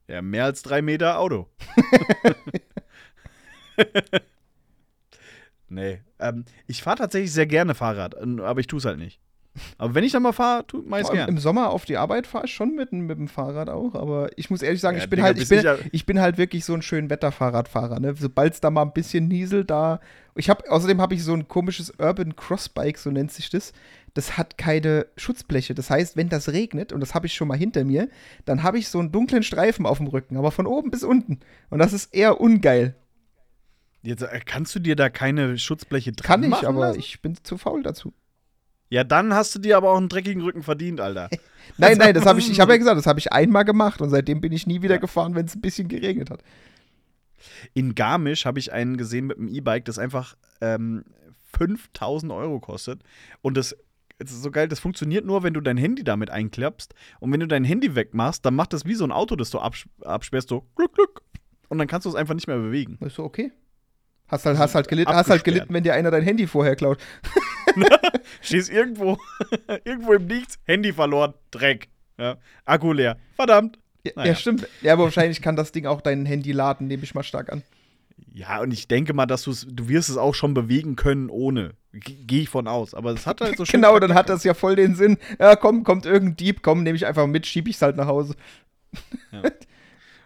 Ja, 0.09 0.23
mehr 0.23 0.47
als 0.47 0.63
drei 0.63 0.83
Meter 0.83 1.21
Auto. 1.21 1.47
nee. 5.69 6.03
Ähm, 6.19 6.45
ich 6.67 6.83
fahre 6.83 6.97
tatsächlich 6.97 7.31
sehr 7.33 7.47
gerne 7.47 7.77
Fahrrad, 7.77 8.17
aber 8.17 8.59
ich 8.59 8.67
tue 8.67 8.81
es 8.81 8.87
halt 8.87 8.99
nicht. 8.99 9.21
Aber 9.79 9.95
wenn 9.95 10.03
ich 10.03 10.11
dann 10.11 10.25
mal 10.25 10.33
fahre, 10.33 10.65
mach 10.85 10.99
ich 10.99 11.03
Vor 11.03 11.11
allem 11.11 11.19
gern. 11.19 11.29
Im 11.29 11.39
Sommer 11.39 11.71
auf 11.71 11.85
die 11.85 11.97
Arbeit 11.97 12.27
fahre 12.27 12.47
ich 12.47 12.53
schon 12.53 12.75
mit, 12.75 12.93
mit 12.93 13.19
dem 13.19 13.29
Fahrrad 13.29 13.69
auch, 13.69 13.95
aber 13.95 14.31
ich 14.37 14.51
muss 14.51 14.63
ehrlich 14.63 14.81
sagen, 14.81 14.97
Ja, 14.97 15.05
ich 15.05 15.11
bin 15.11 15.19
Digga, 15.19 15.27
halt, 15.27 15.39
ich 15.39 15.49
bin, 15.49 15.91
ich 15.93 16.07
bin 16.07 16.21
halt 16.21 16.39
wirklich 16.39 16.65
so 16.65 16.75
ein 16.75 16.83
schön 16.83 17.09
Wetterfahrradfahrer, 17.09 18.01
ne? 18.01 18.15
Sobald 18.19 18.55
es 18.55 18.61
da 18.61 18.71
mal 18.71 18.83
ein 18.83 18.93
bisschen 18.93 19.29
nieselt, 19.29 19.71
da. 19.71 20.01
Ich 20.35 20.51
habe, 20.51 20.69
außerdem 20.69 21.01
habe 21.01 21.15
ich 21.15 21.23
so 21.23 21.35
ein 21.35 21.47
komisches 21.47 21.93
Urban 21.99 22.35
Crossbike, 22.35 22.99
so 22.99 23.13
nennt 23.13 23.31
sich 23.31 23.49
das. 23.49 23.73
Das 24.15 24.39
hat 24.39 24.57
keine 24.57 25.07
Schutzbleche. 25.17 25.75
Das 25.75 25.91
heißt, 25.91 26.17
wenn 26.17 26.29
das 26.29 26.49
regnet, 26.51 26.93
und 26.93 27.01
das 27.01 27.15
habe 27.15 27.27
ich 27.27 27.35
schon 27.35 27.49
mal 27.49 27.59
hinter 27.59 27.85
mir, 27.85 28.09
dann 28.45 28.63
habe 28.63 28.79
ich 28.79 28.89
so 28.89 29.01
einen 29.01 29.11
dunklen 29.11 29.43
Streifen 29.43 29.87
auf 29.87 29.99
dem 29.99 30.07
Rücken, 30.07 30.37
aber 30.37 30.53
von 30.53 30.67
oben 30.67 30.91
bis 30.91 31.03
unten. 31.03 31.41
Und 31.71 31.81
das 31.81 31.93
ist 31.93 32.15
eher 32.15 32.41
ungeil. 32.41 32.95
Jetzt, 34.03 34.23
äh, 34.23 34.41
kannst 34.45 34.75
du 34.75 34.79
dir 34.79 34.97
da 34.97 35.09
keine 35.09 35.59
Schutzbleche 35.59 36.13
dran 36.13 36.27
Kann 36.27 36.43
ich, 36.45 36.51
machen 36.51 36.67
aber 36.67 36.81
lassen? 36.81 36.99
ich 37.01 37.21
bin 37.23 37.37
zu 37.43 37.59
faul 37.59 37.83
dazu. 37.83 38.13
Ja, 38.91 39.03
dann 39.03 39.35
hast 39.35 39.55
du 39.55 39.59
dir 39.59 39.77
aber 39.77 39.91
auch 39.91 39.97
einen 39.97 40.09
dreckigen 40.09 40.43
Rücken 40.43 40.63
verdient, 40.63 41.01
Alter. 41.01 41.29
Nein, 41.79 41.97
nein, 41.97 42.13
das 42.13 42.27
habe 42.27 42.39
ich, 42.39 42.51
ich 42.51 42.61
habe 42.61 42.73
ja 42.73 42.79
gesagt, 42.79 42.99
das 42.99 43.07
habe 43.07 43.19
ich 43.19 43.33
einmal 43.33 43.65
gemacht 43.65 44.03
und 44.03 44.11
seitdem 44.11 44.43
bin 44.43 44.53
ich 44.53 44.67
nie 44.67 44.83
wieder 44.83 44.99
gefahren, 44.99 45.35
wenn 45.35 45.47
es 45.47 45.55
ein 45.57 45.63
bisschen 45.63 45.89
geregnet 45.89 46.29
hat. 46.31 46.43
In 47.73 47.95
Garmisch 47.95 48.45
habe 48.45 48.59
ich 48.59 48.71
einen 48.73 48.99
gesehen 48.99 49.27
mit 49.27 49.39
einem 49.39 49.49
E-Bike, 49.49 49.87
das 49.87 49.99
einfach 49.99 50.37
ähm, 50.61 51.05
5000 51.57 52.31
Euro 52.33 52.61
kostet. 52.61 53.01
Und 53.41 53.57
das, 53.57 53.75
das 54.19 54.33
ist 54.33 54.43
so 54.43 54.51
geil, 54.51 54.69
das 54.69 54.81
funktioniert 54.81 55.25
nur, 55.25 55.43
wenn 55.43 55.55
du 55.55 55.61
dein 55.61 55.77
Handy 55.77 56.05
damit 56.05 56.31
einklappst. 56.31 56.95
Und 57.21 57.33
wenn 57.33 57.41
du 57.41 57.49
dein 57.49 57.65
Handy 57.65 57.95
wegmachst, 57.95 58.45
dann 58.47 58.55
macht 58.55 58.73
das 58.73 58.85
wie 58.85 58.95
so 58.95 59.05
ein 59.05 59.13
Auto, 59.13 59.37
das 59.37 59.51
du 59.51 59.59
abs 59.59 59.85
absperrst, 60.03 60.49
so 60.49 60.67
glück, 60.77 60.95
glück. 60.95 61.23
Und 61.69 61.79
dann 61.79 61.89
kannst 61.89 62.05
du 62.05 62.11
es 62.11 62.15
einfach 62.15 62.35
nicht 62.35 62.47
mehr 62.47 62.59
bewegen. 62.59 62.99
Ist 63.01 63.17
so 63.17 63.25
okay. 63.25 63.53
Hast 64.29 64.47
halt, 64.47 64.57
hast 64.59 64.75
halt, 64.75 64.89
gelitten, 64.89 65.13
hast 65.13 65.29
halt 65.29 65.45
gelitten, 65.45 65.75
wenn 65.75 65.85
dir 65.85 65.93
einer 65.95 66.11
dein 66.11 66.23
Handy 66.23 66.47
vorher 66.47 66.77
klaut. 66.77 66.99
Stehst 68.41 68.71
irgendwo, 68.71 69.19
irgendwo 69.85 70.15
im 70.15 70.27
Nichts, 70.27 70.59
Handy 70.65 70.93
verloren, 70.93 71.35
Dreck. 71.51 71.89
Ja. 72.17 72.39
Akku 72.65 72.93
leer. 72.93 73.19
Verdammt. 73.37 73.79
Ja, 74.05 74.13
Naja. 74.17 74.29
ja, 74.31 74.35
stimmt. 74.37 74.67
Ja, 74.81 74.93
aber 74.95 75.05
wahrscheinlich 75.05 75.43
kann 75.43 75.57
das 75.57 75.73
Ding 75.73 75.87
auch 75.87 76.01
dein 76.01 76.25
Handy 76.25 76.53
laden, 76.53 76.87
nehme 76.87 77.03
ich 77.03 77.15
mal 77.15 77.23
stark 77.23 77.53
an. 77.53 77.63
Ja, 78.33 78.61
und 78.61 78.73
ich 78.73 78.89
denke 78.89 79.13
mal, 79.13 79.27
dass 79.27 79.45
du 79.45 79.89
wirst 79.89 80.09
es 80.09 80.17
auch 80.17 80.35
schon 80.35 80.55
bewegen 80.55 80.97
können 80.97 81.31
ohne. 81.31 81.75
Gehe 81.93 82.43
ich 82.43 82.49
von 82.49 82.67
aus. 82.67 82.95
Aber 82.95 83.13
es 83.13 83.27
hat 83.27 83.41
halt 83.41 83.57
so 83.57 83.65
schön. 83.65 83.81
Genau, 83.81 83.99
dann 83.99 84.15
hat 84.15 84.29
das 84.29 84.45
ja 84.45 84.55
voll 84.55 84.77
den 84.77 84.97
Sinn. 84.97 85.19
Ja, 85.39 85.57
komm, 85.57 85.85
kommt 85.85 86.07
irgendein 86.07 86.37
Dieb, 86.37 86.63
komm, 86.63 86.83
nehme 86.83 86.97
ich 86.97 87.07
einfach 87.07 87.27
mit, 87.27 87.47
schieb 87.47 87.69
ich's 87.69 87.83
halt 87.83 87.97
nach 87.97 88.07
Hause. 88.07 88.35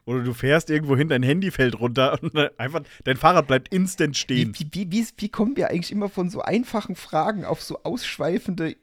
Oder 0.09 0.23
du 0.23 0.33
fährst 0.33 0.71
irgendwo 0.71 0.97
hin, 0.97 1.09
dein 1.09 1.23
Handy 1.23 1.51
fällt 1.51 1.79
runter 1.79 2.19
und 2.23 2.35
einfach 2.59 2.81
dein 3.05 3.19
Fahrrad 3.19 3.47
bleibt 3.47 3.75
instant 3.75 4.17
stehen. 4.17 4.55
wie, 4.59 4.67
wie, 4.73 4.91
wie, 4.91 5.07
wie 5.19 5.29
kommen 5.29 5.55
wir 5.57 5.69
eigentlich 5.69 5.93
immer 5.93 6.09
von 6.09 6.31
so 6.31 6.41
einfachen 6.41 6.97
Fragen 6.97 7.45
auf 7.45 7.63
so 7.63 7.83
ausschweifende 7.83 8.77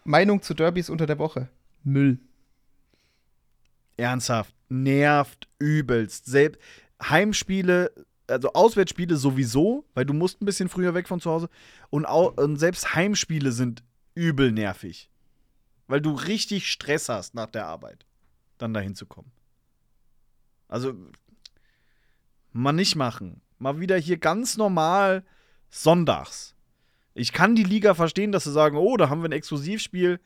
Meinung 0.03 0.41
zu 0.41 0.53
Derbys 0.53 0.89
unter 0.89 1.05
der 1.05 1.19
Woche. 1.19 1.47
Müll. 1.83 2.19
Ernsthaft, 3.97 4.55
nervt 4.69 5.47
übelst. 5.59 6.25
Selbst 6.25 6.61
Heimspiele, 7.03 7.91
also 8.31 8.53
Auswärtsspiele 8.53 9.15
sowieso, 9.17 9.85
weil 9.93 10.05
du 10.05 10.13
musst 10.13 10.41
ein 10.41 10.45
bisschen 10.45 10.69
früher 10.69 10.93
weg 10.93 11.07
von 11.07 11.19
zu 11.19 11.29
Hause. 11.29 11.49
Und, 11.89 12.05
au 12.05 12.29
und 12.29 12.57
selbst 12.57 12.95
Heimspiele 12.95 13.51
sind 13.51 13.83
übel 14.15 14.51
nervig. 14.51 15.09
Weil 15.87 16.01
du 16.01 16.13
richtig 16.13 16.71
Stress 16.71 17.09
hast 17.09 17.35
nach 17.35 17.49
der 17.49 17.65
Arbeit, 17.65 18.05
dann 18.57 18.73
dahin 18.73 18.95
zu 18.95 19.05
kommen. 19.05 19.31
Also, 20.67 20.93
mal 22.53 22.71
nicht 22.71 22.95
machen. 22.95 23.41
Mal 23.59 23.79
wieder 23.79 23.97
hier 23.97 24.17
ganz 24.17 24.57
normal 24.57 25.25
sonntags. 25.69 26.55
Ich 27.13 27.33
kann 27.33 27.55
die 27.55 27.63
Liga 27.63 27.93
verstehen, 27.93 28.31
dass 28.31 28.45
sie 28.45 28.51
sagen, 28.51 28.77
oh, 28.77 28.95
da 28.95 29.09
haben 29.09 29.21
wir 29.21 29.29
ein 29.29 29.33
Exklusivspiel, 29.33 30.19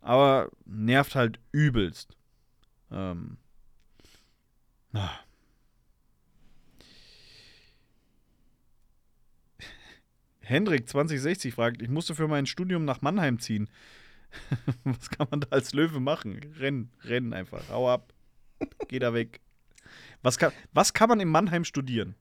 aber 0.00 0.50
nervt 0.64 1.14
halt 1.14 1.38
übelst. 1.52 2.16
Ähm. 2.90 3.36
ah. 4.94 5.23
Hendrik 10.44 10.88
2060 10.88 11.54
fragt, 11.54 11.82
ich 11.82 11.88
musste 11.88 12.14
für 12.14 12.28
mein 12.28 12.46
Studium 12.46 12.84
nach 12.84 13.02
Mannheim 13.02 13.38
ziehen. 13.38 13.68
Was 14.84 15.10
kann 15.10 15.28
man 15.30 15.40
da 15.40 15.48
als 15.50 15.72
Löwe 15.72 16.00
machen? 16.00 16.40
Rennen, 16.58 16.90
rennen 17.04 17.32
einfach. 17.32 17.62
Hau 17.70 17.88
ab. 17.90 18.12
Geh 18.88 18.98
da 18.98 19.14
weg. 19.14 19.40
Was 20.22 20.38
kann, 20.38 20.52
was 20.72 20.94
kann 20.94 21.08
man 21.10 21.20
in 21.20 21.28
Mannheim 21.28 21.64
studieren? 21.64 22.14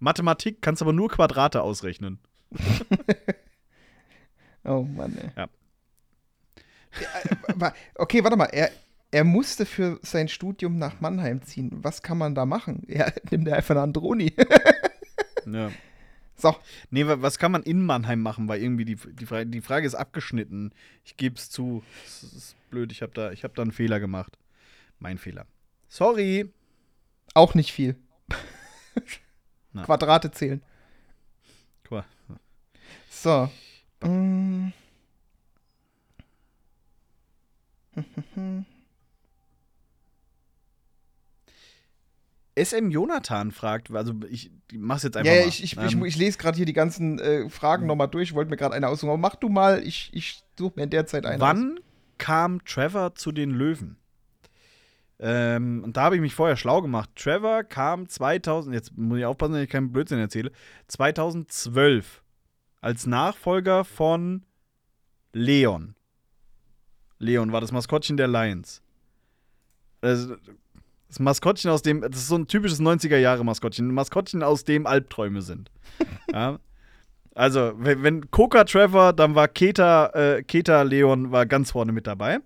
Mathematik 0.00 0.60
kannst 0.62 0.82
aber 0.82 0.92
nur 0.92 1.08
Quadrate 1.08 1.62
ausrechnen. 1.62 2.18
Oh 4.66 4.82
Mann, 4.82 5.16
ey. 5.18 5.30
Ja. 5.36 5.48
Ja, 7.00 7.08
wa- 7.56 7.74
Okay, 7.96 8.24
warte 8.24 8.36
mal. 8.36 8.46
Er, 8.46 8.70
er 9.10 9.24
musste 9.24 9.66
für 9.66 9.98
sein 10.02 10.28
Studium 10.28 10.78
nach 10.78 11.00
Mannheim 11.02 11.42
ziehen. 11.42 11.70
Was 11.82 12.00
kann 12.02 12.16
man 12.16 12.34
da 12.34 12.46
machen? 12.46 12.82
Ja, 12.88 13.12
nimm 13.30 13.44
dir 13.44 13.56
einfach 13.56 13.74
eine 13.74 13.82
Androni. 13.82 14.32
Ja. 15.46 15.70
So, 16.36 16.56
Nee, 16.90 17.06
wa- 17.06 17.20
was 17.22 17.38
kann 17.38 17.52
man 17.52 17.62
in 17.62 17.84
Mannheim 17.84 18.20
machen? 18.20 18.48
Weil 18.48 18.62
irgendwie 18.62 18.84
die, 18.84 18.96
die, 18.96 19.26
Frage, 19.26 19.46
die 19.46 19.60
Frage 19.60 19.86
ist 19.86 19.94
abgeschnitten. 19.94 20.72
Ich 21.04 21.16
gebe 21.16 21.36
es 21.36 21.50
zu. 21.50 21.82
Es 22.06 22.22
ist 22.22 22.56
blöd, 22.70 22.92
ich 22.92 23.02
habe 23.02 23.12
da, 23.14 23.30
ich 23.32 23.44
hab 23.44 23.54
da 23.54 23.62
einen 23.62 23.72
Fehler 23.72 24.00
gemacht. 24.00 24.36
Mein 24.98 25.18
Fehler. 25.18 25.46
Sorry. 25.88 26.50
auch 27.34 27.54
nicht 27.54 27.72
viel. 27.72 27.96
Quadrate 29.84 30.30
zählen. 30.30 30.62
Mal. 31.90 32.04
So. 33.10 33.50
SM 42.56 42.90
Jonathan 42.90 43.50
fragt, 43.50 43.90
also 43.90 44.12
ich 44.30 44.50
mach's 44.72 45.02
jetzt 45.02 45.16
einfach 45.16 45.30
Ja, 45.30 45.36
ja, 45.38 45.42
mal. 45.42 45.48
ich, 45.48 45.62
ich, 45.64 45.76
Ähm, 45.76 45.86
ich, 45.86 46.14
ich 46.14 46.16
lese 46.16 46.38
gerade 46.38 46.56
hier 46.56 46.66
die 46.66 46.72
ganzen 46.72 47.18
äh, 47.18 47.48
Fragen 47.50 47.86
nochmal 47.86 48.08
durch. 48.08 48.30
Ich 48.30 48.34
wollte 48.34 48.50
mir 48.50 48.56
gerade 48.56 48.74
eine 48.74 48.88
aussuchen. 48.88 49.10
Aber 49.10 49.18
mach 49.18 49.34
du 49.36 49.48
mal, 49.48 49.82
ich, 49.84 50.10
ich 50.12 50.44
suche 50.58 50.74
mir 50.76 50.84
in 50.84 50.90
der 50.90 51.06
Zeit 51.06 51.26
eine 51.26 51.36
aus. 51.36 51.40
Wann 51.40 51.80
kam 52.18 52.64
Trevor 52.64 53.14
zu 53.16 53.32
den 53.32 53.50
Löwen? 53.50 53.96
Ähm, 55.18 55.82
und 55.84 55.96
da 55.96 56.02
habe 56.02 56.14
ich 56.16 56.20
mich 56.20 56.34
vorher 56.34 56.56
schlau 56.56 56.80
gemacht. 56.82 57.10
Trevor 57.16 57.64
kam 57.64 58.08
2000, 58.08 58.74
jetzt 58.74 58.96
muss 58.96 59.18
ich 59.18 59.24
aufpassen, 59.24 59.54
dass 59.54 59.62
ich 59.62 59.70
keinen 59.70 59.92
Blödsinn 59.92 60.18
erzähle, 60.18 60.50
2012 60.88 62.22
als 62.80 63.06
Nachfolger 63.06 63.84
von 63.84 64.44
Leon. 65.32 65.94
Leon 67.18 67.52
war 67.52 67.60
das 67.60 67.72
Maskottchen 67.72 68.16
der 68.16 68.28
Lions. 68.28 68.82
Das, 70.00 70.28
das 71.14 71.20
Maskottchen 71.20 71.70
aus 71.70 71.82
dem, 71.82 72.00
das 72.00 72.22
ist 72.22 72.28
so 72.28 72.36
ein 72.36 72.48
typisches 72.48 72.80
90er-Jahre-Maskottchen. 72.80 73.88
Ein 73.88 73.94
Maskottchen, 73.94 74.42
aus 74.42 74.64
dem 74.64 74.84
Albträume 74.84 75.42
sind. 75.42 75.70
ja. 76.32 76.58
Also, 77.36 77.72
wenn, 77.76 78.02
wenn 78.02 78.30
Coca 78.32 78.64
Trevor, 78.64 79.12
dann 79.12 79.36
war 79.36 79.46
Keta, 79.46 80.06
äh, 80.06 80.42
Keta 80.42 80.82
Leon 80.82 81.30
war 81.30 81.46
ganz 81.46 81.70
vorne 81.70 81.92
mit 81.92 82.08
dabei. 82.08 82.38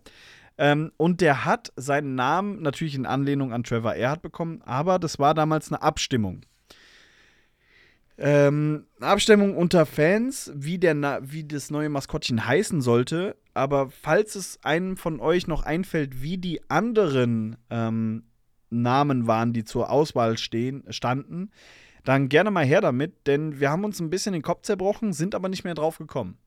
Ähm, 0.59 0.93
und 0.99 1.23
der 1.23 1.47
hat 1.47 1.73
seinen 1.77 2.15
Namen 2.15 2.61
natürlich 2.61 2.95
in 2.95 3.07
Anlehnung 3.07 3.55
an 3.55 3.65
Trevor 3.65 3.95
Erhardt 3.95 4.21
bekommen, 4.21 4.61
aber 4.65 4.99
das 4.99 5.19
war 5.19 5.33
damals 5.33 5.73
eine 5.73 5.81
Abstimmung. 5.81 6.43
Ähm, 8.19 8.87
eine 9.01 9.11
Abstimmung 9.11 9.57
unter 9.57 9.87
Fans, 9.87 10.53
wie, 10.55 10.79
der 10.79 10.95
Na 10.95 11.21
wie 11.23 11.45
das 11.45 11.71
neue 11.71 11.89
Maskottchen 11.89 12.45
heißen 12.45 12.83
sollte. 12.83 13.37
Aber 13.55 13.91
falls 13.91 14.35
es 14.35 14.59
einem 14.63 14.97
von 14.97 15.21
euch 15.21 15.47
noch 15.47 15.63
einfällt, 15.63 16.21
wie 16.21 16.37
die 16.37 16.61
anderen 16.69 17.57
ähm, 17.71 18.25
Namen 18.71 19.27
waren, 19.27 19.53
die 19.53 19.65
zur 19.65 19.91
Auswahl 19.91 20.39
stehen, 20.39 20.85
standen, 20.91 21.51
dann 22.05 22.29
gerne 22.29 22.51
mal 22.51 22.65
her 22.65 22.81
damit, 22.81 23.27
denn 23.27 23.61
wir 23.61 23.71
haben 23.71 23.85
uns 23.85 24.01
ein 24.01 24.11
bisschen 24.11 24.33
den 24.33 24.43
Kopf 24.43 24.63
zerbrochen, 24.63 25.13
sind 25.13 25.35
aber 25.35 25.49
nicht 25.49 25.65
mehr 25.65 25.75
drauf 25.75 25.99
gekommen. 25.99 26.39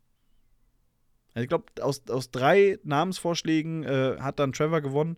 Also 1.34 1.44
ich 1.44 1.50
glaube, 1.50 1.66
aus, 1.82 2.08
aus 2.10 2.32
drei 2.32 2.80
Namensvorschlägen 2.84 3.84
äh, 3.84 4.18
hat 4.20 4.40
dann 4.40 4.54
Trevor 4.54 4.82
gewonnen. 4.82 5.18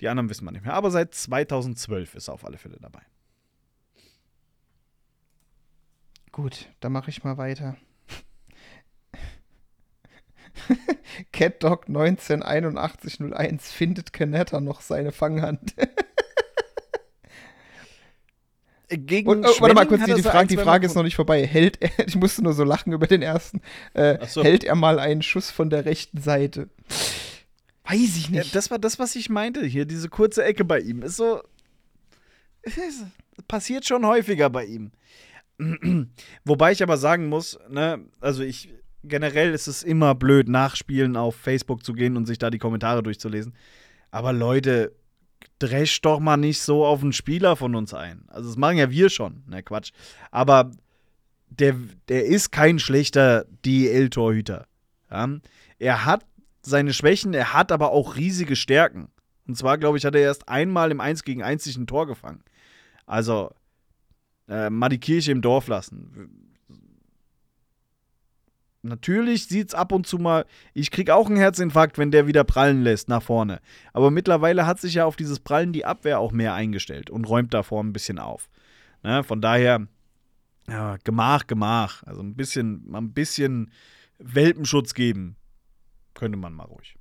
Die 0.00 0.08
anderen 0.08 0.28
wissen 0.30 0.44
wir 0.44 0.50
nicht 0.50 0.64
mehr. 0.64 0.74
Aber 0.74 0.90
seit 0.90 1.14
2012 1.14 2.14
ist 2.16 2.28
er 2.28 2.34
auf 2.34 2.44
alle 2.44 2.58
Fälle 2.58 2.78
dabei. 2.80 3.02
Gut, 6.32 6.68
dann 6.80 6.92
mache 6.92 7.10
ich 7.10 7.22
mal 7.22 7.36
weiter. 7.36 7.76
CatDog 11.32 11.88
198101 11.88 13.70
findet 13.70 14.12
Canetta 14.12 14.60
noch 14.60 14.80
seine 14.80 15.12
Fanghand. 15.12 15.74
Gegen 18.98 19.28
Und, 19.28 19.46
oh, 19.46 19.60
warte 19.60 19.74
mal 19.74 19.86
kurz, 19.86 20.04
die, 20.04 20.14
die 20.14 20.22
Frage, 20.22 20.48
die 20.48 20.56
Frage 20.56 20.86
ist 20.86 20.94
noch 20.94 21.02
nicht 21.02 21.16
vorbei. 21.16 21.46
Hält 21.46 21.80
er, 21.80 21.90
ich 22.06 22.16
musste 22.16 22.42
nur 22.42 22.52
so 22.52 22.64
lachen 22.64 22.92
über 22.92 23.06
den 23.06 23.22
ersten. 23.22 23.60
Äh, 23.94 24.26
so. 24.26 24.42
Hält 24.42 24.64
er 24.64 24.74
mal 24.74 24.98
einen 24.98 25.22
Schuss 25.22 25.50
von 25.50 25.70
der 25.70 25.84
rechten 25.84 26.20
Seite? 26.20 26.68
Weiß 27.84 28.16
ich 28.16 28.28
Ja, 28.28 28.40
nicht. 28.40 28.54
das 28.54 28.70
war 28.70 28.78
das, 28.78 28.98
was 28.98 29.16
ich 29.16 29.28
meinte. 29.30 29.64
Hier, 29.64 29.84
diese 29.86 30.08
kurze 30.08 30.44
Ecke 30.44 30.64
bei 30.64 30.80
ihm. 30.80 31.02
Ist 31.02 31.16
so. 31.16 31.42
Ist, 32.62 33.04
passiert 33.48 33.86
schon 33.86 34.06
häufiger 34.06 34.50
bei 34.50 34.64
ihm. 34.66 34.92
Wobei 36.44 36.72
ich 36.72 36.82
aber 36.82 36.96
sagen 36.96 37.28
muss, 37.28 37.58
ne, 37.68 38.00
also 38.20 38.42
ich. 38.42 38.72
Generell 39.04 39.52
ist 39.52 39.66
es 39.66 39.82
immer 39.82 40.14
blöd, 40.14 40.48
nachspielen 40.48 41.16
auf 41.16 41.34
Facebook 41.34 41.84
zu 41.84 41.92
gehen 41.92 42.16
und 42.16 42.26
sich 42.26 42.38
da 42.38 42.50
die 42.50 42.58
Kommentare 42.60 43.02
durchzulesen. 43.02 43.52
Aber 44.12 44.32
Leute, 44.32 44.92
dresch 45.62 46.00
doch 46.00 46.18
mal 46.18 46.36
nicht 46.36 46.60
so 46.60 46.84
auf 46.84 47.02
einen 47.02 47.12
Spieler 47.12 47.56
von 47.56 47.74
uns 47.74 47.94
ein. 47.94 48.24
Also, 48.28 48.48
das 48.48 48.56
machen 48.56 48.78
ja 48.78 48.90
wir 48.90 49.10
schon. 49.10 49.44
Ne, 49.46 49.62
Quatsch. 49.62 49.92
Aber 50.30 50.72
der, 51.48 51.76
der 52.08 52.26
ist 52.26 52.50
kein 52.50 52.78
schlechter 52.78 53.44
DL-Torhüter. 53.64 54.66
Ja? 55.10 55.28
Er 55.78 56.04
hat 56.04 56.24
seine 56.62 56.92
Schwächen, 56.92 57.34
er 57.34 57.52
hat 57.52 57.72
aber 57.72 57.90
auch 57.90 58.16
riesige 58.16 58.56
Stärken. 58.56 59.08
Und 59.46 59.56
zwar, 59.56 59.78
glaube 59.78 59.98
ich, 59.98 60.04
hat 60.04 60.14
er 60.14 60.22
erst 60.22 60.48
einmal 60.48 60.90
im 60.90 61.00
1 61.00 61.24
gegen 61.24 61.42
1 61.42 61.64
sich 61.64 61.76
ein 61.76 61.86
Tor 61.86 62.06
gefangen. 62.06 62.42
Also, 63.06 63.50
äh, 64.48 64.70
mal 64.70 64.88
die 64.88 65.00
Kirche 65.00 65.32
im 65.32 65.42
Dorf 65.42 65.68
lassen. 65.68 66.41
Natürlich 68.84 69.46
sieht 69.46 69.68
es 69.68 69.74
ab 69.74 69.92
und 69.92 70.08
zu 70.08 70.18
mal, 70.18 70.44
ich 70.74 70.90
kriege 70.90 71.14
auch 71.14 71.28
einen 71.28 71.36
Herzinfarkt, 71.36 71.98
wenn 71.98 72.10
der 72.10 72.26
wieder 72.26 72.42
prallen 72.42 72.82
lässt 72.82 73.08
nach 73.08 73.22
vorne. 73.22 73.60
Aber 73.92 74.10
mittlerweile 74.10 74.66
hat 74.66 74.80
sich 74.80 74.94
ja 74.94 75.04
auf 75.04 75.14
dieses 75.14 75.38
Prallen 75.38 75.72
die 75.72 75.84
Abwehr 75.84 76.18
auch 76.18 76.32
mehr 76.32 76.54
eingestellt 76.54 77.08
und 77.08 77.24
räumt 77.24 77.54
davor 77.54 77.82
ein 77.82 77.92
bisschen 77.92 78.18
auf. 78.18 78.50
Ne? 79.04 79.22
Von 79.22 79.40
daher, 79.40 79.86
ja, 80.68 80.96
Gemach, 81.04 81.46
Gemach. 81.46 82.02
Also 82.02 82.22
ein 82.22 82.34
bisschen, 82.34 82.92
ein 82.92 83.12
bisschen 83.12 83.70
Welpenschutz 84.18 84.94
geben. 84.94 85.36
Könnte 86.14 86.36
man 86.36 86.52
mal 86.52 86.64
ruhig. 86.64 86.96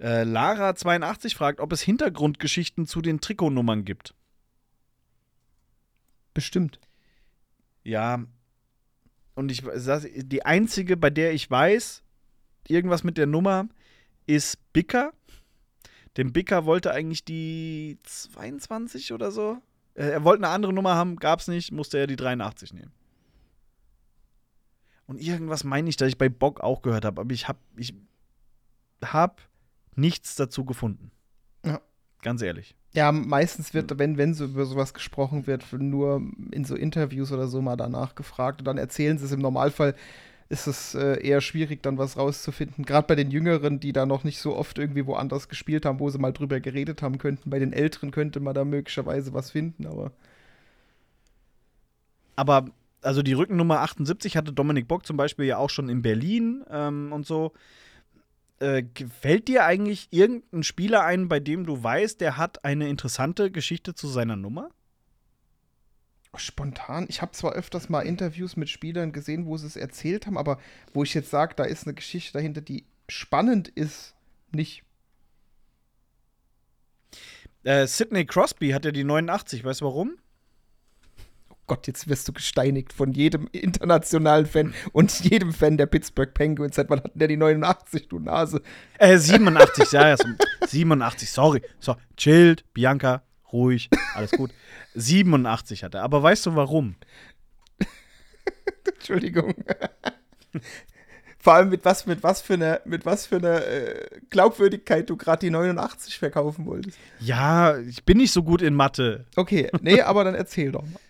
Äh, 0.00 0.22
Lara82 0.22 1.36
fragt, 1.36 1.60
ob 1.60 1.72
es 1.72 1.80
Hintergrundgeschichten 1.80 2.86
zu 2.86 3.02
den 3.02 3.20
Trikotnummern 3.20 3.84
gibt. 3.84 4.14
Bestimmt. 6.34 6.80
Ja. 7.88 8.22
Und 9.34 9.50
ich 9.50 9.62
die 9.64 10.44
einzige, 10.44 10.96
bei 10.96 11.08
der 11.08 11.32
ich 11.32 11.50
weiß, 11.50 12.02
irgendwas 12.66 13.02
mit 13.02 13.16
der 13.16 13.26
Nummer, 13.26 13.66
ist 14.26 14.58
Bicker. 14.74 15.12
Denn 16.16 16.32
Bicker 16.32 16.66
wollte 16.66 16.92
eigentlich 16.92 17.24
die 17.24 17.98
22 18.02 19.12
oder 19.12 19.30
so. 19.30 19.62
Äh, 19.94 20.10
Er 20.10 20.24
wollte 20.24 20.44
eine 20.44 20.52
andere 20.52 20.72
Nummer 20.72 20.96
haben, 20.96 21.16
gab's 21.16 21.48
nicht, 21.48 21.72
musste 21.72 21.98
er 21.98 22.06
die 22.06 22.16
83 22.16 22.74
nehmen. 22.74 22.92
Und 25.06 25.18
irgendwas 25.18 25.64
meine 25.64 25.88
ich, 25.88 25.96
dass 25.96 26.08
ich 26.08 26.18
bei 26.18 26.28
Bock 26.28 26.60
auch 26.60 26.82
gehört 26.82 27.06
habe, 27.06 27.22
aber 27.22 27.32
ich 27.32 27.48
habe 27.48 27.60
ich 27.76 27.94
hab 29.02 29.40
nichts 29.94 30.34
dazu 30.34 30.66
gefunden. 30.66 31.10
Ganz 32.22 32.42
ehrlich. 32.42 32.74
Ja, 32.94 33.12
meistens 33.12 33.74
wird, 33.74 33.98
wenn, 33.98 34.16
wenn 34.18 34.34
so 34.34 34.46
über 34.46 34.64
sowas 34.64 34.94
gesprochen 34.94 35.46
wird, 35.46 35.64
nur 35.72 36.22
in 36.50 36.64
so 36.64 36.74
Interviews 36.74 37.32
oder 37.32 37.46
so 37.46 37.60
mal 37.62 37.76
danach 37.76 38.14
gefragt 38.14 38.60
und 38.60 38.64
dann 38.66 38.78
erzählen 38.78 39.18
sie 39.18 39.26
es. 39.26 39.32
Im 39.32 39.40
Normalfall 39.40 39.94
ist 40.48 40.66
es 40.66 40.94
äh, 40.94 41.22
eher 41.22 41.40
schwierig, 41.42 41.82
dann 41.82 41.98
was 41.98 42.16
rauszufinden. 42.16 42.84
Gerade 42.84 43.06
bei 43.06 43.14
den 43.14 43.30
Jüngeren, 43.30 43.80
die 43.80 43.92
da 43.92 44.06
noch 44.06 44.24
nicht 44.24 44.40
so 44.40 44.56
oft 44.56 44.78
irgendwie 44.78 45.06
woanders 45.06 45.48
gespielt 45.48 45.84
haben, 45.84 46.00
wo 46.00 46.08
sie 46.10 46.18
mal 46.18 46.32
drüber 46.32 46.60
geredet 46.60 47.02
haben 47.02 47.18
könnten. 47.18 47.50
Bei 47.50 47.58
den 47.58 47.72
Älteren 47.72 48.10
könnte 48.10 48.40
man 48.40 48.54
da 48.54 48.64
möglicherweise 48.64 49.34
was 49.34 49.50
finden, 49.50 49.86
aber 49.86 50.12
Aber, 52.36 52.66
also 53.02 53.22
die 53.22 53.32
Rückennummer 53.32 53.80
78 53.80 54.36
hatte 54.36 54.52
Dominik 54.52 54.88
Bock 54.88 55.06
zum 55.06 55.16
Beispiel 55.16 55.46
ja 55.46 55.58
auch 55.58 55.70
schon 55.70 55.88
in 55.88 56.02
Berlin 56.02 56.64
ähm, 56.70 57.12
und 57.12 57.26
so. 57.26 57.52
Äh, 58.60 58.84
fällt 59.20 59.48
dir 59.48 59.64
eigentlich 59.64 60.08
irgendein 60.10 60.62
Spieler 60.62 61.04
ein, 61.04 61.28
bei 61.28 61.38
dem 61.40 61.64
du 61.64 61.82
weißt, 61.82 62.20
der 62.20 62.36
hat 62.36 62.64
eine 62.64 62.88
interessante 62.88 63.50
Geschichte 63.50 63.94
zu 63.94 64.08
seiner 64.08 64.36
Nummer? 64.36 64.70
spontan. 66.36 67.06
Ich 67.08 67.22
habe 67.22 67.32
zwar 67.32 67.52
öfters 67.52 67.88
mal 67.88 68.02
Interviews 68.02 68.56
mit 68.56 68.68
Spielern 68.68 69.12
gesehen, 69.12 69.46
wo 69.46 69.56
sie 69.56 69.66
es 69.66 69.76
erzählt 69.76 70.26
haben, 70.26 70.38
aber 70.38 70.58
wo 70.92 71.02
ich 71.02 71.14
jetzt 71.14 71.30
sage, 71.30 71.54
da 71.54 71.64
ist 71.64 71.86
eine 71.86 71.94
Geschichte 71.94 72.32
dahinter, 72.34 72.60
die 72.60 72.84
spannend 73.08 73.68
ist, 73.68 74.14
nicht. 74.52 74.82
Äh, 77.64 77.86
Sidney 77.86 78.24
Crosby 78.24 78.70
hat 78.70 78.84
ja 78.84 78.92
die 78.92 79.04
89, 79.04 79.64
weißt 79.64 79.80
du 79.80 79.86
warum? 79.86 80.18
Gott, 81.68 81.86
jetzt 81.86 82.08
wirst 82.08 82.26
du 82.26 82.32
gesteinigt 82.32 82.92
von 82.92 83.12
jedem 83.12 83.46
internationalen 83.52 84.46
Fan 84.46 84.74
und 84.92 85.20
jedem 85.20 85.52
Fan 85.52 85.76
der 85.76 85.86
Pittsburgh 85.86 86.34
Penguins. 86.34 86.74
Seit 86.76 86.90
wann 86.90 86.98
hat 86.98 87.14
denn 87.14 87.18
der 87.20 87.28
die 87.28 87.36
89, 87.36 88.08
du 88.08 88.18
Nase? 88.18 88.60
Äh, 88.98 89.16
87, 89.18 89.92
ja, 89.92 90.08
ja, 90.08 90.16
so- 90.16 90.24
87, 90.66 91.30
sorry. 91.30 91.62
So, 91.78 91.94
chillt, 92.16 92.64
Bianca, 92.74 93.22
ruhig, 93.52 93.88
alles 94.14 94.32
gut. 94.32 94.50
87 94.94 95.84
hat 95.84 95.94
er. 95.94 96.02
Aber 96.02 96.22
weißt 96.22 96.46
du 96.46 96.56
warum? 96.56 96.96
Entschuldigung. 98.94 99.54
Vor 101.38 101.52
allem 101.54 101.68
mit 101.68 101.84
was, 101.84 102.06
mit 102.06 102.22
was 102.22 102.40
für 102.42 102.54
einer, 102.54 102.80
mit 102.84 103.06
was 103.06 103.26
für 103.26 103.36
einer 103.36 103.64
äh, 103.66 104.06
Glaubwürdigkeit 104.30 105.08
du 105.08 105.16
gerade 105.16 105.40
die 105.40 105.50
89 105.50 106.18
verkaufen 106.18 106.66
wolltest. 106.66 106.98
Ja, 107.20 107.78
ich 107.78 108.04
bin 108.04 108.16
nicht 108.18 108.32
so 108.32 108.42
gut 108.42 108.60
in 108.60 108.74
Mathe. 108.74 109.26
Okay, 109.36 109.70
nee, 109.82 110.00
aber 110.00 110.24
dann 110.24 110.34
erzähl 110.34 110.72
doch 110.72 110.82
mal. 110.82 111.00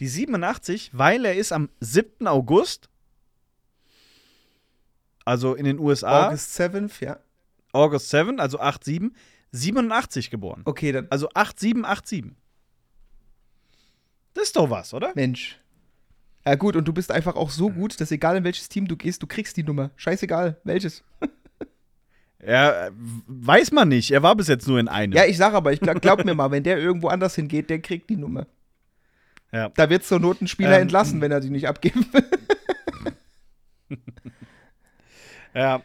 Die 0.00 0.08
87, 0.08 0.90
weil 0.92 1.24
er 1.24 1.34
ist 1.34 1.52
am 1.52 1.70
7. 1.80 2.26
August, 2.26 2.88
also 5.24 5.54
in 5.54 5.64
den 5.64 5.78
USA, 5.78 6.28
August 6.28 6.58
7th, 6.58 7.04
ja. 7.04 7.18
August 7.72 8.10
7, 8.10 8.40
also 8.40 8.60
8-7, 8.60 9.10
87 9.52 10.30
geboren. 10.30 10.62
Okay, 10.64 10.92
dann. 10.92 11.06
Also 11.10 11.28
8787. 11.34 12.32
Das 14.34 14.44
ist 14.44 14.56
doch 14.56 14.70
was, 14.70 14.94
oder? 14.94 15.12
Mensch. 15.14 15.60
Ja, 16.46 16.54
gut, 16.54 16.76
und 16.76 16.86
du 16.86 16.92
bist 16.92 17.10
einfach 17.10 17.36
auch 17.36 17.50
so 17.50 17.70
gut, 17.70 18.00
dass 18.00 18.10
egal 18.10 18.36
in 18.36 18.44
welches 18.44 18.68
Team 18.68 18.86
du 18.86 18.96
gehst, 18.96 19.22
du 19.22 19.26
kriegst 19.26 19.56
die 19.56 19.64
Nummer. 19.64 19.90
Scheißegal, 19.96 20.60
welches. 20.64 21.02
Ja, 22.46 22.90
weiß 23.26 23.72
man 23.72 23.88
nicht. 23.88 24.12
Er 24.12 24.22
war 24.22 24.36
bis 24.36 24.46
jetzt 24.46 24.68
nur 24.68 24.78
in 24.78 24.86
einem. 24.86 25.12
Ja, 25.12 25.24
ich 25.24 25.36
sag 25.36 25.54
aber, 25.54 25.72
ich 25.72 25.80
glaub, 25.80 26.00
glaub 26.00 26.24
mir 26.24 26.36
mal, 26.36 26.52
wenn 26.52 26.62
der 26.62 26.78
irgendwo 26.78 27.08
anders 27.08 27.34
hingeht, 27.34 27.68
der 27.68 27.80
kriegt 27.80 28.08
die 28.10 28.16
Nummer. 28.16 28.46
Ja. 29.52 29.70
Da 29.70 29.88
wird 29.88 30.04
zur 30.04 30.20
Not 30.20 30.42
ein 30.42 30.48
Spieler 30.48 30.76
Ähm, 30.76 30.82
entlassen, 30.82 31.20
wenn 31.20 31.32
er 31.32 31.40
die 31.40 31.50
nicht 31.50 31.68
abgeben 31.68 32.06
will. 32.12 32.24
Ja. 35.54 35.82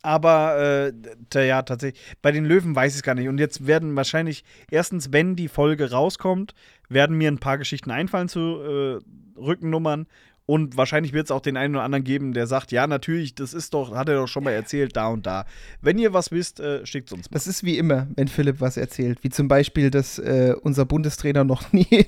Aber, 0.00 0.92
äh, 1.34 1.46
ja, 1.46 1.62
tatsächlich. 1.62 2.00
Bei 2.22 2.30
den 2.32 2.44
Löwen 2.44 2.74
weiß 2.74 2.92
ich 2.92 2.98
es 2.98 3.02
gar 3.02 3.14
nicht. 3.14 3.28
Und 3.28 3.38
jetzt 3.38 3.66
werden 3.66 3.96
wahrscheinlich, 3.96 4.44
erstens, 4.70 5.12
wenn 5.12 5.34
die 5.36 5.48
Folge 5.48 5.90
rauskommt, 5.90 6.54
werden 6.88 7.18
mir 7.18 7.30
ein 7.30 7.38
paar 7.40 7.58
Geschichten 7.58 7.90
einfallen 7.90 8.28
zu 8.28 8.40
äh, 8.40 9.38
Rückennummern. 9.38 10.06
Und 10.50 10.78
wahrscheinlich 10.78 11.12
wird 11.12 11.26
es 11.26 11.30
auch 11.30 11.42
den 11.42 11.58
einen 11.58 11.74
oder 11.76 11.84
anderen 11.84 12.04
geben, 12.04 12.32
der 12.32 12.46
sagt, 12.46 12.72
ja, 12.72 12.86
natürlich, 12.86 13.34
das 13.34 13.52
ist 13.52 13.74
doch, 13.74 13.94
hat 13.94 14.08
er 14.08 14.14
doch 14.14 14.28
schon 14.28 14.44
mal 14.44 14.52
erzählt, 14.52 14.96
da 14.96 15.08
und 15.08 15.26
da. 15.26 15.44
Wenn 15.82 15.98
ihr 15.98 16.14
was 16.14 16.30
wisst, 16.30 16.58
äh, 16.58 16.86
schickt 16.86 17.12
uns 17.12 17.30
mal. 17.30 17.34
Das 17.34 17.46
ist 17.46 17.64
wie 17.64 17.76
immer, 17.76 18.06
wenn 18.16 18.28
Philipp 18.28 18.58
was 18.58 18.78
erzählt. 18.78 19.18
Wie 19.20 19.28
zum 19.28 19.46
Beispiel, 19.46 19.90
dass 19.90 20.18
äh, 20.18 20.54
unser 20.62 20.86
Bundestrainer 20.86 21.44
noch 21.44 21.70
nie 21.74 21.82
in, 21.90 22.06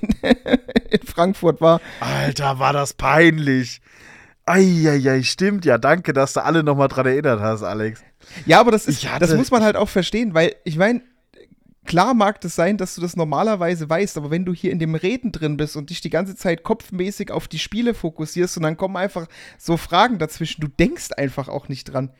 in 0.89 1.05
Frankfurt 1.05 1.61
war. 1.61 1.81
Alter, 1.99 2.57
war 2.57 2.73
das 2.73 2.95
peinlich. 2.95 3.79
Eieiei, 4.47 5.21
stimmt. 5.21 5.63
Ja, 5.63 5.77
danke, 5.77 6.11
dass 6.11 6.33
du 6.33 6.43
alle 6.43 6.63
nochmal 6.63 6.87
dran 6.87 7.05
erinnert 7.05 7.41
hast, 7.41 7.61
Alex. 7.61 8.03
Ja, 8.47 8.59
aber 8.59 8.71
das, 8.71 8.87
ist, 8.87 9.07
das 9.19 9.35
muss 9.35 9.51
man 9.51 9.61
halt 9.61 9.75
auch 9.75 9.89
verstehen, 9.89 10.33
weil 10.33 10.55
ich 10.63 10.77
meine, 10.77 11.03
klar 11.85 12.13
mag 12.13 12.41
das 12.41 12.55
sein, 12.55 12.77
dass 12.77 12.95
du 12.95 13.01
das 13.01 13.15
normalerweise 13.15 13.89
weißt, 13.89 14.17
aber 14.17 14.31
wenn 14.31 14.45
du 14.45 14.53
hier 14.53 14.71
in 14.71 14.79
dem 14.79 14.95
Reden 14.95 15.31
drin 15.31 15.57
bist 15.57 15.75
und 15.75 15.89
dich 15.89 16.01
die 16.01 16.09
ganze 16.09 16.35
Zeit 16.35 16.63
kopfmäßig 16.63 17.31
auf 17.31 17.47
die 17.47 17.59
Spiele 17.59 17.93
fokussierst 17.93 18.57
und 18.57 18.63
dann 18.63 18.77
kommen 18.77 18.97
einfach 18.97 19.27
so 19.57 19.77
Fragen 19.77 20.17
dazwischen, 20.17 20.61
du 20.61 20.67
denkst 20.67 21.11
einfach 21.17 21.47
auch 21.47 21.67
nicht 21.67 21.85
dran. 21.85 22.11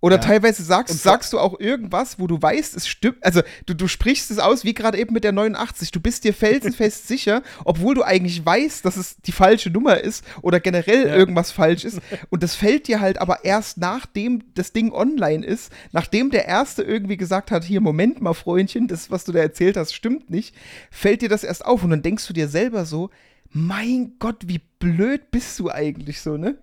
Oder 0.00 0.16
Ja. 0.16 0.22
teilweise 0.22 0.62
sagst, 0.62 0.92
Und 0.94 1.00
sagst 1.00 1.32
du 1.32 1.40
auch 1.40 1.58
irgendwas, 1.58 2.20
wo 2.20 2.28
du 2.28 2.40
weißt, 2.40 2.76
es 2.76 2.86
stimmt. 2.86 3.16
Also 3.24 3.42
du, 3.66 3.74
du 3.74 3.88
sprichst 3.88 4.30
es 4.30 4.38
aus, 4.38 4.62
wie 4.62 4.72
gerade 4.72 4.96
eben 4.96 5.12
mit 5.12 5.24
der 5.24 5.32
89. 5.32 5.90
Du 5.90 5.98
bist 6.00 6.22
dir 6.22 6.32
felsenfest 6.32 7.08
sicher, 7.08 7.42
obwohl 7.64 7.96
du 7.96 8.04
eigentlich 8.04 8.46
weißt, 8.46 8.84
dass 8.84 8.96
es 8.96 9.16
die 9.22 9.32
falsche 9.32 9.70
Nummer 9.70 9.98
ist 9.98 10.24
oder 10.40 10.60
generell 10.60 11.08
Ja. 11.08 11.16
irgendwas 11.16 11.50
falsch 11.50 11.84
ist. 11.84 11.98
Und 12.30 12.44
das 12.44 12.54
fällt 12.54 12.86
dir 12.86 13.00
halt 13.00 13.18
aber 13.20 13.44
erst 13.44 13.78
nachdem 13.78 14.44
das 14.54 14.72
Ding 14.72 14.92
online 14.92 15.44
ist, 15.44 15.72
nachdem 15.90 16.30
der 16.30 16.46
Erste 16.46 16.84
irgendwie 16.84 17.16
gesagt 17.16 17.50
hat, 17.50 17.64
hier, 17.64 17.80
Moment 17.80 18.20
mal, 18.20 18.34
Freundchen, 18.34 18.86
das, 18.86 19.10
was 19.10 19.24
du 19.24 19.32
da 19.32 19.40
erzählt 19.40 19.76
hast, 19.76 19.92
stimmt 19.94 20.30
nicht, 20.30 20.54
fällt 20.92 21.22
dir 21.22 21.28
das 21.28 21.42
erst 21.42 21.64
auf 21.66 21.82
und 21.82 21.90
dann 21.90 22.02
denkst 22.02 22.24
du 22.28 22.32
dir 22.32 22.46
selber 22.46 22.84
so, 22.84 23.10
mein 23.50 24.12
Gott, 24.20 24.42
wie 24.46 24.60
blöd 24.78 25.32
bist 25.32 25.58
du 25.58 25.70
eigentlich 25.70 26.20
so, 26.20 26.36
ne? 26.36 26.56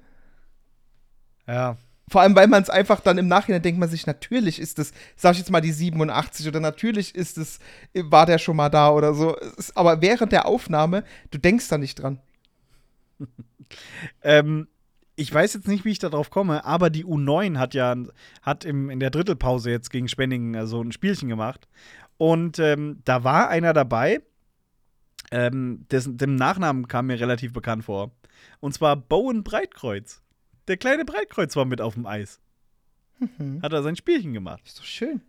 Ja. 1.47 1.77
Vor 2.07 2.21
allem, 2.21 2.35
weil 2.35 2.47
man 2.47 2.61
es 2.61 2.69
einfach 2.69 2.99
dann 2.99 3.17
im 3.17 3.27
Nachhinein 3.27 3.63
denkt 3.63 3.79
man 3.79 3.89
sich, 3.89 4.05
natürlich 4.05 4.59
ist 4.59 4.77
es, 4.77 4.91
sag 5.15 5.33
ich 5.33 5.39
jetzt 5.39 5.49
mal 5.49 5.61
die 5.61 5.71
87 5.71 6.47
oder 6.47 6.59
natürlich 6.59 7.15
ist 7.15 7.37
es, 7.37 7.59
war 7.95 8.27
der 8.27 8.37
schon 8.37 8.55
mal 8.55 8.69
da 8.69 8.91
oder 8.91 9.13
so. 9.15 9.35
Aber 9.73 10.01
während 10.01 10.31
der 10.31 10.45
Aufnahme, 10.45 11.03
du 11.31 11.39
denkst 11.39 11.67
da 11.67 11.77
nicht 11.77 11.95
dran. 11.95 12.19
Ähm, 14.21 14.67
ich 15.15 15.33
weiß 15.33 15.55
jetzt 15.55 15.67
nicht, 15.67 15.85
wie 15.85 15.91
ich 15.91 15.99
darauf 15.99 16.29
komme, 16.29 16.65
aber 16.65 16.91
die 16.91 17.05
U9 17.05 17.57
hat 17.57 17.73
ja 17.73 17.95
hat 18.43 18.65
im, 18.65 18.89
in 18.91 18.99
der 18.99 19.09
Drittelpause 19.09 19.71
jetzt 19.71 19.89
gegen 19.89 20.07
Spenningen 20.07 20.53
äh, 20.53 20.67
so 20.67 20.81
ein 20.81 20.91
Spielchen 20.91 21.29
gemacht. 21.29 21.67
Und 22.17 22.59
ähm, 22.59 23.01
da 23.05 23.23
war 23.23 23.49
einer 23.49 23.73
dabei, 23.73 24.21
ähm, 25.31 25.85
dessen, 25.89 26.17
dem 26.17 26.35
Nachnamen 26.35 26.87
kam 26.87 27.07
mir 27.07 27.19
relativ 27.19 27.53
bekannt 27.53 27.85
vor. 27.85 28.11
Und 28.59 28.73
zwar 28.73 28.95
Bowen 28.95 29.43
Breitkreuz. 29.43 30.21
Der 30.67 30.77
kleine 30.77 31.05
Breitkreuz 31.05 31.55
war 31.55 31.65
mit 31.65 31.81
auf 31.81 31.93
dem 31.93 32.05
Eis. 32.05 32.39
Hat 33.61 33.71
er 33.71 33.83
sein 33.83 33.95
Spielchen 33.95 34.33
gemacht. 34.33 34.61
Ist 34.65 34.79
doch 34.79 34.83
schön. 34.83 35.21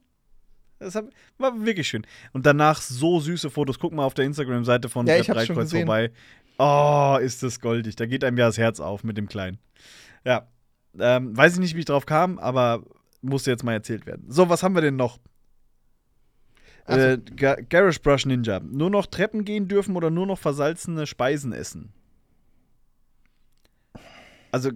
Das 0.78 0.94
war 1.38 1.64
wirklich 1.64 1.88
schön. 1.88 2.06
Und 2.32 2.44
danach 2.44 2.82
so 2.82 3.20
süße 3.20 3.48
Fotos. 3.50 3.78
Guck 3.78 3.92
mal 3.92 4.04
auf 4.04 4.14
der 4.14 4.26
Instagram-Seite 4.26 4.88
von 4.88 5.06
Ja, 5.06 5.22
schon 5.22 5.34
Breitkreuz 5.34 5.70
vorbei. 5.72 6.10
Oh, 6.58 7.18
ist 7.20 7.42
das 7.42 7.60
goldig. 7.60 7.96
Da 7.96 8.06
geht 8.06 8.24
einem 8.24 8.38
ja 8.38 8.46
das 8.46 8.58
Herz 8.58 8.80
auf 8.80 9.04
mit 9.04 9.16
dem 9.16 9.28
Kleinen. 9.28 9.58
Ja. 10.24 10.48
Ähm, 10.98 11.36
weiß 11.36 11.54
ich 11.54 11.58
nicht, 11.60 11.74
wie 11.74 11.80
ich 11.80 11.84
drauf 11.86 12.06
kam, 12.06 12.38
aber 12.38 12.82
musste 13.20 13.50
jetzt 13.50 13.64
mal 13.64 13.72
erzählt 13.72 14.06
werden. 14.06 14.24
So, 14.28 14.48
was 14.48 14.62
haben 14.62 14.74
wir 14.74 14.82
denn 14.82 14.96
noch? 14.96 15.18
Ach 16.86 16.94
so. 16.94 17.00
Äh, 17.00 17.18
Ga 17.36 17.56
Garage 17.56 18.00
Brush 18.00 18.26
Ninja. 18.26 18.60
Nur 18.60 18.90
noch 18.90 19.06
Treppen 19.06 19.44
gehen 19.44 19.68
dürfen 19.68 19.96
oder 19.96 20.10
nur 20.10 20.26
noch 20.26 20.38
versalzene 20.38 21.06
Speisen 21.06 21.52
essen? 21.52 21.92
Also, 24.52 24.70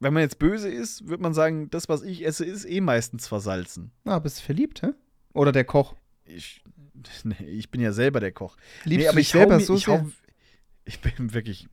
wenn 0.00 0.12
man 0.12 0.22
jetzt 0.22 0.38
böse 0.38 0.68
ist, 0.68 1.08
würde 1.08 1.22
man 1.22 1.34
sagen, 1.34 1.70
das, 1.70 1.88
was 1.88 2.02
ich 2.02 2.24
esse, 2.24 2.44
ist 2.44 2.64
eh 2.64 2.80
meistens 2.80 3.26
versalzen. 3.26 3.90
Na, 4.04 4.18
bist 4.18 4.38
du 4.38 4.42
verliebt, 4.42 4.82
hä? 4.82 4.88
Oder 5.32 5.52
der 5.52 5.64
Koch. 5.64 5.94
Ich, 6.24 6.62
nee, 7.24 7.44
ich 7.46 7.70
bin 7.70 7.80
ja 7.80 7.92
selber 7.92 8.20
der 8.20 8.32
Koch. 8.32 8.56
Liebst 8.84 9.08
aber 9.08 9.16
du 9.16 9.20
ich 9.20 9.28
selber 9.28 9.56
mir, 9.56 9.64
so 9.64 9.74
ich, 9.74 9.88
hau, 9.88 10.06
ich 10.84 11.00
bin 11.00 11.12
wirklich. 11.34 11.68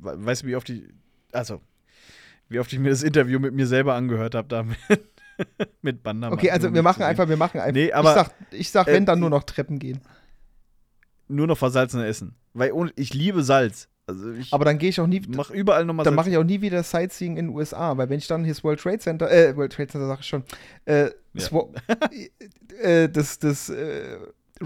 Weißt 0.00 0.42
du, 0.42 0.46
wie 0.46 0.56
oft 0.56 0.68
ich. 0.70 0.84
Also, 1.32 1.60
wie 2.48 2.58
oft 2.58 2.72
ich 2.72 2.78
mir 2.78 2.90
das 2.90 3.02
Interview 3.02 3.38
mit 3.38 3.54
mir 3.54 3.66
selber 3.66 3.94
angehört 3.94 4.34
habe, 4.34 4.48
da 4.48 4.64
mit, 5.82 6.02
Bandam. 6.02 6.32
Okay, 6.32 6.50
also 6.50 6.72
wir 6.72 6.82
machen 6.82 7.02
einfach, 7.02 7.28
wir 7.28 7.36
machen 7.36 7.60
einfach. 7.60 7.72
Nee, 7.72 7.92
aber, 7.92 8.10
ich 8.10 8.14
sag, 8.14 8.34
ich 8.50 8.70
sag 8.70 8.88
äh, 8.88 8.94
wenn, 8.94 9.06
dann 9.06 9.20
nur 9.20 9.30
noch 9.30 9.44
Treppen 9.44 9.78
gehen. 9.78 10.00
Nur 11.28 11.46
noch 11.46 11.56
versalzene 11.56 12.06
Essen. 12.06 12.34
Weil 12.54 12.72
ohne, 12.72 12.92
ich 12.96 13.14
liebe 13.14 13.44
Salz. 13.44 13.88
Also, 14.10 14.32
ich 14.32 14.52
Aber 14.52 14.64
dann 14.64 14.78
gehe 14.78 14.88
ich 14.90 15.00
auch 15.00 15.06
nie, 15.06 15.22
mach 15.28 15.50
überall 15.50 15.84
nochmal 15.84 16.04
dann 16.04 16.14
mache 16.14 16.30
ich 16.30 16.36
auch 16.36 16.44
nie 16.44 16.60
wieder 16.60 16.82
Sightseeing 16.82 17.36
in 17.36 17.46
den 17.46 17.54
USA, 17.54 17.96
weil 17.96 18.08
wenn 18.10 18.18
ich 18.18 18.26
dann 18.26 18.44
hier 18.44 18.52
das 18.52 18.64
World 18.64 18.80
Trade 18.80 18.98
Center, 18.98 19.30
äh, 19.30 19.56
World 19.56 19.72
Trade 19.72 19.88
Center 19.88 20.06
sag 20.08 20.20
ich 20.20 20.26
schon, 20.26 20.42
äh, 20.84 21.10
das, 21.34 21.50
Ja. 21.50 21.62
Äh, 22.82 23.08
das, 23.10 23.38
das 23.38 23.68
äh, 23.68 24.16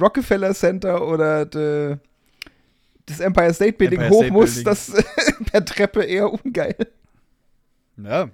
Rockefeller 0.00 0.54
Center 0.54 1.04
oder 1.06 1.44
de, 1.46 1.96
das 3.06 3.18
Empire 3.20 3.52
State 3.52 3.72
Building 3.72 4.00
Empire 4.00 4.14
hoch 4.14 4.22
State 4.22 4.32
muss, 4.32 4.54
Building. 4.54 4.64
das 4.64 5.04
per 5.50 5.64
Treppe 5.64 6.04
eher 6.04 6.32
ungeil. 6.32 6.76
Ja. 7.96 8.28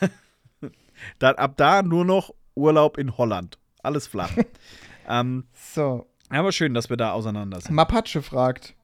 dann 1.18 1.34
ab 1.36 1.54
da 1.56 1.82
nur 1.82 2.04
noch 2.04 2.34
Urlaub 2.54 2.98
in 2.98 3.16
Holland. 3.16 3.58
Alles 3.82 4.06
flach. 4.06 4.30
ähm, 5.08 5.44
So, 5.54 6.06
aber 6.28 6.52
schön, 6.52 6.74
dass 6.74 6.90
wir 6.90 6.96
da 6.96 7.12
auseinander 7.12 7.60
sind. 7.60 7.74
Mapache 7.74 8.22
fragt, 8.22 8.74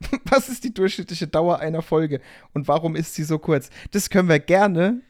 was 0.24 0.48
ist 0.48 0.64
die 0.64 0.74
durchschnittliche 0.74 1.26
Dauer 1.26 1.58
einer 1.58 1.82
Folge 1.82 2.20
und 2.52 2.68
warum 2.68 2.96
ist 2.96 3.14
sie 3.14 3.24
so 3.24 3.38
kurz? 3.38 3.70
Das 3.92 4.10
können 4.10 4.28
wir 4.28 4.38
gerne 4.38 5.00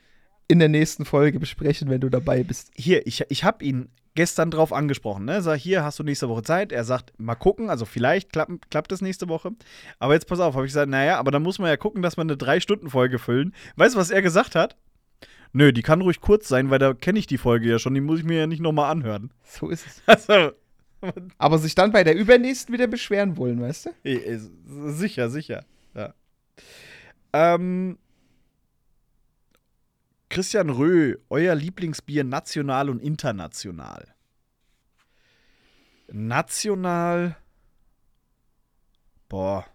in 0.48 0.58
der 0.58 0.68
nächsten 0.68 1.04
Folge 1.04 1.40
besprechen, 1.40 1.90
wenn 1.90 2.00
du 2.00 2.08
dabei 2.08 2.44
bist. 2.44 2.70
hier, 2.74 3.06
ich, 3.06 3.24
ich 3.28 3.44
habe 3.44 3.64
ihn 3.64 3.88
gestern 4.14 4.50
drauf 4.50 4.72
angesprochen. 4.72 5.24
Ne? 5.24 5.42
Sag, 5.42 5.58
hier 5.58 5.84
hast 5.84 5.98
du 5.98 6.02
nächste 6.02 6.28
Woche 6.28 6.42
Zeit. 6.42 6.72
Er 6.72 6.84
sagt, 6.84 7.12
mal 7.18 7.34
gucken, 7.34 7.70
also 7.70 7.84
vielleicht 7.84 8.32
klappen, 8.32 8.60
klappt 8.70 8.90
es 8.90 9.00
nächste 9.00 9.28
Woche. 9.28 9.52
Aber 9.98 10.14
jetzt 10.14 10.26
pass 10.26 10.40
auf, 10.40 10.54
habe 10.54 10.66
ich 10.66 10.70
gesagt, 10.70 10.90
naja, 10.90 11.18
aber 11.18 11.30
dann 11.30 11.42
muss 11.42 11.58
man 11.58 11.68
ja 11.68 11.76
gucken, 11.76 12.02
dass 12.02 12.16
wir 12.16 12.22
eine 12.22 12.36
Drei-Stunden-Folge 12.36 13.18
füllen. 13.18 13.54
Weißt 13.76 13.94
du, 13.94 13.98
was 13.98 14.10
er 14.10 14.22
gesagt 14.22 14.54
hat? 14.54 14.76
Nö, 15.52 15.72
die 15.72 15.82
kann 15.82 16.00
ruhig 16.00 16.20
kurz 16.20 16.48
sein, 16.48 16.70
weil 16.70 16.78
da 16.78 16.92
kenne 16.92 17.18
ich 17.18 17.26
die 17.26 17.38
Folge 17.38 17.68
ja 17.68 17.78
schon. 17.78 17.94
Die 17.94 18.00
muss 18.00 18.18
ich 18.18 18.24
mir 18.24 18.38
ja 18.38 18.46
nicht 18.46 18.60
nochmal 18.60 18.90
anhören. 18.90 19.30
So 19.44 19.68
ist 19.68 19.86
es. 19.86 20.02
Also, 20.06 20.52
Aber 21.38 21.58
sich 21.58 21.74
dann 21.74 21.92
bei 21.92 22.04
der 22.04 22.16
übernächsten 22.16 22.72
wieder 22.72 22.86
beschweren 22.86 23.36
wollen, 23.36 23.60
weißt 23.60 23.86
du? 23.86 23.90
eh, 24.04 24.16
eh, 24.16 24.40
sicher, 24.64 25.30
sicher. 25.30 25.64
Ja. 25.94 26.14
Ähm, 27.32 27.98
Christian 30.28 30.70
Röh, 30.70 31.16
euer 31.30 31.54
Lieblingsbier 31.54 32.24
national 32.24 32.90
und 32.90 33.00
international. 33.00 34.14
National. 36.08 37.36
Boah. 39.28 39.66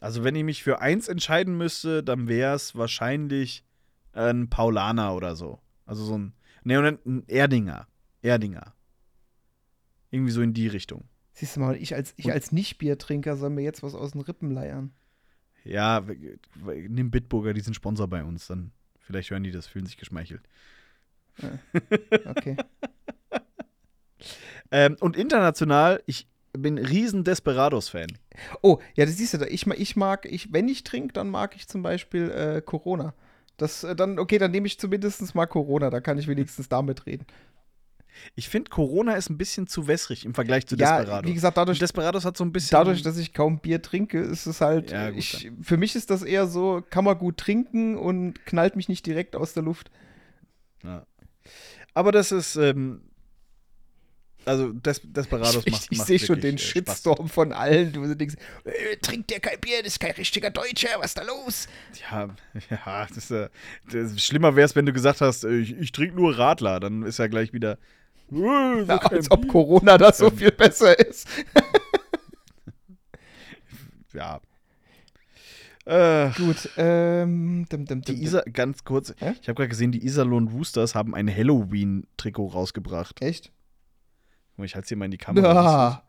Also, 0.00 0.24
wenn 0.24 0.34
ich 0.34 0.42
mich 0.44 0.62
für 0.62 0.80
eins 0.80 1.06
entscheiden 1.06 1.56
müsste, 1.56 2.02
dann 2.02 2.26
wäre 2.26 2.54
es 2.56 2.74
wahrscheinlich 2.74 3.64
ein 4.12 4.48
Paulaner 4.50 5.14
oder 5.14 5.36
so. 5.36 5.60
Also 5.86 6.04
so 6.04 6.18
ein. 6.18 6.34
Ne, 6.64 6.98
ein 7.04 7.28
Erdinger. 7.28 7.86
Erdinger. 8.22 8.74
Irgendwie 10.10 10.32
so 10.32 10.42
in 10.42 10.54
die 10.54 10.68
Richtung. 10.68 11.04
Siehst 11.34 11.56
du 11.56 11.60
mal, 11.60 11.76
ich 11.76 11.94
als, 11.94 12.12
ich 12.16 12.30
als 12.30 12.52
Nicht-Biertrinker 12.52 13.36
soll 13.36 13.50
mir 13.50 13.62
jetzt 13.62 13.82
was 13.82 13.94
aus 13.94 14.12
den 14.12 14.20
Rippen 14.20 14.50
leiern. 14.50 14.92
Ja, 15.64 16.04
nimm 16.64 17.10
Bitburger, 17.10 17.54
die 17.54 17.60
sind 17.60 17.74
Sponsor 17.74 18.08
bei 18.08 18.22
uns. 18.24 18.46
Dann 18.46 18.72
vielleicht 18.98 19.30
hören 19.30 19.42
die 19.42 19.50
das, 19.50 19.66
fühlen 19.66 19.86
sich 19.86 19.96
geschmeichelt. 19.96 20.42
Okay. 22.26 22.56
Ähm, 24.70 24.96
und 25.00 25.16
international, 25.16 26.02
ich 26.06 26.28
bin 26.52 26.78
riesen 26.78 27.24
Desperados-Fan. 27.24 28.18
Oh, 28.62 28.78
ja, 28.94 29.04
das 29.04 29.16
siehst 29.16 29.34
du 29.34 29.38
da. 29.38 29.46
Ich, 29.46 29.66
ich 29.66 29.96
mag, 29.96 30.26
ich, 30.26 30.52
wenn 30.52 30.68
ich 30.68 30.84
trinke, 30.84 31.12
dann 31.12 31.28
mag 31.30 31.56
ich 31.56 31.68
zum 31.68 31.82
Beispiel 31.82 32.30
äh, 32.30 32.62
Corona. 32.62 33.14
Das, 33.56 33.84
äh, 33.84 33.94
dann, 33.94 34.18
okay, 34.18 34.38
dann 34.38 34.50
nehme 34.50 34.66
ich 34.66 34.78
zumindest 34.78 35.34
mal 35.34 35.46
Corona, 35.46 35.90
da 35.90 36.00
kann 36.00 36.18
ich 36.18 36.28
wenigstens 36.28 36.68
damit 36.68 37.06
reden. 37.06 37.26
Ich 38.34 38.48
finde, 38.48 38.70
Corona 38.70 39.14
ist 39.14 39.30
ein 39.30 39.38
bisschen 39.38 39.66
zu 39.66 39.86
wässrig 39.86 40.24
im 40.24 40.34
Vergleich 40.34 40.66
zu 40.66 40.76
ja, 40.76 40.98
Desperados. 40.98 41.30
wie 41.30 41.34
gesagt, 41.34 41.56
dadurch, 41.56 41.78
Desperados 41.78 42.24
hat 42.24 42.36
so 42.36 42.44
ein 42.44 42.52
bisschen. 42.52 42.76
dadurch, 42.76 43.02
dass 43.02 43.16
ich 43.16 43.32
kaum 43.32 43.60
Bier 43.60 43.82
trinke, 43.82 44.20
ist 44.20 44.46
es 44.46 44.60
halt, 44.60 44.90
Ja, 44.90 45.10
gut, 45.10 45.18
ich, 45.18 45.50
für 45.60 45.76
mich 45.76 45.96
ist 45.96 46.10
das 46.10 46.22
eher 46.22 46.46
so, 46.46 46.82
kann 46.90 47.04
man 47.04 47.18
gut 47.18 47.36
trinken 47.36 47.96
und 47.96 48.44
knallt 48.46 48.76
mich 48.76 48.88
nicht 48.88 49.06
direkt 49.06 49.36
aus 49.36 49.54
der 49.54 49.62
Luft. 49.62 49.90
ja. 50.84 51.06
Aber 51.94 52.12
das 52.12 52.32
ist. 52.32 52.56
Ähm, 52.56 53.02
also, 54.44 54.72
Des 54.72 55.00
Desperados 55.04 55.62
ich 55.64 55.72
macht. 55.72 55.86
ich 55.90 55.98
macht 55.98 56.08
sehe 56.08 56.18
schon 56.18 56.40
den 56.40 56.56
äh, 56.56 56.58
Spaß. 56.58 56.72
Shitstorm 56.72 57.28
von 57.28 57.52
allen. 57.52 57.92
Du 57.92 58.14
denkst, 58.14 58.34
äh, 58.64 58.96
trinkt 58.96 59.30
der 59.30 59.38
kein 59.38 59.60
Bier, 59.60 59.78
das 59.78 59.92
ist 59.92 60.00
kein 60.00 60.12
richtiger 60.12 60.50
Deutscher, 60.50 60.88
was 60.98 61.06
ist 61.06 61.18
da 61.18 61.22
los? 61.22 61.68
Ja, 62.10 62.28
ja 62.70 63.06
das 63.06 63.16
ist, 63.18 63.30
äh, 63.30 63.48
das 63.90 64.20
schlimmer 64.20 64.56
wäre 64.56 64.66
es, 64.66 64.74
wenn 64.74 64.86
du 64.86 64.92
gesagt 64.92 65.20
hast, 65.20 65.44
äh, 65.44 65.58
ich, 65.58 65.76
ich 65.76 65.92
trinke 65.92 66.16
nur 66.16 66.36
Radler. 66.36 66.80
Dann 66.80 67.02
ist 67.02 67.18
ja 67.18 67.28
gleich 67.28 67.52
wieder. 67.52 67.78
Äh, 68.30 68.34
so 68.34 68.84
Ja, 68.86 68.96
als 68.98 69.30
ob 69.30 69.40
Bier. 69.42 69.50
Corona 69.50 69.98
da 69.98 70.12
so 70.12 70.30
viel 70.30 70.50
besser 70.52 70.98
ist. 70.98 71.26
Ja. 74.14 74.40
Äh, 75.84 76.30
Gut, 76.36 76.68
ähm, 76.76 77.66
dim, 77.72 77.86
dim, 77.86 78.02
Die 78.02 78.14
dim, 78.14 78.22
Isa, 78.22 78.42
ganz 78.52 78.84
kurz, 78.84 79.14
Hä? 79.18 79.32
ich 79.40 79.48
habe 79.48 79.54
gerade 79.56 79.68
gesehen, 79.68 79.90
die 79.90 80.04
Iserlohn 80.04 80.48
Roosters 80.48 80.94
haben 80.94 81.14
ein 81.14 81.34
Halloween-Trikot 81.34 82.48
rausgebracht. 82.48 83.20
Echt? 83.22 83.46
Guck 84.50 84.58
mal, 84.58 84.64
Ich 84.66 84.74
halte 84.74 84.84
es 84.84 84.88
hier 84.88 84.96
mal 84.98 85.06
in 85.06 85.10
die 85.12 85.18
Kamera. 85.18 85.52
Ja. 85.54 86.02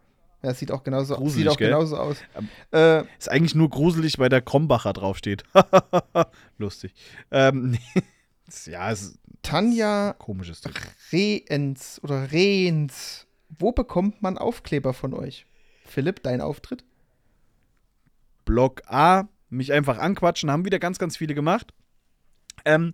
Ja, 0.43 0.53
sieht 0.53 0.71
auch 0.73 0.83
genauso, 0.83 1.15
Gruselig, 1.15 1.43
sieht 1.45 1.47
auch 1.47 1.57
gell? 1.57 1.69
genauso 1.69 1.95
aus. 1.97 2.17
Ähm, 2.35 2.49
Äh, 2.73 3.03
Ist 3.17 3.29
eigentlich 3.31 3.55
nur 3.55 3.69
gruselig, 3.69 4.19
weil 4.19 4.27
der 4.27 4.41
Krombacher 4.41 4.91
draufsteht. 4.91 5.43
Lustig. 6.57 6.93
Ähm, 7.31 7.77
ja, 8.65 8.91
es 8.91 9.01
ist 9.03 9.19
Tanja 9.43 10.13
komisches 10.13 10.61
Ding. 10.61 10.73
Rehens 11.11 11.99
oder 12.03 12.31
Rehens. 12.31 13.27
Wo 13.49 13.71
bekommt 13.71 14.21
man 14.21 14.37
Aufkleber 14.37 14.93
von 14.93 15.13
euch? 15.13 15.45
Philipp, 15.85 16.23
dein 16.23 16.41
Auftritt? 16.41 16.83
Block 18.45 18.81
A, 18.87 19.27
mich 19.49 19.71
einfach 19.71 19.99
anquatschen, 19.99 20.49
haben 20.49 20.65
wieder 20.65 20.79
ganz, 20.79 20.97
ganz 20.97 21.17
viele 21.17 21.35
gemacht. 21.35 21.73
Ähm, 22.65 22.93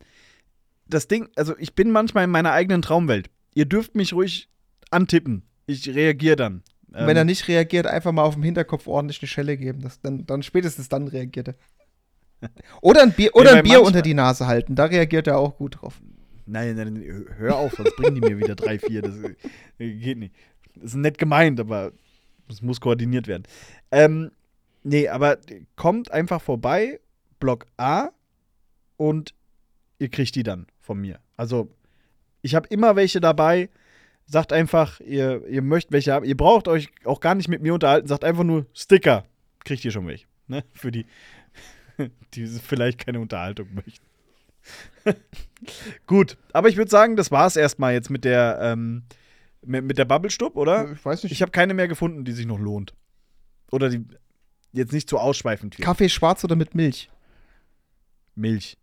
das 0.88 1.08
Ding, 1.08 1.30
also 1.36 1.56
ich 1.58 1.76
bin 1.76 1.92
manchmal 1.92 2.26
in 2.26 2.30
meiner 2.32 2.52
eigenen 2.52 2.82
Traumwelt. 2.82 3.30
Ihr 3.54 3.66
dürft 3.66 3.96
mich 3.96 4.14
ruhig 4.14 4.50
antippen. 4.92 5.44
Ich 5.68 5.88
reagiere 5.88 6.36
dann. 6.36 6.64
Und 6.88 7.06
wenn 7.06 7.16
er 7.16 7.22
Ähm, 7.22 7.28
nicht 7.28 7.48
reagiert, 7.48 7.86
einfach 7.86 8.12
mal 8.12 8.24
auf 8.24 8.34
dem 8.34 8.44
Hinterkopf 8.44 8.88
ordentlich 8.88 9.22
eine 9.22 9.28
Schelle 9.28 9.58
geben. 9.58 9.82
Das, 9.82 10.02
dann, 10.02 10.26
dann 10.26 10.42
spätestens 10.42 10.90
dann 10.90 11.08
reagiert 11.08 11.50
er. 11.50 11.56
Oder 12.82 13.04
ein 13.04 13.12
Bier, 13.12 13.36
oder 13.36 13.52
weil 13.52 13.58
ein 13.58 13.64
Bier 13.64 13.82
unter 13.82 14.02
die 14.02 14.14
Nase 14.14 14.48
halten. 14.48 14.76
Da 14.76 14.86
reagiert 14.86 15.28
er 15.28 15.38
auch 15.38 15.58
gut 15.58 15.82
drauf. 15.82 16.02
Nein, 16.50 16.76
nein, 16.76 16.94
nein, 16.94 17.26
hör 17.38 17.58
auf, 17.58 17.74
sonst 17.74 17.96
bringen 17.96 18.16
die 18.16 18.22
mir 18.22 18.38
wieder 18.38 18.56
drei, 18.56 18.80
vier. 18.80 19.02
Das 19.04 19.16
äh, 19.78 19.94
geht 19.94 20.18
nicht. 20.18 20.34
Das 20.76 20.92
ist 20.92 20.96
nett 20.96 21.18
gemeint, 21.18 21.60
aber 21.60 21.92
es 22.50 22.62
muss 22.62 22.82
koordiniert 22.82 23.28
werden. 23.28 23.44
Ähm, 23.92 24.32
nee, 24.84 25.08
aber 25.08 25.38
kommt 25.76 26.12
einfach 26.12 26.42
vorbei, 26.42 27.00
Block 27.40 27.68
A, 27.78 28.10
und 28.98 29.34
ihr 30.00 30.10
kriegt 30.10 30.36
die 30.36 30.44
dann 30.44 30.66
von 30.82 31.00
mir. 31.00 31.20
Also, 31.38 31.70
ich 32.42 32.56
habe 32.56 32.68
immer 32.70 32.96
welche 32.96 33.22
dabei. 33.22 33.70
Sagt 34.26 34.52
einfach, 34.54 35.00
ihr, 35.00 35.46
ihr 35.48 35.62
möchtet 35.62 35.92
welche 35.92 36.14
haben. 36.14 36.26
Ihr 36.26 36.38
braucht 36.38 36.68
euch 36.68 36.90
auch 37.04 37.20
gar 37.20 37.34
nicht 37.36 37.48
mit 37.48 37.62
mir 37.62 37.74
unterhalten. 37.74 38.08
Sagt 38.08 38.24
einfach 38.24 38.44
nur 38.44 38.66
Sticker. 38.74 39.26
Kriegt 39.64 39.84
ihr 39.86 39.92
schon 39.92 40.06
welche. 40.08 40.26
Ne? 40.48 40.64
Für 40.74 40.92
die, 40.92 41.06
die 42.34 42.46
vielleicht 42.46 43.06
keine 43.06 43.20
Unterhaltung 43.20 43.68
möchten. 43.74 44.06
Gut, 46.08 46.38
aber 46.54 46.70
ich 46.70 46.78
würde 46.78 46.90
sagen, 46.92 47.16
das 47.16 47.32
war 47.32 47.48
es 47.48 47.56
erstmal 47.56 47.94
jetzt 47.94 48.10
mit 48.10 48.24
der, 48.26 48.60
ähm, 48.62 49.04
mit, 49.66 49.84
mit 49.84 49.98
der 49.98 50.06
Bubble-Stub, 50.06 50.56
oder? 50.56 50.92
Ich 50.92 51.04
weiß 51.04 51.24
nicht. 51.24 51.32
Ich 51.34 51.42
habe 51.42 51.52
keine 51.52 51.74
mehr 51.74 51.88
gefunden, 51.88 52.24
die 52.24 52.32
sich 52.32 52.46
noch 52.46 52.60
lohnt. 52.60 52.94
Oder 53.72 53.90
die 53.90 54.06
jetzt 54.72 54.94
nicht 54.94 55.10
zu 55.10 55.18
ausschweifend 55.18 55.78
wird. 55.78 55.86
Kaffee 55.86 56.10
schwarz 56.10 56.44
oder 56.44 56.56
mit 56.56 56.76
Milch? 56.76 57.10
Milch. 58.36 58.78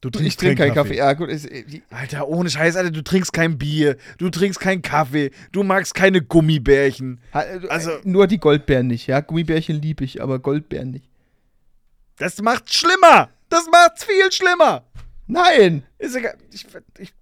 Du 0.00 0.08
Ich 0.18 0.36
trinke 0.38 0.62
keinen 0.62 0.74
Kaffee. 0.74 0.96
Ja, 0.96 1.12
gut. 1.12 1.28
Ist, 1.28 1.46
die, 1.50 1.82
Alter, 1.90 2.26
ohne 2.26 2.48
Scheiß, 2.48 2.76
Alter, 2.76 2.90
du 2.90 3.02
trinkst 3.02 3.34
kein 3.34 3.58
Bier, 3.58 3.98
du 4.16 4.30
trinkst 4.30 4.58
keinen 4.58 4.80
Kaffee, 4.80 5.30
du 5.52 5.62
magst 5.62 5.94
keine 5.94 6.22
Gummibärchen. 6.22 7.20
also, 7.32 7.68
Also- 7.68 7.90
nur 8.04 8.26
die 8.26 8.38
Goldbeeren 8.38 8.86
nicht. 8.86 9.06
Ja, 9.08 9.20
Gummibärchen 9.20 9.80
liebe 9.80 10.04
ich, 10.04 10.22
aber 10.22 10.38
Goldbeeren 10.38 10.90
nicht. 10.90 11.10
Das 12.16 12.40
macht's 12.40 12.74
schlimmer. 12.74 13.28
Das 13.50 13.66
macht's 13.70 14.04
viel 14.04 14.30
schlimmer. 14.32 14.84
Nein! 15.30 15.84
Ist 15.98 16.16
egal. 16.16 16.36
Ich, 16.52 16.66
ich, 16.98 17.12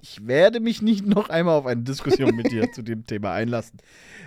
ich 0.00 0.26
werde 0.26 0.58
mich 0.58 0.82
nicht 0.82 1.06
noch 1.06 1.28
einmal 1.28 1.56
auf 1.56 1.66
eine 1.66 1.82
Diskussion 1.82 2.34
mit 2.34 2.50
dir 2.50 2.72
zu 2.72 2.82
dem 2.82 3.06
Thema 3.06 3.32
einlassen. 3.32 3.78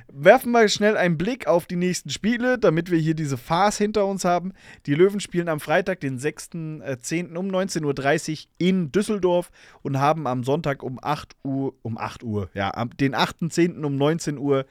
Werfen 0.07 0.53
wir 0.53 0.69
schnell 0.69 0.95
einen 0.95 1.17
Blick 1.17 1.45
auf 1.45 1.65
die 1.65 1.75
nächsten 1.75 2.09
Spiele, 2.09 2.57
damit 2.57 2.89
wir 2.89 2.97
hier 2.97 3.13
diese 3.13 3.35
Farce 3.35 3.79
hinter 3.79 4.05
uns 4.05 4.23
haben. 4.23 4.53
Die 4.85 4.95
Löwen 4.95 5.19
spielen 5.19 5.49
am 5.49 5.59
Freitag, 5.59 5.99
den 5.99 6.19
6.10. 6.19 7.35
um 7.35 7.49
19.30 7.49 8.31
Uhr 8.31 8.49
in 8.59 8.93
Düsseldorf 8.93 9.51
und 9.81 9.99
haben 9.99 10.25
am 10.25 10.45
Sonntag 10.45 10.81
um 10.81 10.97
8 11.01 11.35
Uhr, 11.43 11.75
um 11.81 11.97
8 11.97 12.23
Uhr, 12.23 12.49
ja, 12.53 12.73
am, 12.73 12.95
den 12.95 13.13
8.10. 13.13 13.83
um 13.83 13.97
19 13.97 14.37
Uhr 14.37 14.65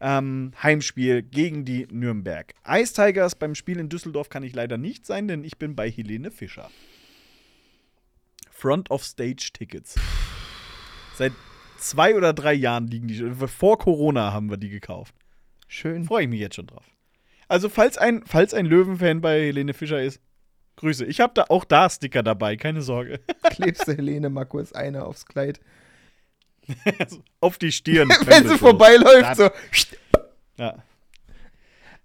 ähm, 0.00 0.52
Heimspiel 0.62 1.22
gegen 1.22 1.66
die 1.66 1.86
Nürnberg. 1.90 2.54
Ice 2.66 2.94
Tigers 2.94 3.34
beim 3.34 3.54
Spiel 3.54 3.78
in 3.78 3.90
Düsseldorf 3.90 4.30
kann 4.30 4.42
ich 4.42 4.54
leider 4.54 4.78
nicht 4.78 5.04
sein, 5.04 5.28
denn 5.28 5.44
ich 5.44 5.58
bin 5.58 5.76
bei 5.76 5.90
Helene 5.90 6.30
Fischer. 6.30 6.70
Front 8.58 8.90
of 8.90 9.04
Stage 9.04 9.50
Tickets. 9.52 9.94
Seit 11.14 11.32
zwei 11.78 12.16
oder 12.16 12.32
drei 12.32 12.54
Jahren 12.54 12.88
liegen 12.88 13.06
die. 13.06 13.46
Vor 13.46 13.78
Corona 13.78 14.32
haben 14.32 14.50
wir 14.50 14.56
die 14.56 14.68
gekauft. 14.68 15.14
Schön. 15.68 16.04
Freue 16.04 16.24
ich 16.24 16.28
mich 16.28 16.40
jetzt 16.40 16.56
schon 16.56 16.66
drauf. 16.66 16.84
Also, 17.46 17.68
falls 17.68 17.96
ein, 17.98 18.22
falls 18.26 18.54
ein 18.54 18.66
Löwenfan 18.66 19.20
bei 19.20 19.40
Helene 19.40 19.74
Fischer 19.74 20.02
ist, 20.02 20.20
Grüße. 20.76 21.04
Ich 21.04 21.20
habe 21.20 21.32
da 21.34 21.46
auch 21.48 21.64
da 21.64 21.88
Sticker 21.88 22.22
dabei, 22.22 22.56
keine 22.56 22.82
Sorge. 22.82 23.20
Klebst 23.50 23.86
du 23.86 23.96
Helene 23.96 24.28
mal 24.28 24.44
kurz 24.44 24.72
eine 24.72 25.04
aufs 25.04 25.26
Kleid. 25.26 25.60
Auf 27.40 27.58
die 27.58 27.72
Stirn. 27.72 28.08
Wenn 28.24 28.46
sie 28.46 28.58
vorbeiläuft, 28.58 29.36
so. 29.36 29.50
Ja. 30.58 30.82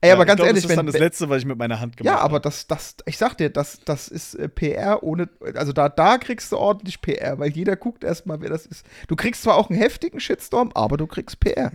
Ey, 0.03 0.11
aber 0.11 0.19
Ja, 0.19 0.23
ich 0.23 0.27
ganz 0.27 0.38
glaub, 0.38 0.47
ehrlich, 0.47 0.63
das 0.63 0.71
ist 0.71 0.77
dann 0.77 0.85
das 0.85 0.97
Letzte, 0.99 1.30
was 1.30 1.38
ich 1.39 1.45
mit 1.45 1.57
meiner 1.57 1.80
Hand 1.80 1.95
gemacht 1.95 2.11
Ja, 2.13 2.15
habe. 2.19 2.25
aber 2.25 2.39
das, 2.41 2.67
das, 2.67 2.97
ich 3.05 3.17
sag 3.17 3.35
dir, 3.38 3.49
das, 3.49 3.80
das 3.85 4.09
ist 4.09 4.35
äh, 4.35 4.49
PR 4.49 5.01
ohne, 5.01 5.30
also 5.55 5.71
da, 5.71 5.88
da 5.88 6.17
kriegst 6.17 6.51
du 6.51 6.57
ordentlich 6.57 7.01
PR, 7.01 7.39
weil 7.39 7.51
jeder 7.51 7.77
guckt 7.77 8.03
erstmal, 8.03 8.41
wer 8.41 8.49
das 8.49 8.65
ist. 8.65 8.85
Du 9.07 9.15
kriegst 9.15 9.43
zwar 9.43 9.55
auch 9.55 9.69
einen 9.69 9.80
heftigen 9.80 10.19
Shitstorm, 10.19 10.71
aber 10.75 10.97
du 10.97 11.07
kriegst 11.07 11.39
PR. 11.39 11.71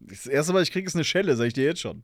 Das 0.00 0.26
erste, 0.26 0.52
was 0.52 0.64
ich 0.64 0.72
kriege, 0.72 0.86
ist 0.86 0.94
eine 0.94 1.04
Schelle, 1.04 1.34
sag 1.36 1.46
ich 1.46 1.54
dir 1.54 1.64
jetzt 1.64 1.80
schon. 1.80 2.02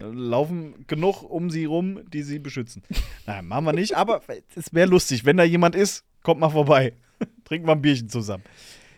Laufen 0.00 0.86
genug 0.86 1.22
um 1.22 1.50
sie 1.50 1.64
rum, 1.64 2.00
die 2.08 2.22
sie 2.22 2.38
beschützen. 2.38 2.82
Nein, 3.26 3.46
machen 3.46 3.66
wir 3.66 3.72
nicht, 3.72 3.96
aber 3.96 4.22
es 4.56 4.72
wäre 4.72 4.88
lustig. 4.88 5.24
Wenn 5.24 5.36
da 5.36 5.44
jemand 5.44 5.76
ist, 5.76 6.04
kommt 6.22 6.40
mal 6.40 6.50
vorbei. 6.50 6.94
Trinken 7.44 7.68
wir 7.68 7.72
ein 7.72 7.82
Bierchen 7.82 8.08
zusammen. 8.08 8.42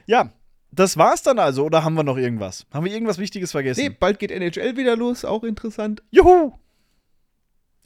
Ja, 0.07 0.31
das 0.75 0.97
war's 0.97 1.23
dann 1.23 1.39
also, 1.39 1.65
oder 1.65 1.85
haben 1.85 1.95
wir 1.95 2.03
noch 2.05 2.17
irgendwas? 2.17 2.67
Haben 2.73 2.85
wir 2.87 2.93
irgendwas 2.93 3.19
Wichtiges 3.19 3.53
vergessen? 3.53 3.81
Nee, 3.81 3.89
bald 3.91 4.19
geht 4.19 4.31
NHL 4.31 4.77
wieder 4.77 4.97
los, 4.97 5.25
auch 5.25 5.45
interessant. 5.45 6.03
Juhu! 6.11 6.53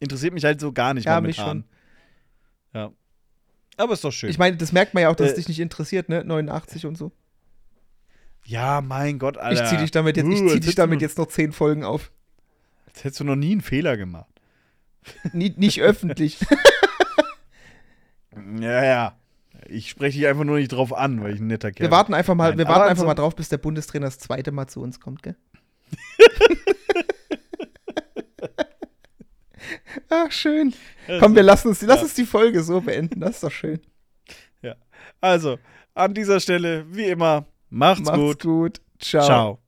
Interessiert 0.01 0.33
mich 0.35 0.45
halt 0.45 0.61
so 0.61 0.73
gar 0.73 0.95
nicht 0.95 1.07
Ja, 1.07 1.21
mich 1.21 1.39
momentan. 1.39 1.65
Ja. 2.73 2.93
Aber 3.77 3.95
ist 3.95 4.05
doch 4.05 4.13
schön. 4.13 4.31
Ich 4.31 4.39
meine, 4.39 4.57
das 4.57 4.73
merkt 4.73 4.95
man 4.95 5.03
ja 5.03 5.09
auch, 5.09 5.17
dass 5.17 5.29
Äh, 5.29 5.31
es 5.31 5.37
dich 5.37 5.49
nicht 5.49 5.61
interessiert, 5.61 6.09
ne? 6.09 6.25
89 6.25 6.87
und 6.87 6.97
so. 6.97 7.13
ja, 8.45 8.81
mein 8.81 9.19
Gott, 9.19 9.37
Alter. 9.39 9.63
Ich 9.65 9.69
zieh 9.71 9.77
dich 9.77 9.91
damit 9.91 10.17
jetzt, 10.17 10.27
ich 10.29 10.41
Uh, 10.41 10.49
zieh 10.49 10.55
als 10.57 10.67
dich 10.67 10.75
damit 10.75 11.01
jetzt 11.03 11.19
noch 11.19 11.27
10 11.27 11.53
Folgen 11.53 11.85
auf. 11.85 12.11
Als 12.87 13.05
hättest 13.05 13.21
du 13.21 13.25
noch 13.25 13.37
nie 13.37 13.53
einen 13.53 13.61
Fehler 13.61 13.97
gemacht. 13.97 14.31
Nie, 15.33 15.53
nicht 15.57 15.81
öffentlich. 15.81 16.39
Ja, 18.61 18.85
ja. 18.85 19.17
Ich 19.69 19.91
spreche 19.91 20.19
dich 20.19 20.27
einfach 20.27 20.45
nur 20.45 20.57
nicht 20.59 20.69
drauf 20.73 20.93
an, 20.95 21.23
weil 21.23 21.35
ich 21.35 21.41
ein 21.41 21.47
netter 21.47 21.71
Kerl 21.73 21.87
Wir 21.87 21.91
warten 21.91 22.15
einfach 22.15 22.35
mal, 22.35 22.51
Nein, 22.51 22.59
wir 22.59 22.67
warten 22.69 22.89
einfach 22.91 23.05
mal 23.05 23.15
drauf, 23.15 23.37
bis 23.37 23.49
der 23.49 23.59
Bundestrainer 23.59 24.07
das 24.07 24.19
zweite 24.19 24.51
Mal 24.53 24.67
zu 24.67 24.81
uns 24.81 24.99
kommt, 25.01 25.23
gell? 25.23 25.37
Ach, 30.11 30.31
schön. 30.33 30.75
bin. 31.07 31.21
Komm, 31.21 31.35
wir 31.35 31.43
lassen 31.43 31.69
uns, 31.69 31.83
lass 31.83 31.97
Ja. 31.99 32.03
uns 32.05 32.15
die 32.15 32.25
Folge 32.27 32.63
so 32.63 32.81
beenden. 32.81 33.21
Das 33.21 33.31
ist 33.37 33.43
doch 33.45 33.53
schön. 33.53 33.81
Also, 35.21 35.59
an 35.95 36.15
dieser 36.15 36.39
Stelle, 36.39 36.85
wie 36.95 37.07
immer, 37.07 37.47
macht's, 37.71 38.03
Macht's 38.03 38.19
gut. 38.19 38.43
gut. 38.43 38.81
Ciao. 39.01 39.25
Ciao. 39.25 39.59